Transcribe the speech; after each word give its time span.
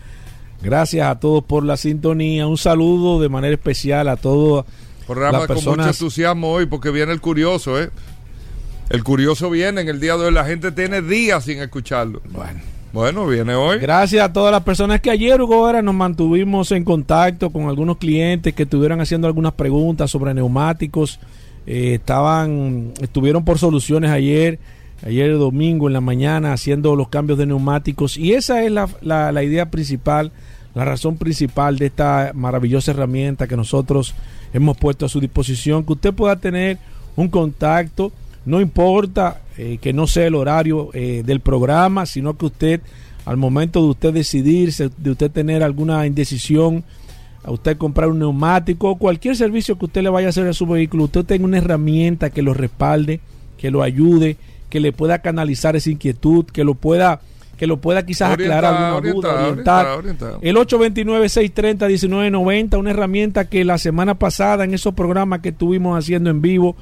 Gracias 0.62 1.06
a 1.06 1.20
todos 1.20 1.44
por 1.44 1.64
la 1.64 1.76
sintonía. 1.76 2.46
Un 2.46 2.58
saludo 2.58 3.20
de 3.20 3.28
manera 3.28 3.54
especial 3.54 4.08
a 4.08 4.16
todos 4.16 4.64
Programa 5.06 5.46
con 5.46 5.56
mucho 5.56 5.88
entusiasmo 5.88 6.52
hoy 6.52 6.66
porque 6.66 6.90
viene 6.90 7.12
el 7.12 7.20
curioso, 7.20 7.80
¿eh? 7.80 7.90
El 8.90 9.04
curioso 9.04 9.50
viene 9.50 9.80
en 9.80 9.88
el 9.88 10.00
día 10.00 10.16
de 10.16 10.26
hoy. 10.26 10.32
La 10.32 10.44
gente 10.44 10.72
tiene 10.72 11.02
días 11.02 11.44
sin 11.44 11.60
escucharlo. 11.60 12.20
Bueno. 12.30 12.60
Bueno, 12.92 13.26
viene 13.26 13.54
hoy. 13.54 13.78
Gracias 13.78 14.24
a 14.24 14.32
todas 14.32 14.50
las 14.50 14.62
personas 14.62 15.00
que 15.00 15.10
ayer, 15.10 15.40
Hugo, 15.40 15.70
nos 15.82 15.94
mantuvimos 15.94 16.72
en 16.72 16.84
contacto 16.84 17.50
con 17.50 17.68
algunos 17.68 17.98
clientes 17.98 18.54
que 18.54 18.62
estuvieron 18.62 19.00
haciendo 19.00 19.26
algunas 19.26 19.52
preguntas 19.52 20.10
sobre 20.10 20.32
neumáticos. 20.32 21.20
Eh, 21.66 21.94
estaban, 21.94 22.94
estuvieron 23.00 23.44
por 23.44 23.58
soluciones 23.58 24.10
ayer, 24.10 24.58
ayer 25.06 25.36
domingo 25.36 25.86
en 25.86 25.92
la 25.92 26.00
mañana, 26.00 26.54
haciendo 26.54 26.96
los 26.96 27.08
cambios 27.08 27.38
de 27.38 27.44
neumáticos. 27.44 28.16
Y 28.16 28.32
esa 28.32 28.62
es 28.64 28.72
la, 28.72 28.88
la, 29.02 29.32
la 29.32 29.42
idea 29.42 29.70
principal, 29.70 30.32
la 30.78 30.84
razón 30.84 31.16
principal 31.16 31.76
de 31.76 31.86
esta 31.86 32.30
maravillosa 32.36 32.92
herramienta 32.92 33.48
que 33.48 33.56
nosotros 33.56 34.14
hemos 34.52 34.76
puesto 34.76 35.06
a 35.06 35.08
su 35.08 35.18
disposición, 35.18 35.82
que 35.82 35.94
usted 35.94 36.14
pueda 36.14 36.36
tener 36.36 36.78
un 37.16 37.26
contacto, 37.26 38.12
no 38.46 38.60
importa 38.60 39.40
eh, 39.56 39.78
que 39.82 39.92
no 39.92 40.06
sea 40.06 40.28
el 40.28 40.36
horario 40.36 40.90
eh, 40.92 41.24
del 41.26 41.40
programa, 41.40 42.06
sino 42.06 42.38
que 42.38 42.46
usted, 42.46 42.80
al 43.26 43.36
momento 43.36 43.82
de 43.82 43.88
usted 43.88 44.12
decidirse, 44.12 44.88
de 44.96 45.10
usted 45.10 45.32
tener 45.32 45.64
alguna 45.64 46.06
indecisión, 46.06 46.84
a 47.42 47.50
usted 47.50 47.76
comprar 47.76 48.08
un 48.08 48.20
neumático, 48.20 48.94
cualquier 48.98 49.34
servicio 49.34 49.76
que 49.76 49.86
usted 49.86 50.02
le 50.02 50.10
vaya 50.10 50.28
a 50.28 50.30
hacer 50.30 50.46
a 50.46 50.52
su 50.52 50.64
vehículo, 50.64 51.04
usted 51.04 51.24
tenga 51.24 51.44
una 51.44 51.58
herramienta 51.58 52.30
que 52.30 52.42
lo 52.42 52.54
respalde, 52.54 53.18
que 53.56 53.72
lo 53.72 53.82
ayude, 53.82 54.36
que 54.70 54.78
le 54.78 54.92
pueda 54.92 55.22
canalizar 55.22 55.74
esa 55.74 55.90
inquietud, 55.90 56.44
que 56.44 56.62
lo 56.62 56.74
pueda 56.74 57.20
que 57.58 57.66
lo 57.66 57.78
pueda 57.80 58.06
quizás 58.06 58.32
aclarar 58.32 58.74
alguna 58.74 59.12
duda, 59.12 59.48
orientar. 59.48 59.86
El 60.40 60.56
829-630-1990, 60.56 62.78
una 62.78 62.90
herramienta 62.90 63.48
que 63.48 63.64
la 63.64 63.76
semana 63.76 64.14
pasada 64.14 64.64
en 64.64 64.72
esos 64.72 64.94
programas 64.94 65.40
que 65.40 65.50
estuvimos 65.50 65.98
haciendo 65.98 66.30
en 66.30 66.40
vivo, 66.40 66.76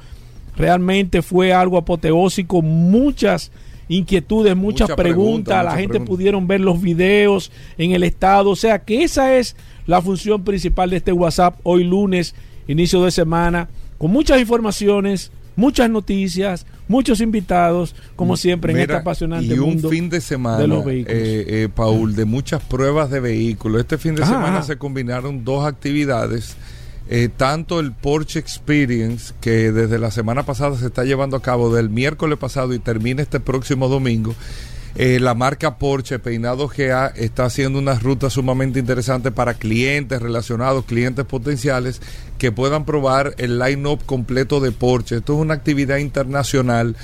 realmente 0.55 1.23
fue 1.23 1.51
algo 1.51 1.77
apoteósico, 1.77 2.61
muchas 2.61 3.51
inquietudes, 3.89 4.55
muchas 4.55 4.91
preguntas, 4.91 5.65
la 5.65 5.75
gente 5.77 5.99
pudieron 5.99 6.47
ver 6.47 6.61
los 6.61 6.79
videos 6.79 7.51
en 7.77 7.91
el 7.91 8.03
estado, 8.03 8.51
o 8.51 8.55
sea 8.55 8.79
que 8.79 9.03
esa 9.03 9.35
es 9.35 9.57
la 9.87 10.01
función 10.01 10.43
principal 10.43 10.91
de 10.91 10.97
este 10.97 11.11
WhatsApp 11.11 11.59
hoy 11.63 11.83
lunes, 11.83 12.35
inicio 12.67 13.03
de 13.03 13.11
semana, 13.11 13.69
con 13.97 14.11
muchas 14.11 14.39
informaciones, 14.39 15.31
muchas 15.57 15.89
noticias, 15.89 16.65
muchos 16.87 17.19
invitados, 17.19 17.93
como 18.15 18.37
siempre 18.37 18.71
en 18.71 18.79
este 18.79 18.93
apasionante 18.93 19.53
y 19.53 19.59
un 19.59 19.79
fin 19.89 20.09
de 20.09 20.21
semana, 20.21 20.59
de 20.59 20.67
los 20.67 20.85
vehículos. 20.85 21.17
Eh, 21.19 21.45
eh, 21.63 21.69
Paul, 21.73 22.15
de 22.15 22.23
muchas 22.23 22.63
pruebas 22.63 23.09
de 23.09 23.19
vehículos. 23.19 23.81
Este 23.81 23.97
fin 23.97 24.15
de 24.15 24.25
semana 24.25 24.63
se 24.63 24.77
combinaron 24.77 25.43
dos 25.43 25.65
actividades. 25.65 26.55
Eh, 27.09 27.29
tanto 27.35 27.79
el 27.79 27.93
Porsche 27.93 28.37
Experience, 28.37 29.33
que 29.39 29.71
desde 29.71 29.97
la 29.97 30.11
semana 30.11 30.43
pasada 30.43 30.77
se 30.77 30.87
está 30.87 31.05
llevando 31.05 31.37
a 31.37 31.41
cabo 31.41 31.73
del 31.73 31.89
miércoles 31.89 32.37
pasado 32.37 32.73
y 32.73 32.79
termina 32.79 33.21
este 33.21 33.39
próximo 33.39 33.87
domingo, 33.87 34.35
eh, 34.95 35.19
la 35.19 35.35
marca 35.35 35.77
Porsche 35.77 36.19
Peinado 36.19 36.67
GA 36.67 37.07
está 37.15 37.45
haciendo 37.45 37.77
una 37.79 37.95
ruta 37.95 38.29
sumamente 38.29 38.79
interesante 38.79 39.31
para 39.31 39.53
clientes 39.53 40.21
relacionados, 40.21 40.85
clientes 40.85 41.25
potenciales 41.25 42.01
que 42.37 42.51
puedan 42.51 42.85
probar 42.85 43.35
el 43.37 43.59
line-up 43.59 44.05
completo 44.05 44.59
de 44.59 44.71
Porsche. 44.71 45.17
Esto 45.17 45.33
es 45.33 45.39
una 45.39 45.53
actividad 45.53 45.97
internacional 45.97 46.95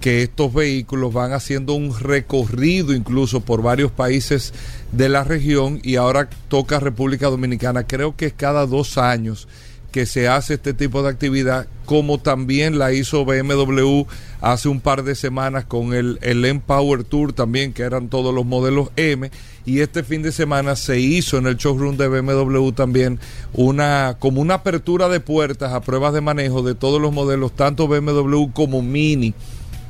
que 0.00 0.22
estos 0.22 0.52
vehículos 0.52 1.12
van 1.12 1.32
haciendo 1.32 1.74
un 1.74 1.98
recorrido 1.98 2.94
incluso 2.94 3.40
por 3.40 3.62
varios 3.62 3.92
países 3.92 4.54
de 4.92 5.08
la 5.08 5.24
región 5.24 5.78
y 5.82 5.96
ahora 5.96 6.28
toca 6.48 6.80
República 6.80 7.28
Dominicana. 7.28 7.86
Creo 7.86 8.16
que 8.16 8.26
es 8.26 8.32
cada 8.32 8.66
dos 8.66 8.96
años 8.96 9.46
que 9.90 10.06
se 10.06 10.28
hace 10.28 10.54
este 10.54 10.74
tipo 10.74 11.02
de 11.02 11.10
actividad, 11.10 11.66
como 11.84 12.18
también 12.18 12.78
la 12.78 12.92
hizo 12.92 13.24
BMW 13.24 14.04
hace 14.40 14.68
un 14.68 14.80
par 14.80 15.02
de 15.02 15.14
semanas 15.14 15.64
con 15.64 15.92
el, 15.92 16.18
el 16.22 16.44
Empower 16.44 17.04
Tour 17.04 17.32
también, 17.32 17.72
que 17.72 17.82
eran 17.82 18.08
todos 18.08 18.34
los 18.34 18.46
modelos 18.46 18.90
M, 18.96 19.30
y 19.66 19.80
este 19.80 20.02
fin 20.02 20.22
de 20.22 20.32
semana 20.32 20.76
se 20.76 20.98
hizo 20.98 21.38
en 21.38 21.46
el 21.46 21.56
showroom 21.56 21.96
de 21.96 22.08
BMW 22.08 22.70
también 22.70 23.18
una 23.52 24.16
como 24.18 24.40
una 24.40 24.54
apertura 24.54 25.08
de 25.08 25.20
puertas 25.20 25.72
a 25.72 25.80
pruebas 25.80 26.14
de 26.14 26.20
manejo 26.20 26.62
de 26.62 26.74
todos 26.74 27.00
los 27.00 27.12
modelos, 27.12 27.54
tanto 27.54 27.88
BMW 27.88 28.46
como 28.52 28.82
Mini. 28.82 29.34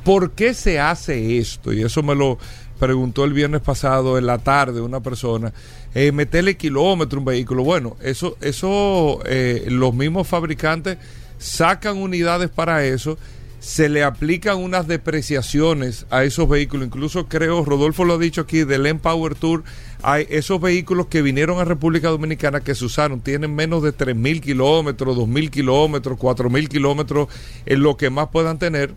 ¿Por 0.03 0.31
qué 0.31 0.55
se 0.55 0.79
hace 0.79 1.37
esto? 1.37 1.71
Y 1.71 1.83
eso 1.83 2.01
me 2.01 2.15
lo 2.15 2.39
preguntó 2.81 3.25
el 3.25 3.33
viernes 3.33 3.61
pasado 3.61 4.17
en 4.17 4.25
la 4.25 4.39
tarde 4.39 4.81
una 4.81 5.01
persona 5.01 5.53
eh, 5.93 6.11
meterle 6.11 6.57
kilómetro 6.57 7.19
un 7.19 7.25
vehículo. 7.25 7.63
Bueno, 7.63 7.95
eso, 8.01 8.37
eso 8.41 9.19
eh, 9.25 9.67
los 9.67 9.93
mismos 9.93 10.27
fabricantes 10.27 10.97
sacan 11.37 11.97
unidades 11.97 12.49
para 12.49 12.83
eso, 12.83 13.19
se 13.59 13.87
le 13.87 14.03
aplican 14.03 14.57
unas 14.57 14.87
depreciaciones 14.87 16.07
a 16.09 16.23
esos 16.23 16.49
vehículos. 16.49 16.87
Incluso 16.87 17.27
creo, 17.27 17.63
Rodolfo 17.63 18.03
lo 18.03 18.15
ha 18.15 18.17
dicho 18.17 18.41
aquí, 18.41 18.63
del 18.63 18.87
Empower 18.87 19.35
Tour, 19.35 19.63
hay 20.01 20.25
esos 20.31 20.59
vehículos 20.59 21.05
que 21.05 21.21
vinieron 21.21 21.59
a 21.59 21.65
República 21.65 22.09
Dominicana 22.09 22.61
que 22.61 22.73
se 22.73 22.85
usaron, 22.85 23.21
tienen 23.21 23.53
menos 23.53 23.83
de 23.83 23.95
3.000 23.95 24.41
kilómetros, 24.41 25.15
2.000 25.15 25.51
kilómetros, 25.51 26.17
4.000 26.17 26.67
kilómetros, 26.67 27.27
en 27.67 27.83
lo 27.83 27.95
que 27.95 28.09
más 28.09 28.29
puedan 28.29 28.57
tener. 28.57 28.95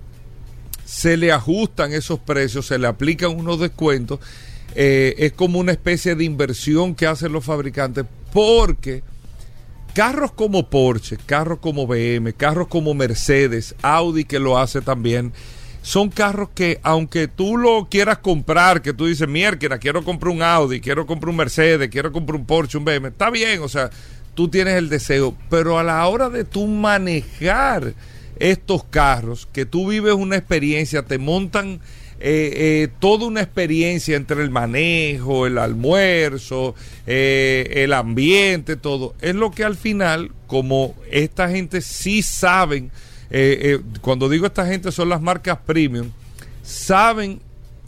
Se 0.84 1.16
le 1.16 1.32
ajustan 1.32 1.92
esos 1.92 2.18
precios, 2.18 2.66
se 2.66 2.78
le 2.78 2.86
aplican 2.86 3.30
unos 3.30 3.60
descuentos 3.60 4.20
eh, 4.74 5.14
es 5.18 5.32
como 5.32 5.60
una 5.60 5.72
especie 5.72 6.16
de 6.16 6.24
inversión 6.24 6.94
que 6.94 7.06
hacen 7.06 7.32
los 7.32 7.44
fabricantes 7.44 8.06
porque 8.32 9.04
carros 9.94 10.32
como 10.32 10.68
Porsche, 10.68 11.16
carros 11.24 11.60
como 11.60 11.86
BM, 11.86 12.32
carros 12.32 12.66
como 12.66 12.92
Mercedes, 12.92 13.76
Audi 13.82 14.24
que 14.24 14.40
lo 14.40 14.58
hace 14.58 14.80
también, 14.80 15.32
son 15.82 16.10
carros 16.10 16.48
que 16.54 16.80
aunque 16.82 17.28
tú 17.28 17.56
lo 17.56 17.86
quieras 17.88 18.18
comprar, 18.18 18.82
que 18.82 18.92
tú 18.92 19.06
dices, 19.06 19.28
mierda, 19.28 19.78
quiero 19.78 20.02
comprar 20.02 20.34
un 20.34 20.42
Audi, 20.42 20.80
quiero 20.80 21.06
comprar 21.06 21.30
un 21.30 21.36
Mercedes, 21.36 21.88
quiero 21.88 22.10
comprar 22.10 22.40
un 22.40 22.46
Porsche, 22.46 22.76
un 22.76 22.84
BM, 22.84 23.08
está 23.08 23.30
bien, 23.30 23.62
o 23.62 23.68
sea, 23.68 23.90
tú 24.34 24.48
tienes 24.48 24.74
el 24.74 24.88
deseo, 24.88 25.36
pero 25.48 25.78
a 25.78 25.84
la 25.84 26.04
hora 26.08 26.30
de 26.30 26.42
tú 26.42 26.66
manejar 26.66 27.94
estos 28.38 28.84
carros, 28.84 29.48
que 29.52 29.66
tú 29.66 29.88
vives 29.88 30.14
una 30.14 30.36
experiencia, 30.36 31.02
te 31.02 31.18
montan 31.18 31.80
eh, 32.20 32.52
eh, 32.84 32.88
toda 33.00 33.26
una 33.26 33.42
experiencia 33.42 34.16
entre 34.16 34.42
el 34.42 34.50
manejo, 34.50 35.46
el 35.46 35.58
almuerzo, 35.58 36.74
eh, 37.06 37.70
el 37.76 37.92
ambiente, 37.92 38.76
todo, 38.76 39.14
es 39.20 39.34
lo 39.34 39.50
que 39.50 39.64
al 39.64 39.76
final, 39.76 40.30
como 40.46 40.94
esta 41.10 41.50
gente 41.50 41.80
sí 41.80 42.22
saben, 42.22 42.90
cuando 44.00 44.28
digo 44.28 44.46
esta 44.46 44.64
gente 44.64 44.92
son 44.92 45.08
las 45.08 45.20
marcas 45.20 45.58
premium, 45.66 46.10
saben 46.62 47.40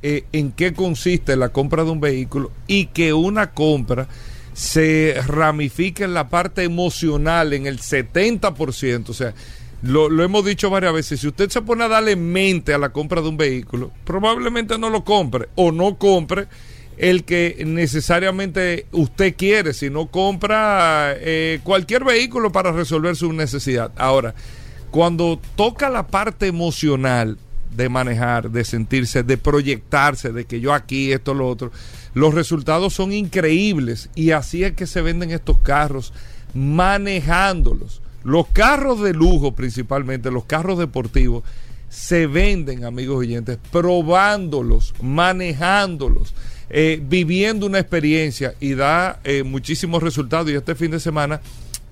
en 0.03 0.51
qué 0.51 0.73
consiste 0.73 1.37
la 1.37 1.51
compra 1.51 1.85
de 1.85 1.91
un 1.91 2.01
vehículo 2.01 2.51
y 2.67 2.87
que 2.87 3.13
una 3.13 3.53
compra 3.53 4.09
se 4.55 5.15
ramifica 5.25 6.05
en 6.05 6.15
la 6.15 6.29
parte 6.29 6.65
emocional 6.65 7.53
en 7.53 7.67
el 7.67 7.79
70%. 7.79 9.09
O 9.11 9.15
sea, 9.15 9.35
lo, 9.83 10.23
hemos 10.23 10.45
dicho 10.45 10.71
varias 10.71 10.93
veces, 10.93 11.21
si 11.21 11.29
usted 11.29 11.51
se 11.51 11.63
pone 11.63 11.85
a 11.85 11.89
darle 11.89 12.17
mente 12.17 12.73
a 12.73 12.79
la 12.79 12.91
compra 12.91 13.21
de 13.21 13.29
un 13.29 13.37
vehículo, 13.37 13.91
probablemente 14.05 14.79
no 14.79 14.91
lo 14.91 15.05
compre 15.05 15.49
o 15.55 15.73
no 15.73 15.97
compre 15.99 16.49
el 16.97 17.25
que 17.25 17.63
necesariamente 17.67 18.87
usted 18.93 19.37
quiere, 19.37 19.75
si 19.75 19.91
no 19.91 20.07
compra 20.07 21.13
eh, 21.17 21.61
cualquier 21.63 22.05
vehículo 22.05 22.53
para 22.53 22.73
resolver 22.73 23.17
su 23.17 23.33
necesidad. 23.33 23.93
Ahora, 23.97 24.35
cuando 24.91 25.39
toca 25.57 25.91
la 25.91 26.07
parte 26.07 26.47
emocional 26.47 27.37
de 27.77 27.89
manejar, 27.91 28.51
de 28.51 28.65
sentirse, 28.65 29.23
de 29.23 29.37
proyectarse, 29.37 30.33
de 30.33 30.47
que 30.47 30.61
yo 30.61 30.73
aquí, 30.73 31.13
esto, 31.13 31.35
lo 31.35 31.49
otro, 31.49 31.71
los 32.15 32.33
resultados 32.33 32.95
son 32.95 33.13
increíbles 33.13 34.09
y 34.15 34.31
así 34.31 34.65
es 34.65 34.73
que 34.73 34.87
se 34.87 35.03
venden 35.03 35.33
estos 35.33 35.59
carros 35.59 36.15
manejándolos. 36.55 38.01
Los 38.27 38.49
carros 38.49 39.01
de 39.03 39.15
lujo 39.15 39.55
principalmente, 39.55 40.33
los 40.33 40.47
carros 40.47 40.81
deportivos, 40.81 41.45
se 41.89 42.27
venden, 42.27 42.85
amigos 42.85 43.19
oyentes, 43.19 43.57
probándolos, 43.71 44.95
manejándolos, 45.01 46.35
eh, 46.69 47.01
viviendo 47.01 47.67
una 47.67 47.79
experiencia 47.79 48.55
y 48.59 48.75
da 48.75 49.21
eh, 49.23 49.45
muchísimos 49.45 50.03
resultados. 50.03 50.51
Y 50.51 50.55
este 50.55 50.75
fin 50.75 50.91
de 50.91 50.99
semana, 50.99 51.41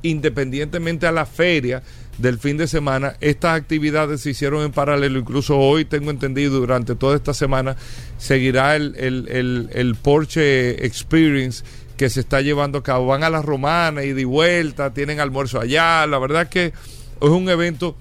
independientemente 0.02 1.06
a 1.06 1.12
la 1.12 1.24
feria, 1.24 1.84
del 2.18 2.38
fin 2.38 2.56
de 2.56 2.66
semana. 2.66 3.16
Estas 3.20 3.58
actividades 3.58 4.20
se 4.20 4.30
hicieron 4.30 4.62
en 4.64 4.72
paralelo, 4.72 5.18
incluso 5.18 5.58
hoy 5.58 5.84
tengo 5.84 6.10
entendido, 6.10 6.60
durante 6.60 6.94
toda 6.94 7.16
esta 7.16 7.34
semana 7.34 7.76
seguirá 8.18 8.76
el, 8.76 8.94
el, 8.96 9.70
el, 9.72 9.94
Porsche 9.96 10.84
Experience 10.84 11.64
que 11.96 12.10
se 12.10 12.20
está 12.20 12.40
llevando 12.40 12.78
a 12.78 12.82
cabo. 12.82 13.06
Van 13.06 13.24
a 13.24 13.30
la 13.30 13.42
romana 13.42 14.04
y 14.04 14.12
de 14.12 14.24
vuelta, 14.24 14.92
tienen 14.92 15.20
almuerzo 15.20 15.60
allá. 15.60 16.06
La 16.06 16.18
verdad 16.18 16.48
que 16.48 16.66
es 16.66 17.28
un 17.28 17.48
evento 17.48 17.96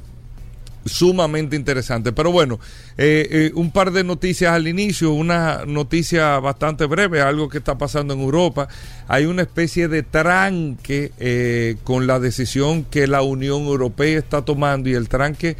sumamente 0.85 1.55
interesante. 1.55 2.11
Pero 2.11 2.31
bueno, 2.31 2.59
eh, 2.97 3.27
eh, 3.29 3.51
un 3.55 3.71
par 3.71 3.91
de 3.91 4.03
noticias 4.03 4.53
al 4.53 4.67
inicio, 4.67 5.11
una 5.11 5.63
noticia 5.65 6.39
bastante 6.39 6.85
breve, 6.85 7.21
algo 7.21 7.49
que 7.49 7.59
está 7.59 7.77
pasando 7.77 8.13
en 8.13 8.21
Europa. 8.21 8.67
Hay 9.07 9.25
una 9.25 9.43
especie 9.43 9.87
de 9.87 10.03
tranque 10.03 11.11
eh, 11.19 11.77
con 11.83 12.07
la 12.07 12.19
decisión 12.19 12.83
que 12.83 13.07
la 13.07 13.21
Unión 13.21 13.63
Europea 13.63 14.19
está 14.19 14.43
tomando 14.43 14.89
y 14.89 14.93
el 14.93 15.09
tranque 15.09 15.55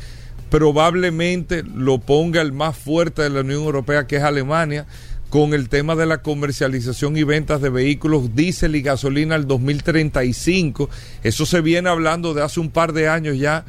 probablemente 0.50 1.64
lo 1.64 1.98
ponga 1.98 2.42
el 2.42 2.52
más 2.52 2.78
fuerte 2.78 3.24
de 3.24 3.32
la 3.32 3.42
Unión 3.42 3.64
Europea, 3.64 4.06
que 4.06 4.18
es 4.18 4.24
Alemania 4.24 4.86
con 5.34 5.56
el 5.56 5.68
tema 5.68 5.96
de 5.96 6.06
la 6.06 6.20
comercialización 6.20 7.18
y 7.18 7.24
ventas 7.24 7.60
de 7.60 7.72
vehículos 7.72 8.36
diésel 8.36 8.76
y 8.76 8.84
gasolina 8.84 9.34
al 9.34 9.48
2035. 9.48 10.92
Eso 11.24 11.48
se 11.48 11.60
viene 11.62 11.90
hablando 11.90 12.36
de 12.36 12.44
hace 12.44 12.60
un 12.60 12.70
par 12.70 12.94
de 12.94 13.08
años 13.08 13.40
ya 13.40 13.66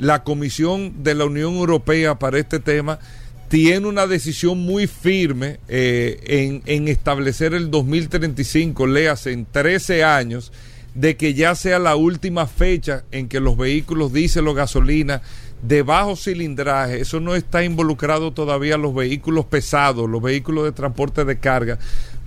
la 0.00 0.24
Comisión 0.24 1.04
de 1.04 1.14
la 1.14 1.26
Unión 1.26 1.54
Europea 1.54 2.18
para 2.18 2.40
este 2.40 2.58
tema 2.58 2.98
tiene 3.46 3.86
una 3.86 4.08
decisión 4.08 4.58
muy 4.58 4.88
firme 4.88 5.60
eh, 5.68 6.18
en, 6.26 6.62
en, 6.66 6.88
establecer 6.88 7.54
el 7.54 7.70
2035, 7.70 8.88
léase 8.88 9.30
en 9.30 9.46
13 9.46 10.02
años, 10.02 10.50
de 10.96 11.16
que 11.16 11.34
ya 11.34 11.54
sea 11.54 11.78
la 11.78 11.94
última 11.94 12.48
fecha 12.48 13.04
en 13.12 13.28
que 13.28 13.38
los 13.38 13.56
vehículos 13.56 14.12
diésel 14.12 14.48
o 14.48 14.54
gasolina 14.54 15.22
de 15.62 15.82
bajo 15.82 16.16
cilindraje, 16.16 17.00
eso 17.00 17.20
no 17.20 17.34
está 17.34 17.64
involucrado 17.64 18.32
todavía 18.32 18.76
los 18.76 18.94
vehículos 18.94 19.46
pesados, 19.46 20.08
los 20.08 20.22
vehículos 20.22 20.64
de 20.64 20.72
transporte 20.72 21.24
de 21.24 21.38
carga, 21.38 21.78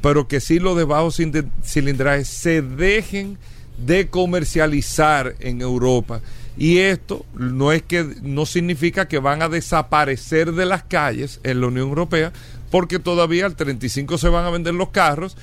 pero 0.01 0.27
que 0.27 0.39
sí 0.39 0.59
los 0.59 0.77
de 0.77 0.83
bajo 0.83 1.11
cilindraje 1.11 2.25
se 2.25 2.61
dejen 2.61 3.37
de 3.77 4.07
comercializar 4.07 5.35
en 5.39 5.61
Europa. 5.61 6.21
Y 6.57 6.79
esto 6.79 7.25
no 7.33 7.71
es 7.71 7.81
que 7.83 8.05
no 8.21 8.45
significa 8.45 9.07
que 9.07 9.19
van 9.19 9.41
a 9.41 9.49
desaparecer 9.49 10.51
de 10.51 10.65
las 10.65 10.83
calles 10.83 11.39
en 11.43 11.61
la 11.61 11.67
Unión 11.67 11.87
Europea, 11.87 12.33
porque 12.69 12.99
todavía 12.99 13.45
al 13.45 13.55
35 13.55 14.17
se 14.17 14.29
van 14.29 14.45
a 14.45 14.49
vender 14.49 14.73
los 14.73 14.89
carros 14.89 15.37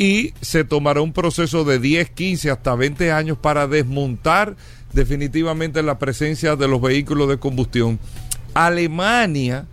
y 0.00 0.32
se 0.40 0.64
tomará 0.64 1.02
un 1.02 1.12
proceso 1.12 1.62
de 1.62 1.78
10, 1.78 2.08
15 2.08 2.50
hasta 2.50 2.74
20 2.74 3.12
años 3.12 3.36
para 3.36 3.66
desmontar 3.66 4.56
definitivamente 4.94 5.82
la 5.82 5.98
presencia 5.98 6.56
de 6.56 6.66
los 6.68 6.80
vehículos 6.80 7.28
de 7.28 7.36
combustión. 7.36 7.98
Alemania 8.54 9.66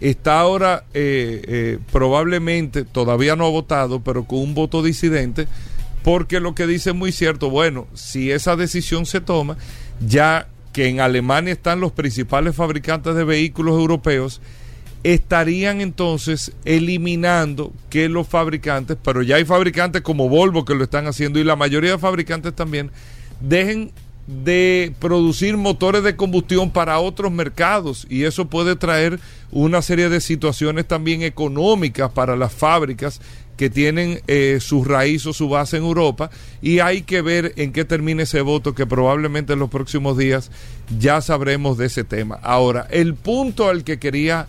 está 0.00 0.38
ahora 0.38 0.84
eh, 0.94 1.42
eh, 1.48 1.78
probablemente, 1.90 2.84
todavía 2.84 3.34
no 3.34 3.44
ha 3.44 3.50
votado, 3.50 3.98
pero 3.98 4.22
con 4.22 4.38
un 4.38 4.54
voto 4.54 4.84
disidente, 4.84 5.48
porque 6.04 6.38
lo 6.38 6.54
que 6.54 6.68
dice 6.68 6.90
es 6.90 6.96
muy 6.96 7.10
cierto, 7.10 7.50
bueno, 7.50 7.88
si 7.92 8.30
esa 8.30 8.54
decisión 8.54 9.04
se 9.04 9.20
toma, 9.20 9.56
ya 9.98 10.46
que 10.72 10.86
en 10.86 11.00
Alemania 11.00 11.54
están 11.54 11.80
los 11.80 11.90
principales 11.90 12.54
fabricantes 12.54 13.16
de 13.16 13.24
vehículos 13.24 13.74
europeos, 13.74 14.40
estarían 15.04 15.80
entonces 15.80 16.52
eliminando 16.64 17.72
que 17.90 18.08
los 18.08 18.28
fabricantes, 18.28 18.96
pero 19.02 19.22
ya 19.22 19.36
hay 19.36 19.44
fabricantes 19.44 20.02
como 20.02 20.28
Volvo 20.28 20.64
que 20.64 20.74
lo 20.74 20.84
están 20.84 21.06
haciendo 21.06 21.38
y 21.38 21.44
la 21.44 21.56
mayoría 21.56 21.92
de 21.92 21.98
fabricantes 21.98 22.54
también, 22.54 22.90
dejen 23.40 23.92
de 24.26 24.94
producir 25.00 25.56
motores 25.56 26.04
de 26.04 26.14
combustión 26.14 26.70
para 26.70 27.00
otros 27.00 27.32
mercados 27.32 28.06
y 28.08 28.22
eso 28.22 28.46
puede 28.46 28.76
traer 28.76 29.18
una 29.50 29.82
serie 29.82 30.08
de 30.08 30.20
situaciones 30.20 30.86
también 30.86 31.22
económicas 31.22 32.10
para 32.12 32.36
las 32.36 32.52
fábricas 32.52 33.20
que 33.56 33.68
tienen 33.68 34.20
eh, 34.28 34.58
su 34.60 34.84
raíz 34.84 35.26
o 35.26 35.32
su 35.32 35.48
base 35.48 35.76
en 35.76 35.82
Europa 35.82 36.30
y 36.62 36.78
hay 36.78 37.02
que 37.02 37.20
ver 37.20 37.52
en 37.56 37.72
qué 37.72 37.84
termina 37.84 38.22
ese 38.22 38.40
voto 38.40 38.74
que 38.74 38.86
probablemente 38.86 39.52
en 39.52 39.58
los 39.58 39.70
próximos 39.70 40.16
días 40.16 40.50
ya 40.98 41.20
sabremos 41.20 41.76
de 41.76 41.86
ese 41.86 42.04
tema. 42.04 42.38
Ahora, 42.42 42.86
el 42.90 43.14
punto 43.14 43.68
al 43.68 43.84
que 43.84 43.98
quería 43.98 44.46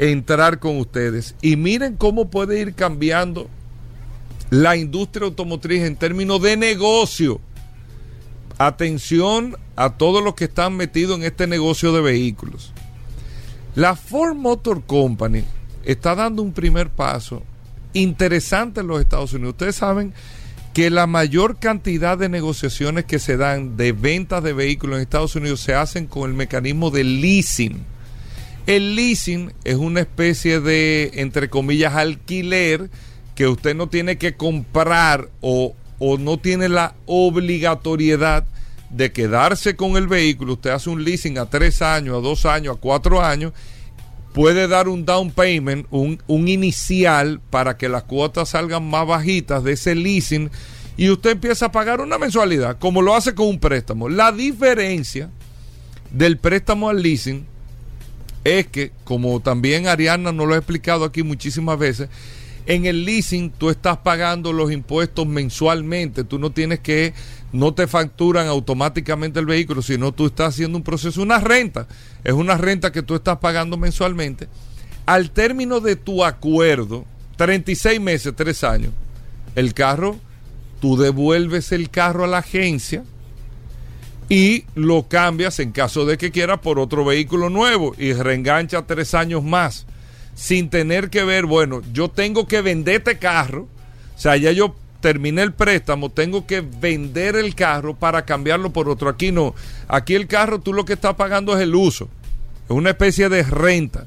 entrar 0.00 0.60
con 0.60 0.78
ustedes 0.78 1.34
y 1.42 1.56
miren 1.56 1.96
cómo 1.96 2.30
puede 2.30 2.58
ir 2.58 2.72
cambiando 2.72 3.50
la 4.48 4.74
industria 4.74 5.26
automotriz 5.26 5.82
en 5.82 5.94
términos 5.94 6.40
de 6.40 6.56
negocio. 6.56 7.38
Atención 8.56 9.58
a 9.76 9.98
todos 9.98 10.24
los 10.24 10.34
que 10.34 10.44
están 10.44 10.74
metidos 10.74 11.18
en 11.18 11.24
este 11.24 11.46
negocio 11.46 11.92
de 11.92 12.00
vehículos. 12.00 12.72
La 13.74 13.94
Ford 13.94 14.36
Motor 14.36 14.84
Company 14.84 15.44
está 15.84 16.14
dando 16.14 16.42
un 16.42 16.54
primer 16.54 16.88
paso 16.88 17.42
interesante 17.92 18.80
en 18.80 18.86
los 18.86 19.00
Estados 19.00 19.34
Unidos. 19.34 19.52
Ustedes 19.52 19.76
saben 19.76 20.14
que 20.72 20.88
la 20.88 21.06
mayor 21.06 21.58
cantidad 21.58 22.16
de 22.16 22.30
negociaciones 22.30 23.04
que 23.04 23.18
se 23.18 23.36
dan 23.36 23.76
de 23.76 23.92
ventas 23.92 24.42
de 24.42 24.54
vehículos 24.54 24.96
en 24.96 25.02
Estados 25.02 25.36
Unidos 25.36 25.60
se 25.60 25.74
hacen 25.74 26.06
con 26.06 26.30
el 26.30 26.36
mecanismo 26.36 26.90
de 26.90 27.04
leasing. 27.04 27.84
El 28.66 28.94
leasing 28.94 29.52
es 29.64 29.76
una 29.76 30.00
especie 30.00 30.60
de, 30.60 31.10
entre 31.14 31.48
comillas, 31.50 31.94
alquiler 31.94 32.90
que 33.34 33.48
usted 33.48 33.74
no 33.74 33.88
tiene 33.88 34.18
que 34.18 34.36
comprar 34.36 35.28
o, 35.40 35.74
o 35.98 36.18
no 36.18 36.38
tiene 36.38 36.68
la 36.68 36.94
obligatoriedad 37.06 38.44
de 38.90 39.12
quedarse 39.12 39.76
con 39.76 39.96
el 39.96 40.08
vehículo. 40.08 40.54
Usted 40.54 40.70
hace 40.70 40.90
un 40.90 41.04
leasing 41.04 41.38
a 41.38 41.46
tres 41.46 41.80
años, 41.80 42.18
a 42.18 42.20
dos 42.20 42.44
años, 42.44 42.76
a 42.76 42.80
cuatro 42.80 43.22
años 43.22 43.52
puede 44.32 44.68
dar 44.68 44.88
un 44.88 45.04
down 45.04 45.30
payment, 45.30 45.86
un, 45.90 46.22
un, 46.26 46.48
inicial 46.48 47.40
para 47.50 47.76
que 47.76 47.88
las 47.88 48.04
cuotas 48.04 48.50
salgan 48.50 48.88
más 48.88 49.06
bajitas 49.06 49.64
de 49.64 49.72
ese 49.72 49.94
leasing 49.94 50.50
y 50.96 51.10
usted 51.10 51.30
empieza 51.30 51.66
a 51.66 51.72
pagar 51.72 52.00
una 52.00 52.18
mensualidad, 52.18 52.78
como 52.78 53.02
lo 53.02 53.14
hace 53.14 53.34
con 53.34 53.48
un 53.48 53.58
préstamo. 53.58 54.08
La 54.08 54.32
diferencia 54.32 55.30
del 56.10 56.38
préstamo 56.38 56.88
al 56.88 57.02
leasing 57.02 57.46
es 58.44 58.66
que, 58.66 58.92
como 59.04 59.40
también 59.40 59.86
Ariana 59.86 60.32
nos 60.32 60.48
lo 60.48 60.54
ha 60.54 60.58
explicado 60.58 61.04
aquí 61.04 61.22
muchísimas 61.22 61.78
veces, 61.78 62.08
En 62.66 62.84
el 62.86 63.04
leasing 63.04 63.50
tú 63.50 63.70
estás 63.70 63.96
pagando 63.98 64.52
los 64.52 64.70
impuestos 64.70 65.26
mensualmente, 65.26 66.24
tú 66.24 66.38
no 66.38 66.50
tienes 66.50 66.78
que, 66.80 67.14
no 67.52 67.74
te 67.74 67.86
facturan 67.86 68.46
automáticamente 68.46 69.40
el 69.40 69.46
vehículo, 69.46 69.82
sino 69.82 70.12
tú 70.12 70.26
estás 70.26 70.54
haciendo 70.54 70.78
un 70.78 70.84
proceso, 70.84 71.22
una 71.22 71.40
renta, 71.40 71.88
es 72.22 72.32
una 72.32 72.56
renta 72.56 72.92
que 72.92 73.02
tú 73.02 73.14
estás 73.14 73.38
pagando 73.38 73.76
mensualmente. 73.76 74.46
Al 75.06 75.30
término 75.30 75.80
de 75.80 75.96
tu 75.96 76.24
acuerdo, 76.24 77.06
36 77.36 78.00
meses, 78.00 78.34
3 78.36 78.64
años, 78.64 78.92
el 79.56 79.74
carro, 79.74 80.18
tú 80.80 80.96
devuelves 80.96 81.72
el 81.72 81.90
carro 81.90 82.24
a 82.24 82.28
la 82.28 82.38
agencia 82.38 83.02
y 84.30 84.64
lo 84.76 85.08
cambias 85.08 85.58
en 85.58 85.72
caso 85.72 86.06
de 86.06 86.16
que 86.16 86.30
quieras 86.30 86.60
por 86.60 86.78
otro 86.78 87.04
vehículo 87.04 87.50
nuevo 87.50 87.94
y 87.98 88.12
reengancha 88.12 88.86
tres 88.86 89.12
años 89.12 89.42
más 89.42 89.86
sin 90.34 90.70
tener 90.70 91.10
que 91.10 91.24
ver, 91.24 91.44
bueno, 91.44 91.82
yo 91.92 92.08
tengo 92.08 92.46
que 92.46 92.62
vender 92.62 92.96
este 92.96 93.18
carro, 93.18 93.68
o 94.16 94.18
sea, 94.18 94.36
ya 94.36 94.52
yo 94.52 94.74
terminé 95.00 95.42
el 95.42 95.52
préstamo, 95.52 96.10
tengo 96.10 96.46
que 96.46 96.60
vender 96.60 97.36
el 97.36 97.54
carro 97.54 97.94
para 97.94 98.24
cambiarlo 98.24 98.72
por 98.72 98.88
otro. 98.88 99.10
Aquí 99.10 99.32
no, 99.32 99.54
aquí 99.88 100.14
el 100.14 100.28
carro 100.28 100.60
tú 100.60 100.72
lo 100.72 100.84
que 100.84 100.92
estás 100.94 101.14
pagando 101.16 101.54
es 101.56 101.62
el 101.62 101.74
uso, 101.74 102.08
es 102.64 102.70
una 102.70 102.90
especie 102.90 103.28
de 103.28 103.42
renta. 103.42 104.06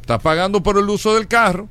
Estás 0.00 0.22
pagando 0.22 0.62
por 0.62 0.78
el 0.78 0.88
uso 0.88 1.14
del 1.14 1.26
carro 1.26 1.68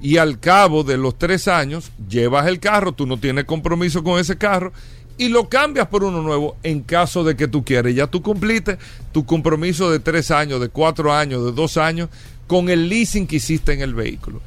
y 0.00 0.16
al 0.16 0.40
cabo 0.40 0.82
de 0.82 0.96
los 0.96 1.18
tres 1.18 1.46
años 1.46 1.92
llevas 2.08 2.46
el 2.46 2.58
carro, 2.58 2.92
tú 2.92 3.06
no 3.06 3.18
tienes 3.18 3.44
compromiso 3.44 4.02
con 4.02 4.18
ese 4.18 4.38
carro 4.38 4.72
y 5.16 5.28
lo 5.28 5.48
cambias 5.48 5.88
por 5.88 6.04
uno 6.04 6.22
nuevo 6.22 6.56
en 6.62 6.80
caso 6.80 7.24
de 7.24 7.36
que 7.36 7.48
tú 7.48 7.64
quieras. 7.64 7.94
Ya 7.94 8.06
tú 8.06 8.22
cumpliste 8.22 8.78
tu 9.12 9.24
compromiso 9.24 9.90
de 9.90 10.00
tres 10.00 10.30
años, 10.30 10.60
de 10.60 10.68
cuatro 10.68 11.12
años, 11.12 11.44
de 11.44 11.52
dos 11.52 11.76
años 11.76 12.08
con 12.46 12.68
el 12.68 12.88
leasing 12.88 13.26
que 13.26 13.36
hiciste 13.36 13.72
en 13.72 13.80
el 13.80 13.94
vehículo. 13.94 14.40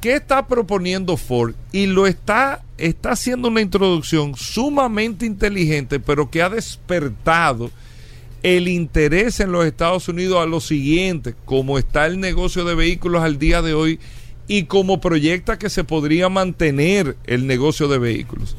¿Qué 0.00 0.14
está 0.14 0.46
proponiendo 0.46 1.16
Ford? 1.16 1.54
Y 1.72 1.86
lo 1.86 2.06
está, 2.06 2.62
está 2.76 3.12
haciendo 3.12 3.48
una 3.48 3.62
introducción 3.62 4.34
sumamente 4.36 5.24
inteligente, 5.24 5.98
pero 5.98 6.30
que 6.30 6.42
ha 6.42 6.50
despertado 6.50 7.70
el 8.42 8.68
interés 8.68 9.40
en 9.40 9.50
los 9.50 9.64
Estados 9.64 10.06
Unidos 10.08 10.42
a 10.42 10.46
lo 10.46 10.60
siguiente, 10.60 11.34
como 11.46 11.78
está 11.78 12.06
el 12.06 12.20
negocio 12.20 12.64
de 12.66 12.74
vehículos 12.74 13.22
al 13.22 13.38
día 13.38 13.62
de 13.62 13.72
hoy 13.72 13.98
y 14.46 14.64
como 14.64 15.00
proyecta 15.00 15.58
que 15.58 15.70
se 15.70 15.84
podría 15.84 16.28
mantener 16.28 17.16
el 17.24 17.46
negocio 17.46 17.88
de 17.88 17.98
vehículos. 17.98 18.54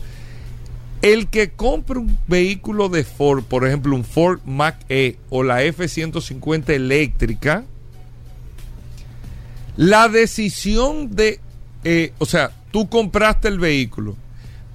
El 1.06 1.28
que 1.28 1.52
compre 1.52 2.00
un 2.00 2.18
vehículo 2.26 2.90
de 2.90 3.04
Ford, 3.04 3.44
por 3.44 3.68
ejemplo, 3.68 3.96
un 3.96 4.04
Ford 4.04 4.40
Mac 4.44 4.76
E 4.90 5.18
o 5.30 5.44
la 5.44 5.62
F-150 5.62 6.70
eléctrica, 6.70 7.64
la 9.78 10.10
decisión 10.10 11.16
de, 11.16 11.40
eh, 11.84 12.12
o 12.18 12.26
sea, 12.26 12.54
tú 12.72 12.90
compraste 12.90 13.50
el 13.50 13.60
vehículo. 13.60 14.18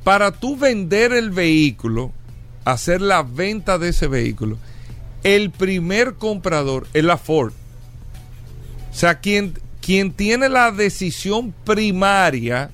Para 0.04 0.30
tú 0.30 0.56
vender 0.56 1.12
el 1.12 1.30
vehículo, 1.30 2.12
hacer 2.64 3.00
la 3.00 3.25
venta 3.25 3.76
de 3.78 3.88
ese 3.88 4.06
vehículo, 4.06 4.56
el 5.25 5.50
primer 5.50 6.14
comprador 6.14 6.87
es 6.94 7.02
la 7.02 7.18
Ford. 7.18 7.54
O 8.92 8.94
sea, 8.94 9.18
quien, 9.18 9.54
quien 9.80 10.12
tiene 10.12 10.49
la 10.49 10.70
decisión 10.70 11.52
primaria 11.64 12.70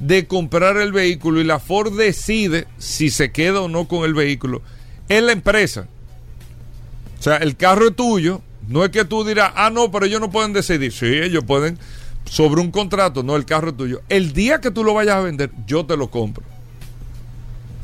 de 0.00 0.26
comprar 0.26 0.76
el 0.76 0.92
vehículo 0.92 1.40
y 1.40 1.44
la 1.44 1.58
Ford 1.58 1.96
decide 1.96 2.66
si 2.78 3.10
se 3.10 3.32
queda 3.32 3.60
o 3.60 3.68
no 3.68 3.88
con 3.88 4.04
el 4.04 4.14
vehículo, 4.14 4.62
es 5.08 5.22
la 5.22 5.32
empresa. 5.32 5.88
O 7.18 7.22
sea, 7.22 7.36
el 7.36 7.56
carro 7.56 7.88
es 7.88 7.96
tuyo, 7.96 8.42
no 8.68 8.84
es 8.84 8.90
que 8.90 9.04
tú 9.04 9.24
dirás, 9.24 9.52
ah, 9.56 9.70
no, 9.70 9.90
pero 9.90 10.06
ellos 10.06 10.20
no 10.20 10.30
pueden 10.30 10.52
decidir. 10.52 10.92
Sí, 10.92 11.06
ellos 11.06 11.44
pueden 11.44 11.78
sobre 12.24 12.60
un 12.60 12.70
contrato, 12.70 13.22
no, 13.22 13.36
el 13.36 13.44
carro 13.44 13.70
es 13.70 13.76
tuyo. 13.76 14.02
El 14.08 14.32
día 14.32 14.60
que 14.60 14.70
tú 14.70 14.84
lo 14.84 14.94
vayas 14.94 15.16
a 15.16 15.20
vender, 15.20 15.50
yo 15.66 15.86
te 15.86 15.96
lo 15.96 16.10
compro. 16.10 16.44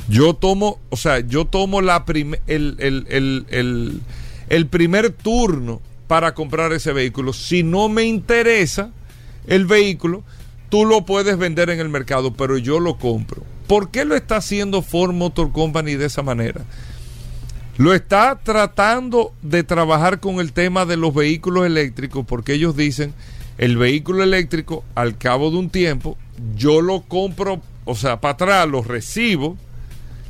Yo 0.09 0.35
tomo, 0.35 0.81
o 0.91 0.97
sea, 0.97 1.21
yo 1.21 1.45
tomo 1.45 1.81
la 1.81 2.05
el, 2.47 2.77
el, 2.79 4.01
el 4.49 4.67
primer 4.67 5.11
turno 5.11 5.81
para 6.09 6.35
comprar 6.35 6.73
ese 6.73 6.93
vehículo. 6.93 7.33
Si 7.33 7.63
no 7.63 7.89
me 7.89 8.05
interesa 8.05 8.91
el 9.47 9.65
vehículo, 9.65 10.25
tú 10.73 10.87
lo 10.87 11.05
puedes 11.05 11.37
vender 11.37 11.69
en 11.69 11.81
el 11.81 11.91
mercado, 11.91 12.33
pero 12.33 12.57
yo 12.57 12.81
lo 12.81 12.97
compro. 12.97 13.43
¿Por 13.67 13.91
qué 13.91 14.07
lo 14.07 14.17
está 14.17 14.37
haciendo 14.37 14.81
Ford 14.81 15.13
Motor 15.13 15.53
Company 15.53 15.97
de 15.97 16.07
esa 16.07 16.23
manera? 16.23 16.63
Lo 17.77 17.93
está 17.93 18.41
tratando 18.43 19.35
de 19.43 19.65
trabajar 19.65 20.19
con 20.19 20.41
el 20.41 20.55
tema 20.55 20.87
de 20.87 20.97
los 20.97 21.13
vehículos 21.13 21.67
eléctricos 21.67 22.25
porque 22.27 22.55
ellos 22.55 22.75
dicen, 22.75 23.13
el 23.59 23.77
vehículo 23.77 24.23
eléctrico 24.23 24.83
al 24.95 25.19
cabo 25.19 25.51
de 25.51 25.59
un 25.59 25.69
tiempo, 25.69 26.17
yo 26.57 26.81
lo 26.81 27.03
compro, 27.03 27.61
o 27.85 27.95
sea, 27.95 28.23
para 28.23 28.33
atrás, 28.33 28.67
lo 28.67 28.81
recibo, 28.81 29.59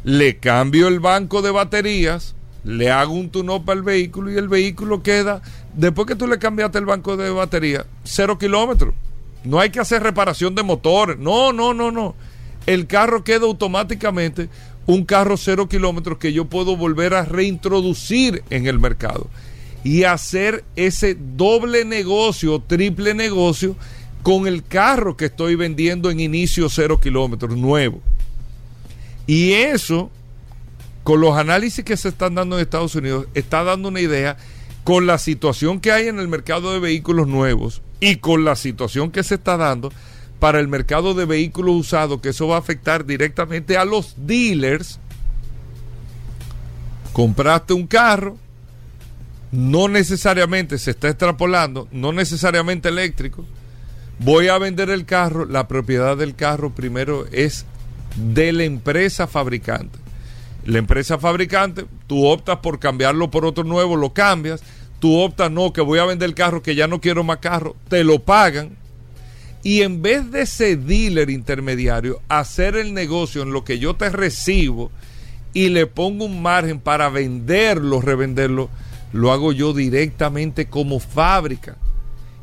le 0.03 0.39
cambio 0.39 0.89
el 0.89 0.99
banco 0.99 1.41
de 1.43 1.53
baterías, 1.53 2.35
le 2.65 2.91
hago 2.91 3.13
un 3.13 3.31
tune-up 3.31 3.71
al 3.71 3.83
vehículo 3.83 4.33
y 4.33 4.39
el 4.39 4.49
vehículo 4.49 5.05
queda, 5.05 5.41
después 5.77 6.09
que 6.09 6.17
tú 6.17 6.27
le 6.27 6.41
cambiaste 6.41 6.79
el 6.79 6.87
banco 6.87 7.17
de 7.17 7.31
batería, 7.31 7.87
cero 8.03 8.39
kilómetros. 8.39 8.93
No 9.45 9.61
hay 9.61 9.71
que 9.71 9.81
hacer 9.81 10.03
reparación 10.03 10.55
de 10.55 10.63
motores. 10.63 11.19
No, 11.19 11.53
no, 11.53 11.75
no, 11.75 11.91
no. 11.91 12.15
El 12.67 12.87
carro 12.87 13.25
queda 13.25 13.45
automáticamente 13.45 14.49
un 14.87 15.05
carro 15.05 15.37
cero 15.37 15.69
kilómetros 15.69 16.19
que 16.19 16.33
yo 16.33 16.47
puedo 16.47 16.77
volver 16.77 17.15
a 17.15 17.25
reintroducir 17.25 18.43
en 18.51 18.67
el 18.67 18.79
mercado 18.79 19.29
y 19.85 20.05
hacer 20.05 20.65
ese 20.77 21.17
doble 21.19 21.85
negocio, 21.85 22.63
triple 22.67 23.15
negocio 23.15 23.77
con 24.23 24.47
el 24.47 24.65
carro 24.65 25.17
que 25.17 25.27
estoy 25.27 25.57
vendiendo 25.57 26.11
en 26.11 26.21
inicio 26.21 26.69
cero 26.69 27.01
kilómetros 27.01 27.57
nuevo. 27.57 28.01
Y 29.27 29.53
eso, 29.53 30.11
con 31.03 31.21
los 31.21 31.37
análisis 31.37 31.85
que 31.85 31.97
se 31.97 32.09
están 32.09 32.37
dando 32.37 32.57
en 32.57 32.63
Estados 32.63 32.95
Unidos, 32.95 33.27
está 33.35 33.65
dando 33.65 33.89
una 33.89 34.01
idea 34.01 34.37
con 34.85 35.07
la 35.07 35.19
situación 35.19 35.81
que 35.81 35.93
hay 35.93 36.09
en 36.09 36.19
el 36.19 36.29
mercado 36.29 36.73
de 36.73 36.81
vehículos 36.81 37.27
nuevos 37.27 37.83
y 38.03 38.17
con 38.17 38.45
la 38.45 38.57
situación 38.57 39.13
que 39.13 39.23
se 39.23 39.37
está 39.37 39.57
dando 39.57 39.93
para 40.41 40.59
el 40.59 40.67
mercado 40.67 41.15
de 41.15 41.25
vehículos 41.25 41.77
usados, 41.77 42.21
que 42.21 42.31
eso 42.31 42.49
va 42.49 42.57
a 42.57 42.59
afectar 42.59 43.07
directamente 43.07 43.77
a 43.77 43.85
los 43.85 44.17
dealers. 44.17 44.99
Compraste 47.13 47.75
un 47.75 47.87
carro, 47.87 48.37
no 49.53 49.87
necesariamente 49.87 50.79
se 50.79 50.91
está 50.91 51.11
extrapolando, 51.11 51.87
no 51.93 52.13
necesariamente 52.13 52.89
eléctrico. 52.89 53.45
Voy 54.19 54.49
a 54.49 54.59
vender 54.59 54.91
el 54.91 55.07
carro, 55.07 55.45
la 55.45 55.69
propiedad 55.69 56.17
del 56.17 56.35
carro 56.35 56.71
primero 56.71 57.27
es 57.31 57.67
de 58.17 58.53
la 58.53 58.65
empresa 58.65 59.29
fabricante. 59.29 60.01
La 60.65 60.79
empresa 60.79 61.19
fabricante, 61.19 61.87
tú 62.09 62.27
optas 62.27 62.59
por 62.59 62.81
cambiarlo 62.81 63.31
por 63.31 63.47
otro 63.47 63.63
nuevo, 63.63 63.95
lo 63.95 64.13
cambias. 64.13 64.61
Tú 65.03 65.19
optas, 65.19 65.51
no, 65.51 65.73
que 65.73 65.81
voy 65.81 65.99
a 65.99 66.05
vender 66.05 66.29
el 66.29 66.37
carro, 66.37 66.63
que 66.63 66.77
ya 66.77 66.87
no 66.87 67.01
quiero 67.01 67.25
más 67.25 67.39
carro, 67.39 67.75
te 67.89 68.05
lo 68.05 68.21
pagan 68.21 68.77
y 69.65 69.83
en 69.83 70.01
vez 70.01 70.31
de 70.31 70.43
ese 70.43 70.77
dealer 70.77 71.29
intermediario, 71.29 72.21
hacer 72.29 72.77
el 72.77 72.95
negocio 72.95 73.43
en 73.43 73.53
lo 73.53 73.65
que 73.65 73.81
yo 73.81 73.95
te 73.95 74.11
recibo 74.11 74.93
y 75.55 75.71
le 75.71 75.89
pongo 75.89 76.25
un 76.25 76.41
margen 76.41 76.79
para 76.79 77.09
venderlo, 77.09 78.01
revenderlo, 78.01 78.71
lo 79.13 79.33
hago 79.33 79.53
yo 79.53 79.73
directamente 79.73 80.67
como 80.67 81.01
fábrica. 81.01 81.77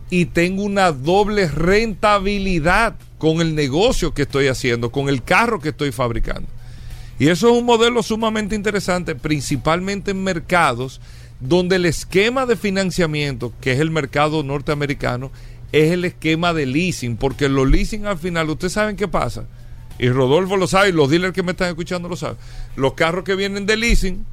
Y 0.09 0.25
tengo 0.25 0.63
una 0.63 0.91
doble 0.91 1.47
rentabilidad 1.47 2.95
con 3.17 3.39
el 3.39 3.55
negocio 3.55 4.13
que 4.13 4.23
estoy 4.23 4.47
haciendo, 4.47 4.91
con 4.91 5.07
el 5.07 5.23
carro 5.23 5.61
que 5.61 5.69
estoy 5.69 5.93
fabricando. 5.93 6.49
Y 7.19 7.29
eso 7.29 7.49
es 7.49 7.57
un 7.57 7.65
modelo 7.65 8.03
sumamente 8.03 8.53
interesante, 8.53 9.15
principalmente 9.15 10.11
en 10.11 10.23
mercados 10.25 10.99
donde 11.39 11.77
el 11.77 11.85
esquema 11.85 12.45
de 12.45 12.55
financiamiento, 12.55 13.53
que 13.61 13.71
es 13.71 13.79
el 13.79 13.91
mercado 13.91 14.43
norteamericano, 14.43 15.31
es 15.71 15.91
el 15.91 16.05
esquema 16.05 16.53
de 16.53 16.65
leasing, 16.65 17.15
porque 17.17 17.47
los 17.47 17.69
leasing 17.69 18.05
al 18.05 18.17
final, 18.17 18.49
ustedes 18.49 18.73
saben 18.73 18.95
qué 18.95 19.07
pasa, 19.07 19.45
y 19.97 20.09
Rodolfo 20.09 20.57
lo 20.57 20.67
sabe, 20.67 20.89
y 20.89 20.93
los 20.93 21.09
dealers 21.09 21.33
que 21.33 21.43
me 21.43 21.51
están 21.51 21.69
escuchando 21.69 22.09
lo 22.09 22.15
saben, 22.15 22.37
los 22.75 22.93
carros 22.93 23.23
que 23.23 23.35
vienen 23.35 23.65
de 23.65 23.77
leasing, 23.77 24.25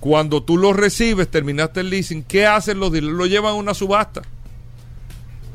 cuando 0.00 0.42
tú 0.42 0.58
los 0.58 0.76
recibes, 0.76 1.28
terminaste 1.28 1.80
el 1.80 1.90
leasing, 1.90 2.22
¿qué 2.22 2.46
hacen 2.46 2.78
los 2.78 2.92
dealers? 2.92 3.16
Lo 3.16 3.26
llevan 3.26 3.52
a 3.52 3.54
una 3.54 3.74
subasta, 3.74 4.22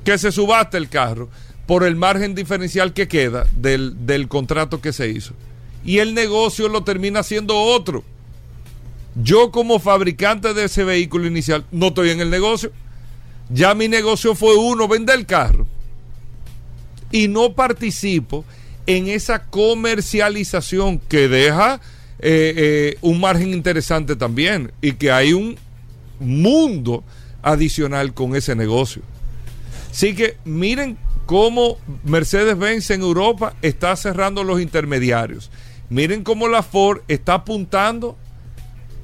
que 0.04 0.18
se 0.18 0.32
subasta 0.32 0.78
el 0.78 0.90
carro 0.90 1.30
por 1.68 1.84
el 1.84 1.96
margen 1.96 2.36
diferencial 2.36 2.92
que 2.94 3.08
queda 3.08 3.46
del, 3.56 4.06
del 4.06 4.28
contrato 4.28 4.82
que 4.82 4.92
se 4.92 5.10
hizo. 5.10 5.34
Y 5.86 6.00
el 6.00 6.14
negocio 6.14 6.68
lo 6.68 6.84
termina 6.84 7.20
haciendo 7.20 7.56
otro. 7.56 8.04
Yo 9.16 9.52
como 9.52 9.80
fabricante 9.80 10.54
de 10.54 10.66
ese 10.66 10.84
vehículo 10.84 11.28
inicial 11.28 11.66
no 11.72 11.88
estoy 11.88 12.12
en 12.12 12.22
el 12.22 12.30
negocio 12.30 12.72
ya 13.54 13.76
mi 13.76 13.88
negocio 13.88 14.34
fue 14.34 14.56
uno, 14.56 14.88
vender 14.88 15.20
el 15.20 15.26
carro. 15.26 15.68
Y 17.12 17.28
no 17.28 17.54
participo 17.54 18.46
en 18.88 19.08
esa 19.10 19.44
comercialización 19.44 21.00
que 21.00 21.28
deja 21.28 21.82
eh, 22.20 22.54
eh, 22.56 22.98
un 23.02 23.20
margen 23.20 23.54
interesante 23.54 24.16
también 24.16 24.72
y 24.82 24.94
que 24.94 25.12
hay 25.12 25.34
un 25.34 25.58
mundo 26.20 27.04
adicional 27.42 28.14
con 28.14 28.36
ese 28.36 28.56
negocio. 28.56 29.02
Así 29.90 30.16
que 30.16 30.38
miren 30.46 30.98
cómo 31.26 31.78
Mercedes-Benz 32.06 32.92
en 32.92 33.02
Europa 33.02 33.56
está 33.62 33.96
cerrando 33.98 34.46
los 34.46 34.62
intermediarios. 34.62 35.52
Miren 35.90 36.24
cómo 36.24 36.48
la 36.48 36.64
Ford 36.64 37.02
está 37.10 37.34
apuntando 37.34 38.18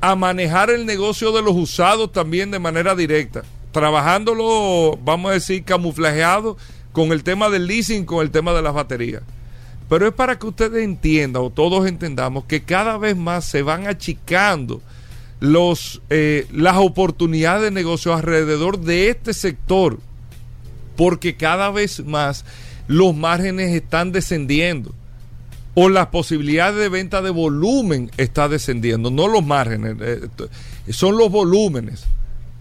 a 0.02 0.16
manejar 0.16 0.70
el 0.70 0.86
negocio 0.86 1.32
de 1.32 1.42
los 1.42 1.56
usados 1.56 2.12
también 2.12 2.52
de 2.52 2.60
manera 2.60 2.96
directa, 2.96 3.44
trabajándolo, 3.72 4.98
vamos 5.04 5.32
a 5.32 5.34
decir, 5.36 5.64
camuflajeado 5.64 6.58
con 6.92 7.12
el 7.12 7.24
tema 7.24 7.50
del 7.50 7.68
leasing, 7.68 8.06
con 8.06 8.22
el 8.22 8.32
tema 8.32 8.54
de 8.54 8.62
las 8.62 8.74
baterías. 8.74 9.24
Pero 9.90 10.08
es 10.08 10.14
para 10.14 10.38
que 10.38 10.48
ustedes 10.48 10.84
entiendan 10.84 11.44
o 11.44 11.50
todos 11.50 11.88
entendamos 11.88 12.46
que 12.46 12.64
cada 12.64 12.98
vez 12.98 13.16
más 13.16 13.46
se 13.46 13.62
van 13.62 13.88
achicando 13.88 14.82
los, 15.40 16.02
eh, 16.10 16.46
las 16.52 16.78
oportunidades 16.78 17.64
de 17.64 17.72
negocio 17.72 18.14
alrededor 18.14 18.80
de 18.80 19.10
este 19.10 19.34
sector, 19.34 20.00
porque 20.96 21.36
cada 21.36 21.72
vez 21.72 22.04
más 22.04 22.44
los 22.88 23.16
márgenes 23.16 23.74
están 23.74 24.12
descendiendo 24.12 24.94
o 25.80 25.90
las 25.90 26.08
posibilidades 26.08 26.80
de 26.80 26.90
venta 26.90 27.22
de 27.22 27.30
volumen 27.30 28.10
está 28.18 28.50
descendiendo, 28.50 29.12
no 29.12 29.28
los 29.28 29.46
márgenes, 29.46 29.96
eh, 30.02 30.28
son 30.90 31.18
los 31.20 31.30
volúmenes. 31.30 32.06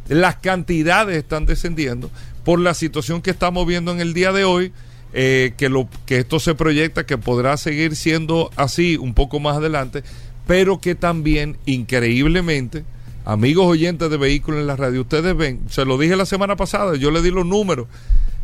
Las 0.07 0.37
cantidades 0.37 1.17
están 1.17 1.47
descendiendo 1.47 2.11
por 2.45 2.61
la 2.61 2.75
situación 2.75 3.23
que 3.23 3.31
estamos 3.31 3.67
viendo 3.67 3.91
en 3.91 4.03
el 4.03 4.13
día 4.13 4.33
de 4.33 4.45
hoy, 4.45 4.71
eh, 5.15 5.55
que, 5.57 5.71
lo, 5.71 5.89
que 6.05 6.19
esto 6.19 6.41
se 6.41 6.55
proyecta 6.55 7.07
que 7.07 7.17
podrá 7.17 7.57
seguir 7.57 7.97
siendo 7.97 8.51
así 8.55 8.99
un 8.99 9.15
poco 9.15 9.41
más 9.41 9.57
adelante, 9.57 10.03
pero 10.47 10.79
que 10.83 10.95
también, 10.95 11.57
increíblemente, 11.65 12.85
amigos 13.25 13.65
oyentes 13.67 14.11
de 14.11 14.19
vehículos 14.19 14.61
en 14.61 14.67
la 14.67 14.77
radio, 14.77 15.01
ustedes 15.01 15.35
ven, 15.35 15.61
se 15.71 15.87
lo 15.87 15.97
dije 15.97 16.17
la 16.17 16.27
semana 16.27 16.57
pasada, 16.57 16.97
yo 16.97 17.11
le 17.11 17.23
di 17.23 17.31
los 17.31 17.47
números 17.47 17.87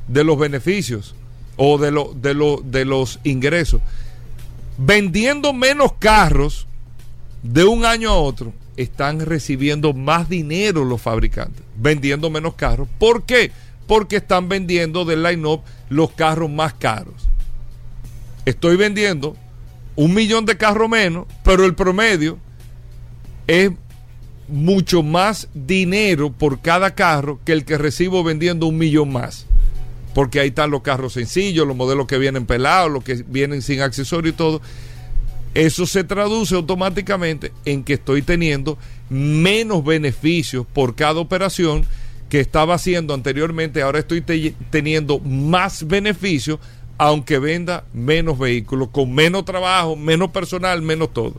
de 0.09 0.25
los 0.25 0.39
beneficios 0.39 1.15
o 1.59 1.77
de, 1.77 1.91
lo, 1.91 2.15
de, 2.15 2.33
lo, 2.33 2.63
de 2.65 2.87
los 2.87 3.21
ingresos 3.23 3.83
vendiendo 4.79 5.53
menos 5.53 5.93
carros 5.99 6.67
de 7.43 7.65
un 7.65 7.85
año 7.85 8.11
a 8.11 8.17
otro, 8.17 8.53
están 8.77 9.21
recibiendo 9.21 9.93
más 9.93 10.29
dinero 10.29 10.85
los 10.85 11.01
fabricantes, 11.01 11.63
vendiendo 11.77 12.31
menos 12.31 12.55
carros. 12.55 12.89
¿Por 12.99 13.25
qué? 13.25 13.53
Porque 13.87 14.17
están 14.17 14.49
vendiendo 14.49 15.05
del 15.05 15.23
line-up 15.23 15.63
los 15.89 16.13
carros 16.13 16.51
más 16.51 16.75
caros. 16.75 17.29
Estoy 18.45 18.77
vendiendo 18.77 19.37
un 19.95 20.15
millón 20.15 20.47
de 20.47 20.57
carros 20.57 20.89
menos, 20.89 21.27
pero 21.45 21.65
el 21.65 21.75
promedio 21.75 22.39
es 23.47 23.71
mucho 24.49 25.03
más 25.03 25.49
dinero 25.55 26.33
por 26.33 26.61
cada 26.61 26.95
carro 26.95 27.41
que 27.45 27.53
el 27.53 27.65
que 27.65 27.79
recibo 27.79 28.25
vendiendo 28.25 28.67
un 28.67 28.79
millón 28.79 29.13
más 29.13 29.47
porque 30.15 30.41
ahí 30.41 30.49
están 30.49 30.71
los 30.71 30.83
carros 30.83 31.15
sencillos, 31.15 31.67
los 31.67 31.77
modelos 31.77 32.07
que 32.07 32.19
vienen 32.19 32.47
pelados, 32.47 32.91
los 32.91 33.05
que 33.05 33.25
vienen 33.27 33.63
sin 33.63 33.81
accesorio 33.81 34.31
y 34.31 34.35
todo. 34.35 34.61
Eso 35.55 35.87
se 35.87 36.05
traduce 36.05 36.55
automáticamente 36.55 37.53
en 37.65 37.85
que 37.85 37.95
estoy 37.95 38.23
teniendo 38.23 38.79
menos 39.11 39.85
beneficios 39.85 40.67
por 40.73 40.95
cada 40.95 41.21
operación 41.21 41.85
que 42.31 42.41
estaba 42.41 42.75
haciendo 42.75 43.13
anteriormente. 43.13 43.83
Ahora 43.83 43.99
estoy 43.99 44.23
teniendo 44.71 45.19
más 45.19 45.87
beneficios, 45.87 46.59
aunque 46.97 47.39
venda 47.39 47.85
menos 47.93 48.39
vehículos, 48.39 48.89
con 48.89 49.15
menos 49.15 49.45
trabajo, 49.45 49.97
menos 49.97 50.31
personal, 50.31 50.81
menos 50.81 51.13
todo. 51.13 51.35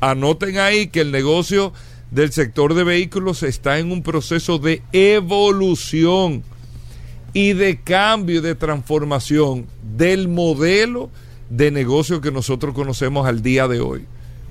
Anoten 0.00 0.58
ahí 0.58 0.88
que 0.88 1.00
el 1.00 1.12
negocio 1.12 1.72
del 2.10 2.32
sector 2.32 2.74
de 2.74 2.84
vehículos 2.84 3.44
está 3.44 3.78
en 3.78 3.92
un 3.92 4.02
proceso 4.02 4.58
de 4.58 4.82
evolución 4.92 6.42
y 7.34 7.52
de 7.52 7.80
cambio 7.80 8.38
y 8.38 8.40
de 8.40 8.54
transformación 8.54 9.66
del 9.82 10.28
modelo 10.28 11.10
de 11.50 11.70
negocio 11.70 12.20
que 12.20 12.30
nosotros 12.30 12.74
conocemos 12.74 13.26
al 13.26 13.42
día 13.42 13.68
de 13.68 13.80
hoy, 13.80 14.06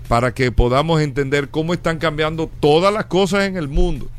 para 0.07 0.33
que 0.33 0.51
podamos 0.51 1.01
entender 1.01 1.49
cómo 1.49 1.73
están 1.73 1.97
cambiando 1.97 2.49
todas 2.59 2.93
las 2.93 3.05
cosas 3.05 3.45
en 3.45 3.57
el 3.57 3.69
mundo, 3.69 4.09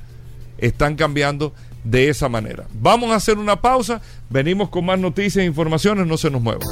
están 0.58 0.96
cambiando 0.96 1.52
de 1.84 2.08
esa 2.08 2.28
manera. 2.28 2.64
Vamos 2.72 3.12
a 3.12 3.16
hacer 3.16 3.38
una 3.38 3.60
pausa, 3.60 4.00
venimos 4.30 4.70
con 4.70 4.86
más 4.86 4.98
noticias 4.98 5.42
e 5.42 5.46
informaciones, 5.46 6.06
no 6.06 6.16
se 6.16 6.30
nos 6.30 6.42
muevan. 6.42 6.66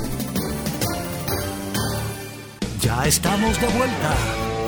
Ya 2.81 3.07
estamos 3.07 3.61
de 3.61 3.67
vuelta. 3.69 4.17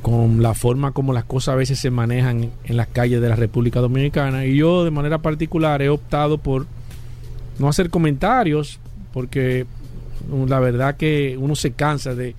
con 0.04 0.44
la 0.44 0.54
forma 0.54 0.92
como 0.92 1.14
las 1.14 1.24
cosas 1.24 1.54
a 1.54 1.56
veces 1.56 1.80
se 1.80 1.90
manejan 1.90 2.52
en 2.64 2.78
las 2.78 2.86
calles 2.86 3.20
de 3.22 3.28
la 3.28 3.36
República 3.36 3.80
Dominicana 3.80 4.46
y 4.46 4.56
yo 4.56 4.84
de 4.84 4.92
manera 4.92 5.18
particular 5.18 5.82
he 5.82 5.90
optado 5.90 6.38
por 6.38 6.68
no 7.58 7.68
hacer 7.68 7.90
comentarios 7.90 8.80
porque 9.14 9.66
uh, 10.30 10.46
la 10.46 10.60
verdad 10.60 10.96
que 10.96 11.36
uno 11.40 11.56
se 11.56 11.72
cansa 11.72 12.14
de, 12.14 12.36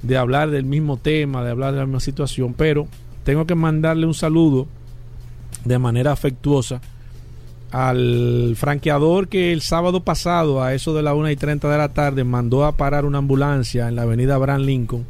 de 0.00 0.16
hablar 0.16 0.50
del 0.50 0.64
mismo 0.64 0.96
tema, 0.96 1.44
de 1.44 1.50
hablar 1.50 1.74
de 1.74 1.80
la 1.80 1.84
misma 1.84 2.00
situación, 2.00 2.54
pero 2.54 2.88
tengo 3.24 3.44
que 3.44 3.54
mandarle 3.54 4.06
un 4.06 4.14
saludo 4.14 4.68
de 5.66 5.78
manera 5.78 6.12
afectuosa 6.12 6.80
al 7.70 8.54
franqueador 8.56 9.28
que 9.28 9.52
el 9.52 9.60
sábado 9.60 10.02
pasado, 10.02 10.62
a 10.62 10.74
eso 10.74 10.94
de 10.94 11.02
la 11.02 11.14
1 11.14 11.30
y 11.30 11.36
30 11.36 11.68
de 11.70 11.78
la 11.78 11.90
tarde, 11.90 12.24
mandó 12.24 12.64
a 12.64 12.76
parar 12.76 13.04
una 13.04 13.18
ambulancia 13.18 13.88
en 13.88 13.96
la 13.96 14.02
avenida 14.02 14.34
Abraham 14.34 14.62
Lincoln 14.62 15.06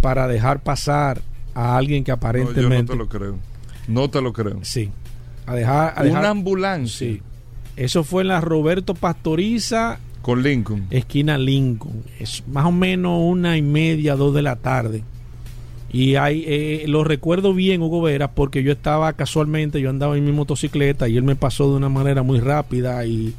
para 0.00 0.26
dejar 0.26 0.62
pasar 0.62 1.22
a 1.54 1.76
alguien 1.76 2.02
que 2.04 2.10
aparentemente. 2.10 2.62
No, 2.62 2.74
yo 2.74 2.82
no 2.82 2.86
te 2.86 2.96
lo 2.96 3.08
creo. 3.08 3.38
No 3.86 4.10
te 4.10 4.20
lo 4.20 4.32
creo. 4.32 4.58
Sí. 4.62 4.90
A 5.46 5.54
dejar. 5.54 5.94
A 5.96 6.02
una 6.02 6.30
ambulancia. 6.30 7.08
Sí. 7.08 7.22
Eso 7.76 8.04
fue 8.04 8.22
en 8.22 8.28
la 8.28 8.40
Roberto 8.40 8.94
Pastoriza. 8.94 9.98
Con 10.20 10.42
Lincoln. 10.42 10.86
Esquina 10.90 11.38
Lincoln. 11.38 12.04
Es 12.18 12.44
más 12.48 12.66
o 12.66 12.72
menos 12.72 13.18
una 13.22 13.56
y 13.56 13.62
media, 13.62 14.14
dos 14.14 14.34
de 14.34 14.42
la 14.42 14.56
tarde. 14.56 15.02
Y 15.92 16.16
hay, 16.16 16.44
eh, 16.46 16.84
lo 16.88 17.04
recuerdo 17.04 17.52
bien, 17.52 17.82
Hugo 17.82 18.00
Vera, 18.00 18.32
porque 18.32 18.62
yo 18.62 18.72
estaba 18.72 19.12
casualmente, 19.12 19.80
yo 19.80 19.90
andaba 19.90 20.16
en 20.16 20.24
mi 20.24 20.32
motocicleta 20.32 21.06
y 21.06 21.18
él 21.18 21.22
me 21.22 21.36
pasó 21.36 21.68
de 21.70 21.76
una 21.76 21.90
manera 21.90 22.22
muy 22.22 22.40
rápida 22.40 23.04
y 23.04 23.34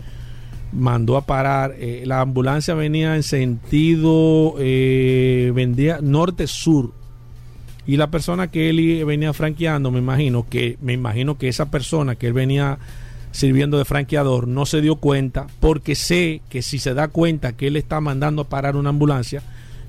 mandó 0.71 1.17
a 1.17 1.25
parar. 1.25 1.73
Eh, 1.79 2.03
la 2.05 2.21
ambulancia 2.21 2.75
venía 2.75 3.15
en 3.15 3.23
sentido, 3.23 4.53
eh, 4.59 5.51
vendía 5.55 5.99
norte-sur. 6.01 6.91
Y 7.87 7.97
la 7.97 8.11
persona 8.11 8.49
que 8.49 8.69
él 8.69 9.03
venía 9.03 9.33
franqueando, 9.33 9.89
me 9.89 9.99
imagino 9.99 10.47
que, 10.47 10.77
me 10.79 10.93
imagino 10.93 11.37
que 11.37 11.49
esa 11.49 11.71
persona 11.71 12.15
que 12.15 12.27
él 12.27 12.33
venía 12.33 12.77
sirviendo 13.31 13.79
de 13.79 13.83
franqueador 13.83 14.47
no 14.47 14.65
se 14.67 14.79
dio 14.79 14.97
cuenta, 14.97 15.47
porque 15.59 15.95
sé 15.95 16.41
que 16.49 16.61
si 16.61 16.77
se 16.77 16.93
da 16.93 17.07
cuenta 17.07 17.53
que 17.53 17.67
él 17.67 17.75
está 17.75 17.99
mandando 17.99 18.43
a 18.43 18.47
parar 18.47 18.75
una 18.75 18.91
ambulancia, 18.91 19.41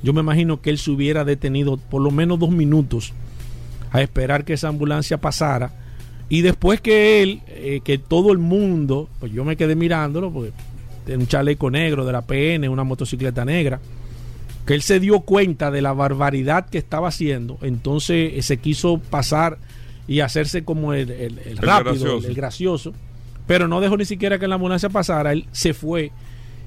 yo 0.05 0.13
me 0.13 0.21
imagino 0.21 0.61
que 0.61 0.69
él 0.69 0.77
se 0.77 0.91
hubiera 0.91 1.25
detenido 1.25 1.79
por 1.79 2.03
lo 2.03 2.11
menos 2.11 2.39
dos 2.39 2.51
minutos 2.51 3.15
a 3.91 4.03
esperar 4.03 4.45
que 4.45 4.53
esa 4.53 4.69
ambulancia 4.69 5.17
pasara. 5.17 5.73
Y 6.29 6.43
después 6.43 6.83
que 6.83 7.23
él, 7.23 7.41
eh, 7.49 7.81
que 7.83 7.97
todo 7.97 8.31
el 8.31 8.37
mundo, 8.37 9.09
pues 9.19 9.33
yo 9.33 9.47
me 9.47 9.57
quedé 9.57 9.77
mirándolo, 9.77 10.31
porque 10.31 10.53
un 11.09 11.27
chaleco 11.27 11.71
negro 11.71 12.05
de 12.05 12.13
la 12.13 12.21
PN, 12.21 12.69
una 12.69 12.85
motocicleta 12.85 13.47
negra, 13.47 13.81
que 14.67 14.75
él 14.75 14.83
se 14.83 15.01
dio 15.01 15.21
cuenta 15.21 15.71
de 15.71 15.81
la 15.81 15.95
barbaridad 15.95 16.69
que 16.69 16.77
estaba 16.77 17.09
haciendo, 17.09 17.57
entonces 17.63 18.33
eh, 18.35 18.43
se 18.43 18.59
quiso 18.59 18.99
pasar 18.99 19.57
y 20.07 20.21
hacerse 20.21 20.65
como 20.65 20.93
el, 20.93 21.09
rápido, 21.57 22.19
el 22.19 22.35
gracioso. 22.35 22.93
Pero 23.47 23.69
no 23.69 23.81
dejó 23.81 23.97
ni 23.97 24.05
siquiera 24.05 24.39
que 24.39 24.49
la 24.49 24.57
ambulancia 24.57 24.91
pasara, 24.91 25.33
él 25.33 25.47
se 25.53 25.73
fue 25.73 26.13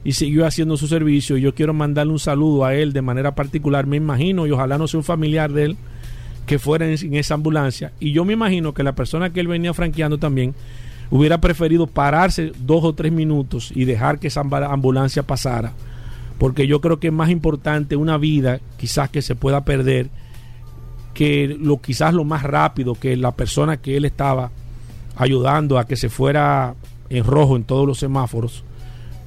y 0.07 0.13
siguió 0.13 0.45
haciendo 0.45 0.77
su 0.77 0.87
servicio. 0.87 1.35
Yo 1.35 1.53
quiero 1.53 1.73
mandarle 1.73 2.13
un 2.13 2.19
saludo 2.19 2.63
a 2.63 2.73
él 2.73 2.93
de 2.93 3.01
manera 3.01 3.35
particular, 3.35 3.85
me 3.87 3.97
imagino, 3.97 4.47
y 4.47 4.51
ojalá 4.51 4.77
no 4.77 4.87
sea 4.87 4.99
un 4.99 5.03
familiar 5.03 5.51
de 5.51 5.65
él 5.65 5.77
que 6.45 6.59
fuera 6.59 6.89
en, 6.89 7.13
esa 7.15 7.33
ambulancia. 7.33 7.91
Y 7.99 8.13
yo 8.13 8.23
me 8.23 8.31
imagino 8.31 8.73
que 8.73 8.83
la 8.83 8.95
persona 8.95 9.33
que 9.33 9.41
él 9.41 9.49
venía 9.49 9.73
franqueando 9.73 10.17
también 10.17 10.55
hubiera 11.11 11.41
preferido 11.41 11.87
pararse 11.87 12.53
dos 12.57 12.85
o 12.85 12.95
tres 12.95 13.11
minutos 13.11 13.73
y 13.75 13.83
dejar 13.83 14.17
que 14.17 14.27
esa 14.27 14.39
ambulancia 14.39 15.23
pasara. 15.23 15.73
Porque 16.37 16.67
yo 16.67 16.79
creo 16.79 17.01
que 17.01 17.07
es 17.07 17.13
más 17.13 17.29
importante 17.29 17.97
una 17.97 18.17
vida 18.17 18.61
quizás 18.77 19.09
que 19.09 19.21
se 19.21 19.35
pueda 19.35 19.65
perder 19.65 20.09
que 21.13 21.53
lo 21.59 21.81
quizás 21.81 22.13
lo 22.13 22.23
más 22.23 22.43
rápido 22.43 22.95
que 22.95 23.17
la 23.17 23.35
persona 23.35 23.75
que 23.75 23.97
él 23.97 24.05
estaba 24.05 24.51
ayudando 25.17 25.77
a 25.77 25.85
que 25.85 25.97
se 25.97 26.07
fuera 26.07 26.75
en 27.09 27.25
rojo 27.25 27.57
en 27.57 27.65
todos 27.65 27.85
los 27.85 27.99
semáforos 27.99 28.63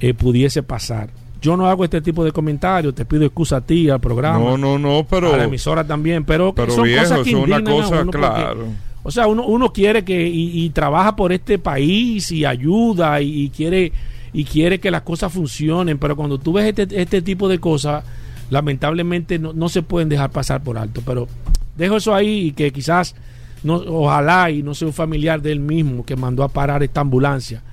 eh, 0.01 0.13
pudiese 0.13 0.63
pasar. 0.63 1.09
Yo 1.41 1.55
no 1.55 1.65
hago 1.67 1.85
este 1.85 2.01
tipo 2.01 2.23
de 2.23 2.31
comentarios, 2.31 2.93
te 2.93 3.05
pido 3.05 3.23
excusa 3.23 3.57
a 3.57 3.61
ti, 3.61 3.89
al 3.89 4.01
programa. 4.01 4.39
No, 4.39 4.57
no, 4.57 4.77
no, 4.77 5.07
pero. 5.09 5.33
A 5.33 5.37
la 5.37 5.45
emisora 5.45 5.85
también, 5.85 6.25
pero, 6.25 6.53
pero 6.53 6.73
son 6.73 6.89
cosas 6.93 7.21
que 7.21 7.35
una 7.35 7.63
cosa, 7.63 8.05
claro. 8.05 8.65
o 9.01 9.09
sea, 9.09 9.27
uno, 9.27 9.45
uno 9.45 9.71
quiere 9.71 10.03
que. 10.03 10.27
Y, 10.27 10.69
trabaja 10.71 11.15
por 11.15 11.31
este 11.31 11.57
país 11.57 12.31
y 12.31 12.43
ayuda 12.43 13.21
y, 13.21 13.49
quiere 13.49 13.93
y 14.33 14.43
quiere 14.43 14.79
que 14.79 14.91
las 14.91 15.03
cosas 15.03 15.31
funcionen, 15.31 15.97
pero 15.97 16.15
cuando 16.15 16.37
tú 16.37 16.53
ves 16.53 16.77
este, 16.77 17.01
este 17.01 17.21
tipo 17.21 17.47
de 17.47 17.59
cosas, 17.59 18.03
lamentablemente 18.49 19.39
no, 19.39 19.53
no 19.53 19.69
se 19.69 19.81
pueden 19.81 20.09
dejar 20.09 20.29
pasar 20.29 20.61
por 20.61 20.77
alto. 20.77 21.01
Pero 21.05 21.27
Dejo 21.75 21.97
eso 21.97 22.13
ahí 22.13 22.47
y 22.47 22.51
que 22.51 22.71
quizás, 22.71 23.15
no, 23.63 23.75
ojalá 23.75 24.51
y 24.51 24.61
no 24.63 24.75
sea 24.75 24.87
un 24.87 24.93
familiar 24.93 25.41
de 25.41 25.51
él 25.51 25.59
mismo 25.59 26.05
que 26.05 26.15
mandó 26.15 26.43
a 26.43 26.49
parar 26.49 26.83
esta 26.83 27.01
ambulancia. 27.01 27.63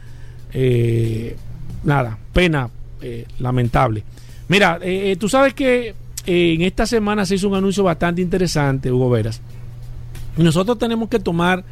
Eh, 0.53 1.37
nada, 1.85 2.19
pena 2.33 2.71
eh, 3.01 3.27
lamentable. 3.39 4.03
Mira, 4.49 4.79
eh, 4.83 5.17
tú 5.19 5.29
sabes 5.29 5.55
que 5.55 5.95
en 6.27 6.63
esta 6.63 6.87
semana 6.87 7.25
se 7.25 7.37
hizo 7.37 7.49
un 7.49 7.55
anuncio 7.55 7.83
bastante 7.83 8.21
interesante, 8.21 8.93
Hugo 8.93 9.11
Veras. 9.11 9.41
Nosotros 10.37 10.79
tenemos 10.79 11.09
que 11.09 11.19
tomar 11.19 11.65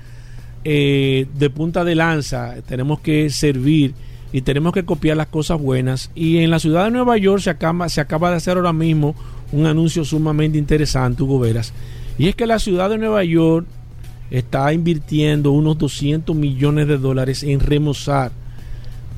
de 0.64 1.52
punta 1.54 1.84
de 1.84 1.94
lanza, 1.94 2.56
tenemos 2.66 2.98
que 2.98 3.30
servir 3.30 3.94
y 4.32 4.42
tenemos 4.42 4.72
que 4.72 4.84
copiar 4.84 5.16
las 5.16 5.28
cosas 5.28 5.60
buenas. 5.60 6.10
Y 6.14 6.38
en 6.38 6.50
la 6.50 6.58
ciudad 6.58 6.84
de 6.84 6.90
Nueva 6.90 7.16
York 7.16 7.42
se 7.42 7.50
acaba, 7.50 7.88
se 7.88 8.00
acaba 8.00 8.30
de 8.30 8.36
hacer 8.36 8.56
ahora 8.56 8.72
mismo 8.72 9.14
un 9.52 9.66
anuncio 9.66 10.04
sumamente 10.04 10.58
interesante, 10.58 11.22
Hugo 11.22 11.38
Veras. 11.38 11.72
Y 12.18 12.28
es 12.28 12.34
que 12.34 12.46
la 12.46 12.58
ciudad 12.58 12.90
de 12.90 12.98
Nueva 12.98 13.24
York 13.24 13.66
está 14.30 14.72
invirtiendo 14.72 15.52
unos 15.52 15.78
200 15.78 16.34
millones 16.34 16.88
de 16.88 16.98
dólares 16.98 17.42
en 17.42 17.60
remozar 17.60 18.32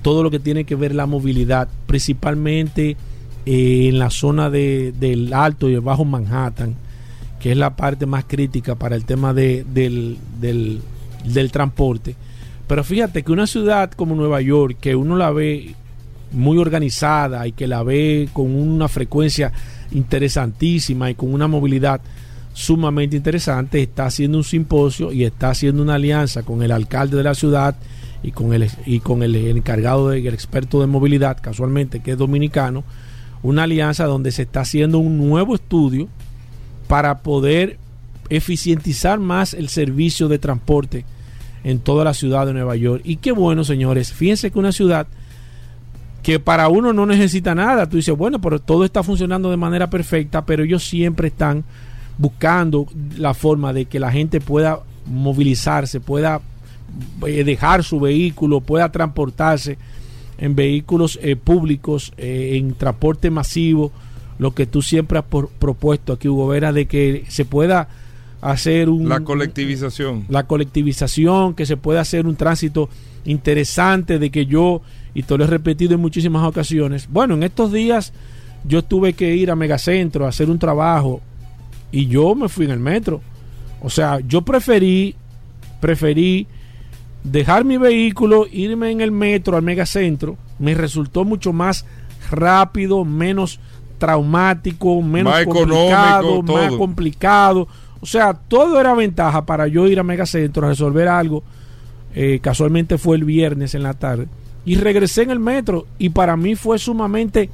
todo 0.03 0.23
lo 0.23 0.31
que 0.31 0.39
tiene 0.39 0.65
que 0.65 0.75
ver 0.75 0.95
la 0.95 1.07
movilidad, 1.07 1.69
principalmente 1.87 2.97
eh, 3.47 3.89
en 3.89 3.99
la 3.99 4.11
zona 4.11 4.51
de, 4.51 4.93
del 4.99 5.33
Alto 5.33 5.69
y 5.69 5.75
el 5.75 5.81
Bajo 5.81 6.05
Manhattan, 6.05 6.75
que 7.41 7.53
es 7.53 7.57
la 7.57 7.77
parte 7.77 8.07
más 8.07 8.25
crítica 8.25 8.75
para 8.75 8.97
el 8.97 9.05
tema 9.05 9.33
de, 9.33 9.65
del, 9.65 10.19
del, 10.41 10.81
del 11.25 11.51
transporte. 11.51 12.17
Pero 12.67 12.85
fíjate 12.85 13.23
que 13.23 13.33
una 13.33 13.47
ciudad 13.47 13.91
como 13.93 14.15
Nueva 14.15 14.41
York, 14.41 14.77
que 14.81 14.95
uno 14.95 15.17
la 15.17 15.31
ve 15.31 15.75
muy 16.33 16.59
organizada 16.59 17.47
y 17.47 17.53
que 17.53 17.67
la 17.67 17.83
ve 17.83 18.29
con 18.33 18.55
una 18.55 18.89
frecuencia 18.89 19.53
interesantísima 19.93 21.11
y 21.11 21.15
con 21.15 21.33
una 21.33 21.49
movilidad 21.49 22.01
sumamente 22.53 23.17
interesante, 23.17 23.81
está 23.81 24.07
haciendo 24.07 24.37
un 24.37 24.45
simposio 24.45 25.13
y 25.13 25.25
está 25.25 25.51
haciendo 25.51 25.83
una 25.83 25.95
alianza 25.95 26.43
con 26.43 26.63
el 26.63 26.73
alcalde 26.73 27.17
de 27.17 27.23
la 27.23 27.35
ciudad 27.35 27.77
y 28.23 28.33
con 28.33 28.53
el, 28.53 28.71
y 28.87 29.01
con 29.01 29.23
el, 29.23 29.35
encargado 29.37 30.09
del 30.11 30.27
experto 30.35 30.81
de 30.81 30.87
movilidad, 30.87 31.39
casualmente 31.41 32.01
que 32.01 32.13
es 32.13 32.19
dominicano, 32.19 32.85
una 33.43 33.65
alianza 33.65 34.05
donde 34.05 34.33
se 34.33 34.43
está 34.43 34.61
haciendo 34.61 34.99
un 34.99 35.19
nuevo 35.19 35.55
estudio 35.55 36.09
para 36.89 37.19
poder 37.19 37.79
eficientizar 38.31 39.19
más 39.19 39.55
el 39.55 39.69
servicio 39.69 40.29
de 40.29 40.39
transporte 40.39 41.05
en 41.65 41.79
toda 41.79 42.05
la 42.05 42.15
ciudad 42.15 42.47
de 42.47 42.53
Nueva 42.53 42.77
York. 42.77 43.03
Y 43.05 43.17
qué 43.17 43.33
bueno, 43.33 43.65
señores, 43.65 44.13
fíjense 44.13 44.51
que 44.51 44.59
una 44.59 44.73
ciudad 44.73 45.07
que 46.23 46.41
para 46.41 46.69
uno 46.69 46.93
no 46.93 47.07
necesita 47.07 47.55
nada, 47.55 47.89
tú 47.89 47.97
dices, 47.97 48.17
bueno, 48.17 48.41
pero 48.41 48.59
todo 48.59 48.85
está 48.85 49.03
funcionando 49.03 49.51
de 49.51 49.57
manera 49.57 49.89
perfecta, 49.89 50.45
pero 50.45 50.65
ellos 50.65 50.85
siempre 50.85 51.29
están 51.29 51.65
buscando 52.19 52.87
la 53.17 53.33
forma 53.33 53.73
de 53.73 53.87
que 53.87 54.01
la 54.01 54.11
gente 54.11 54.41
pueda 54.41 54.81
movilizarse, 55.07 56.01
pueda 56.01 56.41
dejar 57.21 57.85
su 57.85 58.01
vehículo, 58.01 58.61
pueda 58.61 58.91
transportarse 58.91 59.79
en 60.39 60.55
vehículos 60.55 61.19
eh, 61.23 61.37
públicos, 61.37 62.13
eh, 62.17 62.53
en 62.55 62.75
transporte 62.75 63.31
masivo, 63.31 63.93
lo 64.39 64.55
que 64.55 64.67
tú 64.67 64.83
siempre 64.83 65.19
has 65.19 65.25
propuesto 65.25 66.13
aquí, 66.13 66.29
Hugo 66.29 66.47
Vera, 66.49 66.73
de 66.73 66.87
que 66.87 67.25
se 67.29 67.45
pueda 67.45 67.89
hacer 68.41 68.89
un... 68.89 69.09
La 69.09 69.21
colectivización. 69.21 70.27
La 70.29 70.45
colectivización, 70.45 71.55
que 71.55 71.67
se 71.67 71.77
pueda 71.77 72.01
hacer 72.01 72.27
un 72.27 72.37
tránsito 72.37 72.89
interesante, 73.25 74.21
de 74.21 74.31
que 74.31 74.47
yo, 74.47 74.81
y 75.13 75.25
te 75.25 75.37
lo 75.37 75.45
he 75.45 75.49
repetido 75.49 75.95
en 75.95 76.01
muchísimas 76.01 76.47
ocasiones, 76.47 77.09
bueno, 77.11 77.35
en 77.35 77.43
estos 77.43 77.73
días 77.73 78.13
yo 78.65 78.83
tuve 78.83 79.13
que 79.13 79.35
ir 79.35 79.51
a 79.51 79.57
Megacentro 79.57 80.25
a 80.25 80.29
hacer 80.29 80.51
un 80.51 80.59
trabajo 80.59 81.21
y 81.91 82.07
yo 82.07 82.35
me 82.35 82.49
fui 82.49 82.65
en 82.67 82.73
el 82.73 82.81
metro. 82.81 83.21
O 83.81 83.91
sea, 83.91 84.21
yo 84.21 84.43
preferí, 84.43 85.15
preferí 85.81 86.47
dejar 87.25 87.65
mi 87.65 87.77
vehículo, 87.77 88.47
irme 88.51 88.91
en 88.91 89.01
el 89.01 89.13
metro 89.13 89.57
al 89.57 89.63
megacentro. 89.63 90.37
Me 90.59 90.75
resultó 90.75 91.25
mucho 91.25 91.53
más 91.53 91.85
rápido, 92.31 93.05
menos 93.05 93.61
traumático, 93.99 95.03
menos 95.03 95.35
complicado, 95.45 96.43
más 96.43 96.73
complicado. 96.73 97.69
O 98.01 98.07
sea, 98.07 98.33
todo 98.33 98.81
era 98.81 98.95
ventaja 98.95 99.45
para 99.45 99.67
yo 99.67 99.87
ir 99.89 99.99
a 99.99 100.05
megacentro 100.05 100.67
a 100.67 100.71
resolver 100.71 101.09
algo. 101.09 101.43
Eh, 102.15 102.39
casualmente 102.41 102.99
fue 102.99 103.17
el 103.17 103.25
viernes 103.25 103.75
en 103.75 103.83
la 103.83 103.95
tarde. 103.95 104.29
Y 104.65 104.77
regresé 104.77 105.23
en 105.23 105.31
el 105.31 105.39
metro 105.39 105.87
y 105.99 106.11
para 106.11 106.37
mí 106.37 106.55
fue 106.55 106.79
sumamente 106.79 107.51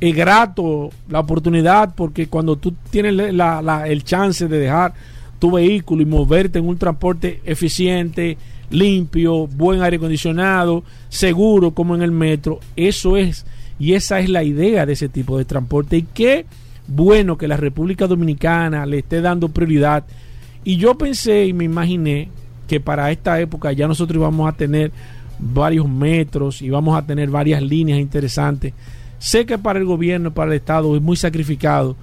es 0.00 0.14
grato 0.14 0.90
la 1.08 1.20
oportunidad 1.20 1.94
porque 1.94 2.28
cuando 2.28 2.56
tú 2.56 2.74
tienes 2.90 3.14
el 3.18 4.04
chance 4.04 4.46
de 4.46 4.58
dejar 4.58 4.94
tu 5.38 5.52
vehículo 5.52 6.02
y 6.02 6.06
moverte 6.06 6.58
en 6.58 6.68
un 6.68 6.78
transporte 6.78 7.40
eficiente, 7.44 8.38
limpio, 8.70 9.46
buen 9.46 9.82
aire 9.82 9.96
acondicionado, 9.96 10.84
seguro 11.08 11.72
como 11.72 11.94
en 11.94 12.02
el 12.02 12.10
metro, 12.10 12.60
eso 12.76 13.16
es 13.16 13.44
y 13.78 13.94
esa 13.94 14.18
es 14.18 14.28
la 14.28 14.42
idea 14.42 14.86
de 14.86 14.94
ese 14.94 15.08
tipo 15.08 15.38
de 15.38 15.44
transporte. 15.44 15.96
Y 15.96 16.02
qué 16.02 16.46
bueno 16.88 17.38
que 17.38 17.48
la 17.48 17.56
República 17.56 18.06
Dominicana 18.06 18.86
le 18.86 18.98
esté 18.98 19.20
dando 19.20 19.48
prioridad. 19.48 20.04
Y 20.64 20.76
yo 20.76 20.98
pensé 20.98 21.46
y 21.46 21.52
me 21.52 21.64
imaginé 21.64 22.28
que 22.66 22.80
para 22.80 23.10
esta 23.10 23.40
época 23.40 23.72
ya 23.72 23.86
nosotros 23.86 24.16
íbamos 24.16 24.48
a 24.48 24.56
tener 24.56 24.90
varios 25.38 25.88
metros 25.88 26.60
y 26.60 26.70
vamos 26.70 26.98
a 26.98 27.06
tener 27.06 27.30
varias 27.30 27.62
líneas 27.62 28.00
interesantes. 28.00 28.74
Sé 29.18 29.46
que 29.46 29.58
para 29.58 29.78
el 29.78 29.84
gobierno, 29.84 30.32
para 30.32 30.50
el 30.50 30.56
Estado 30.56 30.94
es 30.96 31.02
muy 31.02 31.16
sacrificado 31.16 31.96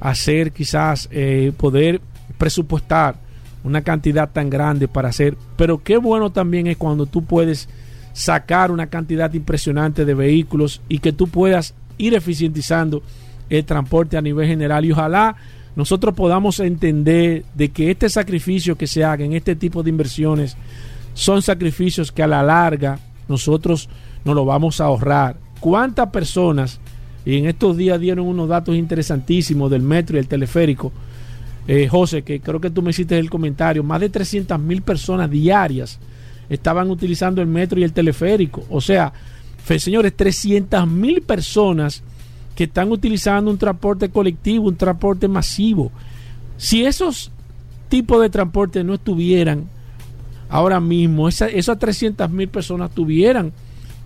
hacer 0.00 0.52
quizás 0.52 1.08
eh, 1.10 1.52
poder 1.56 2.00
presupuestar 2.38 3.16
una 3.64 3.82
cantidad 3.82 4.30
tan 4.30 4.50
grande 4.50 4.88
para 4.88 5.08
hacer, 5.08 5.36
pero 5.56 5.82
qué 5.82 5.96
bueno 5.96 6.30
también 6.30 6.66
es 6.66 6.76
cuando 6.76 7.06
tú 7.06 7.24
puedes 7.24 7.68
sacar 8.12 8.70
una 8.70 8.88
cantidad 8.88 9.32
impresionante 9.34 10.04
de 10.04 10.14
vehículos 10.14 10.80
y 10.88 10.98
que 10.98 11.12
tú 11.12 11.28
puedas 11.28 11.74
ir 11.98 12.14
eficientizando 12.14 13.02
el 13.48 13.64
transporte 13.64 14.16
a 14.16 14.22
nivel 14.22 14.46
general. 14.46 14.84
Y 14.84 14.92
ojalá 14.92 15.36
nosotros 15.76 16.14
podamos 16.14 16.60
entender 16.60 17.44
de 17.54 17.68
que 17.70 17.90
este 17.90 18.08
sacrificio 18.08 18.76
que 18.76 18.86
se 18.86 19.04
haga 19.04 19.24
en 19.24 19.32
este 19.34 19.54
tipo 19.56 19.82
de 19.82 19.90
inversiones 19.90 20.56
son 21.14 21.42
sacrificios 21.42 22.12
que 22.12 22.22
a 22.22 22.26
la 22.26 22.42
larga 22.42 22.98
nosotros 23.28 23.88
nos 24.24 24.34
lo 24.34 24.44
vamos 24.44 24.80
a 24.80 24.84
ahorrar. 24.84 25.36
Cuántas 25.60 26.10
personas, 26.10 26.80
y 27.24 27.36
en 27.36 27.46
estos 27.46 27.76
días 27.76 28.00
dieron 28.00 28.26
unos 28.26 28.48
datos 28.48 28.74
interesantísimos 28.74 29.70
del 29.70 29.82
metro 29.82 30.16
y 30.16 30.20
el 30.20 30.28
teleférico, 30.28 30.92
eh, 31.72 31.86
José, 31.86 32.22
que 32.22 32.40
creo 32.40 32.60
que 32.60 32.70
tú 32.70 32.82
me 32.82 32.90
hiciste 32.90 33.16
el 33.16 33.30
comentario, 33.30 33.84
más 33.84 34.00
de 34.00 34.08
300 34.08 34.58
mil 34.58 34.82
personas 34.82 35.30
diarias 35.30 36.00
estaban 36.48 36.90
utilizando 36.90 37.40
el 37.40 37.46
metro 37.46 37.78
y 37.78 37.84
el 37.84 37.92
teleférico. 37.92 38.64
O 38.68 38.80
sea, 38.80 39.12
señores, 39.78 40.16
300 40.16 40.88
mil 40.88 41.22
personas 41.22 42.02
que 42.56 42.64
están 42.64 42.90
utilizando 42.90 43.52
un 43.52 43.56
transporte 43.56 44.08
colectivo, 44.08 44.66
un 44.66 44.74
transporte 44.74 45.28
masivo. 45.28 45.92
Si 46.56 46.84
esos 46.84 47.30
tipos 47.88 48.20
de 48.20 48.30
transporte 48.30 48.82
no 48.82 48.94
estuvieran 48.94 49.66
ahora 50.48 50.80
mismo, 50.80 51.28
esas 51.28 51.78
300 51.78 52.28
mil 52.30 52.48
personas 52.48 52.90
tuvieran 52.90 53.52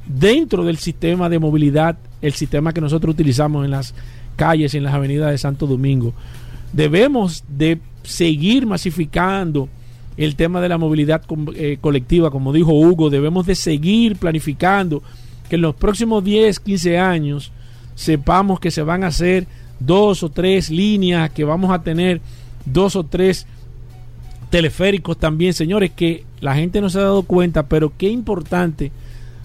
dentro 0.07 0.67
del 0.67 0.77
sistema 0.77 1.31
de 1.31 1.39
movilidad, 1.39 1.97
el 2.21 2.35
sistema 2.35 2.75
que 2.75 2.83
nosotros 2.83 3.15
utilizamos 3.15 3.65
en 3.65 3.71
las 3.71 3.95
calles 4.37 4.75
y 4.75 4.77
en 4.77 4.85
las 4.85 4.93
avenidas 4.93 5.31
de 5.31 5.39
Santo 5.39 5.67
Domingo. 5.67 6.13
Debemos 6.75 7.45
de 7.49 7.79
seguir 8.03 8.67
masificando 8.67 9.69
el 10.17 10.37
tema 10.37 10.61
de 10.61 10.69
la 10.69 10.77
movilidad 10.77 11.23
eh, 11.55 11.79
colectiva, 11.81 12.31
como 12.31 12.53
dijo 12.53 12.73
Hugo, 12.73 13.11
debemos 13.11 13.47
de 13.47 13.55
seguir 13.55 14.17
planificando 14.17 15.03
que 15.49 15.57
en 15.57 15.63
los 15.63 15.75
próximos 15.75 16.23
10, 16.25 16.61
15 16.61 16.99
años 16.99 17.53
sepamos 17.95 18.61
que 18.61 18.71
se 18.71 18.83
van 18.83 19.05
a 19.05 19.09
hacer 19.09 19.47
dos 19.79 20.23
o 20.23 20.31
tres 20.31 20.71
líneas, 20.71 21.31
que 21.31 21.45
vamos 21.45 21.71
a 21.73 21.83
tener 21.83 22.21
dos 22.65 22.97
o 22.97 23.05
tres 23.05 23.47
teleféricos 24.51 25.19
también, 25.19 25.53
señores, 25.53 25.91
que 25.91 26.25
la 26.41 26.55
gente 26.55 26.81
no 26.81 26.91
se 26.91 26.99
ha 26.99 27.03
dado 27.03 27.23
cuenta, 27.23 27.67
pero 27.67 27.93
qué 27.97 28.09
importante 28.09 28.93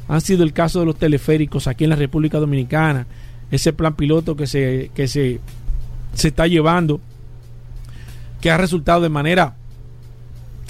han 0.07 0.21
sido 0.21 0.43
el 0.43 0.53
caso 0.53 0.79
de 0.79 0.87
los 0.87 0.97
teleféricos 0.97 1.67
aquí 1.67 1.83
en 1.83 1.91
la 1.91 1.95
República 1.95 2.39
Dominicana, 2.39 3.07
ese 3.51 3.73
plan 3.73 3.95
piloto 3.95 4.35
que 4.35 4.47
se, 4.47 4.91
que 4.93 5.07
se, 5.07 5.39
se 6.13 6.27
está 6.29 6.47
llevando, 6.47 7.01
que 8.39 8.52
ha 8.52 8.58
resultado 8.58 9.02
de 9.02 9.10
manera 9.10 9.56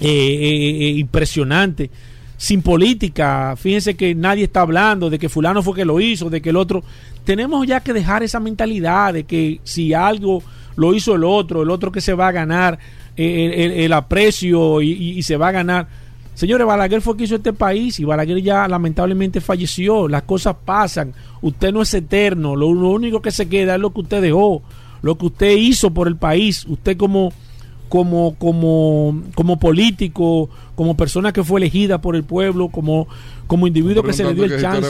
eh, 0.00 0.06
eh, 0.08 0.86
eh, 0.86 0.98
impresionante, 0.98 1.90
sin 2.38 2.62
política. 2.62 3.54
Fíjense 3.56 3.96
que 3.96 4.14
nadie 4.14 4.44
está 4.44 4.62
hablando 4.62 5.10
de 5.10 5.18
que 5.18 5.28
fulano 5.28 5.62
fue 5.62 5.74
que 5.74 5.84
lo 5.84 6.00
hizo, 6.00 6.30
de 6.30 6.40
que 6.40 6.50
el 6.50 6.56
otro. 6.56 6.82
Tenemos 7.24 7.66
ya 7.66 7.80
que 7.80 7.92
dejar 7.92 8.22
esa 8.22 8.40
mentalidad 8.40 9.12
de 9.12 9.24
que 9.24 9.60
si 9.62 9.92
algo 9.92 10.42
lo 10.76 10.94
hizo 10.94 11.14
el 11.14 11.24
otro, 11.24 11.62
el 11.62 11.70
otro 11.70 11.92
que 11.92 12.00
se 12.00 12.14
va 12.14 12.28
a 12.28 12.32
ganar 12.32 12.78
el, 13.14 13.92
aprecio 13.92 14.80
y, 14.80 15.22
se 15.22 15.36
va 15.36 15.48
a 15.48 15.52
ganar. 15.52 15.88
Señores, 16.32 16.66
Balaguer 16.66 17.02
fue 17.02 17.18
que 17.18 17.24
hizo 17.24 17.36
este 17.36 17.52
país 17.52 18.00
y 18.00 18.04
Balaguer 18.04 18.40
ya 18.40 18.66
lamentablemente 18.68 19.42
falleció. 19.42 20.08
Las 20.08 20.22
cosas 20.22 20.56
pasan. 20.64 21.12
Usted 21.42 21.72
no 21.72 21.82
es 21.82 21.92
eterno. 21.92 22.56
Lo, 22.56 22.72
lo 22.72 22.88
único 22.88 23.20
que 23.20 23.30
se 23.30 23.50
queda 23.50 23.74
es 23.74 23.80
lo 23.82 23.92
que 23.92 24.00
usted 24.00 24.22
dejó, 24.22 24.62
lo 25.02 25.18
que 25.18 25.26
usted 25.26 25.50
hizo 25.50 25.90
por 25.92 26.08
el 26.08 26.16
país. 26.16 26.64
Usted 26.66 26.96
como 26.96 27.34
como, 27.90 28.36
como, 28.36 29.20
como 29.34 29.58
político, 29.58 30.48
como 30.76 30.96
persona 30.96 31.32
que 31.32 31.42
fue 31.42 31.58
elegida 31.58 32.00
por 32.00 32.14
el 32.14 32.22
pueblo, 32.22 32.68
como, 32.68 33.08
como 33.48 33.66
individuo 33.66 34.04
que 34.04 34.12
se 34.12 34.22
le 34.22 34.32
dio 34.32 34.44
el 34.44 34.60
chance. 34.60 34.88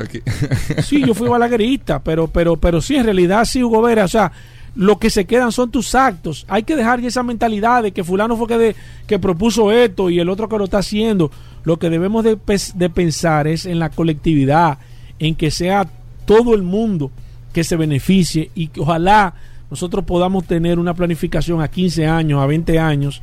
Aquí. 0.00 0.20
sí, 0.82 1.04
yo 1.06 1.12
fui 1.12 1.28
balaguerista, 1.28 2.02
pero, 2.02 2.28
pero, 2.28 2.56
pero 2.56 2.80
sí, 2.80 2.96
en 2.96 3.04
realidad 3.04 3.44
sí, 3.44 3.62
Hugo 3.62 3.82
Vera, 3.82 4.06
o 4.06 4.08
sea, 4.08 4.32
lo 4.74 4.98
que 4.98 5.10
se 5.10 5.26
quedan 5.26 5.52
son 5.52 5.70
tus 5.70 5.94
actos. 5.94 6.46
Hay 6.48 6.62
que 6.62 6.76
dejar 6.76 7.04
esa 7.04 7.22
mentalidad 7.22 7.82
de 7.82 7.92
que 7.92 8.04
fulano 8.04 8.38
fue 8.38 8.48
que, 8.48 8.74
que 9.06 9.18
propuso 9.18 9.70
esto 9.70 10.08
y 10.08 10.18
el 10.18 10.30
otro 10.30 10.48
que 10.48 10.56
lo 10.56 10.64
está 10.64 10.78
haciendo. 10.78 11.30
Lo 11.64 11.78
que 11.78 11.90
debemos 11.90 12.24
de, 12.24 12.38
de 12.74 12.88
pensar 12.88 13.48
es 13.48 13.66
en 13.66 13.78
la 13.78 13.90
colectividad, 13.90 14.78
en 15.18 15.34
que 15.34 15.50
sea 15.50 15.86
todo 16.24 16.54
el 16.54 16.62
mundo 16.62 17.10
que 17.52 17.64
se 17.64 17.76
beneficie 17.76 18.50
y 18.54 18.68
que 18.68 18.80
ojalá 18.80 19.34
nosotros 19.70 20.04
podamos 20.04 20.46
tener 20.46 20.78
una 20.78 20.94
planificación 20.94 21.62
a 21.62 21.68
15 21.68 22.06
años, 22.06 22.40
a 22.40 22.46
20 22.46 22.78
años, 22.78 23.22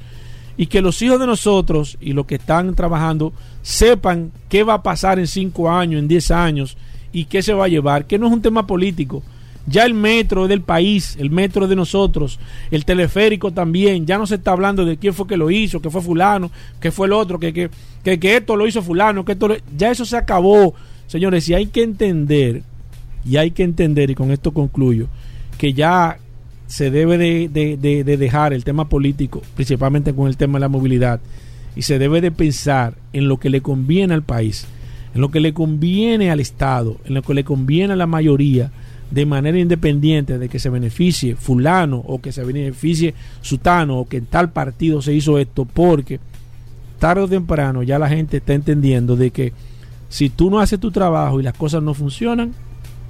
y 0.56 0.68
que 0.68 0.82
los 0.82 1.02
hijos 1.02 1.20
de 1.20 1.28
nosotros 1.28 1.98
y 2.02 2.14
los 2.14 2.26
que 2.26 2.36
están 2.36 2.74
trabajando 2.74 3.34
sepan 3.62 4.32
qué 4.50 4.64
va 4.64 4.76
a 4.76 4.84
pasar 4.84 5.20
en 5.20 5.28
5 5.28 5.70
años, 5.70 6.00
en 6.00 6.08
10 6.08 6.32
años, 6.32 6.78
y 7.12 7.26
qué 7.26 7.42
se 7.42 7.54
va 7.54 7.66
a 7.66 7.70
llevar, 7.70 8.06
que 8.06 8.18
no 8.18 8.28
es 8.28 8.34
un 8.34 8.42
tema 8.42 8.66
político. 8.66 9.24
Ya 9.70 9.86
el 9.86 9.94
metro 9.94 10.44
es 10.44 10.50
del 10.50 10.62
país, 10.62 11.18
el 11.20 11.30
metro 11.30 11.68
de 11.68 11.76
nosotros, 11.76 12.40
el 12.72 12.86
teleférico 12.86 13.52
también, 13.52 14.06
ya 14.06 14.18
no 14.18 14.26
se 14.26 14.36
está 14.36 14.52
hablando 14.52 14.86
de 14.86 14.96
quién 14.96 15.14
fue 15.14 15.28
que 15.28 15.36
lo 15.36 15.52
hizo, 15.52 15.82
que 15.82 15.90
fue 15.90 16.02
fulano, 16.02 16.50
que 16.80 16.90
fue 16.90 17.08
el 17.08 17.14
otro, 17.14 17.38
que, 17.38 17.52
que, 17.52 17.70
que, 18.18 18.38
esto 18.38 18.56
lo 18.56 18.66
hizo 18.66 18.82
fulano, 18.82 19.26
que 19.26 19.34
esto 19.34 19.50
ya 19.76 19.92
eso 19.92 20.06
se 20.06 20.16
acabó. 20.16 20.74
Señores, 21.08 21.50
y 21.50 21.54
hay 21.54 21.68
que 21.68 21.84
entender, 21.84 22.64
y 23.26 23.36
hay 23.36 23.52
que 23.52 23.64
entender, 23.64 24.10
y 24.10 24.16
con 24.16 24.32
esto 24.32 24.54
concluyo, 24.54 25.08
que 25.58 25.74
ya 25.74 26.18
se 26.67 26.91
debe 26.91 27.17
de, 27.17 27.47
dejar 28.03 28.53
el 28.53 28.63
tema 28.63 28.89
político, 28.89 29.41
principalmente 29.56 30.13
con 30.13 30.27
el 30.27 30.38
tema 30.38 30.60
de 30.60 30.62
la 30.62 30.69
movilidad, 30.69 31.19
y 31.75 31.84
se 31.84 31.97
debe 31.97 32.21
de 32.21 32.32
pensar 32.32 32.95
en 33.13 33.27
lo 33.27 33.38
que 33.38 33.49
le 33.49 33.62
conviene 33.62 34.13
al 34.13 34.23
país, 34.23 34.67
en 35.15 35.21
lo 35.21 35.32
que 35.32 35.39
le 35.39 35.53
conviene 35.53 36.30
al 36.30 36.39
Estado, 36.39 36.97
en 37.06 37.13
lo 37.13 37.21
que 37.21 37.34
le 37.34 37.43
conviene 37.43 37.93
a 37.93 37.97
la 37.97 38.08
mayoría, 38.08 38.71
de 39.10 39.25
manera 39.25 39.58
independiente 39.58 40.38
de 40.38 40.49
que 40.49 40.60
se 40.60 40.69
beneficie 40.69 41.38
fulano 41.38 41.97
o 41.97 42.19
que 42.19 42.34
se 42.34 42.43
beneficie 42.43 43.13
sutano 43.41 43.99
o 43.99 44.08
que 44.08 44.17
en 44.17 44.25
tal 44.25 44.51
partido 44.51 45.01
se 45.01 45.13
hizo 45.13 45.39
esto, 45.39 45.63
porque 45.63 46.19
tarde 46.99 47.21
o 47.21 47.27
temprano 47.27 47.84
ya 47.84 47.99
la 47.99 48.10
gente 48.10 48.38
está 48.38 48.53
entendiendo 48.53 49.15
de 49.15 49.32
que 49.32 49.53
si 50.10 50.30
tú 50.30 50.49
no 50.49 50.60
haces 50.60 50.80
tu 50.80 50.91
trabajo 50.91 51.39
y 51.39 51.43
las 51.43 51.53
cosas 51.53 51.82
no 51.82 51.93
funcionan, 51.93 52.53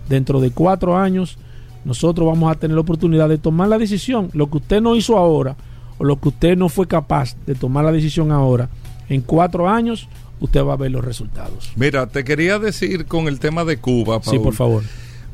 dentro 0.07 0.39
de 0.39 0.51
cuatro 0.51 0.97
años 0.97 1.37
nosotros 1.85 2.27
vamos 2.27 2.51
a 2.51 2.55
tener 2.55 2.75
la 2.75 2.81
oportunidad 2.81 3.29
de 3.29 3.37
tomar 3.37 3.67
la 3.69 3.77
decisión. 3.77 4.29
Lo 4.33 4.49
que 4.49 4.57
usted 4.57 4.81
no 4.81 4.95
hizo 4.95 5.17
ahora, 5.17 5.55
o 5.97 6.03
lo 6.03 6.19
que 6.19 6.29
usted 6.29 6.57
no 6.57 6.69
fue 6.69 6.87
capaz 6.87 7.35
de 7.45 7.55
tomar 7.55 7.85
la 7.85 7.91
decisión 7.91 8.31
ahora, 8.31 8.69
en 9.09 9.21
cuatro 9.21 9.69
años, 9.69 10.07
usted 10.39 10.63
va 10.63 10.73
a 10.73 10.77
ver 10.77 10.91
los 10.91 11.03
resultados. 11.03 11.71
Mira, 11.75 12.07
te 12.07 12.23
quería 12.23 12.59
decir 12.59 13.05
con 13.05 13.27
el 13.27 13.39
tema 13.39 13.63
de 13.65 13.77
Cuba, 13.77 14.19
Sí, 14.23 14.39
por 14.39 14.53
favor. 14.53 14.83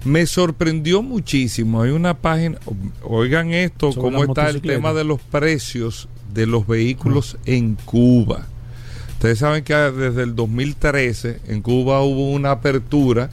Me 0.06 0.25
sorprendió 0.25 1.01
muchísimo. 1.01 1.82
Hay 1.82 1.91
una 1.91 2.15
página, 2.15 2.58
oigan 3.03 3.51
esto, 3.51 3.91
cómo 3.93 4.23
está 4.23 4.49
el 4.49 4.62
tema 4.62 4.93
de 4.93 5.06
los 5.06 5.21
precios 5.21 6.10
de 6.34 6.45
los 6.45 6.67
vehículos 6.67 7.38
ah. 7.38 7.43
en 7.45 7.75
Cuba. 7.75 8.47
Ustedes 9.13 9.39
saben 9.39 9.63
que 9.63 9.73
desde 9.73 10.23
el 10.23 10.36
2013 10.36 11.39
en 11.47 11.62
Cuba 11.62 12.01
hubo 12.01 12.32
una 12.32 12.51
apertura 12.51 13.29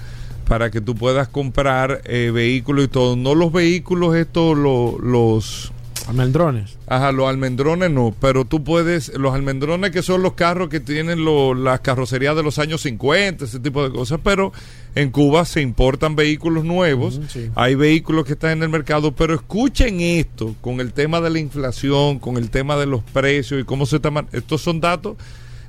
para 0.51 0.73
que 0.73 0.81
tú 0.81 0.97
puedas 0.97 1.29
comprar 1.29 2.03
eh, 2.07 2.33
vehículos 2.35 2.87
y 2.87 2.89
todo. 2.89 3.15
No 3.15 3.37
los 3.37 3.53
vehículos 3.53 4.17
estos, 4.17 4.59
los... 4.59 5.71
Almendrones. 6.09 6.77
Ajá, 6.89 7.13
los 7.13 7.29
almendrones 7.29 7.93
no, 7.93 8.13
pero 8.21 8.45
tú 8.45 8.65
puedes, 8.65 9.17
los 9.17 9.33
almendrones 9.33 9.93
que 9.93 10.03
son 10.03 10.25
los 10.25 10.33
carros 10.33 10.69
que 10.69 10.81
tienen 10.81 11.25
las 11.63 11.79
carrocerías 11.79 12.35
de 12.35 12.43
los 12.43 12.59
años 12.59 12.81
50, 12.81 13.45
ese 13.45 13.61
tipo 13.61 13.85
de 13.85 13.95
cosas, 13.95 14.19
pero 14.25 14.53
en 14.97 15.11
Cuba 15.11 15.45
se 15.45 15.61
importan 15.61 16.17
vehículos 16.17 16.65
nuevos, 16.65 17.21
hay 17.55 17.77
vehículos 17.77 18.25
que 18.25 18.33
están 18.33 18.51
en 18.51 18.65
el 18.65 18.71
mercado, 18.71 19.13
pero 19.13 19.35
escuchen 19.35 20.01
esto 20.01 20.57
con 20.61 20.81
el 20.81 20.93
tema 20.93 21.21
de 21.21 21.31
la 21.31 21.39
inflación, 21.39 22.19
con 22.19 22.39
el 22.39 22.51
tema 22.51 22.77
de 22.77 22.87
los 22.87 23.05
precios 23.05 23.61
y 23.61 23.65
cómo 23.65 23.87
se 23.87 23.97
está... 23.97 24.11
Estos 24.33 24.63
son 24.63 24.81
datos 24.81 25.17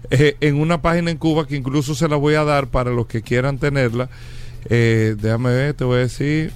eh, 0.09 0.37
en 0.41 0.59
una 0.59 0.81
página 0.81 1.11
en 1.11 1.17
Cuba 1.17 1.45
que 1.45 1.55
incluso 1.55 1.93
se 1.93 2.07
la 2.07 2.15
voy 2.15 2.33
a 2.33 2.43
dar 2.43 2.65
para 2.65 2.89
los 2.89 3.05
que 3.05 3.21
quieran 3.21 3.59
tenerla 3.59 4.09
eh, 4.69 5.15
déjame 5.19 5.49
ver, 5.49 5.73
te 5.73 5.83
voy 5.83 5.97
a 5.97 5.99
decir. 6.01 6.51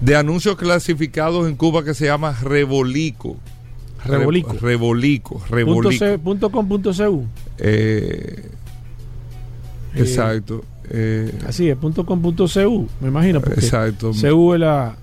De 0.00 0.14
anuncios 0.14 0.56
clasificados 0.56 1.48
en 1.48 1.56
Cuba 1.56 1.84
que 1.84 1.92
se 1.92 2.06
llama 2.06 2.32
Rebolico. 2.40 3.36
Rebolico. 4.04 4.52
Rebolico. 4.52 5.42
Rebolico. 5.50 6.18
Punto, 6.22 6.50
com, 6.50 6.68
punto 6.68 6.92
cu. 6.92 7.26
Eh, 7.58 8.44
eh, 9.94 10.00
exacto. 10.00 10.64
Eh, 10.90 11.32
así 11.46 11.68
es, 11.68 11.76
punto 11.76 12.06
com, 12.06 12.20
punto 12.22 12.46
cu, 12.46 12.88
me 13.00 13.08
imagino. 13.08 13.38
exacto. 13.38 14.12
CU 14.12 14.54
es 14.54 14.60
la. 14.60 14.96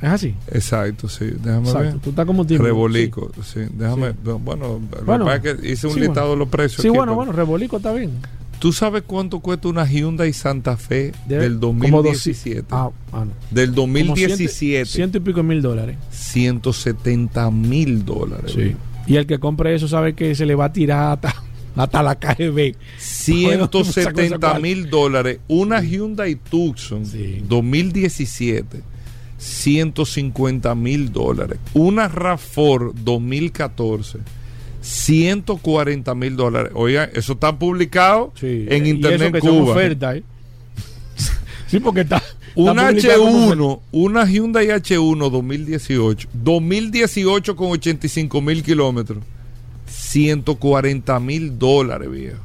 ¿Es 0.00 0.08
así? 0.08 0.34
Exacto, 0.48 1.08
sí. 1.08 1.32
Déjame 1.42 1.72
ver. 1.72 1.94
Tú 1.98 2.10
estás 2.10 2.26
como 2.26 2.46
tipo. 2.46 2.62
Rebolico, 2.62 3.30
sí. 3.42 3.60
Déjame. 3.72 4.12
Bueno, 4.22 4.80
bueno, 5.04 5.26
que 5.40 5.56
hice 5.62 5.86
un 5.86 6.00
listado 6.00 6.32
de 6.32 6.36
los 6.36 6.48
precios. 6.48 6.82
Sí, 6.82 6.88
bueno, 6.88 7.14
bueno, 7.14 7.32
Rebolico 7.32 7.76
está 7.76 7.92
bien. 7.92 8.10
¿Tú 8.58 8.72
sabes 8.72 9.02
cuánto 9.06 9.40
cuesta 9.40 9.68
una 9.68 9.84
Hyundai 9.86 10.32
Santa 10.32 10.76
Fe 10.76 11.12
del 11.26 11.60
2017? 11.60 12.66
Ah, 12.70 12.90
ah, 13.12 13.24
Del 13.50 13.74
2017. 13.74 14.86
ciento 14.86 15.18
y 15.18 15.20
pico 15.20 15.42
mil 15.42 15.60
dólares. 15.60 15.96
170 16.10 17.50
mil 17.50 18.04
dólares. 18.04 18.52
Sí. 18.54 18.74
Y 19.06 19.16
el 19.16 19.26
que 19.26 19.38
compre 19.38 19.74
eso 19.74 19.86
sabe 19.88 20.14
que 20.14 20.34
se 20.34 20.46
le 20.46 20.54
va 20.54 20.66
a 20.66 20.72
tirar 20.72 21.18
hasta, 21.76 22.02
la 22.02 22.14
KGB. 22.14 22.74
170 22.98 24.58
mil 24.60 24.88
dólares. 24.88 25.40
Una 25.48 25.80
Hyundai 25.82 26.36
Tucson 26.36 27.04
2017. 27.48 28.82
150 29.36 30.74
mil 30.74 31.12
dólares. 31.12 31.58
Una 31.74 32.10
RAV4 32.10 32.92
2014 32.94 34.20
140 34.84 36.14
mil 36.14 36.36
dólares. 36.36 36.72
Oigan, 36.74 37.08
eso 37.14 37.32
está 37.32 37.58
publicado 37.58 38.34
en 38.42 38.86
Internet 38.86 39.38
Cuba. 39.40 39.72
Oferta, 39.72 40.14
¿eh? 40.14 40.22
sí, 41.66 41.80
porque 41.80 42.02
está. 42.02 42.22
Una 42.54 42.90
H1, 42.90 43.80
una 43.90 44.26
Hyundai 44.26 44.68
H1 44.68 45.30
2018, 45.30 46.28
2018 46.34 47.56
con 47.56 47.70
85 47.70 48.40
mil 48.42 48.62
kilómetros, 48.62 49.24
140 49.86 51.18
mil 51.18 51.58
dólares, 51.58 52.10
viejo. 52.10 52.44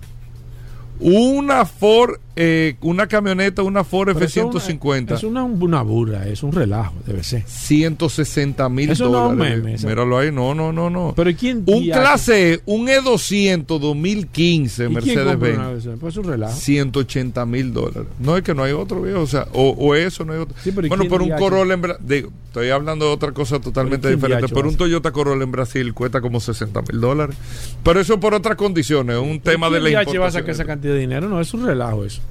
Una 1.00 1.66
Ford 1.66 2.20
eh, 2.36 2.76
una 2.82 3.08
camioneta, 3.08 3.64
una 3.64 3.84
Ford 3.84 4.10
F-150. 4.10 5.16
Es 5.16 5.24
una, 5.24 5.44
una, 5.44 5.82
burra, 5.82 6.28
es 6.28 6.44
un 6.44 6.52
relajo, 6.52 6.94
debe 7.06 7.24
ser. 7.24 7.44
160 7.46 8.70
mil 8.70 8.94
dólares. 8.96 9.62
No 9.62 9.70
es 9.70 9.84
Míralo 9.84 10.18
ahí, 10.18 10.32
no, 10.32 10.54
no, 10.56 10.72
no, 10.72 10.90
no. 10.90 11.14
Pero 11.16 11.32
¿quién 11.38 11.64
Un 11.66 11.84
clase 11.84 12.54
E, 12.54 12.62
un 12.66 12.88
E200 12.88 13.80
2015 13.80 14.90
Mercedes-Benz. 14.90 15.98
Pues 16.00 16.14
es 16.14 16.18
un 16.18 16.24
relajo. 16.26 16.54
180 16.54 17.46
mil 17.46 17.74
dólares. 17.74 18.08
No 18.20 18.38
es 18.38 18.44
que 18.44 18.54
no 18.54 18.64
hay 18.64 18.72
otro, 18.72 19.02
viejo. 19.02 19.22
O 19.22 19.28
sea, 19.28 19.48
o, 19.54 19.96
eso, 19.96 20.24
no 20.24 20.34
hay 20.34 20.40
otro. 20.40 20.56
bueno, 20.88 21.06
por 21.06 21.22
un 21.22 21.32
Corolla 21.32 21.74
en 21.74 21.82
Brasil, 21.82 22.30
estoy 22.48 22.70
hablando 22.70 23.06
de 23.06 23.12
otra 23.12 23.32
cosa 23.32 23.60
totalmente 23.60 24.10
diferente. 24.10 24.48
Por 24.48 24.66
un 24.66 24.76
Toyota 24.76 25.12
Corolla 25.12 25.44
en 25.44 25.52
Brasil 25.52 25.94
cuesta 25.94 26.22
como 26.22 26.40
60 26.40 26.82
mil 26.84 27.02
dólares. 27.02 27.36
Pero 27.84 28.00
eso 28.00 28.20
por 28.20 28.34
otras 28.34 28.56
condiciones, 28.56 29.18
un 29.18 29.40
tema 29.40 29.70
de 29.70 29.80
la 29.80 29.90
importación. 29.90 30.24
va 30.24 30.28
a 30.28 30.32
sacar 30.32 30.52
esa 30.52 30.66
cantidad 30.66 30.94
de 30.94 31.00
dinero? 31.00 31.28
No, 31.28 31.42
es 31.42 31.54
un 31.54 31.66
relajo 31.66 32.06
eso. 32.06 32.22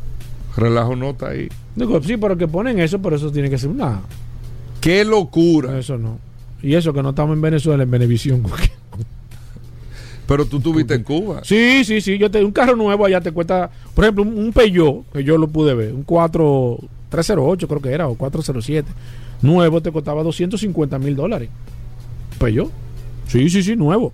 Relajo 0.58 0.96
no 0.96 1.10
está 1.10 1.28
ahí. 1.28 1.48
Digo, 1.76 2.02
sí, 2.02 2.16
pero 2.16 2.36
que 2.36 2.48
ponen 2.48 2.80
eso, 2.80 3.00
pero 3.00 3.16
eso 3.16 3.30
tiene 3.30 3.48
que 3.48 3.58
ser 3.58 3.70
una. 3.70 4.00
¡Qué 4.80 5.04
locura! 5.04 5.78
Eso 5.78 5.96
no. 5.96 6.18
Y 6.62 6.74
eso 6.74 6.92
que 6.92 7.02
no 7.02 7.10
estamos 7.10 7.34
en 7.34 7.40
Venezuela, 7.40 7.84
en 7.84 7.90
Venevisión. 7.90 8.42
Pero 10.26 10.44
tú 10.44 10.60
tuviste 10.60 10.94
en 10.94 11.04
Cuba. 11.04 11.40
Sí, 11.42 11.84
sí, 11.84 12.02
sí. 12.02 12.18
Yo 12.18 12.30
te, 12.30 12.44
un 12.44 12.52
carro 12.52 12.76
nuevo 12.76 13.06
allá 13.06 13.18
te 13.18 13.32
cuesta, 13.32 13.70
por 13.94 14.04
ejemplo, 14.04 14.24
un, 14.24 14.52
Peugeot, 14.52 15.10
que 15.10 15.24
yo 15.24 15.38
lo 15.38 15.48
pude 15.48 15.72
ver, 15.72 15.94
un 15.94 16.02
4, 16.02 16.78
308 17.08 17.66
creo 17.66 17.80
que 17.80 17.90
era, 17.90 18.08
o 18.08 18.14
407. 18.14 18.86
Nuevo 19.40 19.80
te 19.80 19.90
costaba 19.90 20.22
250 20.22 20.98
mil 20.98 21.16
dólares. 21.16 21.48
Peugeot. 22.38 22.70
Sí, 23.26 23.48
sí, 23.48 23.62
sí, 23.62 23.74
nuevo. 23.74 24.12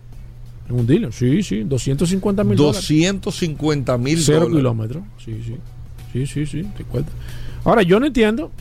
En 0.69 0.77
un 0.77 0.87
dealer. 0.87 1.13
Sí, 1.13 1.43
sí, 1.43 1.65
250 1.65 2.45
mil 2.45 2.57
dólares. 2.59 2.81
250 2.83 3.99
mil 3.99 4.25
dólares. 4.25 4.27
Cero 4.27 4.49
kilómetros. 4.57 5.03
Sí, 5.25 5.41
sí. 5.45 5.57
Sí, 6.15 6.29
sí, 6.29 6.47
sí, 6.47 6.63
te 6.77 6.85
cuento. 6.85 7.11
Ahora, 7.65 7.83
yo 7.83 7.99
no 7.99 8.07
entiendo, 8.07 8.53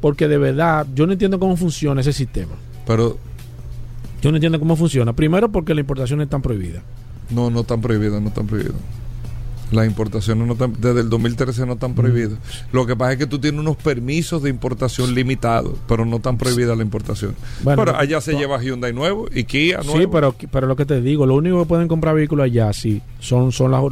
porque 0.00 0.26
de 0.26 0.38
verdad, 0.38 0.86
yo 0.94 1.06
no 1.06 1.12
entiendo 1.12 1.38
cómo 1.38 1.54
funciona 1.54 2.00
ese 2.00 2.14
sistema. 2.14 2.52
Pero. 2.86 3.18
Yo 4.22 4.30
no 4.30 4.38
entiendo 4.38 4.58
cómo 4.58 4.74
funciona. 4.74 5.12
Primero, 5.12 5.52
porque 5.52 5.74
las 5.74 5.80
importaciones 5.80 6.24
están 6.24 6.40
prohibidas. 6.40 6.82
No, 7.28 7.50
no 7.50 7.60
están 7.60 7.82
prohibidas, 7.82 8.22
no 8.22 8.28
están 8.28 8.46
prohibidas. 8.46 8.76
Las 9.70 9.86
importaciones 9.86 10.46
no 10.46 10.54
están, 10.54 10.72
desde 10.80 11.00
el 11.00 11.10
2013 11.10 11.66
no 11.66 11.74
están 11.74 11.90
mm. 11.90 11.94
prohibidas. 11.94 12.38
Lo 12.72 12.86
que 12.86 12.96
pasa 12.96 13.12
es 13.12 13.18
que 13.18 13.26
tú 13.26 13.38
tienes 13.38 13.60
unos 13.60 13.76
permisos 13.76 14.42
de 14.42 14.48
importación 14.48 15.14
limitados, 15.14 15.74
pero 15.86 16.06
no 16.06 16.16
están 16.16 16.38
prohibidas 16.38 16.74
la 16.74 16.84
importación. 16.84 17.34
pero 17.62 17.94
allá 17.94 18.22
se 18.22 18.32
lleva 18.34 18.62
Hyundai 18.62 18.94
nuevo 18.94 19.26
y 19.34 19.44
Kia 19.44 19.82
nuevo. 19.82 19.98
Sí, 19.98 20.06
pero, 20.10 20.34
pero 20.50 20.66
lo 20.66 20.76
que 20.76 20.86
te 20.86 21.02
digo, 21.02 21.26
lo 21.26 21.34
único 21.34 21.58
que 21.60 21.66
pueden 21.66 21.88
comprar 21.88 22.14
vehículos 22.14 22.44
allá 22.44 22.72
sí 22.72 23.02
son, 23.20 23.52
son 23.52 23.72
las, 23.72 23.82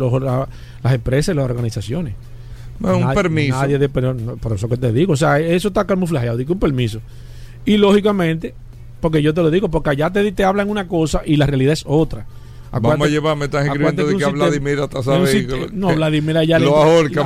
las 0.83 0.95
empresas 0.95 1.35
y 1.35 1.37
las 1.37 1.45
organizaciones 1.45 2.15
un 2.83 3.15
permiso. 3.15 3.57
Nadie 3.57 3.89
por 3.89 4.53
eso 4.53 4.69
que 4.69 4.77
te 4.77 4.93
digo, 4.93 5.13
o 5.13 5.17
sea, 5.17 5.39
eso 5.39 5.69
está 5.69 5.87
camuflajeado, 5.87 6.37
digo 6.37 6.55
un 6.55 6.61
permiso. 6.61 7.01
Y 7.65 7.77
lógicamente, 7.77 8.55
porque 9.01 9.23
yo 9.23 9.35
te 9.35 9.43
lo 9.43 9.51
digo, 9.51 9.71
porque 9.71 9.91
allá 9.91 10.11
te, 10.11 10.33
te 10.33 10.45
hablan 10.45 10.69
una 10.69 10.89
cosa 10.89 11.23
y 11.25 11.37
la 11.37 11.47
realidad 11.47 11.73
es 11.73 11.85
otra. 11.87 12.27
Vamos 12.81 13.07
a 13.07 13.11
llevar, 13.11 13.37
me 13.37 13.45
estás 13.45 13.67
escribiendo 13.67 14.07
de 14.07 14.17
que, 14.17 14.25
a 14.25 14.29
Vladimir 14.29 14.79
hasta 14.79 15.03
sabe 15.03 15.69
No, 15.73 15.95
Vladimir 15.95 16.39
allá 16.39 16.59
lo 16.59 16.75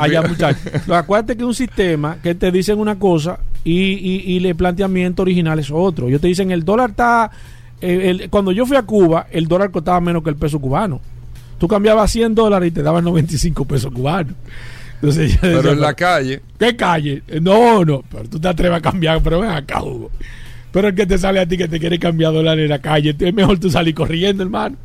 allá 0.01 0.23
muchachos. 0.23 0.61
acuérdate 0.89 1.37
que 1.37 1.45
un 1.45 1.55
sistema 1.55 2.17
que 2.21 2.35
te 2.35 2.51
dicen 2.51 2.81
una 2.81 2.99
cosa 2.99 3.39
y, 3.63 3.93
y, 3.93 4.23
y 4.27 4.45
el 4.45 4.57
planteamiento 4.57 5.23
original 5.23 5.59
es 5.61 5.71
otro. 5.71 6.09
Yo 6.09 6.19
te 6.19 6.27
dicen, 6.27 6.51
el 6.51 6.65
dólar 6.65 6.91
está. 6.91 7.31
El, 7.81 8.29
cuando 8.29 8.51
yo 8.51 8.67
fui 8.67 8.77
a 8.77 8.83
Cuba, 8.83 9.29
el 9.31 9.47
dólar 9.47 9.71
costaba 9.71 10.01
menos 10.01 10.25
que 10.25 10.31
el 10.31 10.37
peso 10.37 10.59
cubano. 10.59 11.01
Tú 11.59 11.69
cambiabas 11.69 12.11
100 12.11 12.35
dólares 12.35 12.69
y 12.69 12.73
te 12.73 12.83
daban 12.83 13.05
95 13.05 13.65
pesos 13.67 13.93
cubanos 13.93 14.35
pero 15.01 15.73
en 15.73 15.81
la 15.81 15.95
calle. 15.95 16.43
¿Qué 16.59 16.77
calle? 16.77 17.23
No, 17.41 17.85
no, 17.85 18.03
pero 18.11 18.29
tú 18.29 18.41
te 18.41 18.49
atreves 18.49 18.79
a 18.79 18.81
cambiar, 18.81 19.23
pero 19.23 19.41
ven 19.41 19.51
acá, 19.51 19.83
Hugo. 19.83 20.11
Pero 20.73 20.89
el 20.89 20.95
que 20.95 21.07
te 21.07 21.17
sale 21.17 21.41
a 21.41 21.47
ti 21.47 21.57
que 21.57 21.69
te 21.69 21.81
quiere 21.81 21.99
cambiar 21.99 22.35
dólares 22.35 22.65
en 22.65 22.69
la 22.71 22.81
calle, 22.81 23.17
es 23.19 23.35
mejor 23.35 23.59
tú 23.59 23.71
salir 23.71 23.95
corriendo, 23.95 24.43
hermano. 24.43 24.77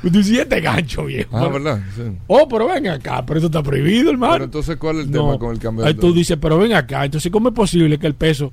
Pues 0.00 0.12
tú 0.12 0.20
este 0.20 0.60
gancho, 0.60 1.06
viejo. 1.06 1.36
Ah, 1.36 1.48
¿verdad? 1.48 1.80
Oh, 2.28 2.46
pero 2.48 2.68
ven 2.68 2.86
acá, 2.86 3.24
pero 3.26 3.38
eso 3.38 3.46
está 3.46 3.62
prohibido, 3.62 4.10
hermano. 4.10 4.34
Pero 4.34 4.44
entonces, 4.44 4.76
¿cuál 4.76 5.00
es 5.00 5.06
el 5.06 5.10
tema 5.10 5.38
con 5.38 5.52
el 5.52 5.58
cambio 5.58 5.84
de 5.84 5.94
Tú 5.94 6.12
dices, 6.12 6.38
pero 6.40 6.56
ven 6.58 6.72
acá, 6.72 7.04
entonces, 7.04 7.32
¿cómo 7.32 7.48
es 7.48 7.54
posible 7.54 7.98
que 7.98 8.06
el 8.06 8.14
peso 8.14 8.52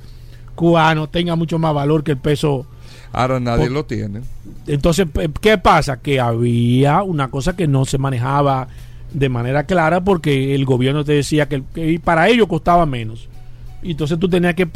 cubano 0.56 1.08
tenga 1.08 1.36
mucho 1.36 1.60
más 1.60 1.72
valor 1.72 2.04
que 2.04 2.12
el 2.12 2.18
peso 2.18 2.66
Ahora 3.14 3.40
nadie 3.40 3.70
lo 3.70 3.86
tiene. 3.86 4.22
Entonces, 4.66 5.08
¿qué 5.42 5.58
pasa? 5.58 6.02
Que 6.02 6.20
había 6.20 7.04
una 7.04 7.30
cosa 7.30 7.56
que 7.56 7.68
no 7.68 7.86
se 7.86 7.98
manejaba 7.98 8.68
de 9.14 9.30
manera 9.30 9.64
clara 9.66 10.04
porque 10.04 10.54
el 10.56 10.66
gobierno 10.66 11.04
te 11.04 11.14
decía 11.14 11.48
que, 11.48 11.64
para 12.04 12.30
ellos 12.30 12.48
costaba 12.48 12.86
menos. 12.86 13.30
Y 13.82 13.92
entonces 13.92 14.20
tú 14.20 14.28
tenías 14.28 14.56
que, 14.56 14.68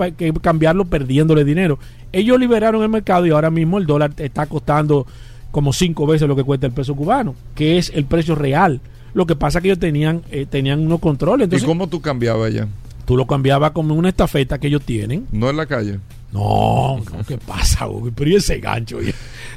cambiarlo 0.42 0.86
perdiéndole 0.86 1.44
dinero. 1.44 1.80
Ellos 2.12 2.40
liberaron 2.40 2.84
el 2.84 2.90
mercado 2.90 3.26
y 3.26 3.32
ahora 3.32 3.50
mismo 3.50 3.78
el 3.78 3.86
dólar 3.86 4.14
está 4.18 4.46
costando 4.46 5.08
como 5.50 5.74
cinco 5.74 6.06
veces 6.06 6.28
lo 6.28 6.36
que 6.36 6.44
cuesta 6.44 6.68
el 6.68 6.74
peso 6.74 6.96
cubano, 6.96 7.36
que 7.56 7.78
es 7.78 7.92
el 7.94 8.06
precio 8.06 8.36
real. 8.36 8.80
Lo 9.14 9.26
que 9.26 9.36
pasa 9.36 9.60
es 9.60 9.64
que 9.64 9.68
ellos 9.70 9.80
tenían, 9.80 10.22
eh, 10.32 10.46
tenían 10.50 10.80
unos 10.80 11.00
controles. 11.00 11.50
¿Y 11.52 11.66
cómo 11.66 11.88
tú 11.88 12.00
cambiabas 12.00 12.48
allá? 12.48 12.68
Tú 13.06 13.18
lo 13.18 13.28
cambiabas 13.28 13.72
como 13.72 13.94
una 13.96 14.10
estafeta 14.10 14.58
que 14.60 14.68
ellos 14.68 14.84
tienen. 14.84 15.28
No 15.32 15.50
en 15.50 15.58
la 15.58 15.66
calle. 15.66 16.00
No, 16.32 17.02
¿qué 17.28 17.38
pasa, 17.38 17.88
Pero 18.16 18.30
y 18.30 18.36
ese 18.36 18.60
gancho, 18.60 19.00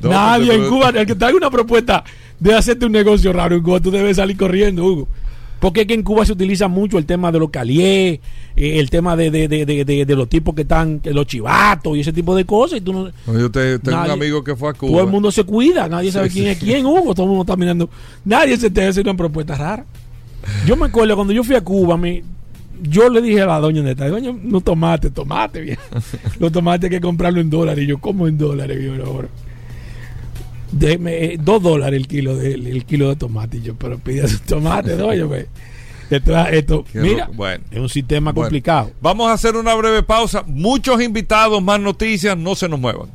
Nadie 0.03 0.55
en 0.55 0.69
Cuba, 0.69 0.89
el 0.89 1.07
que 1.07 1.15
traiga 1.15 1.37
una 1.37 1.51
propuesta 1.51 2.03
de 2.51 2.55
hacerte 2.55 2.85
un 2.85 2.93
negocio 2.93 3.33
raro 3.33 3.57
en 3.57 3.63
Cuba, 3.63 3.81
tú 3.81 3.91
debes 3.91 4.19
salir 4.19 4.37
corriendo, 4.37 4.85
Hugo. 4.85 5.09
Porque 5.61 5.83
es 5.83 5.87
que 5.87 5.95
en 5.95 6.03
Cuba 6.03 6.27
se 6.27 6.33
utiliza 6.33 6.69
mucho 6.69 6.99
el 6.99 7.07
tema 7.07 7.33
de 7.33 7.39
los 7.39 7.49
caliés, 7.49 8.21
eh, 8.55 8.79
el 8.79 8.91
tema 8.91 9.17
de, 9.17 9.31
de, 9.31 9.49
de, 9.49 10.05
de, 10.05 10.17
los 10.17 10.29
tipos 10.29 10.55
que 10.55 10.61
están, 10.63 11.01
los 11.05 11.27
chivatos 11.27 11.97
y 11.97 12.01
ese 12.01 12.13
tipo 12.13 12.37
de 12.37 12.45
cosas. 12.45 12.79
Y 12.79 12.81
tú 12.83 12.93
no, 12.93 13.11
yo 13.39 13.51
tengo 13.51 13.79
un 13.87 14.11
amigo 14.11 14.45
que 14.45 14.55
fue 14.55 14.69
a 14.69 14.73
Cuba. 14.75 14.93
Todo 14.93 15.01
el 15.01 15.11
mundo 15.11 15.33
se 15.33 15.45
cuida, 15.45 15.89
nadie 15.89 16.13
sabe 16.13 16.29
quién 16.29 16.49
es 16.49 16.59
quién, 16.59 16.85
Hugo. 16.85 17.15
Todo 17.15 17.25
el 17.25 17.29
mundo 17.31 17.45
está 17.45 17.57
mirando. 17.57 17.89
Nadie 18.27 18.59
se 18.59 18.69
te 18.69 18.85
hace 18.87 19.01
una 19.01 19.17
propuesta 19.17 19.55
rara. 19.55 19.87
Yo 20.67 20.77
me 20.77 20.85
acuerdo 20.85 21.17
cuando 21.17 21.33
yo 21.33 21.43
fui 21.43 21.57
a 21.57 21.63
Cuba, 21.63 21.97
me, 21.97 22.23
yo 22.83 23.09
le 23.09 23.23
dije 23.23 23.41
a 23.41 23.47
la 23.47 23.59
doña 23.59 23.81
neta, 23.81 24.07
doña, 24.07 24.35
no 24.43 24.61
tomate, 24.61 25.09
tomate, 25.09 25.63
bien. 25.63 25.79
Los 26.39 26.53
tomates 26.53 26.85
hay 26.85 26.97
que 26.97 27.01
comprarlo 27.01 27.41
en 27.41 27.49
dólares. 27.49 27.85
Y 27.85 27.87
yo, 27.87 27.97
¿cómo 27.99 28.29
en 28.29 28.37
dólares, 28.37 28.79
ahora? 29.03 29.29
Deme, 30.73 31.25
eh, 31.25 31.39
dos 31.41 31.63
dólares 31.63 31.99
el 31.99 32.09
kilo 32.09 32.37
de, 32.37 32.55
el 32.55 32.85
kilo 32.85 33.09
de 33.09 33.17
tomate. 33.17 33.59
Y 33.59 33.63
yo, 33.63 33.75
pero 33.75 33.99
pide 33.99 34.27
su 34.29 34.39
tomate, 34.41 34.97
doña, 34.97 35.27
pues. 35.27 35.47
Esto, 36.11 36.37
esto 36.47 36.85
mira, 36.93 37.31
bueno, 37.33 37.65
es 37.71 37.79
un 37.79 37.89
sistema 37.89 38.33
complicado. 38.35 38.93
Vamos 39.01 39.29
a 39.29 39.33
hacer 39.33 39.57
una 39.57 39.75
breve 39.75 40.03
pausa. 40.03 40.45
Muchos 40.47 41.03
invitados, 41.03 41.63
más 41.63 41.81
noticias, 41.81 42.37
no 42.37 42.55
se 42.55 42.69
nos 42.69 42.79
muevan. 42.79 43.11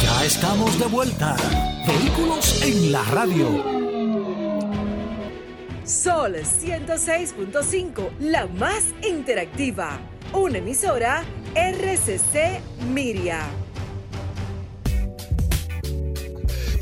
Ya 0.00 0.24
estamos 0.24 0.78
de 0.78 0.86
vuelta. 0.86 1.36
Vehículos 1.86 2.62
en 2.62 2.92
la 2.92 3.02
radio. 3.04 3.64
Sol 5.84 6.34
106.5, 6.34 8.10
la 8.20 8.46
más 8.46 8.86
interactiva. 9.08 9.98
Una 10.32 10.58
emisora 10.58 11.22
RCC 11.56 12.60
Miria. 12.92 13.40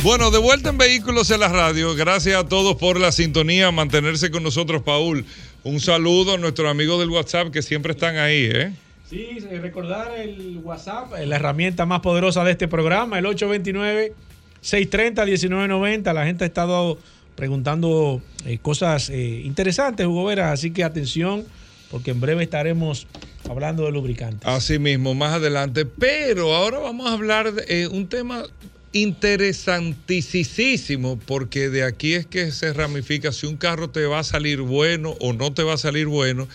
Bueno, 0.03 0.33
de 0.33 0.39
vuelta 0.39 0.71
en 0.71 0.79
Vehículos 0.79 1.31
en 1.31 1.39
la 1.39 1.49
Radio. 1.49 1.95
Gracias 1.95 2.37
a 2.37 2.49
todos 2.49 2.75
por 2.75 2.99
la 2.99 3.13
sintonía, 3.13 3.71
mantenerse 3.71 4.33
con 4.33 4.43
nosotros, 4.43 4.83
Paul. 4.83 5.25
Un 5.63 5.79
saludo 5.79 6.35
a 6.35 6.39
nuestros 6.39 6.69
amigos 6.69 6.99
del 6.99 7.11
WhatsApp 7.11 7.53
que 7.53 7.63
siempre 7.63 7.93
están 7.93 8.17
ahí, 8.17 8.51
¿eh? 8.53 8.73
Sí, 9.09 9.39
recordar 9.63 10.19
el 10.19 10.59
WhatsApp, 10.65 11.13
la 11.25 11.37
herramienta 11.37 11.87
más 11.87 12.01
poderosa 12.01 12.43
de 12.43 12.51
este 12.51 12.67
programa, 12.67 13.21
el 13.21 13.27
829-630-1990. 13.27 16.13
La 16.13 16.27
gente 16.27 16.43
ha 16.43 16.49
estado 16.49 16.99
preguntando 17.37 18.21
eh, 18.45 18.59
cosas 18.59 19.09
eh, 19.09 19.43
interesantes, 19.45 20.05
Hugo 20.05 20.25
Veras, 20.25 20.53
así 20.53 20.73
que 20.73 20.83
atención, 20.83 21.45
porque 21.93 22.11
en 22.11 22.21
breve 22.21 22.43
estaremos 22.43 23.07
hablando 23.49 23.85
de 23.85 23.93
lubricantes. 23.93 24.49
Así 24.49 24.79
mismo, 24.79 25.15
más 25.15 25.35
adelante, 25.35 25.87
pero 25.87 26.55
ahora 26.55 26.79
vamos 26.79 27.11
a 27.11 27.15
hablar 27.15 27.53
de 27.53 27.83
eh, 27.83 27.89
un 27.89 28.07
tema 28.09 28.45
interesantísimo, 28.93 31.19
porque 31.27 31.69
de 31.69 31.85
aquí 31.85 32.15
es 32.15 32.27
que 32.27 32.53
se 32.53 32.73
ramifica 32.73 33.33
si 33.33 33.47
un 33.47 33.57
carro 33.57 33.91
te 33.91 34.07
va 34.07 34.21
a 34.21 34.25
salir 34.25 34.61
bueno 34.61 35.17
o 35.21 35.33
no 35.33 35.53
te 35.53 35.65
va 35.65 35.75
a 35.75 35.79
salir 35.79 36.07
bueno 36.07 36.47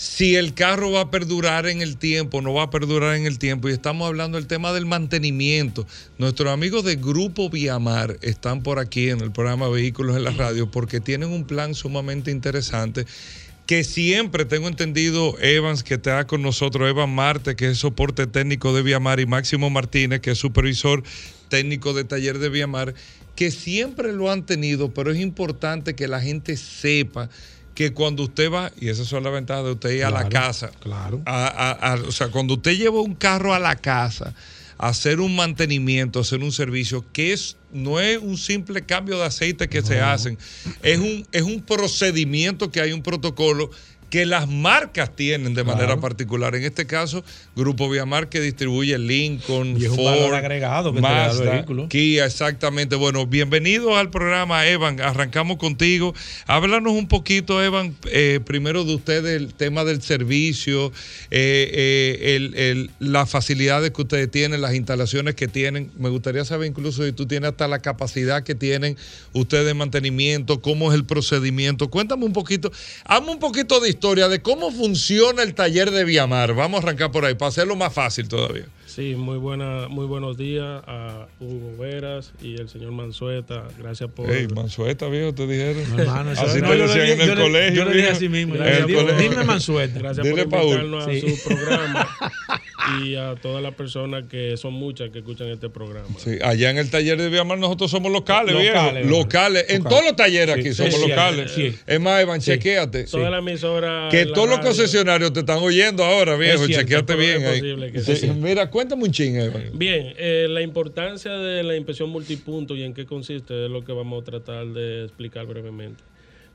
si 0.00 0.36
el 0.36 0.54
carro 0.54 0.90
va 0.90 1.02
a 1.02 1.10
perdurar 1.10 1.66
en 1.66 1.82
el 1.82 1.98
tiempo, 1.98 2.40
no 2.40 2.54
va 2.54 2.62
a 2.62 2.70
perdurar 2.70 3.16
en 3.16 3.26
el 3.26 3.38
tiempo. 3.38 3.68
Y 3.68 3.72
estamos 3.72 4.08
hablando 4.08 4.38
del 4.38 4.46
tema 4.46 4.72
del 4.72 4.86
mantenimiento. 4.86 5.86
Nuestros 6.16 6.50
amigos 6.50 6.84
de 6.84 6.96
Grupo 6.96 7.50
Viamar 7.50 8.16
están 8.22 8.62
por 8.62 8.78
aquí 8.78 9.10
en 9.10 9.20
el 9.20 9.30
programa 9.30 9.68
Vehículos 9.68 10.16
en 10.16 10.24
la 10.24 10.30
Radio 10.30 10.70
porque 10.70 11.00
tienen 11.00 11.28
un 11.28 11.44
plan 11.44 11.74
sumamente 11.74 12.30
interesante 12.30 13.04
que 13.70 13.84
siempre 13.84 14.44
tengo 14.44 14.66
entendido, 14.66 15.38
Evans, 15.38 15.84
que 15.84 15.94
está 15.94 16.26
con 16.26 16.42
nosotros, 16.42 16.90
Evan 16.90 17.14
Marte, 17.14 17.54
que 17.54 17.70
es 17.70 17.78
soporte 17.78 18.26
técnico 18.26 18.74
de 18.74 18.82
Viamar, 18.82 19.20
y 19.20 19.26
Máximo 19.26 19.70
Martínez, 19.70 20.18
que 20.18 20.32
es 20.32 20.38
supervisor 20.38 21.04
técnico 21.48 21.94
de 21.94 22.02
taller 22.02 22.40
de 22.40 22.48
Viamar, 22.48 22.94
que 23.36 23.52
siempre 23.52 24.12
lo 24.12 24.28
han 24.28 24.44
tenido, 24.44 24.92
pero 24.92 25.12
es 25.12 25.20
importante 25.20 25.94
que 25.94 26.08
la 26.08 26.20
gente 26.20 26.56
sepa 26.56 27.30
que 27.76 27.92
cuando 27.92 28.24
usted 28.24 28.50
va, 28.50 28.72
y 28.76 28.88
esa 28.88 29.02
es 29.02 29.12
la 29.12 29.30
ventaja 29.30 29.62
de 29.62 29.70
usted 29.70 29.90
ir 29.90 30.04
a 30.04 30.10
la 30.10 30.28
casa, 30.28 30.72
claro. 30.80 31.22
o 32.08 32.10
sea, 32.10 32.26
cuando 32.32 32.54
usted 32.54 32.72
lleva 32.72 33.00
un 33.00 33.14
carro 33.14 33.54
a 33.54 33.60
la 33.60 33.76
casa, 33.76 34.34
hacer 34.80 35.20
un 35.20 35.36
mantenimiento, 35.36 36.20
hacer 36.20 36.40
un 36.40 36.52
servicio, 36.52 37.04
que 37.12 37.34
es, 37.34 37.58
no 37.70 38.00
es 38.00 38.18
un 38.18 38.38
simple 38.38 38.80
cambio 38.80 39.18
de 39.18 39.24
aceite 39.24 39.68
que 39.68 39.82
se 39.82 40.00
hacen, 40.00 40.38
es 40.82 40.98
un, 40.98 41.26
es 41.32 41.42
un 41.42 41.60
procedimiento 41.60 42.70
que 42.70 42.80
hay 42.80 42.92
un 42.92 43.02
protocolo 43.02 43.70
que 44.08 44.24
las 44.24 44.48
marcas 44.48 45.14
tienen 45.14 45.54
de 45.54 45.64
manera 45.64 46.00
particular. 46.00 46.54
En 46.56 46.64
este 46.64 46.86
caso, 46.86 47.22
Grupo 47.60 47.90
Viamar 47.90 48.30
que 48.30 48.40
distribuye 48.40 48.98
Lincoln, 48.98 49.76
y 49.78 49.84
es 49.84 49.94
Ford, 49.94 50.28
un 50.28 50.34
agregado 50.34 50.94
que 50.94 51.00
Mazda, 51.02 51.66
Kia, 51.90 52.24
exactamente. 52.24 52.96
Bueno, 52.96 53.26
bienvenidos 53.26 53.98
al 53.98 54.08
programa, 54.08 54.66
Evan. 54.66 54.98
Arrancamos 54.98 55.58
contigo. 55.58 56.14
Háblanos 56.46 56.94
un 56.94 57.06
poquito, 57.06 57.62
Evan, 57.62 57.94
eh, 58.06 58.40
primero 58.46 58.84
de 58.84 58.94
usted 58.94 59.26
el 59.26 59.52
tema 59.52 59.84
del 59.84 60.00
servicio, 60.00 60.90
eh, 61.30 62.50
eh, 62.56 62.86
las 62.98 63.28
facilidades 63.28 63.90
que 63.90 64.00
ustedes 64.00 64.30
tienen, 64.30 64.62
las 64.62 64.74
instalaciones 64.74 65.34
que 65.34 65.46
tienen. 65.46 65.90
Me 65.98 66.08
gustaría 66.08 66.46
saber 66.46 66.66
incluso 66.66 67.04
si 67.04 67.12
tú 67.12 67.26
tienes 67.26 67.50
hasta 67.50 67.68
la 67.68 67.80
capacidad 67.80 68.42
que 68.42 68.54
tienen 68.54 68.96
ustedes 69.34 69.66
de 69.66 69.74
mantenimiento, 69.74 70.62
cómo 70.62 70.90
es 70.90 70.94
el 70.94 71.04
procedimiento. 71.04 71.90
Cuéntame 71.90 72.24
un 72.24 72.32
poquito, 72.32 72.72
hazme 73.04 73.32
un 73.32 73.38
poquito 73.38 73.80
de 73.80 73.90
historia 73.90 74.28
de 74.28 74.40
cómo 74.40 74.72
funciona 74.72 75.42
el 75.42 75.52
taller 75.52 75.90
de 75.90 76.04
Viamar. 76.04 76.54
Vamos 76.54 76.80
a 76.80 76.86
arrancar 76.86 77.12
por 77.12 77.26
ahí 77.26 77.34
hacerlo 77.50 77.76
más 77.76 77.92
fácil 77.92 78.28
todavía. 78.28 78.66
Sí, 79.00 79.14
muy 79.16 79.38
buena, 79.38 79.88
muy 79.88 80.04
buenos 80.04 80.36
días 80.36 80.82
a 80.86 81.26
Hugo 81.40 81.74
Veras 81.78 82.34
y 82.42 82.56
el 82.56 82.68
señor 82.68 82.92
Mansueta. 82.92 83.66
Gracias 83.78 84.10
por. 84.10 84.30
Hey, 84.30 84.46
Mansueta, 84.54 85.08
viejo, 85.08 85.32
te 85.32 85.46
dijeron. 85.46 85.98
hermano, 85.98 86.32
así 86.32 86.60
te 86.60 86.76
decían 86.76 87.08
en 87.08 87.20
el 87.22 87.38
colegio. 87.38 87.74
Yo 87.76 87.84
le 87.86 87.96
dije 87.96 88.10
así 88.10 88.28
mismo. 88.28 88.56
Dime 88.56 89.42
Mansueta. 89.44 89.98
Gracias 89.98 90.28
por 90.28 90.38
invitarnos 90.38 91.08
a 91.08 91.18
su 91.18 91.48
programa 91.48 92.08
y 93.02 93.14
a 93.14 93.36
todas 93.36 93.62
las 93.62 93.74
personas 93.74 94.24
que 94.26 94.58
son 94.58 94.74
muchas 94.74 95.08
que 95.08 95.20
escuchan 95.20 95.48
este 95.48 95.70
programa. 95.70 96.08
Sí, 96.18 96.38
allá 96.42 96.68
en 96.68 96.76
el 96.76 96.90
taller 96.90 97.16
de 97.16 97.30
Viamar 97.30 97.58
nosotros 97.58 97.90
somos 97.90 98.12
locales, 98.12 98.54
locales 98.54 99.06
viejo. 99.06 99.18
Locales. 99.18 99.64
En 99.68 99.82
todos 99.82 100.04
los 100.04 100.16
talleres 100.16 100.56
aquí 100.56 100.74
somos 100.74 101.00
locales. 101.08 101.52
Es 101.86 102.00
más, 102.00 102.22
Iván, 102.22 102.40
chequéate. 102.40 103.04
Toda 103.04 103.30
la 103.30 103.38
emisora. 103.38 104.08
Que 104.10 104.26
todos 104.26 104.48
los 104.48 104.58
concesionarios 104.60 105.32
te 105.32 105.40
están 105.40 105.58
oyendo 105.58 106.04
ahora, 106.04 106.36
viejo. 106.36 106.66
Chequéate 106.66 107.16
bien. 107.16 107.46
Ahí. 107.46 108.32
Mira, 108.34 108.68
cuéntame 108.68 108.89
un 108.92 109.10
ching, 109.10 109.34
Bien, 109.74 110.14
eh, 110.16 110.46
la 110.48 110.62
importancia 110.62 111.32
de 111.32 111.62
la 111.62 111.76
inspección 111.76 112.10
multipunto 112.10 112.76
y 112.76 112.82
en 112.82 112.94
qué 112.94 113.06
consiste 113.06 113.64
es 113.64 113.70
lo 113.70 113.84
que 113.84 113.92
vamos 113.92 114.22
a 114.22 114.24
tratar 114.24 114.66
de 114.66 115.04
explicar 115.04 115.46
brevemente. 115.46 116.02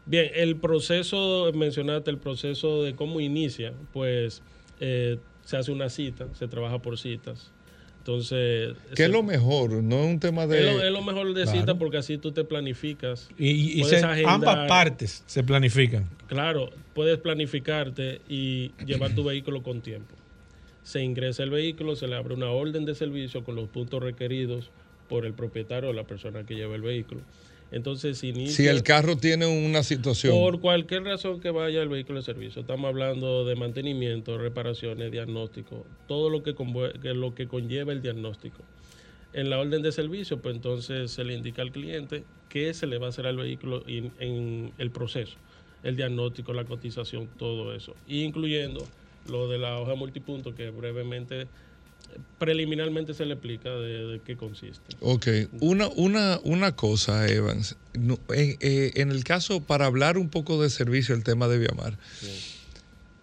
Bien, 0.06 0.30
el 0.36 0.56
proceso, 0.58 1.52
mencionaste 1.54 2.12
el 2.12 2.18
proceso 2.18 2.84
de 2.84 2.96
cómo 2.96 3.20
inicia, 3.20 3.74
pues 3.92 4.42
eh, 4.80 5.18
se 5.44 5.58
hace 5.58 5.72
una 5.72 5.90
cita, 5.90 6.28
se 6.34 6.48
trabaja 6.48 6.80
por 6.80 7.00
citas. 7.00 7.52
Entonces. 8.06 8.76
¿Qué 8.96 9.06
es 9.06 9.10
lo 9.10 9.24
mejor? 9.24 9.72
No 9.82 10.04
es 10.04 10.12
un 10.12 10.20
tema 10.20 10.46
de. 10.46 10.86
Es 10.86 10.92
lo, 10.92 11.02
mejor 11.02 11.34
de 11.34 11.48
cita 11.48 11.74
porque 11.74 11.98
así 11.98 12.20
tú 12.20 12.32
te 12.32 12.44
planificas. 12.44 13.30
Y, 13.36 13.82
ambas 14.28 14.68
partes 14.68 15.24
se 15.26 15.44
planifican. 15.44 16.08
Claro, 16.28 16.70
puedes 16.94 17.18
planificarte 17.18 18.22
y 18.30 18.74
llevar 18.86 19.16
tu 19.16 19.24
vehículo 19.24 19.64
con 19.64 19.82
tiempo. 19.82 20.14
Se 20.86 21.04
ingresa 21.04 21.44
el 21.44 21.50
vehículo, 21.50 21.98
se 21.98 22.08
le 22.08 22.16
abre 22.16 22.34
una 22.34 22.50
orden 22.50 22.86
de 22.86 22.96
servicio 22.96 23.44
con 23.44 23.56
los 23.56 23.68
puntos 23.68 24.02
requeridos 24.02 24.72
por 25.10 25.26
el 25.26 25.34
propietario 25.34 25.90
o 25.90 25.94
la 25.94 26.06
persona 26.06 26.46
que 26.46 26.56
lleva 26.56 26.76
el 26.76 26.82
vehículo 26.82 27.22
entonces, 27.72 28.20
si 28.20 28.68
el 28.68 28.84
carro 28.84 29.18
tiene 29.18 29.48
una 29.48 29.84
situación. 29.84 30.34
Por 30.34 30.62
cualquier 30.62 31.04
razón 31.04 31.40
que 31.40 31.50
vaya 31.50 31.82
el 31.82 31.90
vehículo 31.90 32.20
de 32.20 32.26
servicio, 32.26 32.62
estamos 32.62 32.88
hablando 32.88 33.44
de 33.44 33.56
mantenimiento, 33.56 34.38
reparaciones, 34.38 35.12
diagnóstico, 35.12 35.86
todo 36.08 36.30
lo 36.30 36.44
que, 36.44 36.56
lo 37.14 37.36
que 37.36 37.48
conlleva 37.48 37.92
el 37.92 38.02
diagnóstico. 38.02 38.60
En 39.34 39.50
la 39.50 39.60
orden 39.60 39.82
de 39.82 39.92
servicio, 39.92 40.40
pues 40.42 40.56
entonces 40.56 41.12
se 41.12 41.26
le 41.26 41.34
indica 41.34 41.62
al 41.62 41.72
cliente 41.72 42.24
qué 42.48 42.74
se 42.74 42.88
le 42.88 42.98
va 42.98 43.08
a 43.08 43.10
hacer 43.10 43.28
al 43.28 43.36
vehículo 43.36 43.84
en, 43.88 44.12
en 44.20 44.72
el 44.78 44.92
proceso, 44.92 45.36
el 45.84 45.98
diagnóstico, 45.98 46.54
la 46.54 46.64
cotización, 46.64 47.28
todo 47.38 47.76
eso, 47.76 47.96
incluyendo 48.08 48.88
lo 49.30 49.48
de 49.48 49.58
la 49.58 49.80
hoja 49.80 49.96
multipunto 49.96 50.56
que 50.56 50.70
brevemente 50.70 51.48
preliminarmente 52.38 53.14
se 53.14 53.26
le 53.26 53.34
explica 53.34 53.70
de, 53.70 54.22
qué 54.26 54.38
consiste. 54.38 54.96
Ok, 55.02 55.28
una, 55.60 55.88
una, 55.90 56.40
una 56.44 56.76
cosa, 56.76 57.28
Evans. 57.28 57.76
Eh, 58.34 58.58
eh, 58.60 58.92
en, 58.96 59.12
el 59.12 59.24
caso, 59.24 59.62
para 59.62 59.86
hablar 59.86 60.18
un 60.18 60.30
poco 60.30 60.62
de 60.62 60.70
servicio, 60.70 61.16
el 61.16 61.24
tema 61.24 61.48
de 61.48 61.58
Viamar, 61.58 61.98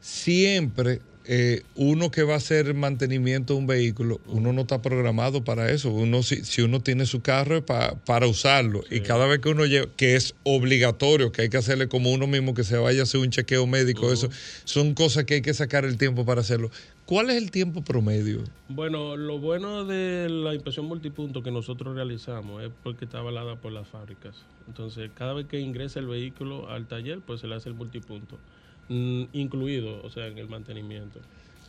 siempre 0.01 1.01
eh, 1.25 1.63
uno 1.77 2.11
que 2.11 2.25
va 2.25 2.35
a 2.35 2.39
hacer 2.39 2.75
mantenimiento 2.75 3.55
de 3.55 3.61
un 3.61 3.67
vehículo, 3.67 4.21
uno 4.27 4.53
no 4.53 4.63
está 4.63 4.83
programado 4.83 5.45
para 5.45 5.71
eso. 5.71 5.91
Uno 5.91 6.23
si, 6.23 6.45
si 6.45 6.63
uno 6.63 6.81
tiene 6.81 7.07
su 7.07 7.21
carro 7.21 7.59
es 7.59 7.63
para 7.63 8.27
usarlo. 8.27 8.83
Y 8.91 9.01
cada 9.01 9.27
vez 9.27 9.39
que 9.41 9.49
uno 9.49 9.65
lleva, 9.67 9.87
que 9.97 10.17
es 10.17 10.35
obligatorio, 10.43 11.31
que 11.31 11.43
hay 11.43 11.49
que 11.49 11.57
hacerle 11.57 11.89
como 11.89 12.11
uno 12.13 12.27
mismo 12.27 12.55
que 12.55 12.65
se 12.65 12.77
vaya 12.77 13.01
a 13.01 13.03
hacer 13.05 13.21
un 13.21 13.31
chequeo 13.31 13.67
médico, 13.67 14.13
eso 14.13 14.29
son 14.65 14.95
cosas 14.95 15.25
que 15.25 15.35
hay 15.35 15.43
que 15.43 15.55
sacar 15.55 15.85
el 15.85 15.97
tiempo 15.97 16.25
para 16.25 16.41
hacerlo. 16.41 16.71
¿Cuál 17.07 17.31
es 17.31 17.37
el 17.37 17.51
tiempo 17.51 17.83
promedio? 17.83 18.45
Bueno, 18.69 19.17
lo 19.17 19.39
bueno 19.39 19.85
de 19.85 20.29
la 20.29 20.55
inspección 20.55 20.87
multipunto 20.87 21.43
que 21.43 21.51
nosotros 21.51 21.95
realizamos 21.95 22.63
es 22.63 22.71
porque 22.83 23.05
está 23.05 23.19
avalada 23.19 23.57
por 23.57 23.73
las 23.73 23.89
fábricas. 23.89 24.37
Entonces, 24.67 25.11
cada 25.15 25.35
vez 25.35 25.47
que 25.47 25.61
ingresa 25.61 26.01
el 26.01 26.07
vehículo 26.07 26.71
al 26.71 26.87
taller, 26.87 27.21
pues 27.21 27.41
se 27.41 27.49
le 27.49 27.57
hace 27.57 27.69
el 27.69 27.75
multipunto. 27.75 28.39
Mm, 28.89 29.25
incluido, 29.33 30.03
o 30.03 30.11
sea, 30.11 30.27
en 30.27 30.39
el 30.39 30.49
mantenimiento. 30.49 31.21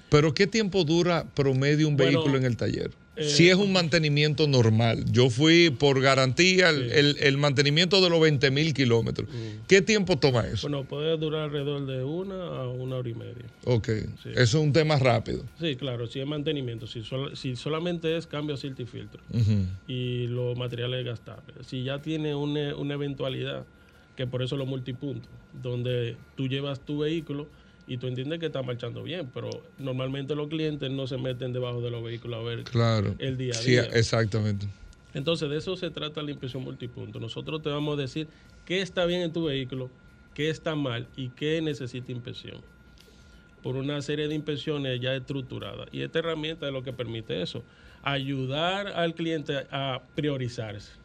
Pero 0.10 0.34
¿qué 0.34 0.46
tiempo 0.46 0.84
dura 0.84 1.26
promedio 1.34 1.88
un 1.88 1.98
vehículo 1.98 2.38
en 2.38 2.46
el 2.46 2.58
taller? 2.58 2.92
Eh, 3.16 3.30
si 3.30 3.50
es 3.50 3.56
un 3.56 3.72
mantenimiento 3.72 4.48
normal. 4.48 5.06
Yo 5.12 5.30
fui 5.30 5.70
por 5.70 6.02
garantía 6.02 6.70
el, 6.70 7.38
mantenimiento 7.38 8.02
de 8.02 8.10
los 8.10 8.20
20 8.20 8.50
mil 8.50 8.74
kilómetros. 8.74 9.30
Mm. 9.30 9.66
¿Qué 9.68 9.82
tiempo 9.82 10.18
toma 10.18 10.48
eso? 10.48 10.68
Bueno, 10.68 10.84
puede 10.84 11.16
durar 11.18 11.44
alrededor 11.44 11.86
de 11.86 12.04
una 12.04 12.36
a 12.36 12.68
una 12.70 12.96
hora 12.98 13.10
y 13.10 13.14
media. 13.14 13.46
Ok. 13.66 13.90
Eso 13.90 14.32
es 14.34 14.54
un 14.56 14.74
tema 14.74 14.98
rápido. 14.98 15.44
Sí, 15.60 15.76
claro. 15.76 16.08
Si 16.08 16.20
es 16.20 16.28
mantenimiento, 16.28 16.88
si, 16.88 17.04
si 17.34 17.56
solamente 17.56 18.18
es 18.18 18.26
cambio 18.26 18.56
aceite 18.56 18.84
y 18.84 18.86
filtro 18.86 19.22
y 19.88 20.28
los 20.28 20.58
materiales 20.58 21.06
gastables. 21.06 21.68
Si 21.68 21.84
ya 21.84 22.02
tiene 22.02 22.34
una, 22.34 22.76
una 22.76 22.96
eventualidad 22.96 23.66
que 24.16 24.28
por 24.28 24.42
eso 24.42 24.58
los 24.58 24.68
multipuntos, 24.68 25.30
donde 25.62 26.18
tú 26.36 26.48
llevas 26.48 26.80
tu 26.80 27.00
vehículo 27.00 27.48
y 27.86 27.98
tú 27.98 28.08
entiendes 28.08 28.40
que 28.40 28.48
está 28.48 28.62
marchando 28.64 29.04
bien, 29.04 29.30
pero 29.34 29.50
normalmente 29.78 30.36
los 30.36 30.48
clientes 30.48 30.90
no 30.90 31.06
se 31.08 31.18
meten 31.18 31.54
debajo 31.54 31.82
de 31.82 31.92
los 31.92 32.04
vehículos 32.04 32.40
a 32.40 32.44
ver 32.44 32.64
claro. 32.64 33.16
el 33.20 33.38
día 33.38 33.54
a 33.56 33.62
día. 33.62 33.84
Sí, 33.84 33.90
exactamente. 33.94 34.68
Entonces, 35.14 35.50
de 35.50 35.58
eso 35.58 35.76
se 35.76 35.92
trata 35.92 36.24
la 36.24 36.32
impresión 36.32 36.64
multipunto. 36.64 37.20
Nosotros 37.20 37.62
te 37.62 37.70
vamos 37.70 37.98
a 37.98 38.02
decir 38.02 38.28
qué 38.66 38.82
está 38.82 39.06
bien 39.06 39.22
en 39.22 39.34
tu 39.34 39.46
vehículo, 39.46 39.90
qué 40.34 40.50
está 40.50 40.76
mal 40.76 41.08
y 41.16 41.30
qué 41.30 41.62
necesita 41.62 42.12
inspección. 42.12 42.62
Por 43.62 43.76
una 43.76 44.02
serie 44.02 44.28
de 44.28 44.36
inspecciones 44.36 45.00
ya 45.00 45.14
estructuradas. 45.16 45.88
Y 45.92 46.02
esta 46.02 46.20
herramienta 46.20 46.68
es 46.68 46.74
lo 46.74 46.84
que 46.84 46.94
permite 46.94 47.42
eso. 47.42 47.64
Ayudar 48.02 48.88
al 48.88 49.14
cliente 49.14 49.68
a 49.72 50.02
priorizarse. 50.16 51.03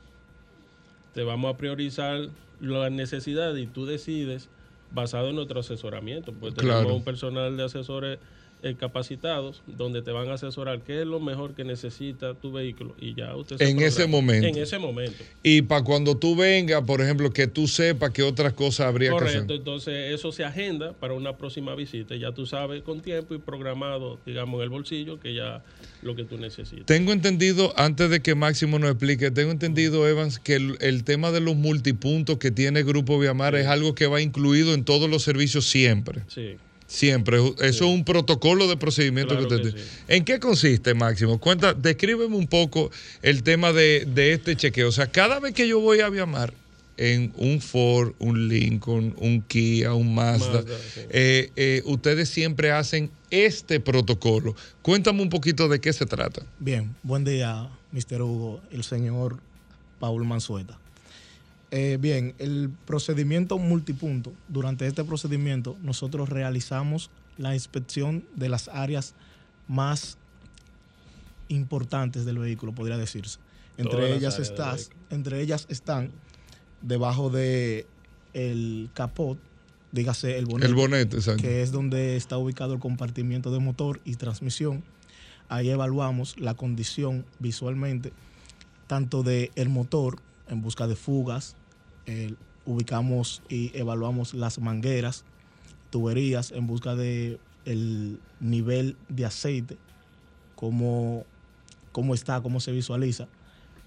Te 1.19 1.25
vamos 1.25 1.53
a 1.53 1.57
priorizar 1.57 2.29
las 2.61 2.93
necesidades 2.93 3.61
y 3.61 3.67
tú 3.67 3.87
decides 3.87 4.49
basado 4.93 5.31
en 5.31 5.35
nuestro 5.35 5.59
asesoramiento. 5.59 6.33
Pues 6.33 6.55
tenemos 6.55 6.93
un 6.93 7.03
personal 7.03 7.57
de 7.57 7.65
asesores 7.65 8.21
eh, 8.63 8.75
capacitados 8.79 9.63
donde 9.67 10.03
te 10.03 10.11
van 10.11 10.29
a 10.31 10.35
asesorar 10.35 10.81
qué 10.81 11.03
es 11.03 11.07
lo 11.07 11.21
mejor 11.21 11.55
que 11.55 11.63
necesita 11.63 12.35
tu 12.35 12.51
vehículo 12.51 12.97
y 13.01 13.15
ya 13.15 13.37
usted 13.37 13.61
en 13.63 13.81
ese 13.81 14.09
momento. 14.09 14.49
En 14.49 14.59
ese 14.59 14.79
momento. 14.79 15.23
Y 15.45 15.63
para 15.63 15.85
cuando 15.85 16.17
tú 16.17 16.35
vengas 16.35 16.83
por 16.83 17.01
ejemplo 17.01 17.33
que 17.33 17.47
tú 17.47 17.69
sepas 17.69 18.11
qué 18.11 18.25
otras 18.25 18.55
cosas 18.55 18.87
habría 18.89 19.17
que 19.17 19.25
hacer. 19.25 19.47
Entonces 19.49 20.13
eso 20.13 20.33
se 20.33 20.45
agenda 20.45 20.93
para 20.93 21.15
una 21.15 21.37
próxima 21.37 21.77
visita 21.77 22.17
ya 22.17 22.33
tú 22.33 22.47
sabes 22.47 22.83
con 22.83 23.01
tiempo 23.01 23.35
y 23.35 23.39
programado 23.39 24.19
digamos 24.27 24.59
en 24.59 24.65
el 24.65 24.71
bolsillo 24.71 25.21
que 25.21 25.35
ya 25.35 25.63
lo 26.03 26.17
que 26.17 26.25
tú 26.25 26.37
necesitas 26.37 26.87
tengo 26.87 27.13
entendido 27.13 27.73
antes 27.77 28.11
de 28.11 28.21
que 28.21 28.35
Máximo 28.35 28.79
nos 28.79 28.91
explique 28.91 29.31
tengo 29.31 29.53
entendido 29.53 30.09
Evans 30.09 30.39
que 30.41 30.57
el, 30.57 31.05
tema 31.05 31.31
de 31.31 31.41
los 31.41 31.55
multipuntos 31.55 32.39
que 32.39 32.51
tiene 32.51 32.83
Grupo 32.83 33.19
Viamar 33.19 33.55
es 33.55 33.67
algo 33.67 33.95
que 33.95 34.07
va 34.07 34.21
incluido 34.21 34.75
en 34.75 34.85
todos 34.85 35.09
los 35.09 35.23
servicios 35.23 35.67
siempre. 35.67 36.23
Sí 36.27 36.57
Siempre. 36.89 37.37
Eso 37.37 37.61
es 37.61 37.81
un 37.83 38.03
protocolo 38.03 38.67
de 38.67 38.79
procedimiento 38.79 39.37
que 39.37 39.43
usted 39.43 39.61
tiene. 39.61 39.81
¿En 40.09 40.25
qué 40.25 40.41
consiste, 40.41 40.95
Máximo? 40.95 41.39
Cuenta, 41.39 41.75
descríbeme 41.75 42.35
un 42.35 42.47
poco 42.47 42.91
el 43.21 43.43
tema 43.43 43.73
de, 43.75 44.33
este 44.33 44.57
chequeo. 44.57 44.89
O 44.89 44.93
sea, 44.93 45.07
cada 45.07 45.39
vez 45.39 45.53
que 45.53 45.69
yo 45.69 45.81
voy 45.81 46.01
a 46.01 46.09
Viamar, 46.09 46.55
en 46.97 47.33
un 47.37 47.61
Ford, 47.61 48.15
un 48.19 48.49
Lincoln, 48.49 49.15
un 49.19 49.43
Kia, 49.43 49.93
un 49.93 50.15
Mazda, 50.15 50.65
eh, 51.11 51.53
eh, 51.55 51.83
ustedes 51.85 52.31
siempre 52.31 52.73
hacen 52.73 53.11
este 53.31 53.81
protocolo. 53.81 54.57
Cuéntame 54.81 55.23
un 55.23 55.29
poquito 55.29 55.69
de 55.69 55.81
qué 55.81 55.93
se 55.93 56.07
trata. 56.07 56.43
Bien, 56.59 56.97
buen 57.03 57.23
día, 57.23 57.69
Mr. 57.93 58.23
Hugo, 58.23 58.63
el 58.73 58.83
señor 58.83 59.39
Paul 60.01 60.25
Mansueta. 60.25 60.79
Eh, 61.71 61.99
bien, 62.01 62.35
el 62.39 62.71
procedimiento 62.87 63.59
multipunto. 63.59 64.33
Durante 64.49 64.87
este 64.87 65.05
procedimiento 65.05 65.77
nosotros 65.83 66.29
realizamos 66.29 67.11
la 67.37 67.55
inspección 67.55 68.25
de 68.35 68.49
las 68.49 68.69
áreas 68.69 69.15
más 69.69 70.17
importantes 71.49 72.25
del 72.25 72.39
vehículo, 72.39 72.75
podría 72.75 72.97
decirse. 72.97 73.39
Entre 73.77 74.15
ellas, 74.15 74.39
estás, 74.39 74.91
entre 75.11 75.41
ellas 75.41 75.67
están 75.69 76.11
debajo 76.83 77.31
de 77.31 77.87
el 78.35 78.91
capot, 78.95 79.39
dígase 79.93 80.37
el 80.37 80.47
bonete, 80.47 80.69
el 80.69 80.75
bonete 80.75 81.19
que 81.37 81.63
es 81.63 81.71
donde 81.71 82.17
está 82.17 82.39
ubicado 82.39 82.75
el 82.75 82.81
compartimiento 82.81 83.53
de 83.53 83.61
motor 83.61 84.01
y 84.05 84.17
transmisión. 84.17 84.83
Ahí 85.49 85.71
evaluamos 85.71 86.39
la 86.39 86.55
condición 86.55 87.25
visualmente 87.39 88.13
tanto 88.87 89.23
del 89.23 89.51
el 89.55 89.69
motor 89.69 90.19
en 90.49 90.61
busca 90.63 90.87
de 90.87 90.97
fugas, 90.97 91.55
ubicamos 92.69 93.43
y 93.49 93.77
evaluamos 93.77 94.35
las 94.35 94.59
mangueras, 94.59 95.25
tuberías 95.91 96.53
en 96.53 96.67
busca 96.67 96.95
de 96.95 97.39
el 97.65 98.21
nivel 98.41 98.97
de 99.09 99.25
aceite, 99.25 99.77
cómo, 100.55 101.25
cómo 101.93 102.15
está, 102.15 102.41
cómo 102.43 102.61
se 102.61 102.73
visualiza. 102.73 103.27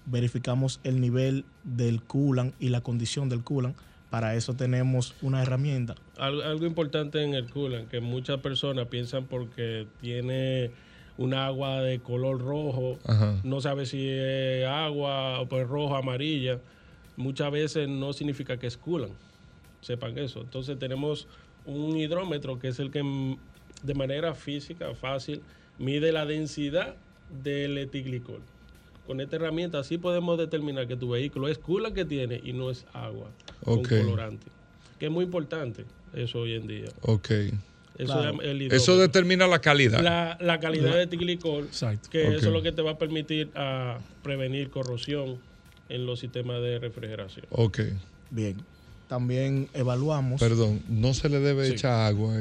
Verificamos 0.06 0.80
el 0.82 1.00
nivel 1.00 1.44
del 1.62 2.02
coolant 2.02 2.54
y 2.60 2.68
la 2.70 2.80
condición 2.80 3.28
del 3.28 3.44
coolant. 3.44 3.76
Para 4.10 4.34
eso 4.34 4.54
tenemos 4.54 5.14
una 5.22 5.42
herramienta. 5.42 5.94
Algo, 6.18 6.66
importante 6.66 7.22
en 7.22 7.34
el 7.34 7.48
coolant, 7.48 7.88
que 7.88 8.00
muchas 8.00 8.40
personas 8.40 8.88
piensan 8.88 9.26
porque 9.26 9.86
tiene 10.00 10.70
un 11.18 11.34
agua 11.34 11.82
de 11.82 12.00
color 12.00 12.40
rojo, 12.40 12.98
no 13.44 13.60
sabe 13.60 13.86
si 13.86 14.08
es 14.08 14.66
agua 14.66 15.40
o 15.40 15.48
pues 15.48 15.66
rojo, 15.68 15.96
amarilla 15.96 16.58
muchas 17.16 17.50
veces 17.50 17.88
no 17.88 18.12
significa 18.12 18.58
que 18.58 18.66
es 18.66 18.76
coolant. 18.76 19.14
Sepan 19.80 20.18
eso. 20.18 20.40
Entonces 20.40 20.78
tenemos 20.78 21.26
un 21.66 21.96
hidrómetro 21.96 22.58
que 22.58 22.68
es 22.68 22.78
el 22.78 22.90
que 22.90 23.02
mm, 23.02 23.36
de 23.82 23.94
manera 23.94 24.34
física, 24.34 24.94
fácil, 24.94 25.42
mide 25.78 26.12
la 26.12 26.26
densidad 26.26 26.96
del 27.42 27.78
etiglicol. 27.78 28.40
Con 29.06 29.20
esta 29.20 29.36
herramienta 29.36 29.80
así 29.80 29.98
podemos 29.98 30.38
determinar 30.38 30.86
que 30.86 30.96
tu 30.96 31.10
vehículo 31.10 31.48
es 31.48 31.58
coolant 31.58 31.94
que 31.94 32.04
tiene 32.04 32.40
y 32.42 32.52
no 32.52 32.70
es 32.70 32.86
agua 32.92 33.30
con 33.64 33.82
colorante. 33.82 34.46
Que 34.98 35.06
es 35.06 35.12
muy 35.12 35.24
importante 35.24 35.84
eso 36.14 36.40
hoy 36.40 36.54
en 36.54 36.66
día. 36.68 36.88
Ok. 37.00 37.30
Eso, 37.98 38.96
determina 38.96 39.46
la 39.46 39.60
calidad. 39.60 40.00
La, 40.40 40.60
calidad 40.60 40.94
de 40.94 41.02
etiglicol, 41.02 41.68
que 42.10 42.36
eso 42.36 42.46
es 42.46 42.52
lo 42.52 42.62
que 42.62 42.72
te 42.72 42.82
va 42.82 42.92
a 42.92 42.98
permitir 42.98 43.50
a 43.54 43.98
prevenir 44.22 44.70
corrosión, 44.70 45.38
en 45.92 46.06
los 46.06 46.20
sistemas 46.20 46.62
de 46.62 46.78
refrigeración. 46.78 47.46
Ok. 47.50 47.80
Bien. 48.30 48.56
También 49.08 49.68
evaluamos. 49.74 50.40
Perdón, 50.40 50.82
no 50.88 51.12
se 51.12 51.28
le 51.28 51.38
debe 51.38 51.68
echar 51.68 52.06
agua, 52.06 52.34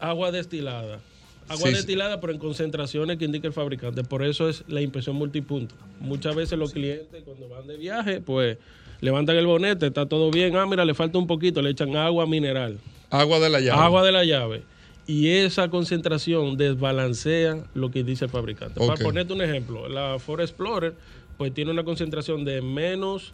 Agua 0.00 0.32
destilada. 0.32 1.00
Agua 1.48 1.68
destilada, 1.68 2.20
pero 2.20 2.32
en 2.32 2.38
concentraciones 2.38 3.18
que 3.18 3.26
indica 3.26 3.46
el 3.46 3.52
fabricante. 3.52 4.02
Por 4.02 4.24
eso 4.24 4.48
es 4.48 4.64
la 4.68 4.80
inspección 4.80 5.16
multipunto. 5.16 5.74
Muchas 6.00 6.34
veces 6.34 6.58
los 6.58 6.72
clientes, 6.72 7.22
cuando 7.24 7.48
van 7.48 7.66
de 7.66 7.76
viaje, 7.76 8.22
pues 8.22 8.56
levantan 9.02 9.36
el 9.36 9.46
bonete, 9.46 9.88
está 9.88 10.06
todo 10.06 10.30
bien. 10.30 10.56
Ah, 10.56 10.64
mira, 10.64 10.84
le 10.86 10.94
falta 10.94 11.18
un 11.18 11.26
poquito, 11.26 11.60
le 11.60 11.70
echan 11.70 11.94
agua 11.94 12.24
mineral. 12.26 12.78
Agua 13.10 13.38
de 13.38 13.50
la 13.50 13.60
llave. 13.60 13.82
Agua 13.82 14.02
de 14.02 14.12
la 14.12 14.24
llave. 14.24 14.62
Y 15.06 15.28
esa 15.28 15.68
concentración 15.68 16.56
desbalancea 16.56 17.64
lo 17.74 17.90
que 17.90 18.04
dice 18.04 18.26
el 18.26 18.30
fabricante. 18.30 18.78
Para 18.78 19.02
ponerte 19.02 19.32
un 19.32 19.42
ejemplo, 19.42 19.88
la 19.88 20.18
Ford 20.20 20.40
Explorer 20.40 20.94
pues 21.40 21.54
tiene 21.54 21.70
una 21.70 21.84
concentración 21.84 22.44
de 22.44 22.60
menos 22.60 23.32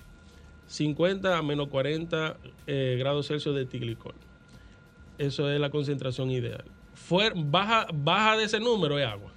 50 0.68 1.36
a 1.36 1.42
menos 1.42 1.66
40 1.66 2.36
eh, 2.68 2.94
grados 3.00 3.26
Celsius 3.26 3.57
de 3.57 3.66
tiglicol. 3.66 4.14
Eso 5.18 5.50
es 5.50 5.59
la 5.59 5.70
concentración 5.70 6.30
ideal. 6.30 6.62
baja, 7.34 7.88
baja 7.92 8.36
de 8.36 8.44
ese 8.44 8.61
número 8.61 8.96
es 9.00 9.09
agua. 9.09 9.32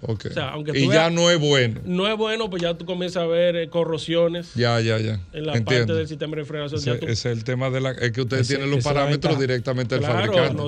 Okay. 0.00 0.30
y 0.74 0.88
ya 0.88 1.10
no 1.10 1.28
es 1.28 1.40
bueno. 1.40 1.80
No 1.86 2.06
es 2.06 2.16
bueno, 2.16 2.48
pues 2.48 2.62
ya 2.62 2.74
tú 2.74 2.84
comienzas 2.84 3.24
a 3.24 3.26
ver 3.26 3.56
eh, 3.56 3.68
corrosiones. 3.68 4.54
Ya, 4.54 4.80
ya, 4.80 4.96
ya. 4.98 5.18
En 5.32 5.46
la 5.46 5.54
parte 5.64 5.92
del 5.92 6.06
sistema 6.06 6.36
de 6.36 6.42
refrigeración. 6.42 6.98
Ese, 7.02 7.10
es 7.10 7.26
el 7.26 7.42
tema 7.42 7.68
de 7.70 7.80
la. 7.80 7.90
Es 7.90 8.12
que 8.12 8.20
ustedes 8.20 8.46
tienen 8.46 8.70
los 8.70 8.84
parámetros 8.84 9.40
directamente 9.40 9.96
del 9.96 10.04
fabricante. 10.04 10.62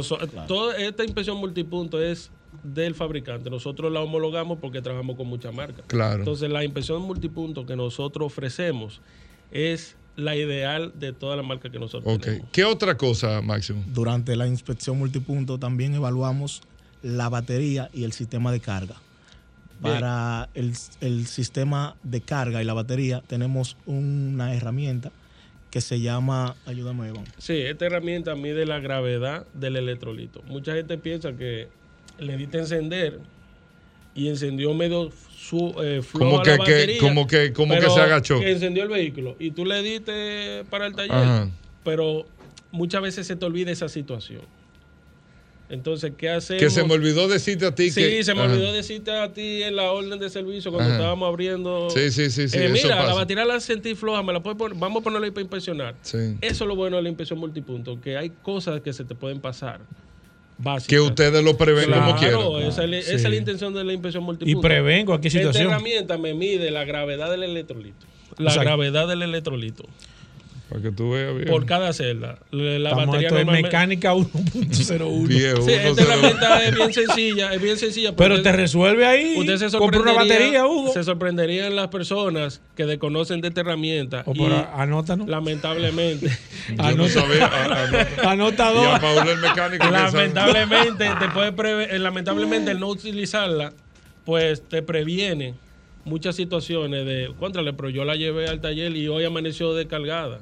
Toda 0.49 0.77
esta 0.79 1.05
inspección 1.05 1.37
multipunto 1.37 2.03
es 2.03 2.29
del 2.75 2.95
fabricante. 2.95 3.51
Nosotros 3.51 3.93
la 3.93 4.01
homologamos 4.01 4.59
porque 4.59 4.83
trabajamos 4.83 5.17
con 5.17 5.27
muchas 5.27 5.55
marcas. 5.55 5.85
Claro. 5.87 6.21
Entonces, 6.21 6.51
la 6.51 6.65
inspección 6.65 7.03
multipunto 7.03 7.67
que 7.67 7.77
nosotros 7.77 8.27
ofrecemos 8.27 9.01
es 9.51 9.97
la 10.17 10.35
ideal 10.35 10.93
de 10.99 11.13
todas 11.13 11.37
las 11.37 11.47
marcas 11.47 11.71
que 11.71 11.79
nosotros 11.79 12.17
okay. 12.17 12.41
¿Qué 12.51 12.65
otra 12.65 12.97
cosa, 12.97 13.43
Máximo? 13.43 13.85
Durante 13.87 14.35
la 14.35 14.47
inspección 14.47 14.99
multipunto 14.99 15.59
también 15.59 15.95
evaluamos 15.95 16.63
la 17.03 17.29
batería 17.29 17.91
y 17.93 18.05
el 18.05 18.13
sistema 18.13 18.51
de 18.51 18.61
carga. 18.61 18.97
Para 19.83 20.49
el, 20.55 20.73
el, 21.03 21.27
sistema 21.27 21.97
de 22.03 22.23
carga 22.23 22.63
y 22.63 22.65
la 22.65 22.73
batería 22.73 23.23
tenemos 23.27 23.77
una 23.85 24.55
herramienta 24.55 25.13
que 25.71 25.83
se 25.83 26.01
llama, 26.01 26.57
ayúdame 26.65 27.09
Iván. 27.09 27.27
Sí, 27.37 27.59
esta 27.61 27.85
herramienta 27.85 28.35
mide 28.35 28.65
la 28.65 28.81
gravedad 28.81 29.47
del 29.53 29.77
electrolito. 29.77 30.41
Mucha 30.45 30.73
gente 30.73 30.97
piensa 30.97 31.37
que 31.37 31.69
le 32.19 32.37
diste 32.37 32.59
a 32.59 32.61
encender 32.61 33.21
y 34.15 34.29
encendió 34.29 34.73
medio 34.75 35.11
su 35.37 35.75
eh, 35.83 36.03
como 36.13 36.43
que, 36.43 36.51
la 36.51 36.57
batería, 36.59 36.99
como 36.99 37.27
que 37.27 37.53
como 37.53 37.75
que 37.75 37.91
se 37.91 38.01
agachó 38.01 38.41
que 38.41 38.51
encendió 38.51 38.83
el 38.83 38.89
vehículo 38.89 39.37
y 39.39 39.51
tú 39.51 39.65
le 39.65 39.83
diste 39.83 40.65
para 40.71 40.87
el 40.87 40.95
taller 40.95 41.49
pero 41.85 42.27
muchas 42.73 43.03
veces 43.03 43.27
se 43.27 43.37
te 43.37 43.45
olvida 43.45 43.71
esa 43.71 43.89
situación 43.89 44.43
entonces, 45.69 46.13
¿qué 46.17 46.31
hacemos? 46.31 46.63
Que 46.63 46.71
se 46.71 46.85
me 46.85 46.95
olvidó 46.95 47.27
decirte 47.27 47.67
a 47.67 47.75
ti 47.75 47.91
sí, 47.91 48.01
que... 48.01 48.25
se 48.25 48.35
me 48.35 48.43
olvidó 48.43 48.73
decirte 48.73 49.11
a 49.11 49.33
ti 49.33 49.63
en 49.63 49.75
la 49.75 49.91
orden 49.91 50.19
de 50.19 50.31
servicio 50.31 50.71
cuando 50.71 50.93
estábamos 50.93 51.29
abriendo. 51.29 51.91
Sí, 51.91 52.11
sí, 52.13 52.31
sí. 52.31 52.49
sí 52.49 52.59
eh, 52.59 52.69
mira, 52.69 53.05
la 53.05 53.15
batería 53.15 53.45
la 53.45 53.59
sentí 53.59 53.95
floja, 53.95 54.23
me 54.23 54.33
la 54.33 54.43
puedes 54.43 54.57
poner, 54.57 54.79
vamos 54.79 55.01
a 55.01 55.05
ponerla 55.05 55.27
ahí 55.27 55.33
para 55.33 55.43
inspeccionar. 55.43 55.97
Sí. 56.03 56.37
Eso 56.41 56.65
es 56.65 56.69
lo 56.69 56.77
bueno 56.77 56.97
de 56.99 57.03
la 57.03 57.09
inspección 57.09 57.39
multipunto, 57.41 58.01
que 58.01 58.17
hay 58.17 58.31
cosas 58.31 58.81
que 58.81 58.93
se 58.93 59.05
te 59.05 59.15
pueden 59.15 59.41
pasar. 59.41 59.81
Que 60.87 61.01
ustedes 61.01 61.45
lo 61.45 61.57
prevén 61.57 61.91
como 61.91 62.17
quieran. 62.17 62.41
Esa, 62.63 62.85
es, 62.85 63.09
esa 63.09 63.15
es 63.15 63.31
la 63.31 63.37
intención 63.37 63.75
de 63.75 63.85
la 63.85 63.93
inspección 63.93 64.25
multipunto. 64.25 64.59
Y 64.59 64.63
prevén 64.63 65.05
cualquier 65.05 65.33
situación. 65.33 65.65
Esta 65.65 65.75
herramienta 65.75 66.17
me 66.19 66.35
mide 66.35 66.71
la 66.71 66.85
gravedad 66.85 67.31
del 67.31 67.43
electrolito. 67.43 68.07
La 68.39 68.55
gravedad 68.55 69.07
del 69.07 69.23
electrolito. 69.23 69.85
Para 70.69 70.83
que 70.83 70.91
tú 70.91 71.11
veas 71.11 71.33
bien. 71.35 71.49
Por 71.49 71.65
cada 71.65 71.93
celda. 71.93 72.39
La 72.51 72.93
batería 72.93 73.29
esto 73.29 73.39
es 73.39 73.47
mecánica 73.47 74.15
1.01. 74.15 75.63
sí, 75.65 75.73
esta 75.73 76.03
herramienta 76.03 76.65
es 76.65 76.75
bien 76.75 76.93
sencilla, 76.93 77.55
es 77.55 77.63
bien 77.63 77.79
sencilla. 77.79 78.17
Pero 78.17 78.43
te 78.43 78.51
resuelve 78.51 79.07
ahí. 79.07 79.37
Usted 79.37 79.57
se 79.59 79.79
compra 79.79 80.01
una 80.01 80.13
batería, 80.13 80.67
Hugo. 80.67 80.93
Se 80.93 81.05
sorprenderían 81.05 81.77
las 81.77 81.89
personas 81.89 82.61
que 82.75 82.85
desconocen 82.85 83.41
de 83.41 83.49
esta 83.49 83.61
herramienta. 83.61 84.25
O 84.27 84.35
y 84.35 84.45
anótanos. 84.75 85.29
Lamentablemente. 85.29 86.37
Yo 86.77 86.97
no 86.97 87.09
sabía. 87.09 87.51
Y 88.27 88.85
a 88.85 88.99
Paul 89.01 89.29
el 89.29 89.39
mecánico. 89.39 89.91
Lamentablemente, 89.91 91.09
te 91.19 91.29
puede 91.29 91.53
preve 91.53 91.99
lamentablemente 91.99 92.73
el 92.73 92.81
no 92.81 92.89
utilizarla, 92.89 93.73
pues 94.25 94.63
te 94.69 94.83
previene 94.83 95.55
muchas 96.05 96.37
situaciones 96.37 97.05
de, 97.05 97.33
contrale, 97.39 97.73
pero 97.73 97.91
yo 97.91 98.05
la 98.05 98.17
llevé 98.17 98.49
al 98.49 98.61
taller 98.61 98.97
y 98.97 99.09
hoy 99.09 99.25
amaneció 99.25 99.75
descargada. 99.75 100.41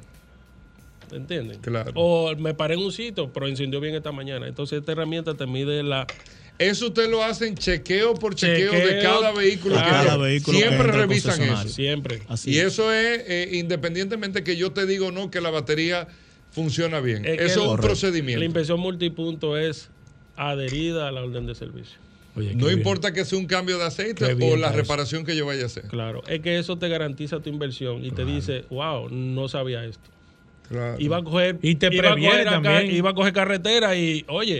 ¿Entienden? 1.15 1.61
Claro. 1.61 1.93
O 1.95 2.35
me 2.37 2.55
paré 2.55 2.75
en 2.75 2.81
un 2.81 2.93
sitio, 2.93 3.33
pero 3.33 3.47
encendió 3.47 3.81
bien 3.81 3.95
esta 3.95 4.13
mañana. 4.13 4.47
Entonces, 4.47 4.81
esta 4.81 4.93
herramienta 4.93 5.35
te 5.35 5.47
mide 5.47 5.83
la. 5.83 6.07
Eso 6.59 6.87
usted 6.87 7.11
lo 7.11 7.23
hacen 7.25 7.57
chequeo 7.57 8.15
por 8.15 8.35
chequeo, 8.37 8.73
de 8.73 9.01
cada 9.03 9.33
vehículo. 9.33 9.75
cada 9.75 10.17
vehículo 10.17 10.59
siempre 10.59 10.93
revisan 10.93 11.43
eso. 11.43 11.69
Siempre. 11.69 12.23
y 12.45 12.59
eso 12.59 12.93
es 12.93 13.23
eh, 13.27 13.51
independientemente 13.55 14.45
que 14.45 14.57
yo 14.57 14.73
te 14.73 14.87
diga 14.87 15.07
o 15.07 15.11
no 15.11 15.31
que 15.31 15.41
la 15.41 15.51
batería 15.51 16.07
funciona 16.53 17.01
bien. 17.01 17.25
eso 17.25 17.45
es 17.45 17.57
un 17.57 17.77
procedimiento. 17.79 18.39
La 18.39 18.45
inspección 18.45 18.79
multipunto 18.79 19.57
es 19.57 19.91
adherida 20.37 21.09
a 21.09 21.13
la 21.13 21.23
orden 21.23 21.47
de 21.47 21.57
servicio. 21.57 21.99
no 22.37 22.71
importa 22.71 23.13
que 23.13 23.25
sea 23.25 23.39
un 23.39 23.47
cambio 23.47 23.79
de 23.79 23.85
aceite 23.85 24.37
o 24.41 24.57
la 24.57 24.71
reparación 24.71 25.25
que 25.25 25.35
yo 25.35 25.47
vaya 25.47 25.65
a 25.65 25.67
hacer. 25.67 25.85
Claro, 25.89 26.23
es 26.29 26.41
que 26.41 26.59
eso 26.59 26.79
te 26.79 26.89
garantiza 26.89 27.41
tu 27.41 27.51
inversión 27.51 28.05
y 28.05 28.13
te 28.13 28.25
dice, 28.25 28.65
wow, 28.71 29.09
no 29.11 29.49
sabía 29.49 29.85
esto. 29.85 30.14
Iba 30.99 31.19
a 31.19 31.23
coger. 31.23 31.59
Y 31.63 31.77
te 31.77 31.95
iba 31.95 32.13
a 32.13 32.45
también. 32.45 32.95
iba 32.95 33.11
a 33.11 33.15
coger 33.15 33.33
carretera 33.33 33.97
y, 33.97 34.25
oye, 34.29 34.59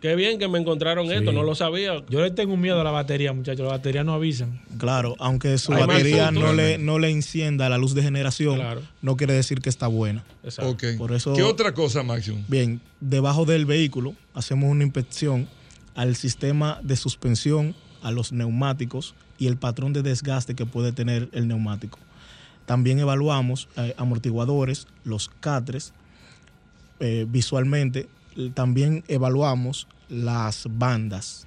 Qué 0.00 0.14
bien 0.16 0.38
que 0.38 0.48
me 0.48 0.58
encontraron 0.58 1.10
esto, 1.10 1.32
no 1.32 1.42
lo 1.42 1.54
sabía. 1.54 2.04
Yo 2.08 2.20
le 2.20 2.30
tengo 2.30 2.56
miedo 2.56 2.80
a 2.80 2.84
la 2.84 2.90
batería, 2.90 3.32
muchachos. 3.32 3.62
Las 3.62 3.78
baterías 3.78 4.04
no 4.04 4.14
avisan. 4.14 4.60
Claro, 4.78 5.16
aunque 5.18 5.58
su 5.58 5.72
batería 5.72 6.30
no 6.30 6.52
le, 6.52 6.78
no 6.78 6.98
le 6.98 7.10
encienda 7.10 7.68
la 7.68 7.78
luz 7.78 7.94
de 7.94 8.02
generación, 8.02 8.60
no 9.02 9.16
quiere 9.16 9.34
decir 9.34 9.60
que 9.60 9.68
está 9.68 9.86
buena. 9.86 10.24
Por 10.98 11.12
eso, 11.12 11.32
¿Qué 11.34 11.42
otra 11.42 11.72
cosa, 11.72 12.02
Máximo? 12.02 12.44
Bien, 12.48 12.80
debajo 13.00 13.44
del 13.44 13.66
vehículo 13.66 14.14
hacemos 14.34 14.70
una 14.70 14.84
inspección 14.84 15.48
al 15.94 16.14
sistema 16.14 16.78
de 16.82 16.96
suspensión, 16.96 17.74
a 18.02 18.10
los 18.10 18.32
neumáticos 18.32 19.14
y 19.38 19.46
el 19.46 19.56
patrón 19.56 19.92
de 19.92 20.02
desgaste 20.02 20.54
que 20.54 20.66
puede 20.66 20.92
tener 20.92 21.28
el 21.32 21.48
neumático. 21.48 21.98
También 22.66 22.98
evaluamos 22.98 23.68
eh, 23.76 23.94
amortiguadores, 23.96 24.86
los 25.04 25.30
catres, 25.40 25.92
eh, 27.00 27.26
visualmente. 27.28 28.08
También 28.54 29.04
evaluamos 29.08 29.86
las 30.08 30.66
bandas 30.70 31.46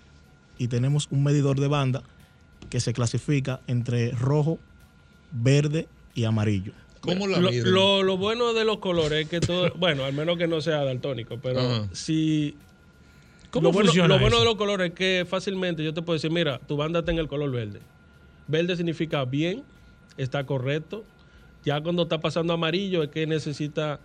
y 0.58 0.68
tenemos 0.68 1.08
un 1.12 1.24
medidor 1.24 1.60
de 1.60 1.68
banda 1.68 2.04
que 2.70 2.80
se 2.80 2.94
clasifica 2.94 3.60
entre 3.68 4.12
rojo, 4.12 4.60
verde 5.32 5.88
y 6.16 6.24
amarillo. 6.24 6.74
¿Cómo 7.02 7.28
lo, 7.28 8.04
lo, 8.04 8.18
bueno 8.18 8.54
de 8.54 8.66
los 8.66 8.80
colores 8.80 9.24
es 9.24 9.30
que 9.30 9.40
todo, 9.40 9.72
bueno, 9.78 10.04
al 10.04 10.14
menos 10.14 10.38
que 10.38 10.48
no 10.48 10.62
sea 10.62 10.84
daltónico, 10.84 11.38
pero 11.42 11.88
si 11.94 12.56
¿Cómo 13.52 13.70
lo 13.70 13.72
bueno, 13.72 14.08
lo 14.08 14.20
bueno 14.20 14.40
de 14.40 14.46
los 14.46 14.56
colores 14.56 14.90
es 14.90 14.96
que 14.96 15.26
fácilmente 15.28 15.84
yo 15.84 15.94
te 15.94 16.02
puedo 16.02 16.16
decir, 16.16 16.32
mira, 16.32 16.60
tu 16.60 16.78
banda 16.78 17.00
está 17.00 17.12
en 17.12 17.18
el 17.18 17.28
color 17.28 17.52
verde. 17.52 17.80
Verde 18.48 18.76
significa 18.76 19.26
bien, 19.26 19.64
está 20.20 20.46
correcto. 20.46 21.04
Ya 21.66 21.82
cuando 21.82 22.04
está 22.04 22.20
pasando 22.20 22.54
amarillo 22.54 23.04
es 23.04 23.10
que 23.10 23.28
necesita, 23.28 24.00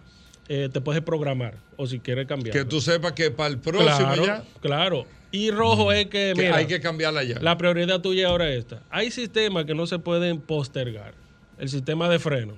eh, 0.48 0.68
te 0.72 0.80
puedes 0.80 1.02
programar 1.02 1.56
o 1.76 1.86
si 1.86 2.00
quieres 2.00 2.26
cambiar. 2.26 2.54
Que 2.54 2.64
tú 2.64 2.80
sepas 2.80 3.12
que 3.12 3.30
para 3.30 3.50
el 3.50 3.58
próximo 3.58 3.96
claro, 3.96 4.26
ya. 4.26 4.44
Claro. 4.60 5.06
Y 5.30 5.50
rojo 5.50 5.92
es 5.92 6.06
que, 6.06 6.32
mira, 6.36 6.56
hay 6.56 6.66
que 6.66 6.80
cambiarla 6.80 7.24
ya. 7.24 7.40
La 7.40 7.58
prioridad 7.58 8.00
tuya 8.00 8.28
ahora 8.28 8.50
es 8.50 8.60
esta. 8.60 8.82
Hay 8.90 9.10
sistemas 9.10 9.64
que 9.64 9.74
no 9.74 9.86
se 9.86 9.98
pueden 9.98 10.40
postergar. 10.40 11.14
El 11.58 11.68
sistema 11.68 12.08
de 12.08 12.18
freno. 12.18 12.54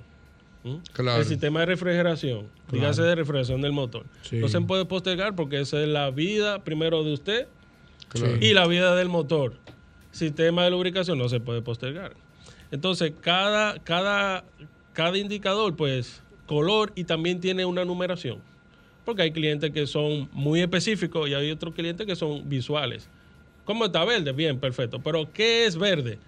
Claro. 0.93 1.21
El 1.21 1.25
sistema 1.25 1.61
de 1.61 1.67
refrigeración, 1.67 2.47
dígase 2.71 3.01
de 3.01 3.15
refrigeración 3.15 3.61
del 3.61 3.71
motor. 3.71 4.05
No 4.31 4.47
se 4.47 4.61
puede 4.61 4.85
postergar 4.85 5.35
porque 5.35 5.61
esa 5.61 5.81
es 5.81 5.87
la 5.87 6.09
vida 6.11 6.63
primero 6.63 7.03
de 7.03 7.13
usted 7.13 7.47
y 8.41 8.53
la 8.53 8.67
vida 8.67 8.95
del 8.95 9.07
motor. 9.07 9.53
Sistema 10.11 10.63
de 10.63 10.71
lubricación 10.71 11.17
no 11.17 11.29
se 11.29 11.39
puede 11.39 11.61
postergar. 11.61 12.15
Entonces, 12.71 13.13
cada, 13.21 13.79
cada, 13.79 14.43
cada 14.93 15.17
indicador, 15.17 15.75
pues, 15.75 16.21
color 16.45 16.91
y 16.95 17.03
también 17.03 17.39
tiene 17.39 17.65
una 17.65 17.85
numeración 17.85 18.41
porque 19.07 19.21
hay 19.21 19.31
clientes 19.31 19.71
que 19.71 19.87
son 19.87 20.27
muy 20.33 20.59
específicos 20.59 21.29
y 21.29 21.33
hay 21.33 21.49
otros 21.49 21.73
clientes 21.73 22.05
que 22.05 22.17
son 22.17 22.49
visuales. 22.49 23.07
¿Cómo 23.63 23.85
está 23.85 24.03
verde? 24.03 24.33
Bien, 24.33 24.59
perfecto. 24.59 24.99
Pero 24.99 25.31
¿qué 25.31 25.65
es 25.65 25.77
verde? 25.77 26.19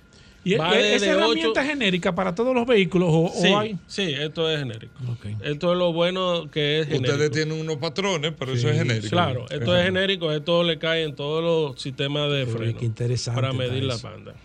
¿Y 0.46 0.54
¿Es 0.54 1.04
herramienta 1.04 1.62
genérica 1.62 2.16
para 2.16 2.34
todos 2.34 2.56
los 2.56 2.66
vehículos 2.66 3.10
o, 3.12 3.34
sí, 3.36 3.48
hay? 3.48 3.78
Sí, 3.86 4.14
esto 4.18 4.50
es 4.50 4.60
genérico. 4.60 4.94
Esto 5.44 5.74
es 5.74 5.78
lo 5.78 5.92
bueno 5.92 6.50
que 6.50 6.80
es 6.80 6.88
genérico. 6.88 7.12
Ustedes 7.12 7.32
tienen 7.32 7.60
unos 7.60 7.76
patrones, 7.76 8.32
pero 8.40 8.54
eso 8.54 8.70
es 8.70 8.78
genérico. 8.78 9.10
Claro, 9.10 9.46
esto 9.50 9.76
es, 9.76 9.84
genérico, 9.84 10.32
esto 10.32 10.64
le 10.64 10.80
cae 10.80 11.04
en 11.04 11.16
todos 11.16 11.44
los 11.44 11.82
sistemas 11.82 12.32
de 12.32 12.46
freno. 12.46 12.80
Qué 12.80 12.86
interesante 12.86 13.42
para 13.42 13.52
medir 13.52 13.84
la 13.84 13.98
banda. 13.98 14.36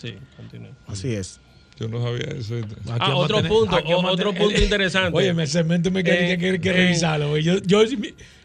Sí, 0.00 0.14
continúe. 0.36 0.70
Así 0.86 1.14
es. 1.14 1.40
Yo 1.80 1.88
no 1.88 2.02
sabía 2.02 2.26
eso. 2.38 2.56
ah, 2.98 3.16
otro 3.16 3.42
punto, 3.42 3.78
otro 3.86 4.34
punto 4.34 4.60
interesante. 4.60 5.16
Oye, 5.16 5.32
me 5.32 5.46
cemento 5.46 5.90
me 5.90 6.00
eh, 6.00 6.36
que, 6.38 6.60
que, 6.60 6.68
eh, 6.68 6.72
revisarlo. 6.72 7.38
Yo, 7.38 7.56
yo, 7.62 7.82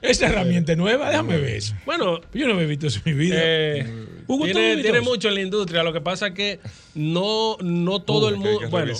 esa 0.01 0.27
herramienta 0.27 0.73
nueva, 0.77 1.09
déjame 1.09 1.37
ver 1.37 1.55
eso. 1.55 1.75
Bueno, 1.85 2.21
yo 2.33 2.47
no 2.47 2.53
me 2.53 2.63
he 2.63 2.65
visto 2.65 2.87
eso 2.87 3.01
en 3.03 3.17
mi 3.17 3.25
vida. 3.25 3.35
Eh, 3.37 4.05
tiene, 4.41 4.81
tiene 4.81 5.01
mucho 5.01 5.27
en 5.27 5.33
la 5.33 5.41
industria. 5.41 5.83
Lo 5.83 5.91
que 5.91 5.99
pasa 5.99 6.27
es 6.27 6.33
que 6.33 6.59
no, 6.93 7.57
no 7.61 8.01
todo 8.01 8.29
el 8.29 8.37
mundo. 8.37 8.69
Bueno, 8.69 8.93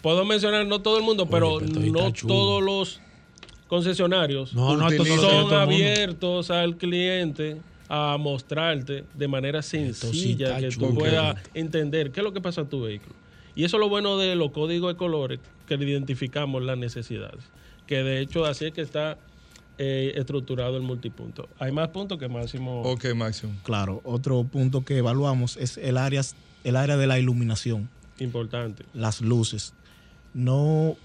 puedo 0.00 0.24
mencionar 0.24 0.66
no 0.66 0.80
todo 0.80 0.96
el 0.96 1.02
mundo, 1.02 1.28
pero 1.28 1.60
no 1.60 2.12
todos 2.12 2.62
los 2.62 3.00
concesionarios 3.68 4.50
son 4.50 5.52
abiertos 5.52 6.50
al 6.50 6.78
cliente 6.78 7.58
a 7.88 8.16
mostrarte 8.18 9.04
de 9.14 9.28
manera 9.28 9.62
sencilla 9.62 10.58
que 10.58 10.68
tú 10.70 10.94
puedas 10.94 11.36
entender 11.54 12.10
qué 12.10 12.20
es 12.20 12.24
lo 12.24 12.32
que 12.32 12.40
pasa 12.40 12.62
en 12.62 12.68
tu 12.68 12.82
vehículo. 12.82 13.14
Y 13.54 13.64
eso 13.64 13.76
es 13.76 13.80
lo 13.80 13.88
bueno 13.88 14.18
de 14.18 14.34
los 14.36 14.50
códigos 14.50 14.92
de 14.92 14.96
colores, 14.96 15.40
que 15.66 15.74
identificamos 15.74 16.62
las 16.62 16.76
necesidades. 16.76 17.44
Que 17.86 18.02
de 18.02 18.20
hecho 18.20 18.44
así 18.44 18.66
es 18.66 18.72
que 18.72 18.82
está 18.82 19.18
eh, 19.78 20.12
estructurado 20.16 20.76
el 20.76 20.82
multipunto. 20.82 21.48
Hay 21.58 21.72
más 21.72 21.88
puntos 21.88 22.18
que 22.18 22.28
Máximo. 22.28 22.82
Ok, 22.82 23.14
Máximo. 23.14 23.52
Claro, 23.62 24.00
otro 24.04 24.44
punto 24.44 24.84
que 24.84 24.98
evaluamos 24.98 25.56
es 25.56 25.78
el 25.78 25.96
área, 25.96 26.22
el 26.64 26.76
área 26.76 26.96
de 26.96 27.06
la 27.06 27.18
iluminación. 27.18 27.88
Importante. 28.18 28.84
Las 28.94 29.20
luces. 29.20 29.74
No 30.34 30.96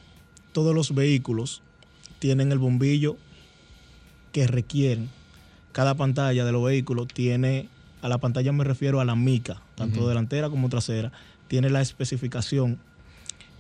todos 0.52 0.76
los 0.76 0.94
vehículos 0.94 1.62
tienen 2.20 2.52
el 2.52 2.60
bombillo 2.60 3.18
que 4.32 4.48
requieren. 4.48 5.10
Cada 5.72 5.96
pantalla 5.96 6.44
de 6.44 6.52
los 6.52 6.64
vehículos 6.64 7.08
tiene, 7.08 7.70
a 8.02 8.10
la 8.10 8.18
pantalla 8.18 8.52
me 8.52 8.64
refiero 8.64 9.00
a 9.00 9.06
la 9.06 9.16
mica, 9.16 9.62
tanto 9.76 10.08
delantera 10.08 10.50
como 10.50 10.70
trasera, 10.70 11.12
tiene 11.48 11.70
la 11.70 11.82
especificación 11.82 12.80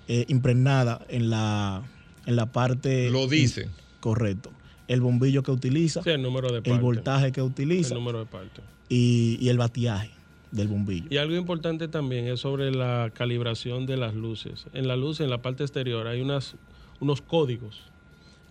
eh, 0.07 0.25
impregnada 0.27 1.05
en 1.09 1.29
la, 1.29 1.83
en 2.25 2.35
la 2.35 2.47
parte... 2.47 3.09
Lo 3.09 3.27
dice. 3.27 3.69
correcto. 3.99 4.51
El 4.87 4.99
bombillo 4.99 5.41
que 5.41 5.51
utiliza, 5.51 6.01
el, 6.05 6.21
número 6.21 6.51
de 6.51 6.69
el 6.69 6.79
voltaje 6.79 7.31
que 7.31 7.41
utiliza 7.41 7.93
el 7.93 7.99
número 8.01 8.19
de 8.19 8.25
parte. 8.25 8.61
Y, 8.89 9.47
el 9.47 9.57
batiaje 9.57 10.11
del 10.51 10.67
bombillo. 10.67 11.07
Y 11.09 11.15
algo 11.15 11.35
importante 11.35 11.87
también 11.87 12.27
es 12.27 12.41
sobre 12.41 12.71
la 12.71 13.09
calibración 13.13 13.85
de 13.85 13.95
las 13.95 14.13
luces. 14.15 14.65
En 14.73 14.89
la 14.89 14.97
luz, 14.97 15.21
en 15.21 15.29
la 15.29 15.41
parte 15.41 15.63
exterior, 15.63 16.07
hay 16.07 16.19
unas, 16.19 16.55
unos 16.99 17.21
códigos 17.21 17.83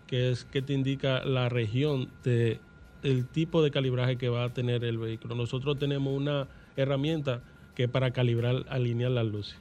que 0.07 0.31
es 0.31 0.45
que 0.45 0.63
te 0.63 0.73
indica 0.73 1.25
la 1.25 1.49
región 1.51 2.09
de 2.25 2.59
el 3.03 3.27
tipo 3.27 3.63
de 3.63 3.71
calibraje 3.71 4.17
que 4.17 4.29
va 4.29 4.45
a 4.45 4.49
tener 4.51 4.85
el 4.85 4.99
vehículo. 4.99 5.35
Nosotros 5.35 5.79
tenemos 5.79 6.13
una 6.15 6.49
herramienta 6.77 7.41
que 7.75 7.89
para 7.89 8.11
calibrar, 8.11 8.65
alinear 8.69 9.11
las 9.11 9.27
luces 9.27 9.57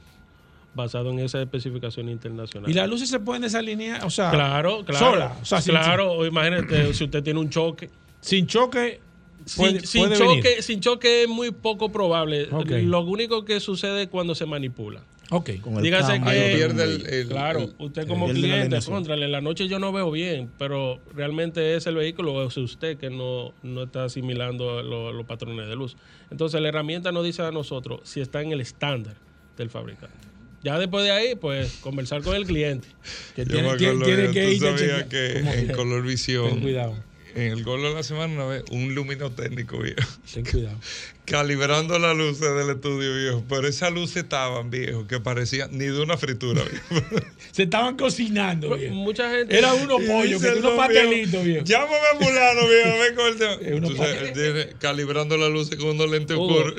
basado 0.74 1.10
en 1.10 1.20
esa 1.20 1.42
especificación 1.42 2.10
internacional. 2.10 2.70
¿Y 2.70 2.74
las 2.74 2.88
luces 2.88 3.10
se 3.10 3.20
pueden 3.20 3.42
desalinear? 3.42 4.06
O 4.06 4.10
sea, 4.10 4.32
claro, 4.32 4.84
claro. 4.86 5.06
Sola. 5.06 5.38
O 5.42 5.46
sea, 5.46 5.62
claro, 5.62 6.26
imagínate 6.26 6.94
si 6.94 7.04
usted 7.06 7.24
tiene 7.24 7.40
un 7.40 7.50
choque. 7.50 7.90
Sin 8.22 8.48
choque. 8.48 9.00
sin, 9.46 9.80
choque, 10.14 10.62
sin 10.62 10.80
choque 10.80 11.24
es 11.24 11.30
muy 11.30 11.52
poco 11.52 11.92
probable. 11.92 12.48
Lo 12.84 13.02
único 13.02 13.46
que 13.46 13.60
sucede 13.60 14.04
es 14.04 14.08
cuando 14.10 14.36
se 14.36 14.46
manipula. 14.46 15.02
Ok. 15.32 15.50
Dígase 15.82 16.22
que 16.22 16.54
pierde 16.56 17.22
el, 17.22 17.28
claro, 17.28 17.70
usted 17.78 18.08
como 18.08 18.28
cliente, 18.28 18.80
contra 18.82 19.16
en 19.16 19.32
la 19.32 19.42
noche 19.42 19.68
yo 19.68 19.78
no 19.78 19.92
veo 19.92 20.10
bien, 20.12 20.50
pero 20.58 21.00
realmente 21.14 21.76
es 21.76 21.86
el 21.88 21.96
vehículo 21.96 22.34
o 22.34 22.48
es 22.48 22.58
usted 22.58 22.98
que 22.98 23.10
no, 23.10 23.54
no 23.62 23.84
está 23.84 24.06
asimilando 24.06 24.82
los 24.82 25.26
patrones 25.26 25.68
de 25.68 25.76
luz. 25.76 25.98
Entonces 26.32 26.60
la 26.62 26.70
herramienta 26.70 27.12
nos 27.12 27.24
dice 27.24 27.44
a 27.44 27.52
nosotros 27.52 28.02
si 28.04 28.22
está 28.22 28.42
en 28.42 28.52
el 28.52 28.62
estándar 28.62 29.16
del 29.58 29.70
fabricante. 29.70 30.18
Ya 30.64 30.78
después 30.78 31.06
de 31.06 31.12
ahí, 31.12 31.36
pues 31.36 31.78
conversar 31.78 32.22
con 32.22 32.36
el 32.36 32.46
cliente. 32.46 32.90
Que 33.34 33.46
tiene, 33.46 33.78
que, 33.78 34.32
que, 34.34 35.06
que 35.10 35.40
en 35.40 35.72
color 35.72 36.04
visión. 36.04 36.60
cuidado 36.60 37.09
en 37.40 37.52
el 37.52 37.64
gol 37.64 37.82
de 37.82 37.94
la 37.94 38.04
semana 38.04 38.34
una 38.34 38.46
vez 38.46 38.64
un 38.72 38.94
lumino 38.96 39.32
técnico, 39.32 39.80
viejo. 39.80 40.10
Ten 40.34 40.46
cuidado. 40.46 40.78
Calibrando 41.26 42.00
las 42.00 42.18
luces 42.18 42.56
del 42.56 42.72
estudio, 42.72 43.16
viejo. 43.16 43.44
Pero 43.48 43.68
esas 43.68 43.92
luces 43.92 44.24
estaban, 44.24 44.72
viejo, 44.72 45.06
que 45.06 45.20
parecían 45.20 45.70
ni 45.72 45.86
de 45.86 46.02
una 46.02 46.18
fritura, 46.18 46.64
viejo. 46.64 47.06
Se 47.52 47.64
estaban 47.64 47.98
cocinando, 47.98 48.76
viejo. 48.76 48.96
Mucha 48.96 49.30
gente. 49.30 49.58
Era 49.58 49.74
unos 49.74 50.02
pollos, 50.02 50.42
unos 50.42 50.74
patelitos, 50.74 51.44
viejo. 51.44 51.66
Llámame 51.66 51.96
a 51.96 52.18
fulano, 52.18 52.68
viejo, 52.68 53.00
ven 53.00 53.16
con 53.16 53.28
el 53.28 53.38
tema. 53.38 53.58
Entonces, 53.62 54.76
calibrando 54.80 55.38
las 55.38 55.52
luces 55.52 55.78
con 55.78 55.90
unos 55.90 56.10
lentes 56.10 56.36
oscuros. 56.38 56.74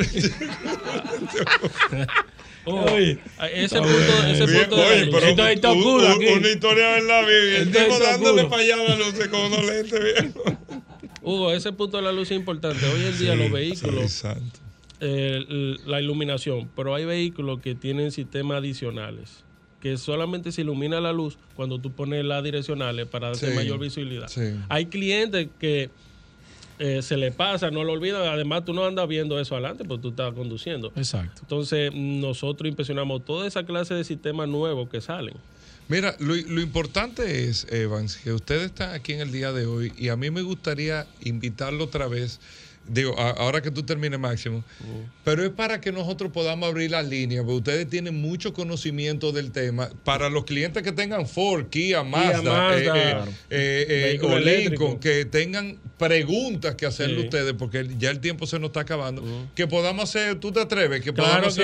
Oye, 2.64 3.18
ese 3.54 3.78
punto, 3.78 4.26
ese 4.28 4.44
punto 4.46 4.76
oye, 4.76 5.08
pero 5.10 5.26
Entonces 5.26 5.54
está 5.54 5.72
oscuro 5.72 6.08
aquí. 6.08 6.26
Una 6.26 6.48
historia 6.48 6.98
en 6.98 7.06
la 7.06 7.20
vida. 7.22 7.56
El 7.58 7.72
tipo 7.72 7.98
dándole 7.98 8.44
para 8.44 8.62
allá 8.62 8.76
la 8.76 8.96
luz 8.96 9.14
con 9.28 9.40
unos 9.40 9.64
lentes, 9.64 10.00
viejo. 10.00 10.42
Hugo, 11.22 11.52
ese 11.52 11.72
punto 11.72 11.96
de 11.96 12.02
la 12.02 12.12
luz 12.12 12.30
es 12.30 12.36
importante. 12.36 12.84
Hoy 12.86 13.04
en 13.04 13.18
día 13.18 13.34
los 13.34 13.50
vehículos, 13.50 14.24
eh, 15.00 15.76
la 15.86 16.00
iluminación, 16.00 16.70
pero 16.76 16.94
hay 16.94 17.04
vehículos 17.04 17.60
que 17.60 17.74
tienen 17.74 18.10
sistemas 18.10 18.58
adicionales 18.58 19.44
que 19.80 19.96
solamente 19.96 20.52
se 20.52 20.60
ilumina 20.60 21.00
la 21.00 21.12
luz 21.12 21.38
cuando 21.56 21.80
tú 21.80 21.90
pones 21.92 22.24
las 22.24 22.44
direccionales 22.44 23.06
para 23.06 23.28
darte 23.28 23.54
mayor 23.54 23.78
visibilidad. 23.78 24.30
Hay 24.68 24.86
clientes 24.86 25.48
que 25.58 25.90
eh, 26.82 27.02
se 27.02 27.18
le 27.18 27.30
pasa, 27.30 27.70
no 27.70 27.84
lo 27.84 27.92
olvida. 27.92 28.32
Además, 28.32 28.64
tú 28.64 28.72
no 28.72 28.86
andas 28.86 29.06
viendo 29.06 29.38
eso 29.38 29.54
adelante 29.54 29.84
porque 29.84 30.00
tú 30.00 30.08
estás 30.08 30.32
conduciendo. 30.32 30.90
Exacto. 30.96 31.42
Entonces, 31.42 31.92
nosotros 31.94 32.66
impresionamos 32.66 33.22
toda 33.24 33.46
esa 33.46 33.64
clase 33.64 33.92
de 33.92 34.02
sistemas 34.02 34.48
nuevos 34.48 34.88
que 34.88 35.02
salen. 35.02 35.34
Mira, 35.88 36.16
lo, 36.20 36.36
importante 36.36 37.44
es, 37.44 37.66
Evans, 37.70 38.16
que 38.16 38.32
usted 38.32 38.62
está 38.62 38.94
aquí 38.94 39.12
en 39.12 39.20
el 39.20 39.30
día 39.30 39.52
de 39.52 39.66
hoy 39.66 39.92
y 39.98 40.08
a 40.08 40.16
mí 40.16 40.30
me 40.30 40.40
gustaría 40.40 41.06
invitarlo 41.20 41.84
otra 41.84 42.08
vez 42.08 42.40
digo, 42.90 43.18
ahora 43.18 43.62
que 43.62 43.70
tú 43.70 43.84
termines 43.84 44.18
máximo, 44.18 44.64
pero 45.24 45.44
es 45.44 45.50
para 45.50 45.80
que 45.80 45.92
nosotros 45.92 46.32
podamos 46.32 46.68
abrir 46.68 46.90
las 46.90 47.06
líneas, 47.06 47.44
porque 47.44 47.58
ustedes 47.58 47.88
tienen 47.88 48.20
mucho 48.20 48.52
conocimiento 48.52 49.32
del 49.32 49.52
tema. 49.52 49.90
Para 50.04 50.28
los 50.28 50.44
clientes 50.44 50.82
que 50.82 50.92
tengan 50.92 51.26
Ford, 51.26 51.66
Kia, 51.68 52.02
Mazda, 52.02 52.78
eh, 52.78 53.14
eh, 53.50 54.18
eh, 54.18 54.20
o 54.22 54.38
Lincoln, 54.38 54.98
que 54.98 55.24
tengan 55.24 55.78
preguntas 55.98 56.74
que 56.74 56.86
hacerle 56.86 57.20
ustedes, 57.20 57.52
porque 57.52 57.88
ya 57.98 58.10
el 58.10 58.20
tiempo 58.20 58.46
se 58.46 58.58
nos 58.58 58.68
está 58.68 58.80
acabando, 58.80 59.22
que 59.54 59.66
podamos 59.66 60.04
hacer, 60.04 60.40
tú 60.40 60.50
te 60.50 60.60
atreves, 60.60 61.00
que 61.00 61.12
podamos 61.12 61.56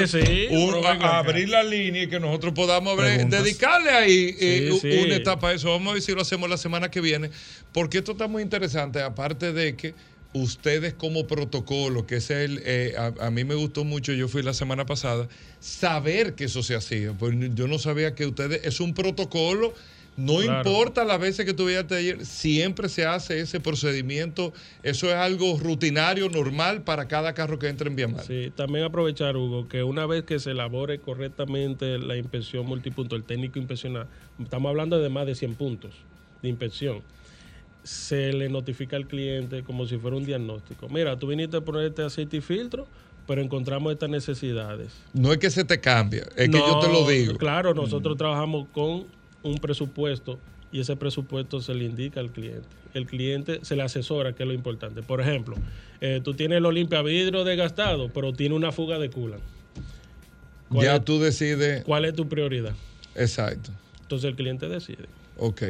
abrir 1.00 1.48
la 1.48 1.64
línea 1.64 2.04
y 2.04 2.08
que 2.08 2.20
nosotros 2.20 2.52
podamos 2.54 2.96
dedicarle 2.98 3.90
ahí 3.90 4.70
una 5.02 5.16
etapa 5.16 5.48
a 5.48 5.54
eso. 5.54 5.70
Vamos 5.70 5.90
a 5.90 5.94
ver 5.94 6.02
si 6.02 6.12
lo 6.12 6.22
hacemos 6.22 6.48
la 6.48 6.56
semana 6.56 6.90
que 6.90 7.00
viene, 7.00 7.30
porque 7.72 7.98
esto 7.98 8.12
está 8.12 8.28
muy 8.28 8.42
interesante, 8.42 9.02
aparte 9.02 9.52
de 9.52 9.74
que 9.74 9.94
ustedes 10.32 10.94
como 10.94 11.26
protocolo, 11.26 12.06
que 12.06 12.16
es 12.16 12.30
el, 12.30 12.60
eh, 12.64 12.94
a, 12.96 13.30
mí 13.30 13.44
me 13.44 13.54
gustó 13.54 13.84
mucho, 13.84 14.12
yo 14.12 14.28
fui 14.28 14.42
la 14.42 14.54
semana 14.54 14.86
pasada, 14.86 15.28
saber 15.60 16.34
que 16.34 16.44
eso 16.44 16.62
se 16.62 16.74
hacía. 16.74 17.12
Pues 17.12 17.34
yo 17.54 17.66
no 17.66 17.78
sabía 17.78 18.14
que 18.14 18.26
ustedes, 18.26 18.64
es 18.64 18.80
un 18.80 18.94
protocolo, 18.94 19.72
no 20.16 20.42
importa 20.42 21.04
las 21.04 21.20
veces 21.20 21.44
que 21.44 21.52
tuviera 21.52 21.82
el 21.82 21.86
taller, 21.86 22.24
siempre 22.24 22.88
se 22.88 23.04
hace 23.04 23.40
ese 23.40 23.60
procedimiento. 23.60 24.52
Eso 24.82 25.08
es 25.08 25.14
algo 25.14 25.58
rutinario, 25.58 26.30
normal 26.30 26.82
para 26.82 27.06
cada 27.06 27.34
carro 27.34 27.58
que 27.58 27.68
entre 27.68 27.88
en 27.88 27.96
Viamar. 27.96 28.24
Sí, 28.24 28.50
también 28.56 28.84
aprovechar, 28.84 29.36
Hugo, 29.36 29.68
que 29.68 29.82
una 29.82 30.06
vez 30.06 30.24
que 30.24 30.38
se 30.38 30.52
elabore 30.52 31.00
correctamente 31.00 31.98
la 31.98 32.16
inspección 32.16 32.66
multipunto, 32.66 33.14
el 33.14 33.24
técnico 33.24 33.58
inspeccional, 33.58 34.06
estamos 34.42 34.70
hablando 34.70 34.98
de 34.98 35.08
más 35.10 35.26
de 35.26 35.34
100 35.34 35.54
puntos 35.54 35.92
de 36.42 36.48
inspección 36.48 37.02
se 37.86 38.32
le 38.32 38.48
notifica 38.48 38.96
al 38.96 39.06
cliente 39.06 39.62
como 39.62 39.86
si 39.86 39.96
fuera 39.96 40.16
un 40.16 40.24
diagnóstico. 40.24 40.88
Mira, 40.88 41.16
tú 41.16 41.28
viniste 41.28 41.58
a 41.58 41.60
ponerte 41.60 42.02
aceite 42.02 42.38
y 42.38 42.40
filtro, 42.40 42.88
pero 43.28 43.40
encontramos 43.40 43.92
estas 43.92 44.10
necesidades. 44.10 44.92
No 45.12 45.32
es 45.32 45.38
que 45.38 45.50
se 45.50 45.64
te 45.64 45.80
cambie, 45.80 46.22
es 46.34 46.48
que 46.48 46.58
yo 46.58 46.80
te 46.80 46.88
lo 46.88 47.08
digo. 47.08 47.36
Claro, 47.38 47.74
nosotros 47.74 48.16
trabajamos 48.16 48.66
con 48.72 49.04
un 49.44 49.58
presupuesto 49.58 50.36
y 50.72 50.80
ese 50.80 50.96
presupuesto 50.96 51.60
se 51.60 51.74
le 51.74 51.84
indica 51.84 52.18
al 52.18 52.30
cliente. 52.32 52.66
El 52.92 53.06
cliente 53.06 53.60
se 53.62 53.76
le 53.76 53.82
asesora, 53.82 54.32
que 54.32 54.42
es 54.42 54.48
lo 54.48 54.54
importante. 54.54 55.02
Por 55.02 55.20
ejemplo, 55.20 55.54
eh, 56.00 56.20
tú 56.24 56.34
tienes 56.34 56.58
el 56.58 56.66
Olimpia 56.66 57.02
vidrio 57.02 57.44
desgastado, 57.44 58.08
pero 58.12 58.32
tiene 58.32 58.56
una 58.56 58.72
fuga 58.72 58.98
de 58.98 59.10
culan. 59.10 59.40
Ya 60.70 60.98
tú 61.04 61.20
decides. 61.20 61.84
¿Cuál 61.84 62.04
es 62.04 62.14
tu 62.14 62.28
prioridad? 62.28 62.74
Exacto. 63.14 63.70
Entonces 64.00 64.28
el 64.28 64.34
cliente 64.34 64.68
decide. 64.68 65.04
Ok. 65.38 65.62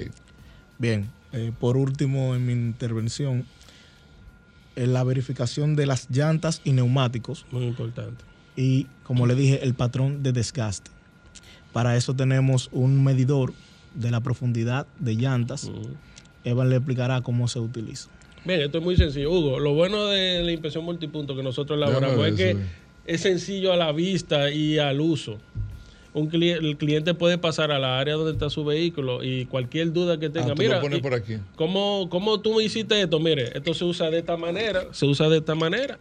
Bien, 0.79 1.11
eh, 1.37 1.53
por 1.59 1.77
último, 1.77 2.35
en 2.35 2.47
mi 2.47 2.53
intervención, 2.53 3.45
en 4.75 4.93
la 4.93 5.05
verificación 5.05 5.77
de 5.77 5.87
las 5.87 6.09
llantas 6.11 6.63
y 6.65 6.73
neumáticos. 6.73 7.45
Muy 7.51 7.65
importante. 7.65 8.25
Y, 8.57 8.87
como 9.03 9.27
le 9.27 9.35
dije, 9.35 9.63
el 9.63 9.75
patrón 9.75 10.23
de 10.23 10.33
desgaste. 10.33 10.91
Para 11.75 11.97
eso 11.97 12.15
tenemos 12.15 12.71
un 12.73 13.05
medidor 13.05 13.53
de 13.95 14.11
la 14.11 14.21
profundidad 14.21 14.87
de 14.99 15.15
llantas. 15.15 15.71
Evan 16.43 16.71
le 16.71 16.77
explicará 16.77 17.21
cómo 17.21 17.49
se 17.49 17.61
utiliza. 17.61 18.09
Bien, 18.47 18.63
esto 18.63 18.79
es 18.79 18.85
muy 18.85 18.97
sencillo. 18.97 19.31
Hugo, 19.31 19.59
lo 19.59 19.75
bueno 19.75 20.07
de 20.07 20.43
la 20.43 20.53
impresión 20.53 20.85
multipunto 20.85 21.37
que 21.37 21.43
nosotros 21.43 21.77
elaboramos 21.77 22.27
es 22.29 22.35
que 22.35 22.57
es 23.05 23.21
sencillo 23.21 23.75
a 23.75 23.77
la 23.77 23.93
vista 23.93 24.51
y 24.51 24.79
al 24.79 25.01
uso 25.01 25.39
un 26.17 26.31
el 26.43 26.79
cliente 26.79 27.13
puede 27.13 27.37
pasar 27.37 27.71
a 27.71 27.79
la 27.79 27.99
área 27.99 28.15
donde 28.15 28.33
está 28.33 28.49
su 28.49 28.65
vehículo 28.65 29.23
y 29.23 29.45
cualquier 29.45 29.93
duda 29.93 30.19
que 30.19 30.31
tenga, 30.31 30.53
ah, 30.53 30.55
mira, 30.57 30.81
por 30.81 31.13
aquí. 31.13 31.37
¿cómo, 31.57 32.09
¿cómo 32.09 32.41
tú 32.41 32.59
hiciste 32.61 33.03
esto? 33.03 33.21
Mire, 33.21 33.51
esto 33.55 33.75
se 33.75 33.85
usa 33.85 34.11
de 34.11 34.21
esta 34.21 34.37
manera, 34.39 34.87
se 34.93 35.05
usa 35.05 35.29
de 35.29 35.39
esta 35.39 35.55
manera. 35.55 35.99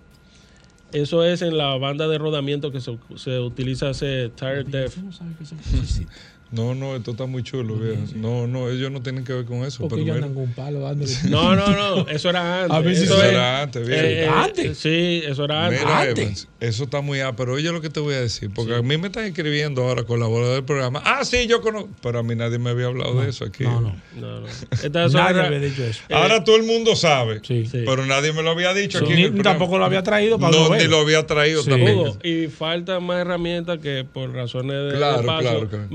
Eso 0.94 1.26
es 1.26 1.42
en 1.42 1.58
la 1.58 1.76
banda 1.76 2.08
de 2.08 2.18
rodamiento 2.18 2.72
que 2.72 2.80
se, 2.80 2.98
se 3.18 3.40
utiliza 3.40 3.90
ese 3.90 4.30
tire 4.30 4.64
depth. 4.64 4.96
No, 4.96 5.12
no, 6.52 6.96
esto 6.96 7.12
está 7.12 7.26
muy 7.26 7.44
chulo, 7.44 7.76
viejo. 7.76 8.02
No, 8.16 8.48
no, 8.48 8.70
ellos 8.70 8.92
no 8.92 9.02
tienen 9.02 9.24
que 9.24 9.34
ver 9.34 9.46
con 9.46 9.64
eso. 9.66 9.88
Porque 9.88 10.02
ellos 10.02 10.16
andan 10.16 10.34
con 10.34 10.44
un 10.44 10.54
palo 10.54 10.80
dándole. 10.82 11.12
No, 11.30 11.56
no, 11.56 11.68
no, 11.70 12.08
eso 12.08 12.30
era 12.30 12.64
antes. 12.64 12.78
A 12.78 12.80
ver 12.80 12.96
si 12.96 13.04
eso, 13.04 13.24
era 13.24 13.62
antes, 13.64 13.88
viejo. 13.88 14.04
Eh, 14.04 14.28
¿Antes? 14.28 14.78
Sí, 14.78 15.22
eso 15.26 15.46
era 15.46 15.66
antes. 15.66 15.82
Mira, 15.82 16.06
Evans, 16.06 16.48
eso 16.60 16.84
está 16.84 17.02
muy 17.02 17.20
A, 17.20 17.36
pero 17.36 17.54
oye 17.54 17.72
lo 17.72 17.82
que 17.82 17.90
te 17.90 18.00
voy 18.00 18.14
a 18.14 18.22
decir, 18.22 18.52
porque 18.54 18.76
a 18.76 18.82
mí 18.82 18.98
me 18.98 19.08
están 19.08 19.26
escribiendo 19.26 19.84
ahora 19.84 20.04
colaborador 20.04 20.56
del 20.56 20.64
programa. 20.64 21.02
Ah, 21.04 21.26
sí, 21.26 21.48
yo 21.48 21.62
conozco. 21.62 21.90
Pero 22.02 22.20
a 22.20 22.24
mí 22.24 22.36
nadie 22.36 22.60
me 22.60 22.70
había 22.70 22.88
hablado 22.88 23.22
de 23.22 23.30
eso 23.30 23.46
aquí. 23.46 23.64
No, 23.64 23.82
no. 23.82 23.96
no, 24.16 24.42
no. 24.42 25.10
nadie 25.10 25.42
había 25.42 25.60
dicho 25.60 25.84
eso. 25.84 26.02
Ahora 26.12 26.44
todo 26.44 26.56
el 26.56 26.64
mundo 26.64 26.96
sabe, 26.96 27.42
sí. 27.44 27.68
pero 27.72 28.06
nadie 28.06 28.34
me 28.34 28.44
lo 28.44 28.52
había 28.52 28.74
dicho 28.74 29.00
aquí. 29.00 29.14
Ni, 29.14 29.42
tampoco 29.42 29.78
lo 29.78 29.86
había 29.86 30.04
traído 30.04 30.40
para 30.40 30.56
No, 30.56 30.76
ni 30.76 30.86
lo 30.86 31.00
había 31.00 31.26
traído 31.26 31.64
tampoco. 31.64 32.18
Y 32.24 32.48
falta 32.48 33.00
más 33.00 33.22
herramientas 33.22 33.80
que 33.80 34.06
por 34.12 34.32
razones 34.34 34.92
de, 34.92 34.98
claro, 34.98 35.26
paso, 35.26 35.42
claro, 35.42 35.70
claro. 35.70 35.88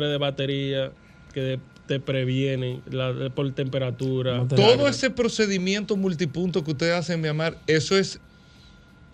De 0.00 0.18
batería 0.18 0.92
que 1.32 1.58
te 1.86 2.00
previenen 2.00 2.82
la, 2.90 3.30
por 3.34 3.50
temperatura. 3.52 4.46
Todo 4.48 4.88
ese 4.88 5.10
procedimiento 5.10 5.96
multipunto 5.96 6.64
que 6.64 6.70
ustedes 6.70 6.94
hacen, 6.94 7.20
mi 7.20 7.28
amar, 7.28 7.58
eso 7.66 7.96
es 7.96 8.20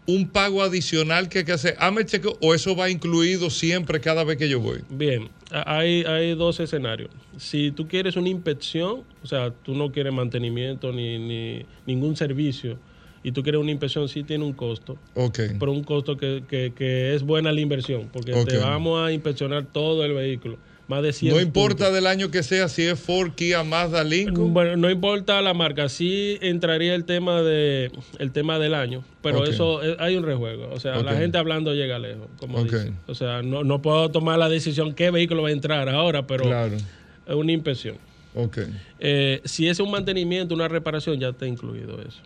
un 0.07 0.29
pago 0.29 0.63
adicional 0.63 1.29
que 1.29 1.41
hay 1.41 1.45
que 1.45 1.53
hacer. 1.53 1.77
Hazme 1.79 2.05
cheque 2.05 2.29
o 2.41 2.55
eso 2.55 2.75
va 2.75 2.89
incluido 2.91 3.51
siempre 3.51 4.01
cada 4.01 4.25
vez 4.25 4.39
que 4.39 4.49
yo 4.49 4.61
voy. 4.61 4.81
Bien, 4.89 5.29
hay, 5.51 6.03
hay 6.05 6.35
dos 6.35 6.61
escenarios. 6.61 7.11
Si 7.37 7.71
tú 7.73 7.87
quieres 7.87 8.17
una 8.17 8.29
inspección, 8.29 9.05
o 9.23 9.27
sea, 9.27 9.51
tú 9.51 9.75
no 9.75 9.93
quieres 9.93 10.13
mantenimiento 10.13 10.93
ni, 10.93 11.19
ni 11.19 11.67
ningún 11.87 12.17
servicio, 12.17 12.79
y 13.23 13.33
tú 13.33 13.43
quieres 13.43 13.61
una 13.61 13.71
inspección, 13.71 14.09
sí 14.09 14.23
tiene 14.23 14.45
un 14.45 14.53
costo. 14.53 14.97
Ok. 15.15 15.41
Pero 15.59 15.73
un 15.73 15.85
costo 15.85 16.17
que, 16.17 16.45
que, 16.49 17.15
es 17.15 17.23
buena 17.23 17.53
la 17.53 17.61
inversión, 17.61 18.09
porque 18.13 18.33
te 18.45 18.59
vamos 18.59 19.05
a 19.05 19.13
inspeccionar 19.13 19.65
todo 19.65 20.05
el 20.05 20.15
vehículo 20.15 20.57
más 20.89 21.03
de 21.03 21.13
100 21.13 21.35
No 21.35 21.41
importa 21.41 21.93
del 21.93 22.07
año 22.07 22.31
que 22.31 22.43
sea, 22.43 22.69
si 22.69 22.83
es 22.83 22.99
Ford, 22.99 23.33
Kia, 23.33 23.63
Mazda, 23.63 24.03
Lincoln. 24.03 24.53
Bueno, 24.53 24.77
no 24.77 24.91
importa 24.91 25.41
la 25.43 25.55
marca, 25.55 25.89
sí 25.89 26.39
entraría 26.41 26.95
el 26.95 27.05
tema 27.05 27.43
de 27.43 27.93
el 28.19 28.33
tema 28.33 28.59
del 28.59 28.75
año, 28.75 29.05
pero 29.23 29.45
eso 29.45 29.83
eh, 29.85 29.97
hay 30.01 30.17
un 30.17 30.25
rejuego, 30.25 30.71
o 30.73 30.81
sea, 30.81 31.01
la 31.03 31.15
gente 31.15 31.39
hablando 31.39 31.75
llega 31.75 31.99
lejos, 31.99 32.27
como 32.39 32.65
dicen. 32.65 32.97
O 33.07 33.15
sea, 33.15 33.43
no, 33.43 33.63
no 33.63 33.81
puedo 33.83 34.11
tomar 34.11 34.39
la 34.39 34.49
decisión 34.49 34.95
qué 34.95 35.11
vehículo 35.11 35.43
va 35.43 35.51
a 35.51 35.53
entrar 35.53 35.89
ahora, 35.89 36.27
pero 36.27 36.45
es 36.67 37.35
una 37.35 37.53
inspección. 37.53 37.97
Okay. 38.35 38.67
Eh, 39.01 39.41
si 39.45 39.69
es 39.69 39.81
un 39.81 39.91
mantenimiento, 39.91 40.55
una 40.55 40.69
reparación, 40.69 41.19
ya 41.19 41.29
está 41.29 41.47
incluido 41.47 42.01
eso. 42.01 42.21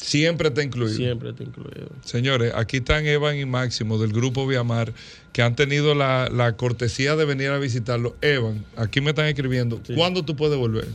Siempre 0.00 0.48
está 0.48 0.62
incluido. 0.62 0.94
Siempre 0.94 1.30
está 1.30 1.42
incluido. 1.42 1.88
Señores, 2.04 2.52
aquí 2.54 2.78
están 2.78 3.06
Evan 3.06 3.36
y 3.36 3.44
Máximo 3.44 3.98
del 3.98 4.12
grupo 4.12 4.46
Viamar, 4.46 4.92
que 5.32 5.42
han 5.42 5.54
tenido 5.54 5.94
la, 5.94 6.54
cortesía 6.56 7.16
de 7.16 7.24
venir 7.24 7.50
a 7.50 7.58
visitarlo. 7.58 8.16
Evan, 8.22 8.64
aquí 8.76 9.00
me 9.00 9.10
están 9.10 9.26
escribiendo. 9.26 9.80
¿Cuándo 9.94 10.24
tú 10.24 10.36
puedes 10.36 10.56
volver? 10.56 10.88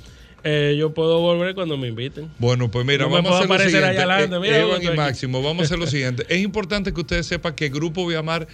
Eh, 0.44 0.76
yo 0.78 0.94
puedo 0.94 1.20
volver 1.22 1.56
cuando 1.56 1.78
me 1.78 1.88
inviten. 1.88 2.30
Bueno, 2.40 2.70
pues 2.70 2.86
mira, 2.86 3.06
vamos 3.08 3.32
a 3.32 3.40
hacer 3.40 3.50
lo 3.50 3.58
siguiente. 3.60 4.02
Eh, 4.02 4.62
Evan 4.62 4.84
y 4.84 4.96
Máximo, 4.96 5.42
vamos 5.42 5.62
a 5.62 5.66
hacer 5.66 5.80
lo 5.80 5.88
siguiente. 5.88 6.26
Es 6.30 6.42
importante 6.42 6.94
que 6.94 7.02
ustedes 7.02 7.26
sepan 7.26 7.54
que 7.54 7.66
el 7.66 7.72
Grupo 7.72 8.06
Viamar 8.06 8.48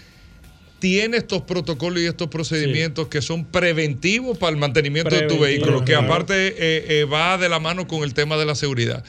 tiene 0.82 1.18
estos 1.18 1.44
protocolos 1.44 2.02
y 2.02 2.08
estos 2.08 2.28
procedimientos 2.28 3.08
que 3.08 3.22
son 3.22 3.46
preventivos 3.46 4.40
para 4.40 4.50
el 4.50 4.58
mantenimiento 4.58 5.14
de 5.16 5.28
tu 5.28 5.38
vehículo, 5.38 5.86
que 5.86 5.94
aparte 5.94 6.48
eh, 6.48 7.02
eh, 7.02 7.06
va 7.06 7.38
de 7.38 7.50
la 7.50 7.60
mano 7.60 7.88
con 7.88 8.04
el 8.04 8.16
tema 8.16 8.36
de 8.36 8.48
la 8.48 8.56
seguridad. 8.56 9.06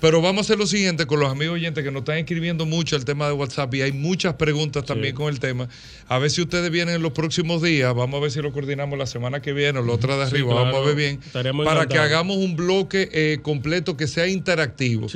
Pero 0.00 0.22
vamos 0.22 0.38
a 0.38 0.42
hacer 0.42 0.58
lo 0.58 0.68
siguiente 0.68 1.04
con 1.06 1.18
los 1.18 1.28
amigos 1.28 1.56
oyentes 1.56 1.82
que 1.82 1.90
nos 1.90 2.02
están 2.02 2.18
escribiendo 2.18 2.64
mucho 2.64 2.94
el 2.94 3.04
tema 3.04 3.26
de 3.26 3.32
WhatsApp 3.32 3.74
y 3.74 3.82
hay 3.82 3.90
muchas 3.90 4.34
preguntas 4.34 4.84
también 4.84 5.16
con 5.16 5.28
el 5.28 5.40
tema. 5.40 5.68
A 6.06 6.20
ver 6.20 6.30
si 6.30 6.42
ustedes 6.42 6.70
vienen 6.70 6.94
en 6.94 7.02
los 7.02 7.10
próximos 7.10 7.60
días, 7.60 7.92
vamos 7.92 8.18
a 8.18 8.22
ver 8.22 8.30
si 8.30 8.40
lo 8.40 8.52
coordinamos 8.52 8.96
la 8.96 9.06
semana 9.06 9.42
que 9.42 9.52
viene 9.52 9.80
o 9.80 9.82
la 9.82 9.94
otra 9.94 10.16
de 10.16 10.22
arriba, 10.22 10.54
vamos 10.54 10.76
a 10.76 10.80
ver 10.86 10.94
bien, 10.94 11.20
para 11.64 11.86
que 11.86 11.98
hagamos 11.98 12.36
un 12.36 12.54
bloque 12.54 13.08
eh, 13.12 13.38
completo 13.42 13.96
que 13.96 14.06
sea 14.06 14.28
interactivo. 14.28 15.08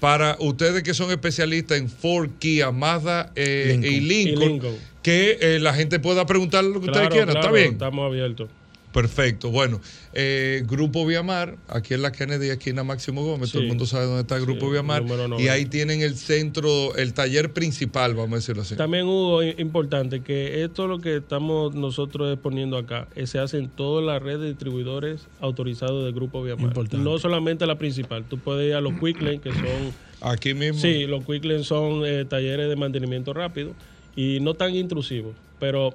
Para 0.00 0.38
ustedes 0.40 0.82
que 0.82 0.94
son 0.94 1.10
especialistas 1.10 1.76
en 1.76 1.90
Ford, 1.90 2.30
Kia, 2.38 2.72
Mazda 2.72 3.30
Y 3.36 4.00
Lincoln 4.00 4.78
que 5.08 5.38
eh, 5.40 5.58
la 5.58 5.72
gente 5.72 5.98
pueda 6.00 6.26
preguntar 6.26 6.62
lo 6.64 6.80
que 6.80 6.90
ustedes 6.90 7.08
quieran. 7.08 7.34
¿Está 7.34 7.50
bien? 7.50 7.72
Estamos 7.72 8.04
abiertos. 8.04 8.50
Perfecto. 8.92 9.50
Bueno, 9.50 9.80
eh, 10.12 10.64
Grupo 10.66 11.06
Viamar, 11.06 11.56
aquí 11.68 11.94
en 11.94 12.02
la 12.02 12.12
Kennedy, 12.12 12.48
esquina 12.48 12.84
Máximo 12.84 13.22
Gómez, 13.22 13.52
todo 13.52 13.62
el 13.62 13.68
mundo 13.68 13.86
sabe 13.86 14.04
dónde 14.04 14.22
está 14.22 14.36
el 14.36 14.42
Grupo 14.42 14.70
Viamar. 14.70 15.04
Y 15.38 15.48
ahí 15.48 15.64
tienen 15.64 16.02
el 16.02 16.16
centro, 16.16 16.94
el 16.96 17.14
taller 17.14 17.52
principal, 17.54 18.14
vamos 18.14 18.32
a 18.32 18.36
decirlo 18.36 18.62
así. 18.62 18.76
También 18.76 19.06
hubo 19.06 19.42
importante 19.42 20.20
que 20.20 20.62
esto 20.62 20.86
lo 20.86 20.98
que 20.98 21.16
estamos 21.16 21.74
nosotros 21.74 22.30
exponiendo 22.32 22.76
acá, 22.76 23.08
eh, 23.14 23.26
se 23.26 23.38
hace 23.38 23.58
en 23.58 23.68
toda 23.68 24.02
la 24.02 24.18
red 24.18 24.38
de 24.40 24.48
distribuidores 24.48 25.26
autorizados 25.40 26.04
del 26.04 26.12
Grupo 26.12 26.42
Viamar. 26.42 26.74
No 26.94 27.18
solamente 27.18 27.66
la 27.66 27.78
principal. 27.78 28.24
Tú 28.24 28.38
puedes 28.38 28.68
ir 28.68 28.74
a 28.74 28.82
los 28.82 28.94
Quick 28.94 29.40
que 29.40 29.52
son. 29.52 30.08
Aquí 30.20 30.52
mismo. 30.52 30.80
Sí, 30.80 31.06
los 31.06 31.24
Quick 31.24 31.62
son 31.62 32.02
talleres 32.28 32.68
de 32.68 32.76
mantenimiento 32.76 33.32
rápido 33.32 33.74
y 34.18 34.40
no 34.40 34.54
tan 34.54 34.74
intrusivo, 34.74 35.32
pero 35.60 35.94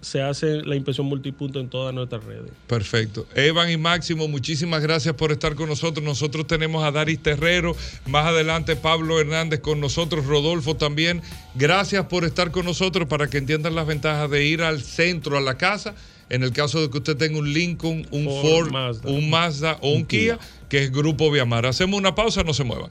se 0.00 0.20
hace 0.20 0.60
la 0.62 0.74
inspección 0.74 1.06
multipunto 1.06 1.60
en 1.60 1.68
todas 1.68 1.94
nuestras 1.94 2.24
redes. 2.24 2.50
Perfecto. 2.66 3.28
Evan 3.36 3.70
y 3.70 3.76
Máximo, 3.76 4.26
muchísimas 4.26 4.82
gracias 4.82 5.14
por 5.14 5.30
estar 5.30 5.54
con 5.54 5.68
nosotros. 5.68 6.04
Nosotros 6.04 6.48
tenemos 6.48 6.82
a 6.82 6.90
Daris 6.90 7.22
Terrero, 7.22 7.76
más 8.06 8.26
adelante 8.26 8.74
Pablo 8.74 9.20
Hernández 9.20 9.60
con 9.60 9.78
nosotros, 9.78 10.26
Rodolfo 10.26 10.74
también. 10.74 11.22
Gracias 11.54 12.06
por 12.06 12.24
estar 12.24 12.50
con 12.50 12.64
nosotros 12.64 13.06
para 13.06 13.28
que 13.28 13.38
entiendan 13.38 13.76
las 13.76 13.86
ventajas 13.86 14.28
de 14.28 14.44
ir 14.44 14.62
al 14.62 14.82
centro, 14.82 15.38
a 15.38 15.40
la 15.40 15.56
casa. 15.56 15.94
En 16.30 16.42
el 16.42 16.52
caso 16.52 16.80
de 16.80 16.90
que 16.90 16.98
usted 16.98 17.16
tenga 17.16 17.38
un 17.38 17.52
Lincoln, 17.52 18.04
un 18.10 18.24
Ford, 18.24 18.74
un 19.04 19.30
Mazda 19.30 19.78
o 19.80 19.92
un, 19.92 20.04
Kia, 20.04 20.40
que 20.68 20.82
es 20.82 20.90
Grupo 20.90 21.30
Viamar. 21.30 21.66
Hacemos 21.66 21.98
una 21.98 22.16
pausa, 22.16 22.42
no 22.42 22.52
se 22.52 22.64
muevan. 22.64 22.90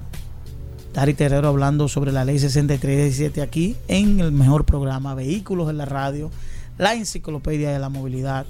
Dari 0.93 1.13
Terrero 1.13 1.47
hablando 1.47 1.87
sobre 1.87 2.11
la 2.11 2.25
ley 2.25 2.37
6317 2.37 3.41
aquí 3.41 3.77
en 3.87 4.19
el 4.19 4.33
mejor 4.33 4.65
programa 4.65 5.15
Vehículos 5.15 5.69
en 5.69 5.77
la 5.77 5.85
Radio, 5.85 6.29
la 6.77 6.93
enciclopedia 6.93 7.71
de 7.71 7.79
la 7.79 7.87
movilidad 7.87 8.45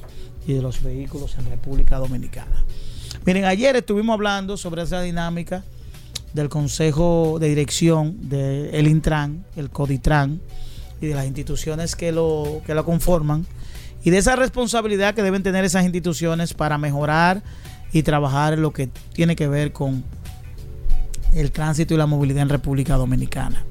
y 0.47 0.53
de 0.53 0.61
los 0.63 0.81
vehículos 0.81 1.35
en 1.37 1.45
República 1.45 1.97
Dominicana. 1.97 2.65
Miren, 3.25 3.45
ayer 3.45 3.75
estuvimos 3.75 4.15
hablando 4.15 4.57
sobre 4.57 4.81
esa 4.81 5.01
dinámica 5.01 5.63
del 6.33 6.49
Consejo 6.49 7.37
de 7.39 7.49
Dirección 7.49 8.27
del 8.27 8.87
Intran, 8.87 9.45
el 9.55 9.69
CODITRAN 9.69 10.41
y 10.99 11.07
de 11.07 11.13
las 11.13 11.27
instituciones 11.27 11.95
que 11.95 12.11
lo, 12.11 12.63
que 12.65 12.73
lo 12.73 12.83
conforman 12.83 13.45
y 14.03 14.09
de 14.09 14.17
esa 14.17 14.35
responsabilidad 14.35 15.13
que 15.13 15.21
deben 15.21 15.43
tener 15.43 15.63
esas 15.63 15.83
instituciones 15.83 16.55
para 16.55 16.79
mejorar 16.79 17.43
y 17.93 18.01
trabajar 18.01 18.57
lo 18.57 18.71
que 18.71 18.89
tiene 19.13 19.35
que 19.35 19.47
ver 19.47 19.71
con 19.73 20.03
el 21.33 21.51
tránsito 21.51 21.93
y 21.93 21.97
la 21.97 22.05
movilidad 22.05 22.43
en 22.43 22.49
República 22.49 22.95
Dominicana. 22.95 23.65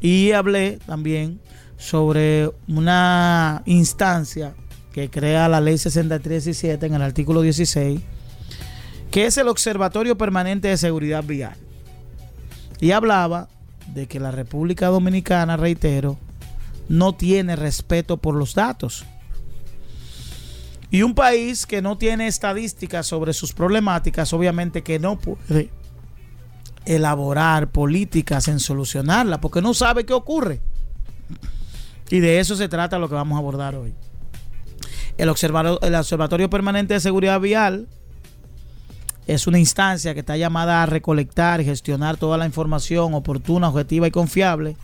Y 0.00 0.32
hablé 0.32 0.78
también 0.86 1.40
sobre 1.78 2.50
una 2.68 3.62
instancia 3.66 4.54
que 4.92 5.10
crea 5.10 5.48
la 5.48 5.60
ley 5.60 5.78
6317 5.78 6.86
en 6.86 6.94
el 6.94 7.02
artículo 7.02 7.42
16, 7.42 8.00
que 9.10 9.26
es 9.26 9.36
el 9.36 9.48
Observatorio 9.48 10.16
Permanente 10.16 10.68
de 10.68 10.76
Seguridad 10.76 11.24
Vial. 11.24 11.56
Y 12.80 12.92
hablaba 12.92 13.48
de 13.94 14.06
que 14.06 14.20
la 14.20 14.30
República 14.30 14.88
Dominicana, 14.88 15.56
reitero, 15.56 16.18
no 16.88 17.14
tiene 17.14 17.56
respeto 17.56 18.16
por 18.16 18.34
los 18.34 18.54
datos. 18.54 19.04
Y 20.90 21.02
un 21.02 21.14
país 21.14 21.66
que 21.66 21.82
no 21.82 21.98
tiene 21.98 22.26
estadísticas 22.26 23.06
sobre 23.06 23.32
sus 23.32 23.52
problemáticas, 23.52 24.32
obviamente 24.32 24.82
que 24.82 24.98
no 24.98 25.18
puede 25.18 25.70
elaborar 26.86 27.70
políticas 27.70 28.48
en 28.48 28.60
solucionarlas, 28.60 29.38
porque 29.40 29.60
no 29.60 29.74
sabe 29.74 30.06
qué 30.06 30.12
ocurre. 30.12 30.60
Y 32.10 32.20
de 32.20 32.40
eso 32.40 32.56
se 32.56 32.68
trata 32.68 32.98
lo 32.98 33.08
que 33.08 33.14
vamos 33.14 33.36
a 33.36 33.40
abordar 33.40 33.74
hoy. 33.74 33.94
El, 35.18 35.28
el 35.82 35.94
Observatorio 35.94 36.50
Permanente 36.50 36.94
de 36.94 37.00
Seguridad 37.00 37.40
Vial 37.40 37.88
es 39.26 39.46
una 39.46 39.58
instancia 39.58 40.14
que 40.14 40.20
está 40.20 40.36
llamada 40.36 40.82
a 40.82 40.86
recolectar 40.86 41.60
y 41.60 41.64
gestionar 41.64 42.16
toda 42.16 42.38
la 42.38 42.46
información 42.46 43.14
oportuna, 43.14 43.68
objetiva 43.68 44.06
y 44.06 44.10
confiable 44.10 44.76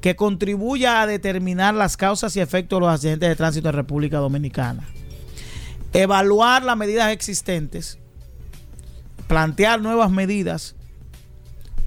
que 0.00 0.16
contribuya 0.16 1.00
a 1.00 1.06
determinar 1.06 1.74
las 1.74 1.96
causas 1.96 2.36
y 2.36 2.40
efectos 2.40 2.78
de 2.78 2.80
los 2.80 2.92
accidentes 2.92 3.28
de 3.28 3.36
tránsito 3.36 3.68
en 3.68 3.74
República 3.74 4.18
Dominicana 4.18 4.84
evaluar 5.94 6.64
las 6.64 6.76
medidas 6.76 7.12
existentes, 7.12 7.98
plantear 9.28 9.80
nuevas 9.80 10.10
medidas, 10.10 10.74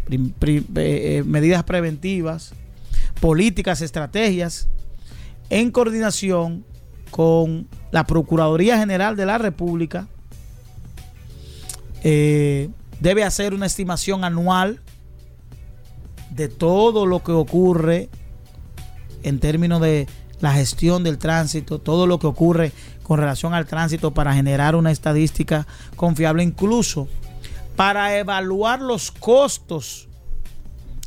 eh, 0.10 0.64
eh, 0.76 1.24
medidas 1.26 1.64
preventivas, 1.64 2.54
políticas, 3.20 3.82
estrategias, 3.82 4.70
en 5.50 5.72
coordinación 5.72 6.66
con 7.12 7.68
la 7.92 8.06
Procuraduría 8.06 8.78
General 8.78 9.16
de 9.16 9.26
la 9.26 9.38
República. 9.38 10.08
Eh, 12.04 12.70
debe 13.00 13.24
hacer 13.24 13.54
una 13.54 13.66
estimación 13.66 14.24
anual 14.24 14.82
de 16.30 16.48
todo 16.48 17.06
lo 17.06 17.24
que 17.24 17.32
ocurre 17.32 18.10
en 19.24 19.40
términos 19.40 19.82
de 19.82 20.08
la 20.40 20.54
gestión 20.54 21.04
del 21.04 21.18
tránsito, 21.18 21.80
todo 21.80 22.06
lo 22.06 22.20
que 22.20 22.28
ocurre 22.28 22.72
con 23.04 23.20
relación 23.20 23.54
al 23.54 23.66
tránsito 23.66 24.14
para 24.14 24.34
generar 24.34 24.76
una 24.76 24.92
estadística 24.92 25.66
confiable, 25.96 26.44
incluso 26.44 27.08
para 27.78 28.18
evaluar 28.18 28.82
los 28.82 29.12
costos 29.12 30.10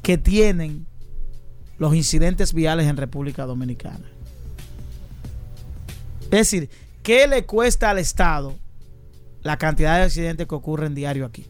que 0.02 0.16
tienen 0.16 0.86
los 1.78 1.94
incidentes 1.96 2.54
viales 2.54 2.86
en 2.86 2.96
República 2.96 3.44
Dominicana. 3.44 4.08
Es 6.24 6.30
decir, 6.30 6.70
¿qué 7.02 7.26
le 7.26 7.44
cuesta 7.44 7.90
al 7.90 7.98
Estado 7.98 8.56
la 9.42 9.56
cantidad 9.56 9.96
de 9.96 10.04
accidentes 10.04 10.46
que 10.46 10.54
ocurren 10.54 10.94
diario 10.94 11.26
aquí? 11.26 11.44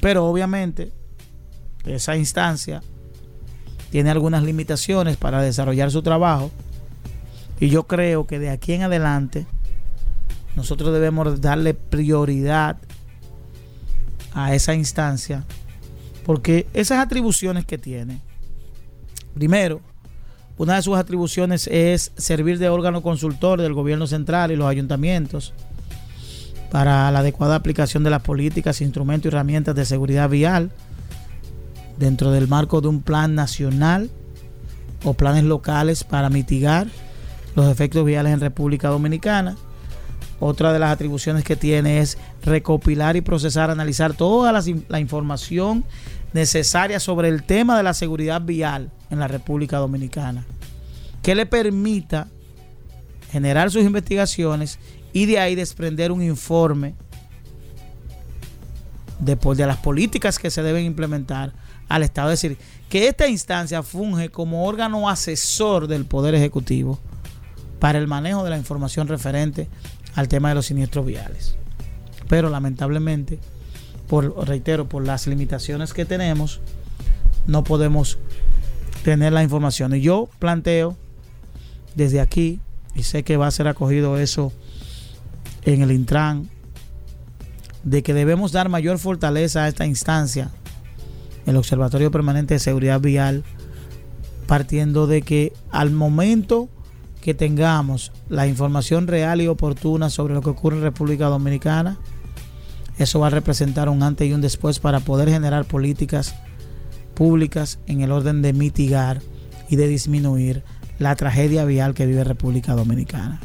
Pero 0.00 0.26
obviamente 0.26 0.92
esa 1.84 2.16
instancia 2.16 2.82
tiene 3.90 4.10
algunas 4.10 4.42
limitaciones 4.42 5.16
para 5.16 5.40
desarrollar 5.42 5.92
su 5.92 6.02
trabajo 6.02 6.50
y 7.60 7.68
yo 7.68 7.84
creo 7.86 8.26
que 8.26 8.40
de 8.40 8.50
aquí 8.50 8.72
en 8.72 8.82
adelante 8.82 9.46
nosotros 10.60 10.92
debemos 10.92 11.40
darle 11.40 11.72
prioridad 11.72 12.76
a 14.34 14.54
esa 14.54 14.74
instancia 14.74 15.46
porque 16.26 16.66
esas 16.74 16.98
atribuciones 16.98 17.64
que 17.64 17.78
tiene, 17.78 18.20
primero, 19.32 19.80
una 20.58 20.76
de 20.76 20.82
sus 20.82 20.98
atribuciones 20.98 21.66
es 21.66 22.12
servir 22.14 22.58
de 22.58 22.68
órgano 22.68 23.00
consultor 23.00 23.62
del 23.62 23.72
gobierno 23.72 24.06
central 24.06 24.52
y 24.52 24.56
los 24.56 24.68
ayuntamientos 24.68 25.54
para 26.70 27.10
la 27.10 27.20
adecuada 27.20 27.54
aplicación 27.54 28.04
de 28.04 28.10
las 28.10 28.20
políticas, 28.20 28.82
instrumentos 28.82 29.24
y 29.24 29.28
herramientas 29.34 29.74
de 29.74 29.86
seguridad 29.86 30.28
vial 30.28 30.70
dentro 31.98 32.32
del 32.32 32.48
marco 32.48 32.82
de 32.82 32.88
un 32.88 33.00
plan 33.00 33.34
nacional 33.34 34.10
o 35.04 35.14
planes 35.14 35.44
locales 35.44 36.04
para 36.04 36.28
mitigar 36.28 36.86
los 37.56 37.66
efectos 37.72 38.04
viales 38.04 38.34
en 38.34 38.40
República 38.40 38.88
Dominicana. 38.88 39.56
Otra 40.40 40.72
de 40.72 40.78
las 40.78 40.90
atribuciones 40.90 41.44
que 41.44 41.54
tiene 41.54 42.00
es 42.00 42.16
recopilar 42.42 43.14
y 43.14 43.20
procesar, 43.20 43.70
analizar 43.70 44.14
toda 44.14 44.52
la, 44.52 45.00
información 45.00 45.84
necesaria 46.32 46.98
sobre 46.98 47.28
el 47.28 47.42
tema 47.42 47.76
de 47.76 47.82
la 47.82 47.92
seguridad 47.92 48.40
vial 48.40 48.90
en 49.10 49.18
la 49.18 49.28
República 49.28 49.76
Dominicana, 49.76 50.46
que 51.22 51.34
le 51.34 51.44
permita 51.44 52.28
generar 53.30 53.70
sus 53.70 53.84
investigaciones 53.84 54.78
y 55.12 55.26
de 55.26 55.38
ahí 55.38 55.54
desprender 55.54 56.10
un 56.10 56.22
informe 56.22 56.94
de, 59.18 59.36
de 59.36 59.66
las 59.66 59.76
políticas 59.76 60.38
que 60.38 60.50
se 60.50 60.62
deben 60.62 60.86
implementar 60.86 61.52
al 61.86 62.02
Estado. 62.02 62.32
Es 62.32 62.40
decir, 62.40 62.56
que 62.88 63.08
esta 63.08 63.28
instancia 63.28 63.82
funge 63.82 64.30
como 64.30 64.64
órgano 64.64 65.06
asesor 65.06 65.86
del 65.86 66.06
Poder 66.06 66.34
Ejecutivo 66.34 66.98
para 67.78 67.98
el 67.98 68.06
manejo 68.06 68.42
de 68.44 68.50
la 68.50 68.58
información 68.58 69.06
referente 69.06 69.68
al 70.14 70.28
tema 70.28 70.50
de 70.50 70.54
los 70.54 70.66
siniestros 70.66 71.06
viales. 71.06 71.56
Pero 72.28 72.50
lamentablemente, 72.50 73.38
por, 74.08 74.46
reitero, 74.46 74.88
por 74.88 75.04
las 75.04 75.26
limitaciones 75.26 75.92
que 75.92 76.04
tenemos, 76.04 76.60
no 77.46 77.64
podemos 77.64 78.18
tener 79.02 79.32
la 79.32 79.42
información. 79.42 79.94
Y 79.94 80.00
yo 80.00 80.28
planteo 80.38 80.96
desde 81.94 82.20
aquí, 82.20 82.60
y 82.94 83.02
sé 83.04 83.22
que 83.22 83.36
va 83.36 83.46
a 83.46 83.50
ser 83.50 83.68
acogido 83.68 84.18
eso 84.18 84.52
en 85.64 85.82
el 85.82 85.92
Intran, 85.92 86.48
de 87.82 88.02
que 88.02 88.14
debemos 88.14 88.52
dar 88.52 88.68
mayor 88.68 88.98
fortaleza 88.98 89.64
a 89.64 89.68
esta 89.68 89.86
instancia, 89.86 90.50
el 91.46 91.56
Observatorio 91.56 92.10
Permanente 92.10 92.54
de 92.54 92.60
Seguridad 92.60 93.00
Vial, 93.00 93.42
partiendo 94.46 95.06
de 95.06 95.22
que 95.22 95.52
al 95.70 95.90
momento 95.90 96.68
que 97.20 97.34
tengamos 97.34 98.12
la 98.28 98.46
información 98.46 99.06
real 99.06 99.40
y 99.40 99.46
oportuna 99.46 100.10
sobre 100.10 100.34
lo 100.34 100.42
que 100.42 100.50
ocurre 100.50 100.76
en 100.76 100.82
República 100.82 101.26
Dominicana, 101.26 101.98
eso 102.98 103.20
va 103.20 103.28
a 103.28 103.30
representar 103.30 103.88
un 103.88 104.02
antes 104.02 104.28
y 104.28 104.32
un 104.32 104.40
después 104.40 104.78
para 104.78 105.00
poder 105.00 105.30
generar 105.30 105.64
políticas 105.64 106.34
públicas 107.14 107.78
en 107.86 108.00
el 108.00 108.12
orden 108.12 108.42
de 108.42 108.52
mitigar 108.52 109.20
y 109.68 109.76
de 109.76 109.88
disminuir 109.88 110.62
la 110.98 111.14
tragedia 111.16 111.64
vial 111.64 111.94
que 111.94 112.06
vive 112.06 112.24
República 112.24 112.74
Dominicana. 112.74 113.40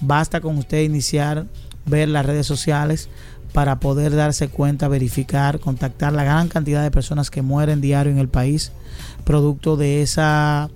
Basta 0.00 0.40
con 0.40 0.58
usted 0.58 0.82
iniciar, 0.82 1.46
ver 1.86 2.08
las 2.08 2.26
redes 2.26 2.46
sociales 2.46 3.08
para 3.52 3.78
poder 3.78 4.14
darse 4.16 4.48
cuenta, 4.48 4.88
verificar, 4.88 5.60
contactar 5.60 6.12
la 6.12 6.24
gran 6.24 6.48
cantidad 6.48 6.82
de 6.82 6.90
personas 6.90 7.30
que 7.30 7.40
mueren 7.40 7.80
diario 7.80 8.12
en 8.12 8.18
el 8.18 8.28
país, 8.28 8.72
producto 9.24 9.76
de 9.76 10.02
esa 10.02 10.70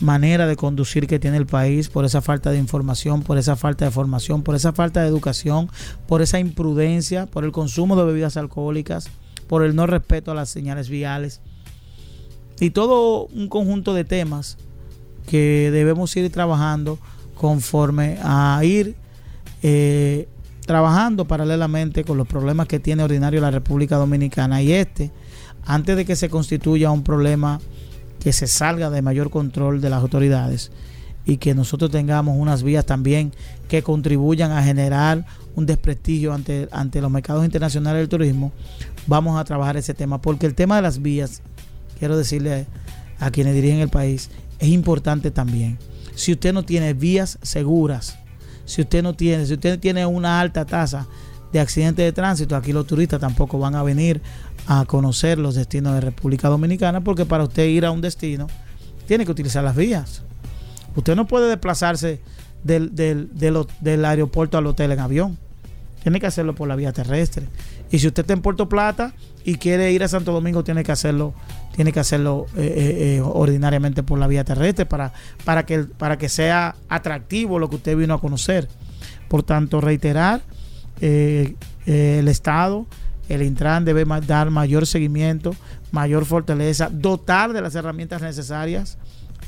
manera 0.00 0.46
de 0.46 0.56
conducir 0.56 1.06
que 1.06 1.18
tiene 1.18 1.36
el 1.36 1.46
país, 1.46 1.88
por 1.88 2.04
esa 2.04 2.20
falta 2.20 2.50
de 2.50 2.58
información, 2.58 3.22
por 3.22 3.38
esa 3.38 3.56
falta 3.56 3.84
de 3.84 3.90
formación, 3.90 4.42
por 4.42 4.54
esa 4.54 4.72
falta 4.72 5.02
de 5.02 5.08
educación, 5.08 5.70
por 6.06 6.22
esa 6.22 6.38
imprudencia, 6.38 7.26
por 7.26 7.44
el 7.44 7.52
consumo 7.52 7.96
de 7.96 8.04
bebidas 8.04 8.36
alcohólicas, 8.36 9.10
por 9.46 9.62
el 9.62 9.74
no 9.74 9.86
respeto 9.86 10.30
a 10.30 10.34
las 10.34 10.48
señales 10.48 10.88
viales. 10.88 11.40
Y 12.60 12.70
todo 12.70 13.26
un 13.26 13.48
conjunto 13.48 13.94
de 13.94 14.04
temas 14.04 14.58
que 15.26 15.70
debemos 15.72 16.14
ir 16.16 16.30
trabajando 16.30 16.98
conforme 17.34 18.18
a 18.22 18.60
ir 18.64 18.96
eh, 19.62 20.28
trabajando 20.66 21.24
paralelamente 21.24 22.04
con 22.04 22.16
los 22.16 22.28
problemas 22.28 22.68
que 22.68 22.78
tiene 22.78 23.02
ordinario 23.02 23.40
la 23.40 23.50
República 23.50 23.96
Dominicana. 23.96 24.62
Y 24.62 24.72
este, 24.72 25.10
antes 25.64 25.96
de 25.96 26.04
que 26.04 26.16
se 26.16 26.28
constituya 26.28 26.90
un 26.90 27.02
problema 27.02 27.60
que 28.20 28.32
se 28.32 28.46
salga 28.46 28.90
de 28.90 29.02
mayor 29.02 29.30
control 29.30 29.80
de 29.80 29.90
las 29.90 30.00
autoridades 30.02 30.70
y 31.24 31.36
que 31.36 31.54
nosotros 31.54 31.90
tengamos 31.90 32.36
unas 32.38 32.62
vías 32.62 32.86
también 32.86 33.32
que 33.68 33.82
contribuyan 33.82 34.52
a 34.52 34.62
generar 34.62 35.26
un 35.54 35.66
desprestigio 35.66 36.32
ante, 36.32 36.68
ante 36.72 37.00
los 37.00 37.10
mercados 37.10 37.44
internacionales 37.44 38.00
del 38.00 38.08
turismo, 38.08 38.52
vamos 39.06 39.38
a 39.38 39.44
trabajar 39.44 39.76
ese 39.76 39.94
tema, 39.94 40.20
porque 40.20 40.46
el 40.46 40.54
tema 40.54 40.76
de 40.76 40.82
las 40.82 41.02
vías, 41.02 41.42
quiero 41.98 42.16
decirle 42.16 42.66
a 43.18 43.30
quienes 43.30 43.54
dirigen 43.54 43.80
el 43.80 43.88
país, 43.90 44.30
es 44.58 44.68
importante 44.68 45.30
también. 45.30 45.78
Si 46.14 46.32
usted 46.32 46.52
no 46.52 46.64
tiene 46.64 46.94
vías 46.94 47.38
seguras, 47.42 48.18
si 48.64 48.82
usted 48.82 49.02
no 49.02 49.14
tiene, 49.14 49.46
si 49.46 49.54
usted 49.54 49.78
tiene 49.78 50.06
una 50.06 50.40
alta 50.40 50.64
tasa 50.64 51.06
de 51.52 51.60
accidentes 51.60 52.04
de 52.04 52.12
tránsito, 52.12 52.56
aquí 52.56 52.72
los 52.72 52.86
turistas 52.86 53.20
tampoco 53.20 53.58
van 53.58 53.74
a 53.74 53.82
venir 53.82 54.20
a 54.66 54.84
conocer 54.84 55.38
los 55.38 55.54
destinos 55.54 55.94
de 55.94 56.00
República 56.00 56.48
Dominicana, 56.48 57.00
porque 57.02 57.26
para 57.26 57.44
usted 57.44 57.66
ir 57.66 57.84
a 57.84 57.90
un 57.90 58.00
destino 58.00 58.46
tiene 59.06 59.24
que 59.24 59.32
utilizar 59.32 59.64
las 59.64 59.74
vías. 59.74 60.22
Usted 60.94 61.16
no 61.16 61.26
puede 61.26 61.48
desplazarse 61.48 62.20
del, 62.62 62.94
del, 62.94 64.04
aeropuerto 64.04 64.58
al 64.58 64.66
hotel 64.66 64.92
en 64.92 65.00
avión. 65.00 65.38
Tiene 66.02 66.20
que 66.20 66.26
hacerlo 66.26 66.54
por 66.54 66.68
la 66.68 66.76
vía 66.76 66.92
terrestre. 66.92 67.46
Y 67.90 67.98
si 67.98 68.06
usted 68.06 68.22
está 68.22 68.32
en 68.32 68.40
Puerto 68.40 68.68
Plata 68.68 69.12
y 69.44 69.56
quiere 69.56 69.92
ir 69.92 70.02
a 70.02 70.08
Santo 70.08 70.32
Domingo, 70.32 70.64
tiene 70.64 70.82
que 70.82 70.92
hacerlo, 70.92 71.34
tiene 71.74 71.92
que 71.92 72.00
hacerlo 72.00 72.46
eh, 72.56 72.60
eh, 72.62 73.16
eh, 73.16 73.20
ordinariamente 73.20 74.02
por 74.02 74.18
la 74.18 74.26
vía 74.26 74.44
terrestre 74.44 74.86
para, 74.86 75.12
para, 75.44 75.66
que, 75.66 75.80
para 75.80 76.16
que 76.16 76.28
sea 76.28 76.76
atractivo 76.88 77.58
lo 77.58 77.68
que 77.68 77.76
usted 77.76 77.96
vino 77.96 78.14
a 78.14 78.20
conocer. 78.20 78.68
Por 79.28 79.42
tanto, 79.42 79.80
reiterar, 79.80 80.42
el 81.00 82.28
Estado, 82.28 82.86
el 83.30 83.42
Intran 83.42 83.84
debe 83.84 84.04
dar 84.26 84.50
mayor 84.50 84.86
seguimiento, 84.86 85.54
mayor 85.92 86.26
fortaleza, 86.26 86.88
dotar 86.90 87.52
de 87.52 87.62
las 87.62 87.76
herramientas 87.76 88.22
necesarias 88.22 88.98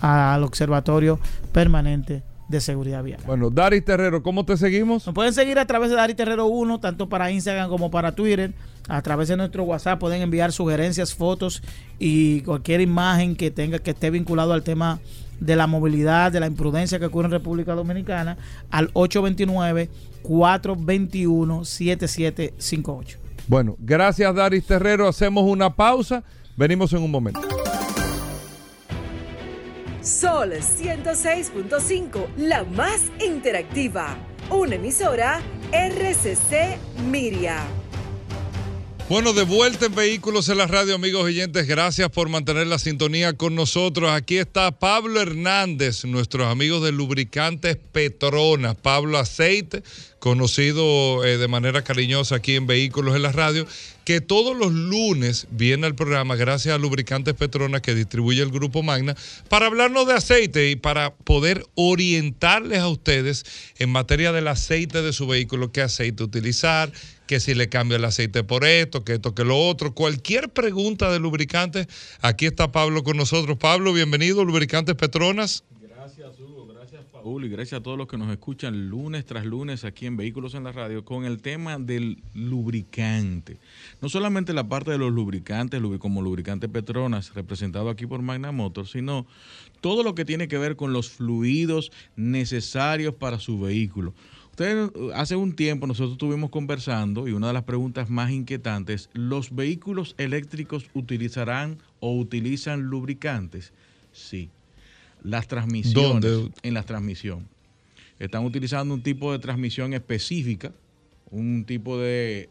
al 0.00 0.44
Observatorio 0.44 1.18
Permanente 1.52 2.22
de 2.48 2.60
Seguridad 2.60 3.02
Vial. 3.02 3.20
Bueno, 3.26 3.50
Dari 3.50 3.80
Terrero, 3.80 4.22
¿cómo 4.22 4.44
te 4.44 4.56
seguimos? 4.56 5.04
Nos 5.04 5.14
pueden 5.14 5.32
seguir 5.32 5.58
a 5.58 5.66
través 5.66 5.90
de 5.90 5.96
Dari 5.96 6.14
Terrero 6.14 6.46
1, 6.46 6.78
tanto 6.78 7.08
para 7.08 7.30
Instagram 7.30 7.68
como 7.68 7.90
para 7.90 8.14
Twitter. 8.14 8.52
A 8.88 9.02
través 9.02 9.28
de 9.28 9.36
nuestro 9.36 9.64
WhatsApp 9.64 9.98
pueden 9.98 10.22
enviar 10.22 10.52
sugerencias, 10.52 11.14
fotos 11.14 11.62
y 11.98 12.42
cualquier 12.42 12.80
imagen 12.80 13.36
que 13.36 13.50
tenga 13.50 13.78
que 13.78 13.92
esté 13.92 14.10
vinculado 14.10 14.52
al 14.52 14.62
tema 14.62 15.00
de 15.40 15.56
la 15.56 15.66
movilidad, 15.66 16.30
de 16.30 16.40
la 16.40 16.46
imprudencia 16.46 17.00
que 17.00 17.06
ocurre 17.06 17.26
en 17.26 17.32
República 17.32 17.74
Dominicana 17.74 18.36
al 18.70 18.90
829 18.92 19.88
421 20.22 21.64
7758. 21.64 23.21
Bueno, 23.52 23.76
gracias 23.78 24.34
Daris 24.34 24.66
Terrero. 24.66 25.06
Hacemos 25.06 25.44
una 25.44 25.68
pausa. 25.68 26.24
Venimos 26.56 26.90
en 26.94 27.02
un 27.02 27.10
momento. 27.10 27.38
Sol 30.00 30.52
106.5, 30.52 32.28
la 32.38 32.64
más 32.64 33.12
interactiva. 33.22 34.16
Una 34.48 34.76
emisora 34.76 35.42
RCC 35.70 36.78
Miria. 37.10 37.58
Bueno, 39.12 39.34
de 39.34 39.42
vuelta 39.42 39.84
en 39.84 39.94
Vehículos 39.94 40.48
en 40.48 40.56
la 40.56 40.66
Radio, 40.66 40.94
amigos 40.94 41.24
oyentes. 41.24 41.66
Gracias 41.66 42.08
por 42.08 42.30
mantener 42.30 42.66
la 42.66 42.78
sintonía 42.78 43.34
con 43.34 43.54
nosotros. 43.54 44.10
Aquí 44.10 44.38
está 44.38 44.70
Pablo 44.70 45.20
Hernández, 45.20 46.06
nuestros 46.06 46.48
amigos 46.48 46.82
de 46.82 46.92
Lubricantes 46.92 47.76
Petronas. 47.76 48.74
Pablo 48.74 49.18
Aceite, 49.18 49.82
conocido 50.18 51.26
eh, 51.26 51.36
de 51.36 51.46
manera 51.46 51.84
cariñosa 51.84 52.36
aquí 52.36 52.54
en 52.54 52.66
Vehículos 52.66 53.14
en 53.14 53.20
la 53.20 53.32
Radio, 53.32 53.66
que 54.06 54.22
todos 54.22 54.56
los 54.56 54.72
lunes 54.72 55.46
viene 55.50 55.86
al 55.86 55.94
programa 55.94 56.34
gracias 56.34 56.74
a 56.74 56.78
Lubricantes 56.78 57.34
Petronas 57.34 57.82
que 57.82 57.94
distribuye 57.94 58.40
el 58.40 58.50
Grupo 58.50 58.82
Magna 58.82 59.14
para 59.50 59.66
hablarnos 59.66 60.06
de 60.06 60.14
aceite 60.14 60.70
y 60.70 60.76
para 60.76 61.14
poder 61.14 61.66
orientarles 61.74 62.78
a 62.78 62.88
ustedes 62.88 63.44
en 63.78 63.90
materia 63.90 64.32
del 64.32 64.48
aceite 64.48 65.02
de 65.02 65.12
su 65.12 65.26
vehículo, 65.26 65.70
qué 65.70 65.82
aceite 65.82 66.24
utilizar, 66.24 66.90
que 67.32 67.40
si 67.40 67.54
le 67.54 67.70
cambia 67.70 67.96
el 67.96 68.04
aceite 68.04 68.44
por 68.44 68.62
esto, 68.62 69.04
que 69.04 69.14
esto, 69.14 69.34
que 69.34 69.42
lo 69.42 69.56
otro. 69.56 69.94
Cualquier 69.94 70.50
pregunta 70.50 71.10
de 71.10 71.18
lubricantes, 71.18 71.86
aquí 72.20 72.44
está 72.44 72.72
Pablo 72.72 73.04
con 73.04 73.16
nosotros. 73.16 73.56
Pablo, 73.56 73.94
bienvenido, 73.94 74.44
Lubricantes 74.44 74.96
Petronas. 74.96 75.64
Paul, 77.10 77.44
y 77.44 77.48
gracias 77.48 77.80
a 77.80 77.82
todos 77.82 77.96
los 77.96 78.08
que 78.08 78.18
nos 78.18 78.30
escuchan 78.30 78.90
lunes 78.90 79.24
tras 79.24 79.46
lunes 79.46 79.84
aquí 79.84 80.06
en 80.06 80.16
Vehículos 80.16 80.54
en 80.54 80.64
la 80.64 80.72
Radio 80.72 81.04
con 81.04 81.24
el 81.24 81.40
tema 81.40 81.78
del 81.78 82.20
lubricante. 82.34 83.58
No 84.02 84.10
solamente 84.10 84.52
la 84.52 84.68
parte 84.68 84.90
de 84.90 84.98
los 84.98 85.12
lubricantes, 85.12 85.80
como 86.00 86.20
lubricante 86.20 86.68
Petronas, 86.68 87.32
representado 87.32 87.88
aquí 87.88 88.06
por 88.06 88.20
Magna 88.20 88.52
Motors, 88.52 88.90
sino 88.90 89.24
todo 89.80 90.02
lo 90.02 90.14
que 90.14 90.24
tiene 90.24 90.48
que 90.48 90.58
ver 90.58 90.76
con 90.76 90.92
los 90.92 91.10
fluidos 91.10 91.92
necesarios 92.16 93.14
para 93.14 93.38
su 93.38 93.58
vehículo. 93.58 94.12
Ustedes, 94.52 94.90
hace 95.14 95.34
un 95.34 95.54
tiempo 95.54 95.86
nosotros 95.86 96.12
estuvimos 96.12 96.50
conversando 96.50 97.26
y 97.26 97.32
una 97.32 97.46
de 97.46 97.52
las 97.54 97.62
preguntas 97.62 98.10
más 98.10 98.30
inquietantes, 98.30 99.08
¿los 99.14 99.54
vehículos 99.54 100.14
eléctricos 100.18 100.90
utilizarán 100.92 101.78
o 102.00 102.14
utilizan 102.14 102.82
lubricantes? 102.82 103.72
Sí, 104.12 104.50
las 105.22 105.48
transmisiones. 105.48 106.50
En 106.62 106.74
la 106.74 106.82
transmisión. 106.82 107.48
Están 108.18 108.44
utilizando 108.44 108.92
un 108.92 109.02
tipo 109.02 109.32
de 109.32 109.38
transmisión 109.38 109.94
específica, 109.94 110.74
un 111.30 111.64
tipo 111.64 111.98
de, 111.98 112.46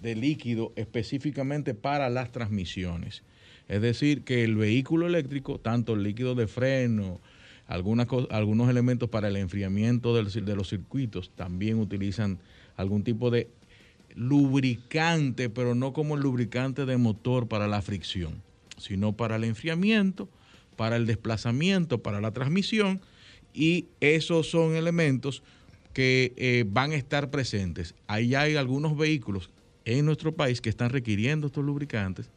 de, 0.00 0.14
líquido 0.14 0.72
específicamente 0.76 1.74
para 1.74 2.08
las 2.08 2.30
transmisiones. 2.30 3.24
Es 3.66 3.82
decir, 3.82 4.22
que 4.22 4.44
el 4.44 4.54
vehículo 4.54 5.08
eléctrico, 5.08 5.58
tanto 5.58 5.94
el 5.94 6.04
líquido 6.04 6.36
de 6.36 6.46
freno, 6.46 7.20
algunas, 7.66 8.06
algunos 8.30 8.68
elementos 8.68 9.08
para 9.08 9.28
el 9.28 9.36
enfriamiento 9.36 10.14
de 10.14 10.56
los 10.56 10.68
circuitos, 10.68 11.30
también 11.34 11.78
utilizan 11.78 12.38
algún 12.76 13.04
tipo 13.04 13.30
de 13.30 13.48
lubricante, 14.14 15.50
pero 15.50 15.74
no 15.74 15.92
como 15.92 16.14
el 16.14 16.22
lubricante 16.22 16.86
de 16.86 16.96
motor 16.96 17.48
para 17.48 17.66
la 17.66 17.82
fricción, 17.82 18.42
sino 18.78 19.12
para 19.12 19.36
el 19.36 19.44
enfriamiento 19.44 20.28
para 20.74 20.96
el 20.96 21.06
desplazamiento, 21.06 22.02
para 22.02 22.20
la 22.20 22.32
transmisión, 22.32 23.00
y 23.52 23.86
esos 24.00 24.50
son 24.50 24.74
elementos 24.74 25.42
que 25.92 26.32
eh, 26.36 26.64
van 26.66 26.92
a 26.92 26.96
estar 26.96 27.30
presentes. 27.30 27.94
Ahí 28.06 28.34
hay 28.34 28.56
algunos 28.56 28.96
vehículos 28.96 29.50
en 29.84 30.04
nuestro 30.06 30.34
país 30.34 30.60
que 30.60 30.70
están 30.70 30.90
requiriendo 30.90 31.46
estos 31.46 31.64
lubricantes. 31.64 32.30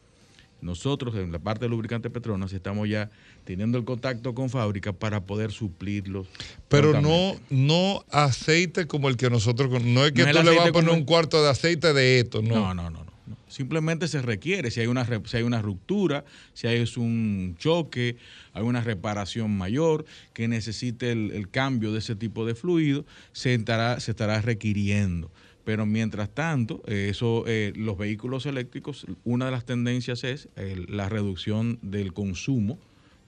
Nosotros, 0.61 1.15
en 1.15 1.32
la 1.32 1.39
parte 1.39 1.65
de 1.65 1.69
lubricante 1.69 2.09
Petronas, 2.09 2.53
estamos 2.53 2.88
ya 2.88 3.09
teniendo 3.47 3.77
el 3.77 3.85
contacto 3.85 4.35
con 4.35 4.49
fábrica 4.49 4.91
para 4.91 5.21
poder 5.21 5.53
suplirlos. 5.53 6.27
Pero 6.67 6.99
no, 6.99 7.39
no 7.49 8.03
aceite 8.11 8.87
como 8.87 9.07
el 9.07 9.15
que 9.15 9.29
nosotros, 9.29 9.81
no 9.85 10.05
es 10.05 10.11
que 10.11 10.25
tú 10.25 10.43
le 10.43 10.53
vas 10.53 10.67
a 10.67 10.71
poner 10.73 10.91
un 10.91 11.05
cuarto 11.05 11.41
de 11.41 11.49
aceite 11.49 11.93
de 11.93 12.19
esto, 12.19 12.41
no. 12.41 12.55
No, 12.55 12.73
no, 12.73 12.89
no. 12.89 13.07
Simplemente 13.47 14.09
se 14.09 14.21
requiere, 14.21 14.69
si 14.69 14.81
hay 14.81 14.87
una, 14.87 15.07
si 15.25 15.37
hay 15.37 15.43
una 15.43 15.61
ruptura, 15.61 16.25
si 16.53 16.67
hay 16.67 16.85
un 16.97 17.55
choque, 17.57 18.17
hay 18.51 18.63
una 18.63 18.81
reparación 18.81 19.57
mayor 19.57 20.03
que 20.33 20.49
necesite 20.49 21.13
el, 21.13 21.49
cambio 21.49 21.93
de 21.93 21.99
ese 21.99 22.17
tipo 22.17 22.45
de 22.45 22.53
fluido, 22.53 23.05
se 23.31 23.53
estará, 23.53 24.01
se 24.01 24.11
estará 24.11 24.41
requiriendo. 24.41 25.31
Pero 25.63 25.85
mientras 25.85 26.29
tanto, 26.29 26.83
eh, 26.85 27.07
eso, 27.09 27.45
eh, 27.47 27.71
los 27.77 27.97
vehículos 27.97 28.45
eléctricos, 28.45 29.05
una 29.23 29.45
de 29.45 29.51
las 29.51 29.65
tendencias 29.65 30.25
es 30.25 30.49
la 30.89 31.07
reducción 31.07 31.79
del 31.81 32.13
consumo 32.13 32.77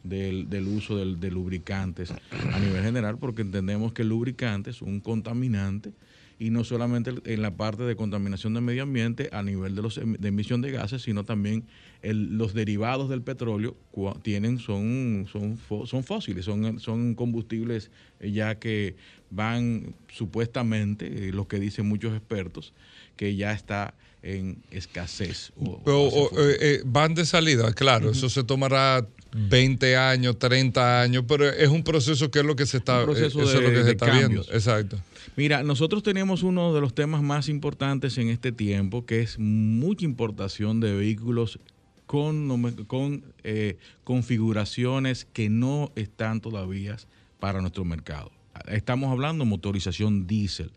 del, 0.04 0.68
uso 0.68 0.98
de 0.98 1.32
lubricantes 1.32 2.12
a 2.12 2.60
nivel 2.60 2.84
general, 2.84 3.18
porque 3.18 3.42
entendemos 3.42 3.94
que 3.94 4.04
el 4.04 4.10
lubricante 4.10 4.70
es 4.70 4.82
un 4.82 5.00
contaminante 5.00 5.92
y 6.40 6.52
no 6.52 6.64
solamente 6.64 7.12
en 7.26 7.42
la 7.42 7.52
parte 7.52 7.84
de 7.84 7.98
contaminación 7.98 8.54
del 8.54 8.64
medio 8.64 8.84
ambiente 8.84 9.30
a 9.34 9.44
nivel 9.44 9.76
de, 9.76 9.82
los, 9.82 9.98
em, 9.98 10.14
de 10.14 10.30
emisión 10.30 10.62
de 10.62 10.72
gases, 10.72 11.02
sino 11.02 11.26
también 11.26 11.66
los 12.02 12.54
derivados 12.54 13.10
del 13.10 13.22
petróleo 13.22 13.76
tienen 14.22 14.58
son, 14.58 15.28
son, 15.30 15.60
son 15.86 16.04
fósiles, 16.06 16.46
son, 16.46 16.80
son 16.80 17.14
combustibles 17.14 17.92
eh, 18.22 18.32
ya 18.32 18.56
que 18.56 18.96
van 19.30 19.94
supuestamente, 20.08 21.28
eh, 21.28 21.34
lo 21.34 21.50
que 21.50 21.60
dicen 21.60 21.86
muchos 21.86 22.16
expertos, 22.16 22.74
que 23.18 23.36
ya 23.36 23.52
está 23.52 23.94
en 24.24 24.64
escasez. 24.72 25.52
Eh, 25.86 26.82
van 26.86 27.16
de 27.16 27.26
salida, 27.26 27.74
claro, 27.74 28.12
eso 28.12 28.30
se 28.30 28.46
tomará 28.46 29.06
20 29.32 29.98
años, 29.98 30.40
30 30.40 31.02
años, 31.02 31.24
pero 31.28 31.48
es 31.48 31.70
un 31.70 31.84
proceso 31.84 32.32
que 32.32 32.40
es 32.40 32.46
lo 32.46 32.56
que 32.56 32.66
se 32.66 32.78
está, 32.78 33.04
eso 33.04 33.26
es 33.26 33.36
lo 33.36 33.70
que 33.70 33.84
se 33.84 33.92
está 33.92 34.12
viendo. 34.12 34.42
Exacto. 34.52 34.98
Mira, 35.36 35.64
nosotros 35.64 36.04
tenemos 36.04 36.44
uno 36.44 36.74
de 36.74 36.82
los 36.82 36.94
temas 36.94 37.22
más 37.22 37.48
importantes 37.50 38.18
en 38.18 38.30
este 38.30 38.52
tiempo, 38.52 39.06
que 39.06 39.22
es 39.22 39.38
mucha 39.40 40.06
importación 40.06 40.80
de 40.80 40.94
vehículos 40.94 41.60
con, 42.06 42.74
con 42.88 43.24
eh, 43.44 43.78
configuraciones 44.04 45.26
que 45.32 45.50
no 45.50 45.92
están 45.96 46.42
todavía 46.42 46.98
para 47.40 47.62
nuestro 47.62 47.86
mercado. 47.86 48.32
Estamos 48.68 49.12
hablando 49.12 49.44
de 49.44 49.50
motorización 49.50 50.28
diésel. 50.28 50.72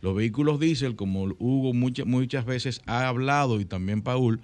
Los 0.00 0.14
vehículos 0.14 0.60
diésel, 0.60 0.96
como 0.96 1.24
Hugo 1.38 1.72
muchas, 1.72 2.06
muchas 2.06 2.44
veces 2.44 2.82
ha 2.86 3.08
hablado 3.08 3.60
y 3.60 3.64
también 3.64 4.02
Paul, 4.02 4.40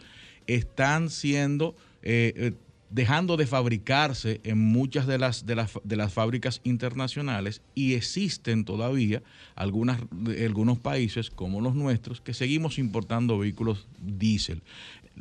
están 0.47 1.11
siendo 1.11 1.77
eh, 2.03 2.33
eh, 2.37 2.53
dejando 2.91 3.37
de 3.37 3.47
fabricarse 3.47 4.41
en 4.43 4.59
muchas 4.59 5.07
de 5.07 5.19
las, 5.19 5.47
de 5.47 5.55
las, 5.55 5.73
de 5.83 5.97
las 5.97 6.13
fábricas 6.13 6.61
internacionales 6.65 7.63
y 7.75 7.95
existen 7.95 8.65
todavía 8.65 9.23
algunas, 9.55 10.01
algunos 10.45 10.79
países 10.79 11.31
como 11.31 11.61
los 11.61 11.75
nuestros 11.75 12.21
que 12.21 12.35
seguimos 12.35 12.79
importando 12.79 13.39
vehículos 13.39 13.87
diésel. 14.01 14.63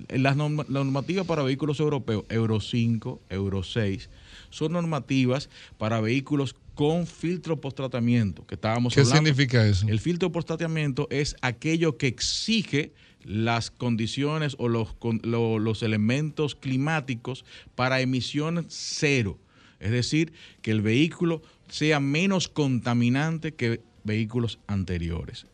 Las 0.09 0.36
normativas 0.36 1.26
para 1.26 1.43
vehículos 1.43 1.80
europeos, 1.80 2.24
Euro 2.30 2.59
5, 2.59 3.22
Euro 3.30 3.63
6, 3.63 4.09
son 4.49 4.72
normativas 4.74 5.49
para 5.78 5.99
vehículos 5.99 6.55
con 6.74 7.05
filtro 7.05 7.59
post-tratamiento, 7.59 8.45
que 8.47 8.55
estábamos 8.55 8.95
¿Qué 8.95 9.03
significa 9.03 9.67
eso? 9.67 9.86
El 9.88 9.99
filtro 9.99 10.32
post-tratamiento 10.32 11.07
es 11.11 11.36
aquello 11.41 11.97
que 11.97 12.07
exige 12.07 12.93
las 13.30 13.70
condiciones 13.70 14.56
o 14.58 14.70
los, 14.70 14.96
los 15.22 15.84
elementos 15.84 16.56
climáticos 16.56 17.46
para 17.76 18.02
emisión 18.02 18.66
cero. 18.70 19.38
Es 19.80 19.92
decir, 19.92 20.34
que 20.64 20.72
el 20.72 20.82
vehículo 20.82 21.44
sea 21.68 22.00
menos 22.00 22.48
contaminante 22.48 23.54
que 23.54 23.82
vehículos 24.04 24.58
anteriores. 24.66 25.46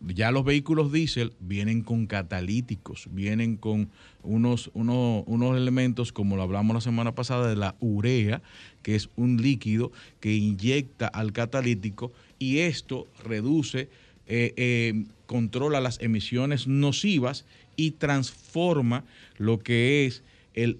Ya 0.00 0.30
los 0.30 0.44
vehículos 0.44 0.92
diésel 0.92 1.32
vienen 1.40 1.82
con 1.82 2.06
catalíticos, 2.06 3.08
vienen 3.10 3.56
con 3.56 3.90
unos, 4.22 4.70
unos 4.74 5.56
elementos, 5.56 6.12
como 6.12 6.36
lo 6.36 6.42
hablamos 6.42 6.74
la 6.74 6.80
semana 6.82 7.16
pasada, 7.16 7.48
de 7.48 7.56
la 7.56 7.74
urea, 7.80 8.42
que 8.82 8.94
es 8.94 9.10
un 9.16 9.42
líquido 9.42 9.90
que 10.20 10.34
inyecta 10.34 11.08
al 11.08 11.32
catalítico 11.32 12.12
y 12.38 12.58
esto 12.58 13.08
reduce 13.24 13.88
eh, 14.26 14.52
eh, 14.56 15.04
controla 15.26 15.80
las 15.80 16.00
emisiones 16.00 16.66
nocivas 16.66 17.44
y 17.76 17.92
transforma 17.92 19.04
lo 19.38 19.58
que 19.58 20.06
es 20.06 20.22
el, 20.54 20.78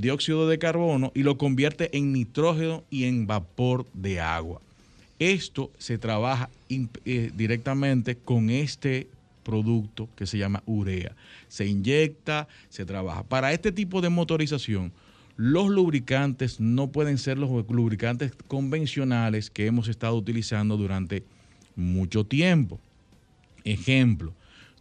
dióxido 0.00 0.48
de 0.48 0.58
carbono 0.58 1.10
y 1.14 1.22
lo 1.22 1.38
convierte 1.38 1.96
en 1.96 2.12
nitrógeno 2.12 2.84
y 2.90 3.04
en 3.04 3.26
vapor 3.26 3.86
de 3.94 4.20
agua. 4.20 4.60
Esto 5.18 5.70
se 5.78 5.98
trabaja 5.98 6.50
eh, 6.68 7.30
directamente 7.34 8.16
con 8.16 8.50
este 8.50 9.08
producto 9.42 10.08
que 10.16 10.26
se 10.26 10.38
llama 10.38 10.62
urea. 10.66 11.14
Se 11.48 11.66
inyecta, 11.66 12.48
se 12.68 12.84
trabaja. 12.84 13.22
Para 13.22 13.52
este 13.52 13.72
tipo 13.72 14.00
de 14.00 14.08
motorización, 14.08 14.92
los 15.36 15.68
lubricantes 15.68 16.60
no 16.60 16.88
pueden 16.88 17.18
ser 17.18 17.38
los 17.38 17.50
lubricantes 17.68 18.32
convencionales 18.46 19.50
que 19.50 19.66
hemos 19.66 19.88
estado 19.88 20.16
utilizando 20.16 20.76
durante 20.76 21.24
mucho 21.76 22.24
tiempo. 22.24 22.78
Ejemplo, 23.64 24.32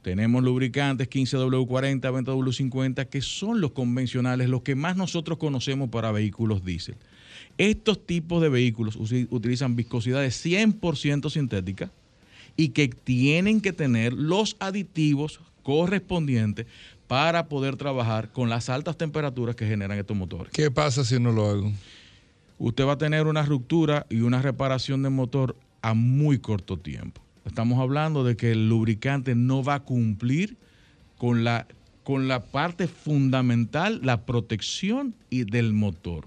tenemos 0.02 0.44
lubricantes 0.44 1.10
15W40, 1.10 2.02
20W50, 2.02 3.08
que 3.08 3.22
son 3.22 3.62
los 3.62 3.72
convencionales, 3.72 4.50
los 4.50 4.62
que 4.62 4.76
más 4.76 4.98
nosotros 4.98 5.38
conocemos 5.38 5.90
para 5.90 6.12
vehículos 6.12 6.66
diésel. 6.66 6.96
Estos 7.58 8.06
tipos 8.06 8.42
de 8.42 8.50
vehículos 8.50 8.98
utilizan 8.98 9.76
viscosidades 9.76 10.44
100% 10.46 11.30
sintéticas 11.30 11.92
y 12.58 12.70
que 12.70 12.90
tienen 12.90 13.62
que 13.62 13.74
tener 13.74 14.14
los 14.14 14.58
aditivos 14.60 15.40
correspondientes 15.64 16.66
para 17.08 17.48
poder 17.48 17.76
trabajar 17.78 18.32
con 18.32 18.50
las 18.50 18.70
altas 18.70 18.98
temperaturas 18.98 19.56
que 19.56 19.68
generan 19.68 19.98
estos 19.98 20.18
motores. 20.18 20.52
¿Qué 20.52 20.72
pasa 20.72 21.06
si 21.06 21.20
no 21.20 21.32
lo 21.32 21.50
hago? 21.50 21.72
Usted 22.60 22.86
va 22.86 22.94
a 22.94 22.98
tener 22.98 23.28
una 23.28 23.44
ruptura 23.44 24.06
y 24.10 24.22
una 24.22 24.42
reparación 24.42 25.04
del 25.04 25.12
motor 25.12 25.56
a 25.84 25.94
muy 25.94 26.40
corto 26.40 26.80
tiempo. 26.80 27.22
Estamos 27.46 27.80
hablando 27.80 28.24
de 28.24 28.36
que 28.36 28.54
el 28.54 28.70
lubricante 28.70 29.36
no 29.36 29.64
va 29.64 29.76
a 29.76 29.80
cumplir 29.84 30.58
con 31.18 31.44
la, 31.44 31.68
con 32.04 32.28
la 32.28 32.46
parte 32.46 32.88
fundamental, 32.88 34.00
la 34.02 34.26
protección 34.26 35.14
y 35.30 35.44
del 35.44 35.74
motor. 35.74 36.26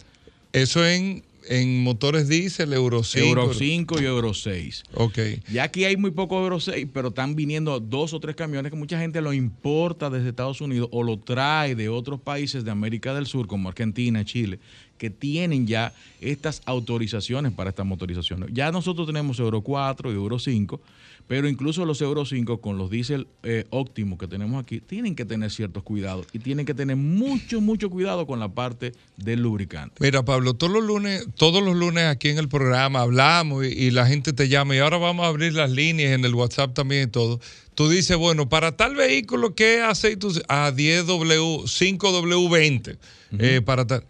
Eso 0.52 0.86
en 0.86 1.24
en 1.48 1.82
motores 1.82 2.28
diésel, 2.28 2.72
Euro 2.72 3.02
5. 3.02 3.26
Euro 3.26 3.54
5 3.54 4.00
y 4.00 4.04
Euro 4.04 4.34
6. 4.34 4.84
Ok. 4.94 5.18
Ya 5.52 5.64
aquí 5.64 5.84
hay 5.84 5.96
muy 5.96 6.10
pocos 6.10 6.42
Euro 6.42 6.60
6, 6.60 6.88
pero 6.92 7.08
están 7.08 7.34
viniendo 7.34 7.78
dos 7.80 8.12
o 8.12 8.20
tres 8.20 8.36
camiones 8.36 8.70
que 8.70 8.78
mucha 8.78 8.98
gente 8.98 9.20
lo 9.20 9.32
importa 9.32 10.10
desde 10.10 10.28
Estados 10.28 10.60
Unidos 10.60 10.88
o 10.92 11.02
lo 11.02 11.18
trae 11.18 11.74
de 11.74 11.88
otros 11.88 12.20
países 12.20 12.64
de 12.64 12.70
América 12.70 13.14
del 13.14 13.26
Sur, 13.26 13.46
como 13.46 13.68
Argentina, 13.68 14.24
Chile, 14.24 14.58
que 14.98 15.10
tienen 15.10 15.66
ya 15.66 15.92
estas 16.20 16.62
autorizaciones 16.66 17.52
para 17.52 17.70
estas 17.70 17.86
motorizaciones. 17.86 18.50
Ya 18.52 18.72
nosotros 18.72 19.06
tenemos 19.06 19.38
Euro 19.38 19.60
4 19.60 20.10
y 20.10 20.14
Euro 20.14 20.38
5 20.38 20.80
pero 21.28 21.48
incluso 21.48 21.84
los 21.84 22.00
Euro 22.00 22.24
5 22.24 22.60
con 22.60 22.78
los 22.78 22.90
diésel 22.90 23.26
eh, 23.42 23.64
óptimos 23.70 24.18
que 24.18 24.28
tenemos 24.28 24.62
aquí 24.62 24.80
tienen 24.80 25.16
que 25.16 25.24
tener 25.24 25.50
ciertos 25.50 25.82
cuidados 25.82 26.26
y 26.32 26.38
tienen 26.38 26.66
que 26.66 26.74
tener 26.74 26.96
mucho, 26.96 27.60
mucho 27.60 27.90
cuidado 27.90 28.26
con 28.26 28.38
la 28.38 28.48
parte 28.48 28.92
del 29.16 29.40
lubricante. 29.42 29.96
Mira, 30.00 30.24
Pablo, 30.24 30.54
todos 30.54 30.72
los 30.72 30.84
lunes, 30.84 31.26
todos 31.36 31.62
los 31.62 31.76
lunes 31.76 32.04
aquí 32.04 32.28
en 32.28 32.38
el 32.38 32.48
programa 32.48 33.00
hablamos 33.00 33.66
y, 33.66 33.90
la 33.96 34.06
gente 34.06 34.32
te 34.32 34.48
llama 34.48 34.74
y 34.76 34.78
ahora 34.78 34.98
vamos 34.98 35.24
a 35.24 35.28
abrir 35.28 35.54
las 35.54 35.70
líneas 35.70 36.12
en 36.12 36.24
el 36.24 36.34
WhatsApp 36.34 36.74
también 36.74 37.08
y 37.08 37.10
todo. 37.10 37.40
Tú 37.74 37.88
dices, 37.88 38.16
bueno, 38.16 38.48
para 38.48 38.76
tal 38.76 38.94
vehículo, 38.94 39.54
¿qué 39.54 39.80
aceite? 39.80 40.26
A 40.48 40.70
10W, 40.70 41.62
5W20. 41.62 42.98
Eh, 43.38 43.62
para 43.64 43.86
tal. 43.86 44.04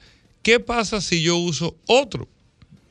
¿Qué 0.47 0.61
pasa 0.61 1.01
si 1.01 1.23
yo 1.23 1.39
uso 1.39 1.77
otro? 1.89 2.29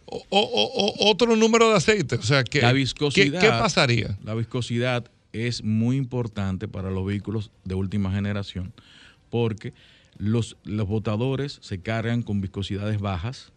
o, 0.08 0.94
otro 1.10 1.38
número 1.38 1.70
de 1.70 1.78
aceite. 1.78 2.16
O 2.16 2.22
sea, 2.22 2.44
que, 2.44 2.60
la 2.60 2.74
viscosidad, 2.74 3.40
¿qué, 3.40 3.48
pasaría? 3.48 4.18
La 4.26 4.36
viscosidad 4.36 5.10
es 5.32 5.64
muy 5.64 5.96
importante 5.96 6.68
para 6.68 6.92
los 6.92 7.06
vehículos 7.06 7.52
de 7.64 7.76
última 7.76 8.12
generación 8.12 8.74
porque 9.30 9.74
los, 10.18 10.58
los 10.66 10.86
botadores 10.86 11.60
se 11.62 11.80
cargan 11.80 12.24
con 12.24 12.42
viscosidades 12.42 13.00
bajas. 13.00 13.54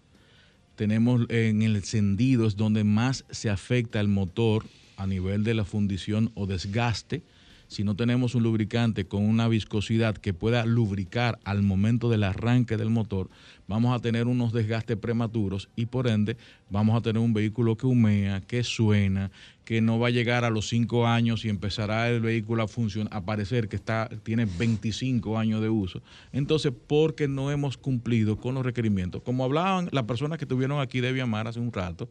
Tenemos 0.77 1.29
en 1.29 1.63
el 1.63 1.75
encendido 1.75 2.47
es 2.47 2.55
donde 2.55 2.85
más 2.85 3.25
se 3.31 3.51
afecta 3.51 3.99
el 3.99 4.07
motor 4.07 4.65
a 4.97 5.09
nivel 5.09 5.43
de 5.43 5.55
la 5.55 5.65
fundición 5.65 6.31
o 6.37 6.47
desgaste 6.47 7.25
si 7.69 7.85
no 7.85 7.95
tenemos 7.95 8.35
un 8.35 8.43
lubricante 8.43 9.07
con 9.07 9.23
una 9.23 9.47
viscosidad 9.47 10.17
que 10.17 10.33
pueda 10.33 10.65
lubricar 10.65 11.39
al 11.45 11.63
momento 11.63 12.09
del 12.09 12.25
arranque 12.25 12.79
del 12.79 12.89
motor, 12.89 13.29
vamos 13.69 13.95
a 13.95 14.01
tener 14.01 14.27
unos 14.27 14.53
desgastes 14.53 14.97
prematuros 14.97 15.69
y 15.77 15.87
por 15.87 16.09
ende 16.09 16.37
vamos 16.71 16.97
a 16.97 17.03
tener 17.03 17.23
un 17.23 17.35
vehículo 17.35 17.77
que 17.77 17.86
humea, 17.86 18.40
que 18.40 18.65
suena, 18.65 19.31
que 19.65 19.81
no 19.81 19.99
va 19.99 20.09
a 20.09 20.11
llegar 20.11 20.45
a 20.45 20.51
los 20.51 20.69
5 20.69 21.07
años 21.07 21.45
y 21.45 21.51
empezará 21.51 22.09
el 22.09 22.20
vehículo 22.20 22.62
a 22.62 22.69
funcionar, 22.69 23.15
a 23.15 23.24
parecer 23.24 23.69
que 23.69 23.77
está, 23.77 24.09
tiene 24.24 24.47
25 24.47 25.39
años 25.39 25.61
de 25.61 25.69
uso. 25.69 26.03
Entonces, 26.32 26.73
porque 26.86 27.28
no 27.28 27.53
hemos 27.53 27.77
cumplido 27.77 28.36
con 28.36 28.55
los 28.55 28.65
requerimientos. 28.65 29.23
Como 29.23 29.45
hablaban 29.45 29.90
las 29.93 30.05
personas 30.05 30.39
que 30.39 30.47
estuvieron 30.47 30.81
aquí 30.81 31.01
de 31.01 31.12
Viamar 31.12 31.47
hace 31.47 31.61
un 31.61 31.73
rato, 31.73 32.09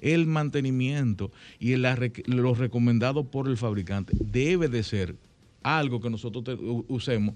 el 0.00 0.26
mantenimiento 0.26 1.32
y 1.58 1.74
lo 1.76 2.54
recomendado 2.54 3.24
por 3.30 3.48
el 3.48 3.56
fabricante 3.56 4.16
debe 4.20 4.68
de 4.68 4.82
ser 4.82 5.16
algo 5.62 6.00
que 6.00 6.10
nosotros 6.10 6.58
usemos 6.88 7.34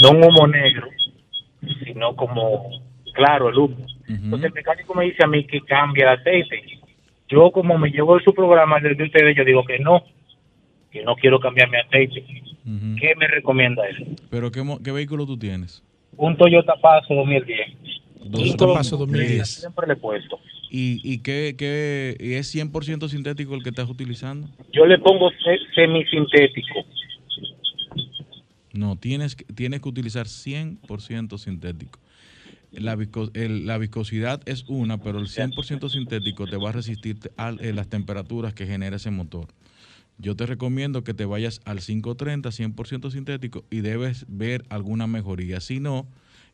No 0.04 0.12
un 0.12 0.24
humo 0.24 0.48
negro, 0.48 0.90
sino 1.84 2.16
como 2.16 2.70
claro 3.14 3.50
el 3.50 3.58
humo. 3.58 3.78
Entonces 4.08 4.48
el 4.48 4.54
mecánico 4.54 4.94
me 4.94 5.06
dice 5.06 5.24
a 5.24 5.28
mí 5.28 5.46
que 5.46 5.62
cambie 5.62 6.04
el 6.04 6.10
aceite. 6.10 6.62
Yo 7.30 7.52
como 7.52 7.78
me 7.78 7.90
llevo 7.90 8.20
su 8.20 8.34
programa 8.34 8.80
desde 8.80 9.04
ustedes, 9.04 9.36
yo 9.36 9.44
digo 9.46 9.64
que 9.66 9.80
no, 9.80 10.04
que 10.92 11.04
no 11.04 11.16
quiero 11.16 11.40
cambiar 11.40 11.70
mi 11.70 11.78
aceite. 11.78 12.26
¿Qué 13.00 13.16
me 13.16 13.28
recomienda 13.28 13.88
él? 13.88 14.18
¿Pero 14.30 14.52
qué, 14.52 14.62
qué 14.84 14.92
vehículo 14.92 15.26
tú 15.26 15.38
tienes? 15.38 15.82
Un 16.18 16.36
Toyota 16.36 16.76
Paso 16.76 17.14
2010. 17.14 17.70
Toyota 18.32 18.66
Paso 18.68 18.98
2010. 18.98 19.48
Siempre 19.48 19.88
le 19.88 19.94
he 19.94 19.96
puesto. 19.96 20.40
¿Y, 20.69 20.99
y 21.03 21.19
qué, 21.19 21.56
qué 21.57 22.18
y 22.19 22.34
es 22.34 22.53
100% 22.53 23.07
sintético 23.07 23.56
el 23.56 23.64
que 23.64 23.69
estás 23.69 23.89
utilizando? 23.89 24.49
Yo 24.73 24.85
le 24.85 24.98
pongo 24.99 25.30
semisintético. 25.73 26.85
No, 28.73 28.95
tienes, 28.95 29.35
tienes 29.56 29.81
que 29.81 29.89
utilizar 29.89 30.27
100% 30.27 31.38
sintético. 31.38 31.99
La, 32.72 32.95
la, 32.95 33.77
viscosidad 33.77 34.41
es 34.45 34.65
una, 34.68 35.02
pero 35.02 35.19
el 35.19 35.27
100% 35.27 35.89
sintético 35.89 36.45
te 36.48 36.57
va 36.57 36.69
a 36.69 36.73
resistir 36.73 37.18
a, 37.38 37.56
eh, 37.60 37.73
las 37.73 37.88
temperaturas 37.88 38.53
que 38.53 38.68
genera 38.68 38.98
ese 38.98 39.10
motor. 39.10 39.48
Yo 40.19 40.35
te 40.35 40.45
recomiendo 40.45 41.03
que 41.03 41.14
te 41.14 41.26
vayas 41.26 41.61
al 41.65 41.80
530, 41.80 42.49
100% 42.49 43.11
sintético, 43.11 43.64
y 43.72 43.81
debes 43.81 44.26
ver 44.27 44.64
alguna 44.69 45.07
mejoría. 45.07 45.61
Si 45.61 45.80
no, 45.80 46.07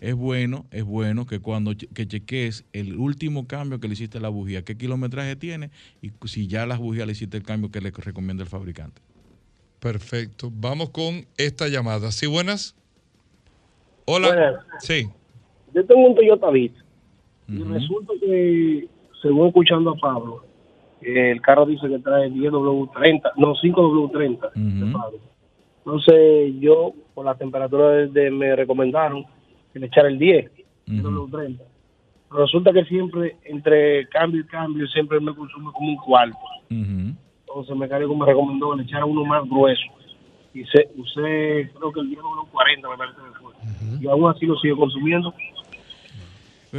es 0.04 0.16
bueno, 0.16 0.66
es 0.72 0.84
bueno 0.84 1.26
que 1.26 1.40
cuando 1.40 1.72
que 1.72 2.06
cheques 2.06 2.66
el 2.74 2.98
último 2.98 3.48
cambio 3.48 3.80
que 3.80 3.88
le 3.88 3.94
hiciste 3.94 4.18
a 4.18 4.22
la 4.22 4.28
bujía, 4.28 4.62
qué 4.66 4.76
kilometraje 4.76 5.38
tiene 5.38 5.72
y 6.02 6.12
si 6.26 6.48
ya 6.48 6.66
las 6.66 6.80
bujías 6.80 7.08
le 7.08 7.14
hiciste 7.14 7.38
el 7.38 7.44
cambio 7.44 7.72
que 7.72 7.80
le 7.80 7.90
recomienda 7.90 8.44
el 8.44 8.50
fabricante. 8.50 9.02
Perfecto. 9.80 10.52
Vamos 10.54 10.90
con 10.90 11.26
esta 11.38 11.70
llamada. 11.70 12.12
¿Sí, 12.12 12.28
buenas? 12.28 12.76
Hola. 14.04 14.66
Sí. 14.80 15.08
Yo 15.74 15.86
tengo 15.86 16.06
un 16.06 16.16
Toyota 16.16 16.50
Beat 16.50 16.74
y 17.48 17.64
resulta 17.64 18.14
que, 18.20 18.90
según 19.22 19.48
escuchando 19.48 19.92
a 19.92 19.96
Pablo, 19.96 20.44
el 21.02 21.42
carro 21.42 21.66
dice 21.66 21.88
que 21.88 22.00
trae 22.00 22.30
10W30, 22.30 23.22
no, 23.38 23.56
5W30. 23.56 24.52
Entonces 25.78 26.54
yo, 26.60 26.94
por 27.14 27.24
la 27.24 27.36
temperatura 27.36 28.08
de, 28.08 28.32
me 28.32 28.54
recomendaron 28.54 29.26
le 29.80 29.88
echar 29.88 30.06
el 30.06 30.20
10, 30.20 30.52
uh 30.88 31.28
30. 31.30 31.64
Resulta 32.32 32.74
que 32.74 32.84
siempre, 32.86 33.38
entre 33.46 34.08
cambio 34.10 34.42
y 34.42 34.46
cambio, 34.46 34.88
siempre 34.88 35.20
me 35.20 35.36
consume 35.36 35.72
como 35.72 35.90
un 35.90 35.98
cuarto. 35.98 36.38
Entonces 36.70 37.72
el 37.72 37.78
mecánico 37.78 38.16
me 38.16 38.26
recomendó 38.26 38.72
que 38.72 38.78
le 38.78 38.84
echara 38.84 39.06
uno 39.06 39.24
más 39.26 39.48
grueso. 39.48 39.84
Y 40.54 40.64
se, 40.66 40.90
usé, 40.98 41.72
creo 41.78 41.92
que 41.92 42.00
el 42.00 42.10
10 42.10 42.22
40 42.52 42.90
me 42.90 42.98
parece 42.98 43.18
que 43.18 43.40
fue. 43.40 43.54
Y 44.02 44.08
aún 44.08 44.30
así 44.30 44.46
lo 44.46 44.56
sigo 44.58 44.78
consumiendo 44.78 45.34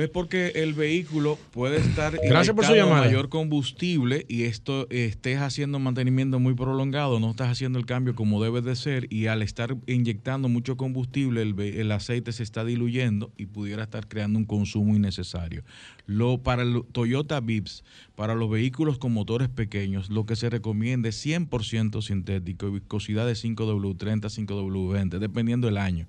es 0.00 0.08
porque 0.08 0.52
el 0.56 0.74
vehículo 0.74 1.38
puede 1.52 1.76
estar 1.76 2.18
Gracias 2.24 2.54
por 2.54 2.64
su 2.64 2.74
mayor 2.74 3.28
combustible 3.28 4.24
y 4.28 4.42
esto 4.42 4.88
estés 4.90 5.38
haciendo 5.38 5.78
mantenimiento 5.78 6.40
muy 6.40 6.54
prolongado, 6.54 7.20
no 7.20 7.30
estás 7.30 7.48
haciendo 7.48 7.78
el 7.78 7.86
cambio 7.86 8.14
como 8.14 8.42
debe 8.42 8.60
de 8.60 8.74
ser 8.74 9.06
y 9.12 9.26
al 9.26 9.42
estar 9.42 9.76
inyectando 9.86 10.48
mucho 10.48 10.76
combustible 10.76 11.42
el, 11.42 11.92
aceite 11.92 12.32
se 12.32 12.42
está 12.42 12.64
diluyendo 12.64 13.32
y 13.36 13.46
pudiera 13.46 13.84
estar 13.84 14.08
creando 14.08 14.38
un 14.38 14.44
consumo 14.44 14.96
innecesario. 14.96 15.62
Lo 16.06 16.38
para 16.38 16.62
el 16.62 16.82
Toyota 16.92 17.40
Vips, 17.40 17.84
para 18.16 18.34
los 18.34 18.50
vehículos 18.50 18.98
con 18.98 19.12
motores 19.12 19.48
pequeños, 19.48 20.10
lo 20.10 20.26
que 20.26 20.36
se 20.36 20.50
recomienda 20.50 21.08
es 21.08 21.24
100% 21.24 22.02
sintético, 22.02 22.70
viscosidad 22.70 23.26
de 23.26 23.34
5W30, 23.34 24.22
5W20, 24.22 25.18
dependiendo 25.18 25.68
del 25.68 25.78
año. 25.78 26.08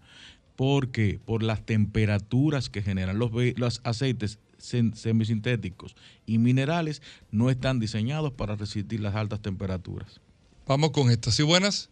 ¿Por 0.55 0.89
qué? 0.89 1.19
Por 1.23 1.43
las 1.43 1.65
temperaturas 1.65 2.69
que 2.69 2.81
generan 2.81 3.19
los, 3.19 3.31
los 3.57 3.81
aceites 3.83 4.39
semisintéticos 4.57 5.95
y 6.25 6.37
minerales 6.37 7.01
no 7.31 7.49
están 7.49 7.79
diseñados 7.79 8.31
para 8.31 8.55
resistir 8.55 8.99
las 8.99 9.15
altas 9.15 9.41
temperaturas. 9.41 10.21
Vamos 10.67 10.91
con 10.91 11.11
estas. 11.11 11.35
¿Sí 11.35 11.43
buenas? 11.43 11.89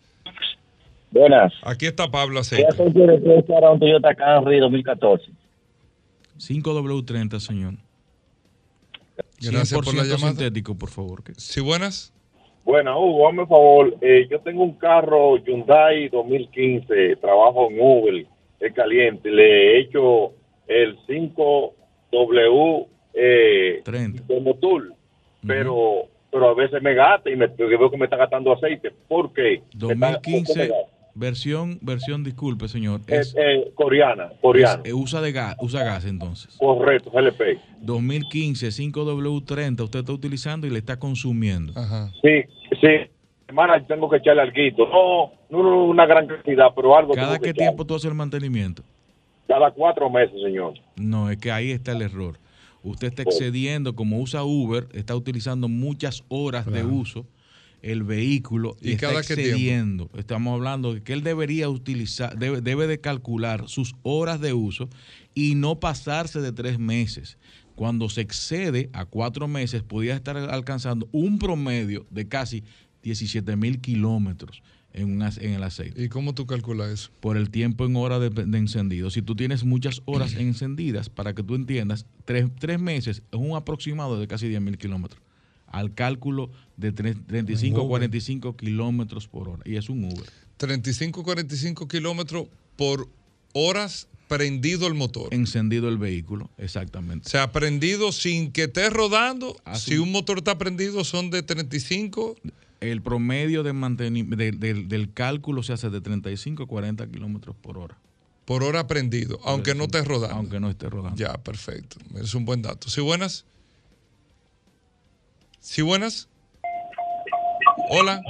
Buenas. 1.11 1.53
Aquí 1.64 1.85
está 1.85 2.10
Pablo 2.10 2.40
Aceite. 2.40 2.68
¿Qué 2.76 2.91
quiere 2.91 3.44
para 3.44 3.69
un 3.69 3.80
Toyota 3.80 4.15
Camry 4.15 4.60
2014? 4.60 5.31
5W30, 6.40 7.40
señor. 7.40 7.76
Gracias 9.40 9.80
por 9.80 9.94
la 9.94 10.03
llamada. 10.03 10.30
sintético, 10.30 10.76
por 10.76 10.90
favor. 10.90 11.22
¿Sí 11.38 11.61
buenas? 11.61 12.11
Buenas, 12.64 12.95
Hugo, 12.95 13.27
hazme 13.27 13.45
favor. 13.45 13.95
Eh, 14.02 14.26
yo 14.31 14.40
tengo 14.40 14.64
un 14.64 14.73
carro 14.73 15.38
Hyundai 15.38 16.07
2015, 16.10 17.18
trabajo 17.18 17.69
en 17.69 17.80
Uber 17.80 18.26
es 18.64 18.73
caliente. 18.73 19.30
Le 19.30 19.44
he 19.44 19.80
hecho 19.81 20.34
el 20.68 20.98
5W 21.07 22.88
eh, 23.14 23.84
de 23.85 24.41
motor, 24.41 24.94
pero 25.45 26.07
pero 26.31 26.49
a 26.49 26.56
veces 26.56 26.81
me 26.81 26.95
gasta 26.95 27.30
y 27.30 27.35
me 27.35 27.45
veo 27.45 27.91
que 27.91 27.98
me 27.98 28.06
está 28.06 28.18
gastando 28.18 28.53
aceite. 28.53 28.91
¿Por 29.07 29.31
qué? 29.34 29.61
2015 29.76 30.72
versión 31.15 31.77
versión 31.84 32.23
disculpe 32.23 32.68
señor 32.68 33.02
es, 33.06 33.35
eh, 33.38 33.72
coreana 33.76 34.31
coreana 34.41 34.81
eh, 34.84 34.94
usa 34.94 35.22
de 35.22 35.31
gas 35.31 35.56
usa 35.60 35.84
gas 35.84 36.06
entonces 36.06 36.57
correcto 36.57 37.11
GLP 37.11 37.60
2015 37.81 38.69
5W30 38.69 39.84
usted 39.84 39.99
está 39.99 40.11
utilizando 40.11 40.65
y 40.65 40.72
le 40.72 40.80
está 40.80 40.98
consumiendo 40.98 41.72
Ajá. 41.76 42.10
sí 42.19 42.45
sí 42.81 43.11
semana 43.53 43.85
tengo 43.85 44.10
que 44.10 44.18
echarle 44.18 44.41
algo. 44.41 44.88
No, 44.88 45.31
no 45.61 45.85
una 45.85 46.05
gran 46.05 46.27
cantidad, 46.27 46.67
pero 46.75 46.97
algo. 46.97 47.13
¿Cada 47.13 47.39
qué 47.39 47.53
tiempo 47.53 47.85
tú 47.85 47.95
haces 47.95 48.09
el 48.09 48.15
mantenimiento? 48.15 48.84
Cada 49.47 49.71
cuatro 49.71 50.09
meses, 50.09 50.41
señor. 50.41 50.73
No, 50.95 51.30
es 51.30 51.38
que 51.38 51.51
ahí 51.51 51.71
está 51.71 51.91
el 51.91 52.01
error. 52.01 52.39
Usted 52.81 53.07
está 53.07 53.23
excediendo, 53.23 53.95
como 53.95 54.19
usa 54.19 54.43
Uber, 54.43 54.88
está 54.93 55.15
utilizando 55.15 55.69
muchas 55.69 56.23
horas 56.27 56.65
de 56.65 56.84
uso 56.84 57.25
el 57.81 58.03
vehículo 58.03 58.75
y, 58.81 58.93
está 58.93 59.11
excediendo. 59.11 60.09
Estamos 60.17 60.53
hablando 60.53 60.93
de 60.93 61.03
que 61.03 61.13
él 61.13 61.21
debería 61.21 61.69
utilizar, 61.69 62.38
debe, 62.38 62.61
debe 62.61 62.88
de 62.88 62.99
calcular 62.99 63.67
sus 63.67 63.95
horas 64.03 64.39
de 64.39 64.53
uso 64.53 64.89
y 65.34 65.55
no 65.55 65.80
pasarse 65.80 66.39
de 66.41 66.51
tres 66.51 66.80
meses 66.80 67.38
cuando 67.75 68.09
se 68.09 68.21
excede 68.21 68.89
a 68.93 69.05
cuatro 69.05 69.47
meses, 69.47 69.84
podría 69.84 70.15
estar 70.15 70.38
alcanzando 70.38 71.07
un 71.11 71.39
promedio 71.39 72.05
de 72.09 72.27
casi 72.27 72.63
17 73.01 73.55
mil 73.55 73.81
kilómetros 73.81 74.61
en, 74.94 75.22
en 75.22 75.53
el 75.53 75.64
aceite. 75.64 76.03
¿Y 76.03 76.10
cómo 76.10 76.34
tú 76.34 76.45
calculas 76.45 76.90
eso? 76.91 77.10
Por 77.20 77.38
el 77.38 77.49
tiempo 77.49 77.86
en 77.86 77.95
hora 77.95 78.20
de, 78.20 78.57
encendido. 78.57 79.10
Si 79.10 79.22
tú 79.22 79.36
tienes 79.36 79.64
muchas 79.64 80.02
horas 80.06 80.34
encendidas, 80.38 81.10
para 81.10 81.34
que 81.34 81.44
tú 81.44 81.56
entiendas, 81.56 82.06
tres, 82.26 82.80
meses 82.80 83.24
es 83.32 83.40
un 83.40 83.56
aproximado 83.56 84.20
de 84.20 84.28
casi 84.28 84.48
10 84.48 84.61
mil 84.61 84.78
kilómetros. 84.78 85.22
Al 85.68 85.94
cálculo 85.95 86.52
de 86.78 86.91
35 86.91 87.82
a 87.82 87.88
45 87.88 88.56
kilómetros 88.56 89.28
por 89.28 89.49
hora. 89.49 89.64
Y 89.65 89.76
es 89.76 89.90
un 89.90 90.06
Uber. 90.06 90.30
35 90.57 91.24
45 91.24 91.88
kilómetros 91.88 92.48
por 92.76 93.10
horas 93.53 94.07
prendido 94.28 94.88
el 94.88 94.94
motor. 94.94 95.34
Encendido 95.34 95.90
el 95.90 95.98
vehículo, 95.98 96.49
exactamente. 96.57 97.28
O 97.28 97.30
sea, 97.30 97.52
prendido 97.52 98.11
sin 98.11 98.52
que 98.52 98.64
esté 98.64 98.90
rodando. 98.90 99.56
Si 99.76 99.98
un 99.98 100.11
motor 100.11 100.40
está 100.40 100.57
prendido 100.57 101.03
son 101.03 101.30
de 101.30 101.44
35. 101.44 102.36
El 102.91 103.01
promedio 103.01 103.64
de 103.64 103.72
del 103.72 105.14
cálculo 105.14 105.64
se 105.64 105.72
hace 105.72 105.89
de 105.89 106.01
35 106.01 106.64
a 106.64 106.68
40 106.68 107.07
kilómetros 107.10 107.55
por 107.55 107.77
hora. 107.77 107.97
Por 108.45 108.61
hora 108.64 108.88
prendido, 108.88 109.39
aunque 109.45 109.73
no 109.73 109.85
esté 109.85 110.03
rodando. 110.03 110.35
Aunque 110.35 110.60
no 110.60 110.69
esté 110.69 110.89
rodando. 110.89 111.15
Ya, 111.15 111.34
perfecto. 111.38 111.95
Es 112.22 112.35
un 112.35 112.43
buen 112.43 112.61
dato. 112.61 112.89
¿Sí 112.89 112.99
buenas? 112.99 113.45
¿Sí 115.60 115.81
buenas? 115.81 116.30
Hola. 117.89 118.22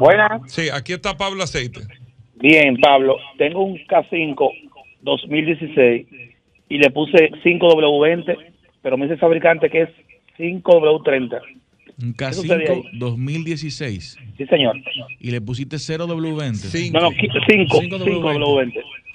Buenas. 0.00 0.42
Sí, 0.52 0.68
aquí 0.68 0.92
está 0.92 1.16
Pablo 1.16 1.44
Aceite. 1.44 1.82
Bien, 2.36 2.76
Pablo. 2.78 3.18
Tengo 3.38 3.62
un 3.62 3.76
K5 3.86 4.50
2016 5.02 6.06
y 6.68 6.78
le 6.78 6.90
puse 6.90 7.30
5W20, 7.44 8.36
pero 8.82 8.96
me 8.96 9.04
dice 9.04 9.14
el 9.14 9.20
fabricante 9.20 9.70
que 9.70 9.82
es 9.82 9.90
5W30. 10.38 11.40
Un 12.02 12.14
K5 12.14 12.98
2016. 12.98 14.18
Sí, 14.36 14.46
señor. 14.46 14.76
¿Y 15.18 15.30
le 15.30 15.40
pusiste 15.40 15.76
0W20? 15.76 16.92
No, 16.92 17.00
no, 17.00 17.10
5. 17.10 17.80
5W20. 17.80 18.72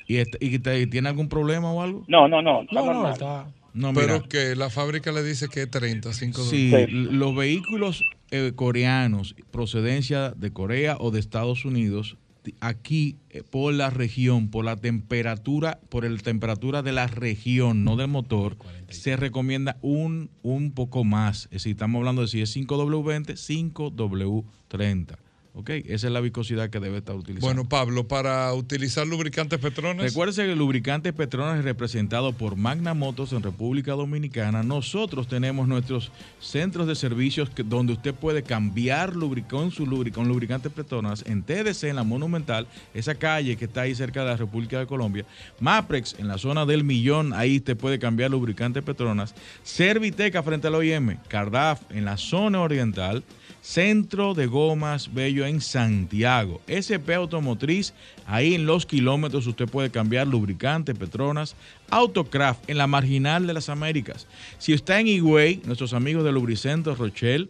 ¿Y, 0.08 0.18
este, 0.18 0.38
y 0.46 0.88
tiene 0.88 1.10
algún 1.10 1.30
problema 1.30 1.72
o 1.72 1.82
algo? 1.82 2.04
No, 2.08 2.28
no, 2.28 2.42
no. 2.42 2.66
no, 2.72 2.94
no, 2.94 3.10
está. 3.10 3.48
No, 3.74 3.94
pero 3.94 4.24
que 4.24 4.56
la 4.56 4.70
fábrica 4.70 5.12
le 5.12 5.22
dice 5.22 5.48
que 5.50 5.64
es 5.64 5.70
30, 5.70 6.14
5 6.14 6.42
Sí, 6.44 6.72
los 6.90 7.36
vehículos 7.36 8.06
eh, 8.32 8.54
coreanos, 8.56 9.36
procedencia 9.52 10.30
de 10.32 10.54
Corea 10.54 10.96
o 11.00 11.12
de 11.12 11.20
Estados 11.20 11.66
Unidos, 11.66 12.18
aquí 12.60 13.18
eh, 13.30 13.44
por 13.44 13.74
la 13.74 13.90
región, 13.90 14.50
por 14.50 14.66
la 14.66 14.76
temperatura, 14.76 15.80
por 15.90 16.10
la 16.10 16.18
temperatura 16.18 16.82
de 16.82 16.92
la 16.92 17.08
región, 17.08 17.84
no 17.84 17.96
del 17.96 18.08
motor, 18.08 18.58
se 18.90 19.16
recomienda 19.18 19.78
un, 19.82 20.30
un 20.42 20.72
poco 20.72 21.04
más. 21.04 21.46
Es 21.46 21.64
decir, 21.64 21.72
estamos 21.72 22.00
hablando 22.00 22.22
de 22.22 22.28
si 22.28 22.42
es 22.42 22.56
5W20, 22.56 23.34
5W30. 23.74 25.18
¿Ok? 25.58 25.70
Esa 25.70 26.08
es 26.08 26.14
la 26.14 26.20
viscosidad 26.20 26.70
que 26.70 26.82
debe 26.82 26.98
estar 26.98 27.16
utilizando. 27.16 27.48
Bueno, 27.48 27.70
Pablo, 27.70 28.06
para 28.06 28.54
utilizar 28.54 29.08
lubricantes 29.08 29.58
Petronas. 29.58 30.06
Recuerde 30.06 30.44
que 30.44 30.52
el 30.52 30.60
lubricante 30.60 31.14
Petronas 31.14 31.60
es 31.60 31.64
representado 31.64 32.34
por 32.34 32.58
Magna 32.58 32.94
Motos 32.94 33.32
en 33.32 33.42
República 33.42 33.94
Dominicana. 33.94 34.64
Nosotros 34.64 35.30
tenemos 35.30 35.70
nuestros 35.70 36.12
centros 36.42 36.88
de 36.88 36.96
servicios 36.96 37.50
donde 37.68 37.94
usted 37.94 38.14
puede 38.14 38.44
cambiar 38.44 39.16
lubricón 39.16 39.72
su 39.72 39.86
lubricón, 39.86 40.28
lubricante 40.28 40.70
Petronas 40.70 41.24
en 41.26 41.42
TDC, 41.42 41.86
en 41.86 41.96
la 41.96 42.04
Monumental, 42.04 42.68
esa 42.94 43.16
calle 43.16 43.56
que 43.56 43.64
está 43.64 43.82
ahí 43.82 43.96
cerca 43.96 44.26
de 44.26 44.32
la 44.32 44.36
República 44.38 44.78
de 44.78 44.88
Colombia. 44.88 45.26
Maprex, 45.62 46.20
en 46.20 46.28
la 46.28 46.38
zona 46.38 46.66
del 46.66 46.84
Millón, 46.84 47.32
ahí 47.32 47.58
usted 47.58 47.78
puede 47.78 47.98
cambiar 47.98 48.30
lubricante 48.30 48.82
Petronas. 48.82 49.34
Serviteca 49.64 50.44
frente 50.44 50.68
al 50.68 50.76
OIM. 50.76 51.16
Cardaf, 51.30 51.80
en 51.92 52.04
la 52.04 52.18
zona 52.18 52.60
oriental. 52.60 53.24
Centro 53.66 54.36
de 54.36 54.46
Gomas 54.46 55.12
Bello 55.12 55.44
en 55.44 55.60
Santiago. 55.60 56.62
SP 56.70 57.18
Automotriz, 57.18 57.96
ahí 58.28 58.54
en 58.54 58.68
los 58.68 58.86
kilómetros 58.86 59.48
usted 59.48 59.68
puede 59.68 59.90
cambiar 59.90 60.28
lubricante, 60.28 60.94
Petronas, 60.94 61.56
Autocraft 61.90 62.70
en 62.70 62.78
la 62.78 62.86
marginal 62.86 63.48
de 63.48 63.56
las 63.56 63.70
Américas. 63.70 64.28
Si 64.60 64.72
está 64.72 65.00
en 65.00 65.08
Higüey, 65.08 65.62
nuestros 65.66 65.94
amigos 65.94 66.24
de 66.24 66.32
Lubricentro 66.32 66.94
Rochelle 66.94 67.50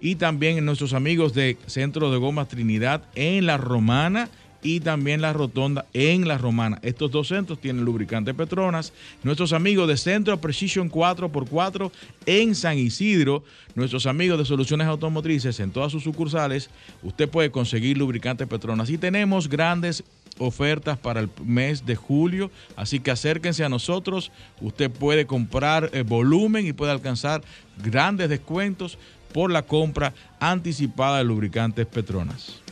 y 0.00 0.16
también 0.16 0.62
nuestros 0.66 0.92
amigos 0.92 1.32
de 1.32 1.56
Centro 1.66 2.12
de 2.12 2.18
Gomas 2.18 2.48
Trinidad 2.48 3.02
en 3.14 3.46
La 3.46 3.56
Romana 3.56 4.28
y 4.64 4.80
también 4.80 5.20
la 5.20 5.32
rotonda 5.32 5.86
en 5.92 6.26
la 6.26 6.38
Romana. 6.38 6.80
Estos 6.82 7.10
dos 7.12 7.28
centros 7.28 7.60
tienen 7.60 7.84
lubricante 7.84 8.34
Petronas. 8.34 8.92
Nuestros 9.22 9.52
amigos 9.52 9.86
de 9.86 9.96
Centro 9.98 10.40
Precision 10.40 10.90
4x4 10.90 11.92
en 12.26 12.54
San 12.54 12.78
Isidro. 12.78 13.44
Nuestros 13.74 14.06
amigos 14.06 14.38
de 14.38 14.46
Soluciones 14.46 14.88
Automotrices 14.88 15.60
en 15.60 15.70
todas 15.70 15.92
sus 15.92 16.02
sucursales. 16.02 16.70
Usted 17.02 17.28
puede 17.28 17.50
conseguir 17.50 17.98
lubricante 17.98 18.46
Petronas. 18.46 18.88
Y 18.88 18.96
tenemos 18.96 19.48
grandes 19.48 20.02
ofertas 20.38 20.98
para 20.98 21.20
el 21.20 21.28
mes 21.44 21.86
de 21.86 21.94
julio, 21.94 22.50
así 22.74 22.98
que 22.98 23.12
acérquense 23.12 23.64
a 23.64 23.68
nosotros, 23.68 24.32
usted 24.60 24.90
puede 24.90 25.26
comprar 25.26 25.90
eh, 25.92 26.02
volumen 26.02 26.66
y 26.66 26.72
puede 26.72 26.90
alcanzar 26.90 27.42
grandes 27.84 28.28
descuentos 28.28 28.98
por 29.32 29.52
la 29.52 29.62
compra 29.62 30.12
anticipada 30.40 31.18
de 31.18 31.24
lubricantes 31.24 31.86
Petronas. 31.86 32.63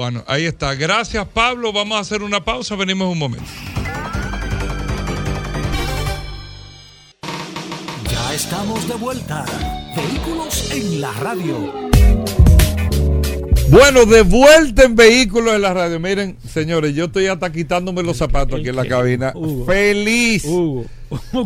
Bueno, 0.00 0.24
ahí 0.26 0.46
está. 0.46 0.74
Gracias, 0.74 1.28
Pablo. 1.28 1.74
Vamos 1.74 1.98
a 1.98 2.00
hacer 2.00 2.22
una 2.22 2.42
pausa. 2.42 2.74
Venimos 2.74 3.12
un 3.12 3.18
momento. 3.18 3.44
Ya 8.10 8.34
estamos 8.34 8.88
de 8.88 8.94
vuelta. 8.94 9.44
Vehículos 9.94 10.70
en 10.70 11.02
la 11.02 11.12
radio. 11.12 11.90
Bueno, 13.68 14.06
de 14.06 14.22
vuelta 14.22 14.84
en 14.84 14.96
vehículos 14.96 15.54
en 15.54 15.60
la 15.60 15.74
radio. 15.74 16.00
Miren, 16.00 16.38
señores, 16.48 16.94
yo 16.94 17.04
estoy 17.04 17.26
hasta 17.26 17.52
quitándome 17.52 18.02
los 18.02 18.16
zapatos 18.16 18.58
aquí 18.58 18.70
en 18.70 18.76
la 18.76 18.86
cabina. 18.86 19.34
Feliz. 19.66 20.46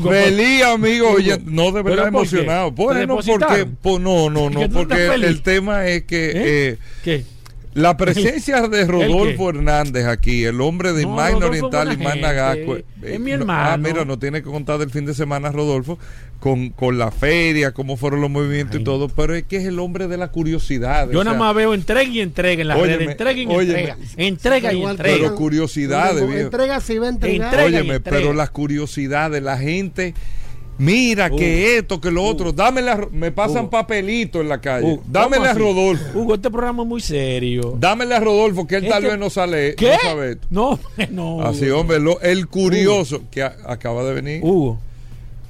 Feliz, 0.00 0.62
amigo. 0.62 1.10
Oye, 1.10 1.40
no 1.44 1.72
de 1.72 1.82
verdad 1.82 2.06
emocionado. 2.06 2.70
Bueno, 2.70 3.16
porque. 3.16 3.66
no, 4.00 4.30
no, 4.30 4.48
no. 4.48 4.70
Porque 4.70 5.06
el 5.12 5.42
tema 5.42 5.88
es 5.88 6.04
que. 6.04 6.26
¿Eh? 6.26 6.32
Eh, 6.36 6.78
¿Qué? 7.02 7.33
La 7.74 7.96
presencia 7.96 8.68
de 8.68 8.86
Rodolfo 8.86 9.50
Hernández 9.50 10.06
aquí, 10.06 10.44
el 10.44 10.60
hombre 10.60 10.92
de 10.92 11.06
Magna 11.06 11.46
Oriental 11.46 11.92
y 11.92 11.96
Magna 11.96 12.32
Gasco. 12.32 12.76
Es 12.76 12.84
eh, 13.02 13.18
mi 13.18 13.32
hermano. 13.32 13.70
ah, 13.72 13.76
mira, 13.76 14.04
no 14.04 14.18
tiene 14.18 14.42
que 14.42 14.48
contar 14.48 14.78
del 14.78 14.90
fin 14.90 15.04
de 15.04 15.12
semana, 15.12 15.50
Rodolfo, 15.50 15.98
con, 16.38 16.70
con 16.70 16.98
la 16.98 17.10
feria, 17.10 17.72
cómo 17.72 17.96
fueron 17.96 18.20
los 18.20 18.30
movimientos 18.30 18.80
y 18.80 18.84
todo, 18.84 19.08
pero 19.08 19.34
es 19.34 19.42
que 19.42 19.56
es 19.56 19.64
el 19.64 19.80
hombre 19.80 20.06
de 20.06 20.16
la 20.16 20.28
curiosidad. 20.28 21.10
Yo 21.10 21.24
nada 21.24 21.36
más 21.36 21.54
veo 21.54 21.74
entrega 21.74 22.08
y 22.08 22.20
entrega 22.20 22.62
en 22.62 22.68
la 22.68 22.76
red, 22.76 23.00
entrega 23.00 23.32
y 23.32 23.42
entrega. 23.42 23.96
Entrega 24.16 24.72
y 24.72 24.82
entrega. 24.82 25.16
Pero 25.16 25.34
curiosidades, 25.34 26.22
Entrega 26.22 26.80
si 26.80 26.98
va 26.98 27.06
a 27.06 27.10
entregar. 27.10 27.58
Óyeme, 27.58 27.98
pero 27.98 28.32
las 28.32 28.50
curiosidades, 28.50 29.42
la 29.42 29.58
gente 29.58 30.14
Mira 30.78 31.30
que 31.30 31.78
esto, 31.78 32.00
que 32.00 32.10
lo 32.10 32.24
otro, 32.24 32.52
dámele 32.52 32.92
me 33.12 33.30
pasan 33.30 33.70
papelito 33.70 34.40
en 34.40 34.48
la 34.48 34.60
calle. 34.60 35.00
dámele 35.06 35.48
a 35.48 35.54
Rodolfo. 35.54 36.18
Hugo, 36.18 36.34
este 36.34 36.50
programa 36.50 36.82
es 36.82 36.88
muy 36.88 37.00
serio. 37.00 37.76
Dámele 37.78 38.14
a 38.14 38.20
Rodolfo 38.20 38.66
que 38.66 38.76
él 38.76 38.88
tal 38.88 39.04
vez 39.04 39.18
no 39.18 39.30
sale. 39.30 39.74
¿Qué? 39.76 39.96
No, 40.50 40.78
no, 41.10 41.42
Así, 41.42 41.70
hombre, 41.70 41.98
el 42.22 42.48
curioso 42.48 43.22
que 43.30 43.42
acaba 43.42 44.04
de 44.04 44.14
venir. 44.14 44.40
Hugo. 44.42 44.78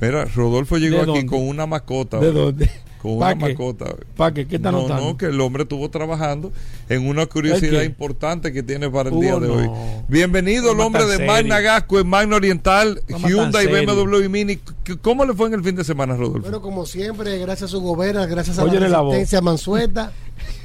Mira, 0.00 0.24
Rodolfo 0.26 0.76
llegó 0.76 1.12
aquí 1.12 1.24
con 1.24 1.46
una 1.46 1.66
mascota. 1.66 2.18
¿De 2.18 2.32
dónde? 2.32 2.68
Con 3.04 3.18
una 3.18 3.34
mascota. 3.34 3.94
¿Para 4.16 4.32
qué? 4.32 4.46
¿Qué 4.46 4.56
está 4.56 4.72
no, 4.72 4.80
notando? 4.82 5.04
No, 5.04 5.16
que 5.18 5.26
el 5.26 5.38
hombre 5.42 5.64
estuvo 5.64 5.90
trabajando 5.90 6.52
en 6.88 7.06
una 7.06 7.26
curiosidad 7.26 7.82
importante 7.82 8.50
que 8.50 8.62
tiene 8.62 8.88
para 8.88 9.10
el 9.10 9.20
día 9.20 9.38
de 9.38 9.46
hoy. 9.46 9.70
Bienvenido 10.08 10.72
el 10.72 10.80
hombre 10.80 11.04
de 11.04 11.26
Magna 11.26 11.60
Gasco 11.60 12.00
en 12.00 12.08
Magna 12.08 12.36
Oriental, 12.36 13.02
Hyundai, 13.06 13.66
BMW 13.66 14.24
y 14.24 14.28
Mini. 14.30 14.58
¿Cómo 15.02 15.26
le 15.26 15.34
fue 15.34 15.48
en 15.48 15.54
el 15.54 15.62
fin 15.62 15.76
de 15.76 15.84
semana, 15.84 16.16
Rodolfo? 16.16 16.40
Bueno, 16.40 16.62
como 16.62 16.86
siempre, 16.86 17.36
gracias 17.38 17.70
a 17.70 17.72
su 17.72 17.82
gobierno, 17.82 18.26
gracias 18.26 18.58
a 18.58 18.64
la 18.64 18.72
resistencia 18.72 19.42
Mansueta. 19.42 20.12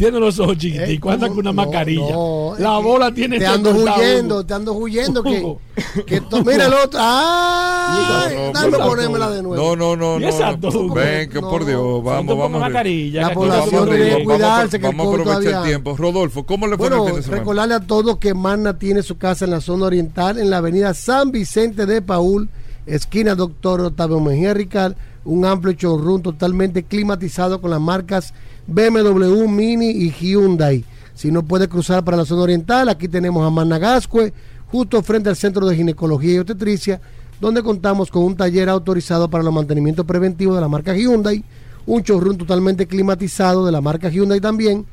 tiene 0.00 0.18
los 0.18 0.38
ojos 0.38 0.56
chiquiticos, 0.56 1.12
anda 1.12 1.28
con 1.28 1.40
una 1.40 1.52
mascarilla. 1.52 2.14
la 2.58 2.78
bola 2.78 3.12
tiene 3.12 3.38
Te 3.38 3.46
ando 3.46 3.70
huyendo, 3.72 4.46
te 4.46 4.54
ando 4.54 4.72
huyendo. 4.72 5.22
Que, 5.22 5.58
que 6.06 6.22
mira 6.42 6.66
el 6.66 6.72
otro. 6.72 6.98
¡Ay! 7.02 8.50
Dame 8.54 8.78
ponérmela 8.78 9.30
de 9.30 9.42
nuevo. 9.42 9.76
No, 9.76 9.76
no, 9.76 9.96
no. 9.96 10.18
no, 10.18 10.94
Ven, 10.94 11.28
que 11.28 11.40
por 11.40 11.66
Dios. 11.66 12.02
Vamos, 12.02 12.38
vamos. 12.38 12.60
Mascarilla, 12.62 13.28
la 13.28 13.34
población 13.34 13.88
tiene 13.90 14.16
que 14.16 14.24
cuidarse. 14.24 14.78
Vamos, 14.78 15.06
a 15.06 15.10
aprovechar 15.10 15.54
el 15.54 15.62
tiempo. 15.64 15.94
Rodolfo, 15.98 16.46
¿cómo 16.46 16.66
le 16.66 16.78
fue 16.78 16.88
bueno, 16.88 17.04
el 17.04 17.10
fin 17.10 17.16
de 17.16 17.22
semana? 17.22 17.40
Recordarle 17.40 17.74
a 17.74 17.80
todos 17.80 18.16
que 18.16 18.32
Magna 18.32 18.78
tiene 18.78 19.02
su 19.02 19.18
casa 19.18 19.44
en 19.44 19.50
la 19.50 19.60
zona 19.60 19.84
oriental, 19.84 20.38
en 20.38 20.48
la 20.48 20.58
avenida 20.58 20.94
San 20.94 21.30
Vicente 21.30 21.84
de 21.84 22.00
Paul, 22.00 22.48
esquina 22.86 23.34
Doctor 23.34 23.82
Octavio 23.82 24.18
Mejía 24.20 24.54
Ricard. 24.54 24.94
Un 25.24 25.44
amplio 25.44 25.74
showroom 25.74 26.22
totalmente 26.22 26.82
climatizado 26.82 27.60
con 27.60 27.70
las 27.70 27.80
marcas 27.80 28.32
BMW, 28.66 29.46
Mini 29.48 29.90
y 29.90 30.10
Hyundai. 30.10 30.84
Si 31.14 31.30
no 31.30 31.42
puede 31.42 31.68
cruzar 31.68 32.04
para 32.04 32.16
la 32.16 32.24
zona 32.24 32.42
oriental, 32.42 32.88
aquí 32.88 33.06
tenemos 33.08 33.46
a 33.46 33.50
Managascue, 33.50 34.32
justo 34.68 35.02
frente 35.02 35.28
al 35.28 35.36
Centro 35.36 35.66
de 35.66 35.76
Ginecología 35.76 36.34
y 36.34 36.38
Obstetricia, 36.38 37.00
donde 37.40 37.62
contamos 37.62 38.10
con 38.10 38.22
un 38.22 38.36
taller 38.36 38.68
autorizado 38.68 39.28
para 39.28 39.44
el 39.44 39.52
mantenimiento 39.52 40.04
preventivo 40.04 40.54
de 40.54 40.60
la 40.60 40.68
marca 40.68 40.94
Hyundai, 40.94 41.44
un 41.86 42.02
showroom 42.02 42.38
totalmente 42.38 42.86
climatizado 42.86 43.66
de 43.66 43.72
la 43.72 43.80
marca 43.80 44.08
Hyundai 44.08 44.40
también, 44.40 44.86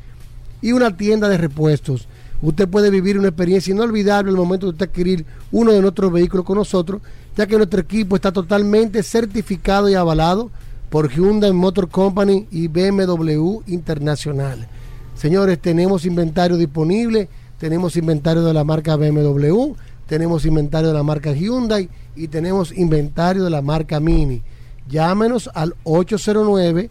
y 0.61 0.71
una 0.71 0.97
tienda 0.97 1.29
de 1.29 1.37
repuestos. 1.37 2.07
Usted 2.41 2.67
puede 2.67 2.91
vivir 2.91 3.17
una 3.17 3.29
experiencia 3.29 3.73
inolvidable 3.73 4.29
el 4.29 4.37
momento 4.37 4.67
de 4.67 4.73
usted 4.73 4.89
adquirir 4.89 5.25
uno 5.51 5.71
de 5.71 5.81
nuestros 5.81 6.11
vehículos 6.11 6.45
con 6.45 6.57
nosotros, 6.57 7.01
ya 7.35 7.47
que 7.47 7.57
nuestro 7.57 7.79
equipo 7.79 8.15
está 8.15 8.31
totalmente 8.31 9.01
certificado 9.01 9.89
y 9.89 9.95
avalado 9.95 10.51
por 10.89 11.09
Hyundai 11.09 11.51
Motor 11.51 11.89
Company 11.89 12.47
y 12.51 12.67
BMW 12.67 13.61
Internacional. 13.67 14.67
Señores, 15.15 15.59
tenemos 15.59 16.05
inventario 16.05 16.57
disponible, 16.57 17.27
tenemos 17.57 17.97
inventario 17.97 18.43
de 18.43 18.53
la 18.53 18.63
marca 18.63 18.95
BMW, 18.95 19.73
tenemos 20.05 20.45
inventario 20.45 20.89
de 20.89 20.93
la 20.93 21.03
marca 21.03 21.33
Hyundai 21.33 21.89
y 22.15 22.27
tenemos 22.27 22.71
inventario 22.71 23.43
de 23.43 23.49
la 23.49 23.63
marca 23.63 23.99
Mini. 23.99 24.43
Llámenos 24.87 25.49
al 25.55 25.75
809 25.83 26.89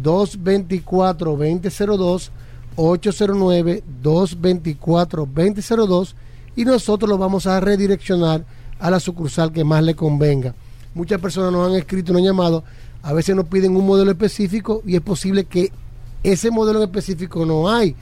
224 0.00 1.36
2002 1.36 2.30
809 2.76 3.82
224 4.02 5.28
2002 5.32 6.16
y 6.56 6.64
nosotros 6.64 7.08
lo 7.08 7.18
vamos 7.18 7.46
a 7.46 7.60
redireccionar 7.60 8.44
a 8.78 8.90
la 8.90 9.00
sucursal 9.00 9.52
que 9.52 9.64
más 9.64 9.82
le 9.82 9.94
convenga. 9.94 10.54
Muchas 10.94 11.20
personas 11.20 11.52
nos 11.52 11.68
han 11.68 11.76
escrito, 11.76 12.12
nos 12.12 12.20
han 12.20 12.26
llamado, 12.26 12.64
a 13.02 13.12
veces 13.12 13.34
nos 13.34 13.46
piden 13.46 13.76
un 13.76 13.86
modelo 13.86 14.10
específico 14.10 14.82
y 14.86 14.94
es 14.94 15.00
posible 15.00 15.44
que 15.44 15.72
ese 16.22 16.50
modelo 16.50 16.82
específico 16.82 17.44
no 17.44 17.68
hay. 17.68 17.94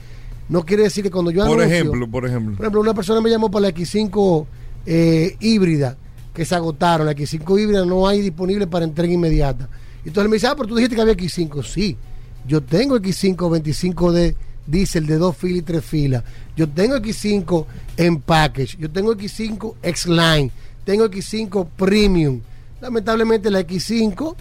No 0.49 0.63
quiere 0.63 0.83
decir 0.83 1.03
que 1.03 1.11
cuando 1.11 1.31
yo 1.31 1.45
por 1.45 1.61
ejemplo, 1.61 2.07
por 2.09 2.25
ejemplo, 2.25 2.55
por 2.55 2.65
ejemplo, 2.65 2.81
una 2.81 2.93
persona 2.93 3.21
me 3.21 3.29
llamó 3.29 3.49
para 3.49 3.67
la 3.67 3.73
X5 3.73 4.45
eh, 4.85 5.37
híbrida 5.39 5.97
que 6.33 6.45
se 6.45 6.55
agotaron, 6.55 7.05
la 7.05 7.13
X5 7.13 7.61
híbrida 7.61 7.85
no 7.85 8.07
hay 8.07 8.21
disponible 8.21 8.67
para 8.67 8.85
entrega 8.85 9.13
inmediata. 9.13 9.69
Entonces 10.05 10.29
me 10.29 10.35
dice, 10.35 10.47
ah, 10.47 10.55
pero 10.55 10.67
tú 10.67 10.75
dijiste 10.75 10.95
que 10.95 11.01
había 11.01 11.13
X5. 11.13 11.63
Sí, 11.63 11.97
yo 12.45 12.61
tengo 12.61 12.97
X5 12.97 13.51
25 13.51 14.11
de 14.11 14.35
diésel 14.65 15.05
de 15.05 15.17
dos 15.17 15.37
filas 15.37 15.59
y 15.59 15.61
tres 15.61 15.85
filas. 15.85 16.23
Yo 16.55 16.69
tengo 16.69 16.95
X5 16.97 17.65
en 17.97 18.21
package. 18.21 18.77
Yo 18.77 18.89
tengo 18.89 19.15
X5 19.15 19.75
X-Line. 19.81 20.51
Tengo 20.85 21.05
X5 21.05 21.67
Premium. 21.75 22.41
Lamentablemente 22.81 23.49
la 23.49 23.61
X5 23.61 24.35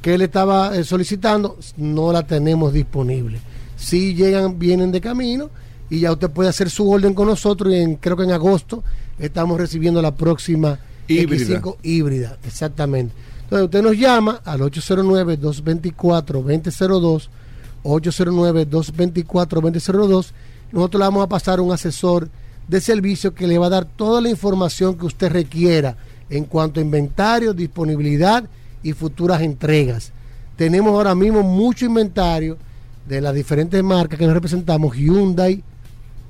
que 0.00 0.14
él 0.14 0.22
estaba 0.22 0.74
eh, 0.76 0.84
solicitando 0.84 1.58
no 1.76 2.12
la 2.12 2.24
tenemos 2.26 2.72
disponible. 2.72 3.38
Si 3.76 4.14
llegan, 4.14 4.58
vienen 4.58 4.90
de 4.92 5.00
camino 5.00 5.50
y 5.88 6.00
ya 6.00 6.12
usted 6.12 6.30
puede 6.30 6.48
hacer 6.48 6.70
su 6.70 6.90
orden 6.90 7.14
con 7.14 7.26
nosotros 7.26 7.72
y 7.72 7.76
en, 7.76 7.94
creo 7.96 8.16
que 8.16 8.24
en 8.24 8.32
agosto 8.32 8.82
estamos 9.18 9.60
recibiendo 9.60 10.00
la 10.00 10.14
próxima 10.14 10.78
híbrida. 11.08 11.60
X5 11.60 11.76
híbrida. 11.82 12.38
Exactamente. 12.44 13.12
Entonces 13.44 13.64
usted 13.64 13.82
nos 13.82 13.98
llama 13.98 14.40
al 14.44 14.60
809-224-2002 14.60 17.28
809-224-2002. 17.84 20.32
Nosotros 20.72 21.00
le 21.00 21.04
vamos 21.04 21.24
a 21.24 21.28
pasar 21.28 21.60
un 21.60 21.72
asesor 21.72 22.28
de 22.68 22.80
servicio 22.80 23.34
que 23.34 23.46
le 23.46 23.58
va 23.58 23.66
a 23.66 23.70
dar 23.70 23.84
toda 23.84 24.20
la 24.20 24.30
información 24.30 24.96
que 24.96 25.06
usted 25.06 25.32
requiera 25.32 25.96
en 26.28 26.44
cuanto 26.44 26.78
a 26.78 26.82
inventario, 26.82 27.52
disponibilidad 27.52 28.44
y 28.82 28.92
futuras 28.92 29.42
entregas. 29.42 30.12
Tenemos 30.56 30.92
ahora 30.92 31.14
mismo 31.14 31.42
mucho 31.42 31.86
inventario 31.86 32.56
de 33.08 33.20
las 33.20 33.34
diferentes 33.34 33.82
marcas 33.82 34.18
que 34.18 34.26
nos 34.26 34.34
representamos, 34.34 34.96
Hyundai, 34.96 35.62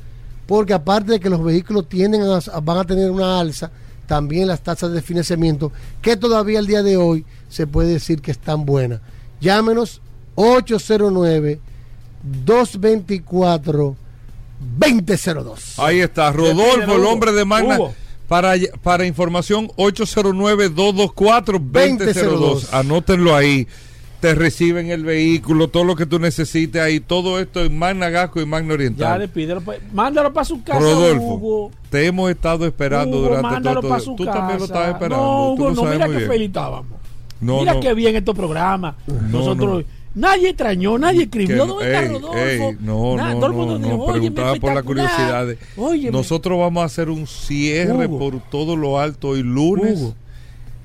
porque 0.46 0.72
aparte 0.72 1.12
de 1.12 1.20
que 1.20 1.30
los 1.30 1.42
vehículos 1.42 1.88
tienden 1.88 2.22
a, 2.22 2.60
van 2.60 2.78
a 2.78 2.84
tener 2.84 3.10
una 3.10 3.38
alza, 3.38 3.70
también 4.06 4.48
las 4.48 4.62
tasas 4.62 4.92
de 4.92 5.02
financiamiento, 5.02 5.72
que 6.00 6.16
todavía 6.16 6.58
el 6.58 6.66
día 6.66 6.82
de 6.82 6.96
hoy 6.96 7.24
se 7.48 7.66
puede 7.66 7.92
decir 7.92 8.20
que 8.20 8.30
están 8.30 8.64
buenas. 8.64 9.00
Llámenos 9.40 10.00
809 10.34 11.60
224 12.44 13.96
2002. 14.78 15.78
Ahí 15.78 16.00
está, 16.00 16.32
Rodolfo, 16.32 16.94
el 16.94 17.04
hombre 17.04 17.32
de 17.32 17.44
Magna. 17.44 17.78
Para, 18.28 18.54
para 18.82 19.04
información, 19.04 19.68
809-224-2002. 19.76 22.68
Anótenlo 22.72 23.36
ahí 23.36 23.68
te 24.22 24.36
reciben 24.36 24.88
el 24.88 25.02
vehículo, 25.02 25.66
todo 25.66 25.82
lo 25.82 25.96
que 25.96 26.06
tú 26.06 26.20
necesites 26.20 26.80
ahí, 26.80 27.00
todo 27.00 27.40
esto 27.40 27.64
en 27.64 27.76
Magna 27.76 28.08
Gasco 28.08 28.40
y 28.40 28.46
Magna 28.46 28.74
Oriental. 28.74 29.14
Ya 29.14 29.18
despídelo, 29.18 29.60
mándalo 29.92 30.32
para 30.32 30.44
su 30.44 30.62
casa. 30.62 30.78
Rodolfo, 30.78 31.72
te 31.90 32.06
hemos 32.06 32.30
estado 32.30 32.64
esperando 32.64 33.18
durante 33.18 33.60
todo, 33.60 33.80
todo. 33.80 34.14
Tú 34.14 34.24
también 34.24 34.60
lo 34.60 34.66
estabas 34.66 34.90
esperando. 34.90 35.16
No, 35.16 35.52
Hugo, 35.54 35.70
no, 35.72 35.84
mira 35.86 36.06
qué 36.06 36.20
feliz 36.20 36.46
estábamos. 36.46 36.98
mira 37.40 37.80
qué 37.80 37.94
bien 37.94 38.14
estos 38.14 38.36
programas. 38.36 38.94
Nosotros 39.28 39.84
Nadie 40.14 40.50
extrañó, 40.50 40.98
nadie 40.98 41.22
escribió. 41.22 41.66
¿Dónde 41.66 41.86
está 41.86 42.12
Rodolfo? 42.12 42.36
Ey, 42.36 42.76
no, 42.80 43.16
no, 43.16 43.48
no, 43.48 43.78
no, 43.78 44.06
preguntaba 44.06 44.54
por 44.56 44.72
la 44.72 44.84
curiosidad. 44.84 45.48
Nosotros 46.12 46.60
vamos 46.60 46.82
a 46.82 46.86
hacer 46.86 47.10
un 47.10 47.26
cierre 47.26 48.08
por 48.08 48.40
todo 48.40 48.76
lo 48.76 49.00
alto 49.00 49.30
hoy 49.30 49.42
lunes. 49.42 50.12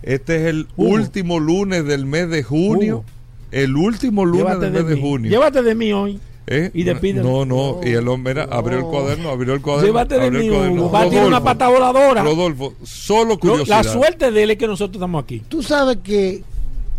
Este 0.02 0.38
es 0.38 0.46
el 0.48 0.68
último 0.76 1.40
lunes 1.40 1.86
del 1.86 2.08
mes 2.08 2.30
de 2.30 2.42
junio. 2.42 3.04
El 3.52 3.76
último 3.76 4.26
lunes 4.26 4.60
del 4.60 4.72
mes 4.72 4.88
de, 4.88 5.00
junio. 5.00 5.30
Llévate 5.30 5.62
de 5.62 5.76
mí 5.76 5.94
hoy. 5.94 6.20
¿Eh? 6.50 6.72
Y 6.74 6.84
despídeme. 6.84 7.30
No, 7.30 7.46
no, 7.46 7.82
y 7.84 7.90
el 7.92 8.08
hombre 8.08 8.48
abrió 8.50 8.78
el 8.78 8.86
cuaderno, 8.86 9.30
abrió 9.30 9.54
el 9.54 9.62
cuaderno. 9.62 9.88
Llévate 9.88 10.18
de 10.18 10.32
mí, 10.32 10.50
va 10.50 11.02
a 11.02 11.10
tirar 11.10 11.28
una 11.28 11.44
pata 11.44 11.68
voladora. 11.68 12.24
Rodolfo, 12.24 12.74
solo 12.84 13.38
curiosidad. 13.38 13.84
La 13.84 13.92
suerte 13.92 14.32
de 14.32 14.44
él 14.44 14.52
es 14.52 14.58
que 14.58 14.68
nosotros 14.68 14.96
estamos 14.96 15.24
aquí. 15.24 15.42
Tú 15.48 15.62
sabes 15.62 15.98
que 15.98 16.44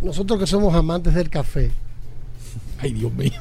nosotros 0.03 0.39
que 0.39 0.47
somos 0.47 0.75
amantes 0.75 1.15
del 1.15 1.31
café. 1.31 1.71
Ay, 2.79 2.93
Dios 2.93 3.13
mío. 3.13 3.33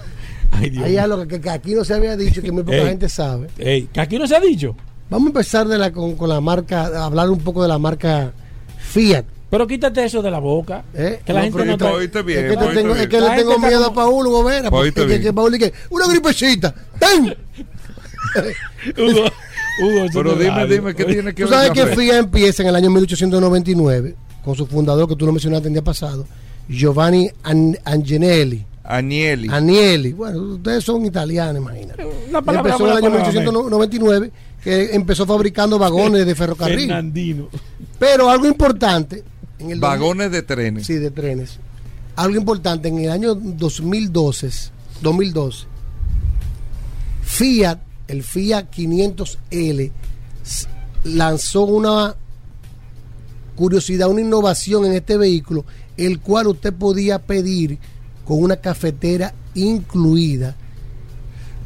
Ay, 0.51 0.69
Dios 0.69 0.85
Hay 0.85 0.95
algo 0.95 1.27
que, 1.27 1.41
aquí 1.49 1.75
no 1.75 1.83
se 1.83 1.93
había 1.93 2.15
dicho 2.15 2.41
que 2.41 2.51
muy 2.53 2.63
poca 2.63 2.77
gente 2.87 3.09
sabe. 3.09 3.49
Ey, 3.57 3.89
que 3.91 3.99
aquí 3.99 4.17
no 4.17 4.27
se 4.27 4.35
ha 4.35 4.39
dicho. 4.39 4.75
Vamos 5.09 5.27
a 5.27 5.29
empezar 5.29 5.67
de 5.67 5.77
la, 5.77 5.91
con, 5.91 6.15
con 6.15 6.29
la 6.29 6.39
marca, 6.39 6.87
a 6.87 7.05
hablar 7.05 7.29
un 7.29 7.39
poco 7.39 7.61
de 7.61 7.67
la 7.67 7.77
marca 7.77 8.31
Fiat. 8.77 9.25
Pero 9.49 9.65
quítate 9.65 10.03
eso 10.03 10.21
de 10.21 10.29
la 10.29 10.39
boca. 10.39 10.83
¿Eh? 10.93 11.21
Que 11.25 11.33
la 11.33 11.43
gente 11.43 11.65
no 11.65 11.77
te... 11.77 12.21
bien, 12.23 12.45
es 12.45 12.57
que, 12.57 12.65
tengo, 12.73 12.95
es 12.95 13.07
que 13.07 13.21
le 13.21 13.29
tengo 13.29 13.57
miedo 13.59 13.85
a 13.85 13.93
Paul 13.93 14.27
Gobera. 14.27 14.69
Porque 14.69 14.91
que, 14.91 15.21
que 15.21 15.33
Paul 15.33 15.53
dice, 15.53 15.73
una 15.89 16.07
gripecita. 16.07 16.73
¡Ten! 16.99 17.35
Hugo, 18.97 19.25
Hugo, 19.81 20.05
Pero 20.13 20.35
dime, 20.35 20.67
dime, 20.67 20.95
¿qué 20.95 21.05
tiene 21.05 21.33
que 21.33 21.45
ver? 21.45 21.49
Tú 21.49 21.53
sabes 21.53 21.71
que 21.71 21.95
FIA 21.95 22.17
empieza 22.17 22.63
en 22.63 22.69
el 22.69 22.75
año 22.75 22.89
1899 22.89 24.15
con 24.43 24.55
su 24.55 24.65
fundador, 24.65 25.07
que 25.07 25.15
tú 25.15 25.25
lo 25.25 25.31
mencionaste 25.31 25.67
el 25.67 25.73
día 25.73 25.83
pasado, 25.83 26.25
Giovanni 26.67 27.29
An 27.43 27.77
Anginelli. 27.83 28.65
Anieli. 28.83 29.49
Anieli. 29.51 30.13
Bueno, 30.13 30.39
ustedes 30.39 30.83
son 30.83 31.05
italianos, 31.05 31.61
imagínate. 31.61 32.01
empezó 32.01 32.85
en 32.85 32.91
el 32.91 32.97
año 32.97 33.11
1899, 33.11 34.31
que 34.63 34.95
empezó 34.95 35.25
fabricando 35.25 35.77
vagones 35.77 36.25
de 36.25 36.35
ferrocarril. 36.35 36.87
Fernandino. 36.87 37.49
Pero 37.99 38.29
algo 38.29 38.47
importante. 38.47 39.23
En 39.59 39.71
el 39.71 39.79
Vagones 39.79 40.31
de 40.31 40.43
trenes. 40.43 40.85
Sí, 40.85 40.95
de 40.95 41.11
trenes. 41.11 41.59
Algo 42.15 42.37
importante, 42.37 42.87
en 42.87 42.99
el 42.99 43.11
año 43.11 43.35
2012, 43.35 44.49
2012 45.01 45.77
Fiat, 47.27 47.79
el 48.07 48.23
Fiat 48.23 48.71
500L, 48.71 49.91
lanzó 51.03 51.63
una 51.65 52.15
curiosidad, 53.55 54.09
una 54.09 54.21
innovación 54.21 54.85
en 54.85 54.93
este 54.93 55.17
vehículo, 55.17 55.65
el 55.97 56.19
cual 56.19 56.47
usted 56.47 56.73
podía 56.73 57.19
pedir 57.19 57.77
con 58.25 58.41
una 58.41 58.55
cafetera 58.55 59.33
incluida. 59.53 60.55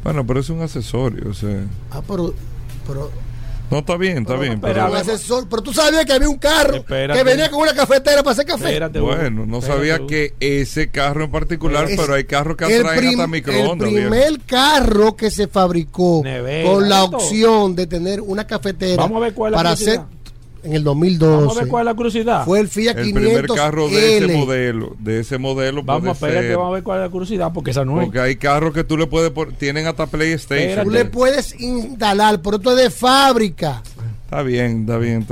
Bueno, 0.02 0.26
pero 0.26 0.40
es 0.40 0.50
un 0.50 0.60
accesorio, 0.62 1.30
o 1.30 1.34
sea. 1.34 1.64
Ah, 1.90 2.02
pero, 2.06 2.34
pero 2.86 3.10
No, 3.70 3.78
está 3.78 3.96
bien, 3.96 4.18
está 4.18 4.36
bien. 4.36 4.60
Pero, 4.60 4.90
pero 5.48 5.62
tú 5.62 5.72
sabías 5.72 6.04
que 6.04 6.12
había 6.12 6.28
un 6.28 6.38
carro 6.38 6.84
que 6.84 7.22
venía 7.24 7.50
con 7.50 7.62
una 7.62 7.74
cafetera 7.74 8.22
para 8.22 8.32
hacer 8.32 8.46
café. 8.46 8.78
bueno, 9.00 9.46
no 9.46 9.62
sabía 9.62 10.00
que 10.06 10.34
ese 10.40 10.90
carro 10.90 11.24
en 11.24 11.30
particular, 11.30 11.88
pero 11.96 12.14
hay 12.14 12.24
carros 12.24 12.56
que 12.56 12.64
atraen 12.64 13.08
hasta 13.08 13.26
microondas. 13.26 13.88
El 13.88 13.94
primer 13.94 14.40
carro 14.46 15.16
que 15.16 15.30
se 15.30 15.48
fabricó 15.48 16.22
con 16.64 16.88
la 16.88 17.04
opción 17.04 17.74
de 17.74 17.86
tener 17.86 18.20
una 18.20 18.46
cafetera 18.46 19.08
para 19.52 19.70
hacer 19.70 20.00
en 20.62 20.74
el 20.74 20.84
2012. 20.84 21.36
Vamos 21.36 21.56
a 21.56 21.60
ver 21.60 21.68
cuál 21.68 21.82
es 21.82 21.86
la 21.86 21.94
curiosidad. 21.94 22.44
Fue 22.44 22.60
el 22.60 22.68
Fiat 22.68 22.96
500 22.96 23.22
El 23.22 23.22
primer 23.22 23.46
carro 23.46 23.88
de 23.88 24.18
ese 24.18 24.36
modelo, 24.36 24.96
de 24.98 25.20
ese 25.20 25.38
modelo 25.38 25.82
Vamos 25.82 26.08
a 26.08 26.12
esperar 26.12 26.56
vamos 26.56 26.68
a 26.68 26.74
ver 26.74 26.82
cuál 26.82 27.00
es 27.00 27.06
la 27.06 27.10
curiosidad 27.10 27.52
porque 27.52 27.70
esa 27.70 27.84
no 27.84 28.00
es. 28.00 28.06
Porque 28.06 28.20
hay 28.20 28.36
carros 28.36 28.72
que 28.72 28.84
tú 28.84 28.96
le 28.96 29.06
puedes 29.06 29.32
tienen 29.58 29.86
hasta 29.86 30.06
PlayStation. 30.06 30.84
Tú 30.84 30.90
le 30.90 31.04
puedes 31.04 31.58
instalar, 31.60 32.40
pero 32.42 32.56
esto 32.56 32.76
es 32.76 32.84
de 32.84 32.90
fábrica. 32.90 33.82
Está 34.32 34.44
bien, 34.44 34.80
está 34.80 34.96
bien. 34.96 35.26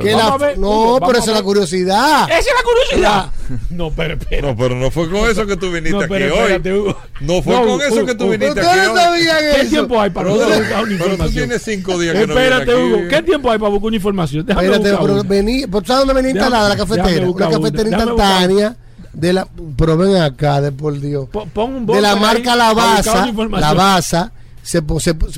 no, 0.58 0.98
pero 1.00 1.18
esa 1.18 1.30
es 1.30 1.36
la 1.38 1.42
curiosidad. 1.42 2.28
Esa 2.28 2.38
es 2.38 2.46
la 2.54 2.62
curiosidad. 2.62 3.30
no, 3.70 3.90
pero 3.90 4.12
espera. 4.12 4.48
No, 4.48 4.54
pero 4.54 4.74
no 4.74 4.90
fue 4.90 5.08
con 5.08 5.30
eso 5.30 5.46
que 5.46 5.56
tú 5.56 5.72
viniste 5.72 6.04
aquí 6.04 6.12
hoy. 6.12 6.94
No 7.22 7.40
fue 7.40 7.54
con 7.54 7.80
eso 7.80 8.04
que 8.04 8.14
tú 8.14 8.28
viniste 8.28 8.60
aquí 8.60 8.78
hoy. 8.90 9.20
¿Qué 9.56 9.64
tiempo 9.70 9.98
hay 9.98 10.10
para 10.10 10.28
buscar 10.28 10.48
una 10.82 10.92
información? 10.92 10.98
Pero 10.98 11.16
tú 11.16 11.32
tienes 11.32 11.62
cinco 11.62 11.98
días 11.98 12.14
que 12.14 12.22
Espérate, 12.24 12.72
no 12.72 12.84
Hugo. 12.84 13.08
¿Qué 13.08 13.22
tiempo 13.22 13.50
hay 13.50 13.58
para 13.58 13.70
buscar 13.70 13.86
una 13.86 13.96
información? 13.96 14.44
Déjame 14.44 14.66
Espérate, 14.66 14.98
pero 15.00 15.24
vení, 15.24 15.60
¿sabes 15.62 15.86
dónde 15.86 16.12
venía 16.12 16.30
instalada 16.32 16.68
la 16.68 16.76
cafetera? 16.76 17.26
Una 17.26 17.48
cafetera 17.48 17.88
instantánea 17.88 18.76
de 19.14 19.32
la 19.32 19.48
pero 19.78 19.96
ven 19.96 20.16
acá 20.16 20.60
de 20.60 20.72
por 20.72 21.00
Dios 21.00 21.26
de 21.86 22.00
la 22.02 22.16
marca 22.16 22.54
La 22.54 22.74
La 22.74 24.30
Se, 24.62 24.82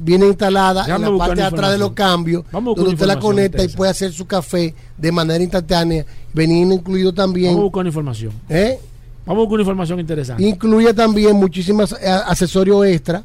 viene 0.03 0.27
instalada 0.27 0.85
en 0.85 1.01
la 1.01 1.16
parte 1.16 1.36
de 1.36 1.43
atrás 1.43 1.73
de 1.73 1.78
los 1.78 1.93
cambios, 1.93 2.44
donde 2.51 2.82
usted 2.82 3.07
la 3.07 3.19
conecta 3.19 3.62
y 3.65 3.69
puede 3.69 3.90
hacer 3.90 4.12
su 4.12 4.27
café 4.27 4.74
de 4.97 5.12
manera 5.12 5.43
instantánea. 5.43 6.05
Venía 6.32 6.74
incluido 6.74 7.12
también. 7.12 7.53
Vamos 7.53 7.61
a 7.61 7.65
buscar 7.65 7.86
información. 7.86 8.32
¿Eh? 8.49 8.78
Vamos 9.24 9.43
a 9.43 9.44
buscar 9.47 9.61
información 9.61 10.01
interesante. 10.01 10.43
Incluye 10.43 10.93
también 10.93 11.36
muchísimas 11.36 11.93
eh, 11.93 12.09
accesorios 12.09 12.85
extra. 12.86 13.24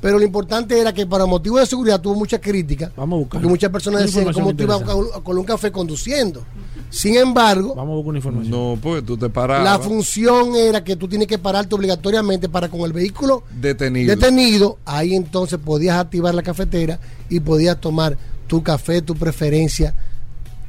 Pero 0.00 0.18
lo 0.18 0.24
importante 0.24 0.78
era 0.78 0.92
que 0.92 1.06
para 1.06 1.26
motivos 1.26 1.60
de 1.60 1.66
seguridad 1.66 2.00
tuvo 2.00 2.14
mucha 2.14 2.38
crítica. 2.38 2.92
Vamos 2.96 3.16
a 3.16 3.18
buscar. 3.20 3.32
Porque 3.40 3.48
muchas 3.48 3.70
personas 3.70 4.02
decían 4.02 4.32
cómo 4.32 4.54
tú 4.54 4.62
ibas 4.64 4.82
con 4.82 5.38
un 5.38 5.44
café 5.44 5.72
conduciendo. 5.72 6.44
Sin 6.90 7.16
embargo, 7.16 7.74
vamos 7.74 7.92
a 7.92 7.96
buscar 7.96 8.08
una 8.10 8.18
información. 8.18 8.50
No, 8.50 8.78
pues 8.80 9.04
tú 9.04 9.16
te 9.16 9.28
paras. 9.28 9.62
La 9.62 9.78
función 9.78 10.54
era 10.54 10.82
que 10.84 10.96
tú 10.96 11.08
tienes 11.08 11.28
que 11.28 11.38
pararte 11.38 11.74
obligatoriamente 11.74 12.48
para 12.48 12.68
con 12.68 12.80
el 12.82 12.92
vehículo 12.92 13.42
detenido. 13.60 14.14
Detenido, 14.14 14.78
ahí 14.84 15.14
entonces 15.14 15.58
podías 15.58 15.98
activar 15.98 16.34
la 16.34 16.42
cafetera 16.42 16.98
y 17.28 17.40
podías 17.40 17.80
tomar 17.80 18.16
tu 18.46 18.62
café, 18.62 19.02
tu 19.02 19.14
preferencia 19.14 19.94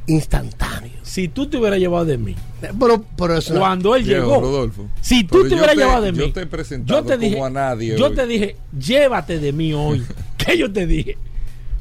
instantáneo. 0.07 0.91
Si 1.03 1.27
tú 1.27 1.47
te 1.47 1.57
hubieras 1.57 1.79
llevado 1.79 2.05
de 2.05 2.17
mí, 2.17 2.35
pero, 2.79 3.03
pero 3.17 3.37
eso 3.37 3.57
cuando 3.57 3.95
él 3.95 4.05
llegó, 4.05 4.39
Rodolfo, 4.41 4.87
si 5.01 5.23
tú 5.23 5.47
te 5.47 5.55
hubieras 5.55 5.75
llevado 5.75 6.01
de 6.01 6.11
mí, 6.11 6.17
yo 6.19 6.33
te, 6.33 6.83
yo 6.85 7.03
te 7.03 7.17
dije, 7.17 7.41
a 7.41 7.49
nadie 7.49 7.97
yo 7.97 8.13
te 8.13 8.25
dije, 8.25 8.55
llévate 8.77 9.39
de 9.39 9.51
mí 9.53 9.73
hoy. 9.73 10.03
¿Qué 10.37 10.57
yo 10.57 10.71
te 10.71 10.87
dije? 10.87 11.17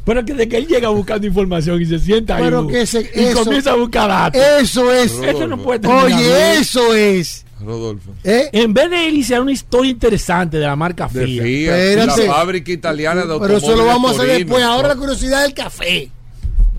Pero 0.07 0.25
que 0.25 0.35
de 0.35 0.49
que 0.49 0.57
él 0.59 0.69
llega 0.69 0.89
buscando 0.91 1.27
información 1.27 1.83
y 1.83 1.85
se 1.85 1.99
sienta 1.99 2.37
ahí 2.37 2.45
y 2.45 3.33
comienza 3.35 3.73
a 3.73 3.75
buscar 3.75 4.09
datos. 4.09 4.41
Eso 4.61 4.93
es. 4.93 5.13
Eso 5.13 5.49
no 5.49 5.59
puede 5.59 5.87
Oye, 5.89 6.61
eso 6.61 6.95
es. 6.95 7.45
Rodolfo. 7.61 8.13
¿Eh? 8.23 8.49
En 8.53 8.73
vez 8.73 8.89
de 8.89 9.09
iniciar 9.09 9.41
una 9.41 9.51
historia 9.51 9.91
interesante 9.91 10.59
de 10.59 10.67
la 10.67 10.77
marca 10.77 11.09
Fiat, 11.09 11.25
de 11.25 12.07
la 12.07 12.15
fábrica 12.15 12.71
italiana 12.71 13.25
de 13.25 13.39
Pero 13.41 13.57
eso 13.57 13.75
lo 13.75 13.85
vamos 13.85 14.13
a 14.13 14.23
hacer 14.23 14.39
después. 14.39 14.63
Ahora 14.63 14.89
la 14.89 14.97
curiosidad 14.97 15.43
del 15.43 15.55
café. 15.55 16.09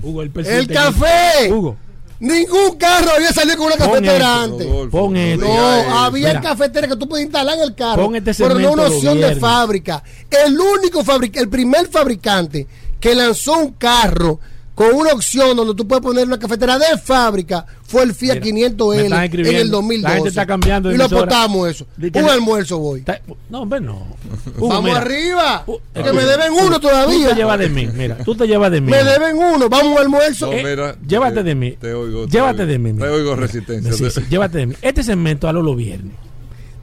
Hugo, 0.02 0.22
el, 0.22 0.32
el 0.46 0.68
café. 0.68 1.52
Hugo. 1.52 1.76
Ningún 2.20 2.78
carro 2.78 3.12
había 3.16 3.32
salido 3.32 3.58
con 3.58 3.68
una 3.68 3.76
cafetera 3.76 4.44
antes. 4.44 4.68
pon 4.90 5.18
esto. 5.18 5.46
No, 5.46 6.00
había 6.06 6.40
cafetera 6.40 6.88
que 6.88 6.96
tú 6.96 7.10
podías 7.10 7.26
instalar 7.26 7.58
en 7.58 7.64
el 7.64 7.76
carro. 7.76 8.16
Este 8.16 8.34
pero 8.36 8.58
no 8.58 8.72
una 8.72 8.84
opción 8.88 9.20
de 9.20 9.36
fábrica. 9.36 10.02
El 10.46 10.58
único 10.58 11.04
fabricante, 11.04 11.42
el 11.42 11.50
primer 11.50 11.88
fabricante 11.88 12.66
que 13.00 13.16
lanzó 13.16 13.58
un 13.58 13.74
carro 13.74 14.40
con 14.78 14.94
una 14.94 15.12
opción 15.12 15.58
donde 15.58 15.74
tú 15.74 15.88
puedes 15.88 16.04
poner 16.04 16.28
una 16.28 16.38
cafetera 16.38 16.78
de 16.78 17.00
fábrica 17.04 17.66
fue 17.82 18.04
el 18.04 18.14
Fiat 18.14 18.38
500L 18.38 19.48
en 19.48 19.56
el 19.56 19.72
2012. 19.72 20.04
La 20.04 20.10
gente 20.12 20.30
está 20.30 20.46
cambiando 20.46 20.92
y 20.92 20.98
lo 20.98 21.06
aportamos 21.06 21.68
eso. 21.68 21.88
Un 21.98 22.30
almuerzo 22.30 22.78
voy. 22.78 23.04
No, 23.50 23.62
hombre, 23.62 23.82
no. 23.82 24.06
Vamos 24.60 24.96
arriba. 24.96 25.64
Uh, 25.66 25.80
que 25.96 26.14
me 26.14 26.24
deben 26.24 26.54
uno 26.54 26.80
todavía. 26.80 27.30
Tú 27.30 27.34
te 27.34 27.36
llevas 27.36 27.60
de 27.60 27.70
mí, 27.70 27.88
mira. 27.92 28.18
Tú 28.18 28.36
te 28.36 28.46
llevas 28.46 28.72
de 28.72 28.82
mí. 28.82 28.92
Me 28.92 29.04
deben 29.04 29.36
uno. 29.36 29.68
Vamos 29.68 29.98
al 29.98 30.04
almuerzo. 30.04 30.54
Eh, 30.54 30.94
llévate 31.08 31.42
de 31.42 31.56
mí. 31.56 31.72
Te 31.72 31.96
oigo. 31.96 32.28
Llévate 32.28 32.68
de 32.68 32.78
mí. 32.78 32.94
Te 32.94 33.08
oigo 33.08 33.36
resistencia. 33.36 34.24
llévate 34.30 34.60
de 34.60 34.66
mí. 34.68 34.76
Este 34.84 35.02
segmento 35.02 35.50
a 35.50 35.54
los 35.54 35.76
viernes. 35.76 36.14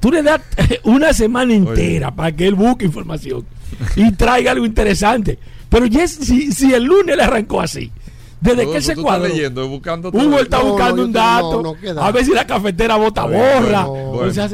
Tú 0.01 0.11
le 0.11 0.21
das 0.21 0.41
una 0.83 1.13
semana 1.13 1.55
entera 1.55 2.13
para 2.13 2.33
que 2.33 2.49
él 2.49 2.57
busque 2.57 2.87
información 2.87 3.47
y 3.95 4.11
traiga 4.13 4.51
algo 4.51 4.67
interesante. 4.67 5.39
Pero 5.75 5.87
ya 5.87 6.07
si, 6.07 6.53
si 6.53 6.73
el 6.73 6.85
lunes 6.85 7.17
le 7.17 7.25
arrancó 7.25 7.61
así, 7.61 7.91
desde 8.41 8.71
que 8.71 8.81
se 8.81 8.95
cuadró. 8.95 9.27
Leyendo, 9.27 9.67
buscando 9.69 10.11
Hugo 10.11 10.39
está 10.39 10.63
buscando 10.63 11.05
un 11.05 11.13
dato. 11.13 11.77
a 11.99 12.13
ver 12.13 12.25
si 12.25 12.33
la 12.33 12.47
cafetera 12.47 12.95
bota 12.95 13.25
borra. 13.25 13.85
O 13.89 14.31
sea, 14.31 14.49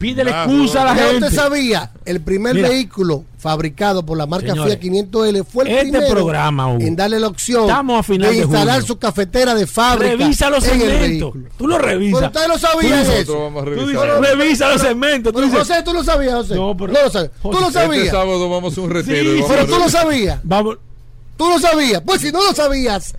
Pídele 0.00 0.30
excusa 0.30 0.80
a 0.80 0.84
la 0.86 0.94
gente. 0.94 1.26
usted 1.26 1.36
sabía? 1.36 1.90
El 2.06 2.22
primer 2.22 2.54
vehículo 2.56 3.24
fabricado 3.36 4.04
por 4.04 4.16
la 4.16 4.26
marca 4.26 4.54
Fiat 4.54 4.80
500L 4.80 5.44
fue 5.44 5.64
el 5.64 5.70
este 5.70 5.90
primero 5.90 6.10
programa, 6.10 6.72
en 6.80 6.96
darle 6.96 7.20
la 7.20 7.26
opción 7.26 7.66
de, 8.08 8.36
instalar 8.38 8.82
su 8.82 8.98
cafetera 8.98 9.54
de 9.54 9.66
fábrica. 9.66 10.16
Revisa 10.16 10.48
los 10.48 10.64
segmentos. 10.64 11.34
Tú 11.58 11.68
lo 11.68 11.76
revisas. 11.76 12.18
Pero 12.18 12.26
usted 12.28 12.48
lo 12.48 12.58
sabía 12.58 13.02
eso. 13.20 13.52
Tú 13.52 13.86
dices, 13.86 14.20
revisa 14.20 14.70
los 14.70 14.80
segmentos. 14.80 15.34
Tú 15.34 15.50
José, 15.50 15.82
tú 15.84 15.92
lo 15.92 16.02
sabías, 16.02 16.32
José. 16.32 16.54
No, 16.54 16.74
pero, 16.74 16.94
no 16.94 17.02
lo 17.02 17.10
sabías. 17.10 17.32
Tú 17.42 17.52
lo 17.52 17.70
sabías. 17.70 18.04
Este 18.06 18.16
sábado 18.16 18.48
vamos 18.48 18.78
a 18.78 18.80
un 18.80 18.90
retiro. 18.90 19.34
Sí, 19.34 19.44
pero 19.46 19.66
tú 19.66 19.78
lo 19.78 19.90
sabías. 19.90 20.40
Vamos. 20.44 20.78
Tú 21.40 21.48
lo 21.48 21.58
sabías. 21.58 22.02
Pues 22.04 22.20
si 22.20 22.30
no 22.30 22.44
lo 22.44 22.54
sabías, 22.54 23.14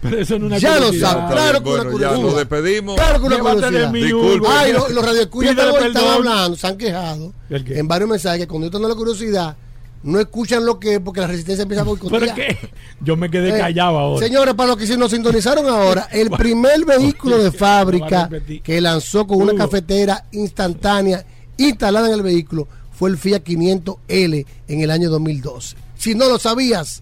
ya 0.59 0.79
lo 0.79 0.93
sabes. 0.93 1.31
Claro 1.31 1.63
que 1.63 1.69
una 1.69 1.85
curiosidad. 1.85 2.17
Ya 2.17 2.21
nos 2.21 2.35
despedimos. 2.35 2.95
Claro 2.95 3.19
que 3.19 3.25
una 3.25 3.39
curiosidad. 3.39 3.91
Disculpe. 3.91 4.47
Ay, 4.47 4.73
los, 4.73 4.91
los 4.91 5.03
radioescuchas 5.03 5.57
están 5.57 6.07
hablando, 6.07 6.55
se 6.55 6.67
han 6.67 6.77
quejado 6.77 7.33
en 7.49 7.87
varios 7.87 8.07
mensajes 8.07 8.41
que 8.41 8.47
cuando 8.47 8.67
yo 8.67 8.71
tengo 8.71 8.87
la 8.87 8.93
curiosidad, 8.93 9.57
no 10.03 10.19
escuchan 10.19 10.67
lo 10.67 10.79
que 10.79 10.93
es 10.95 10.99
porque 10.99 11.19
la 11.19 11.25
resistencia 11.25 11.63
empieza 11.63 11.81
a 11.81 11.85
boicotear. 11.85 12.21
¿Pero 12.21 12.35
qué? 12.35 12.69
Yo 13.01 13.17
me 13.17 13.31
quedé 13.31 13.55
eh, 13.55 13.59
callado 13.59 13.97
ahora. 13.97 14.23
Señores, 14.23 14.53
para 14.53 14.67
los 14.67 14.77
que 14.77 14.85
se 14.85 14.97
nos 14.97 15.09
sintonizaron 15.09 15.67
ahora, 15.67 16.07
el 16.11 16.29
primer 16.37 16.85
vehículo 16.85 17.39
de 17.39 17.51
fábrica 17.51 18.29
que 18.63 18.81
lanzó 18.81 19.25
con 19.25 19.41
una 19.41 19.55
cafetera 19.55 20.25
instantánea 20.31 21.25
instalada 21.57 22.09
en 22.09 22.13
el 22.13 22.21
vehículo 22.21 22.67
fue 22.91 23.09
el 23.09 23.17
Fiat 23.17 23.41
500L 23.41 24.45
en 24.67 24.81
el 24.81 24.91
año 24.91 25.09
2012. 25.09 25.75
Si 25.95 26.13
no 26.13 26.29
lo 26.29 26.37
sabías, 26.37 27.01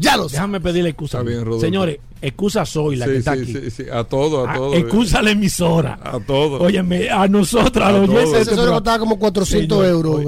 ya 0.00 0.16
lo 0.16 0.26
Déjame 0.28 0.60
pedirle 0.60 0.90
excusa. 0.90 1.22
Señores, 1.60 1.98
excusa 2.22 2.64
soy 2.66 2.96
la 2.96 3.06
que 3.06 3.16
está 3.16 3.32
aquí. 3.32 3.54
a 3.92 4.04
todo, 4.04 4.48
a 4.48 4.54
todo. 4.54 4.74
excusa 4.74 5.22
la 5.22 5.30
emisora. 5.30 5.98
A 6.02 6.20
todo. 6.20 6.60
Óyeme, 6.60 7.10
a 7.10 7.26
nosotros, 7.28 7.84
a, 7.84 7.92
los 7.92 8.08
oyentes. 8.08 8.48
Ese 8.48 8.56
costaba 8.56 8.98
como 8.98 9.18
400 9.18 9.86
euros. 9.86 10.22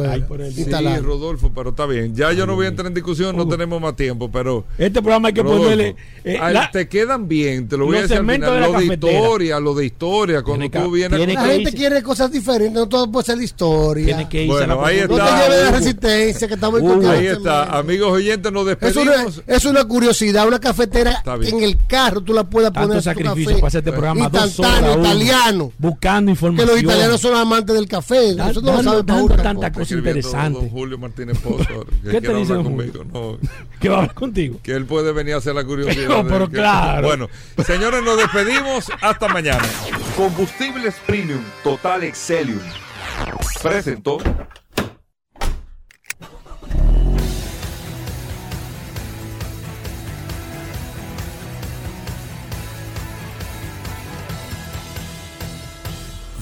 sí, 0.55 0.65
Rodolfo, 1.01 1.51
pero 1.55 1.71
está 1.71 1.87
bien. 1.87 2.15
Ya 2.15 2.33
yo 2.33 2.47
no 2.47 2.55
voy 2.55 2.67
a 2.67 2.69
entrar 2.69 2.87
en 2.87 2.95
discusión, 2.95 3.37
no 3.37 3.47
tenemos 3.47 3.81
más 3.81 3.97
tiempo, 3.97 4.31
pero. 4.31 4.65
Este 4.79 5.01
programa 5.01 5.29
hay 5.29 5.35
que 5.35 5.45
ponerle. 5.45 5.97
Eh, 6.25 6.39
te 6.73 6.89
quedan 6.89 7.29
bien, 7.29 7.69
te 7.69 7.77
lo 7.77 7.87
voy 7.87 7.99
a 7.99 8.03
decir 8.03 8.19
al 8.19 8.27
final. 8.27 8.61
Lo 8.61 8.79
de 8.79 8.85
historia, 8.87 9.61
lo 9.61 9.75
de 9.75 9.87
historia. 9.87 10.43
Cuando 10.43 10.71
tú 10.71 10.91
vienes. 10.91 11.35
La 11.35 11.45
gente 11.45 11.73
quiere 11.73 12.03
cosas 12.03 12.31
diferentes, 12.31 12.75
no 12.75 12.89
todo 12.89 13.11
puede 13.11 13.27
ser 13.27 13.39
de 13.39 13.45
historia. 13.45 14.05
Tiene 14.05 14.29
que 14.29 14.45
irse 14.45 14.53
bueno, 14.53 14.85
ahí 14.85 14.99
está. 14.99 15.17
No 15.17 15.25
te 15.25 15.31
lleves 15.31 15.65
de 15.65 15.71
resistencia 15.71 16.49
que 16.49 16.55
estamos 16.55 16.81
uh, 16.81 17.09
Ahí 17.09 17.27
está. 17.27 17.79
Amigos 17.79 18.13
oyentes, 18.13 18.53
nos 18.53 18.67
despedimos. 18.67 19.43
Es 19.47 19.65
una 19.65 19.85
curiosidad, 19.85 20.47
una 20.47 20.61
cafetera 20.61 21.23
en 21.43 21.63
el 21.63 21.77
carro 21.87 22.21
tú 22.21 22.33
la 22.33 22.45
puedas 22.45 22.71
poner 22.71 22.89
Tanto 22.89 23.03
sacrificio 23.03 23.55
para 23.57 23.69
hacer 23.69 23.79
este 23.81 23.93
programa 23.93 24.29
dos 24.29 24.59
horas, 24.61 24.97
italiano. 24.99 25.73
buscando 25.79 26.31
información 26.31 26.67
que 26.69 26.73
los 26.75 26.83
italianos 26.83 27.21
son 27.21 27.37
amantes 27.37 27.75
del 27.75 27.89
café 27.89 28.35
da, 28.35 28.51
eso 28.51 28.61
no 28.61 28.73
lo 28.73 28.83
sabe 28.83 29.03
dando 29.03 29.37
tanta 29.37 29.73
cosa. 29.73 29.95
interesante. 29.95 30.69
Julio 30.71 30.99
Martínez 30.99 31.39
Pozo 31.39 31.87
¿qué 32.11 32.21
te 32.21 32.35
dice 32.35 32.55
conmigo. 32.55 33.05
No, 33.05 33.39
que 33.81 33.89
va 33.89 33.97
a 33.97 33.99
hablar 34.01 34.15
contigo. 34.15 34.59
Que 34.63 34.73
él 34.73 34.87
puede 34.87 35.13
venir 35.13 35.35
a 35.35 35.39
hacer 35.39 35.55
la 35.55 35.65
curiosidad 35.65 36.09
no, 36.09 36.27
pero 36.27 36.49
claro. 36.49 37.07
Bueno 37.07 37.29
señores 37.65 38.03
nos 38.03 38.17
despedimos. 38.17 38.91
Hasta 39.01 39.29
mañana. 39.29 39.65
Combustibles 40.17 40.95
Premium 41.07 41.41
Total 41.63 42.03
Excelium. 42.05 42.61
Presentó 43.63 44.19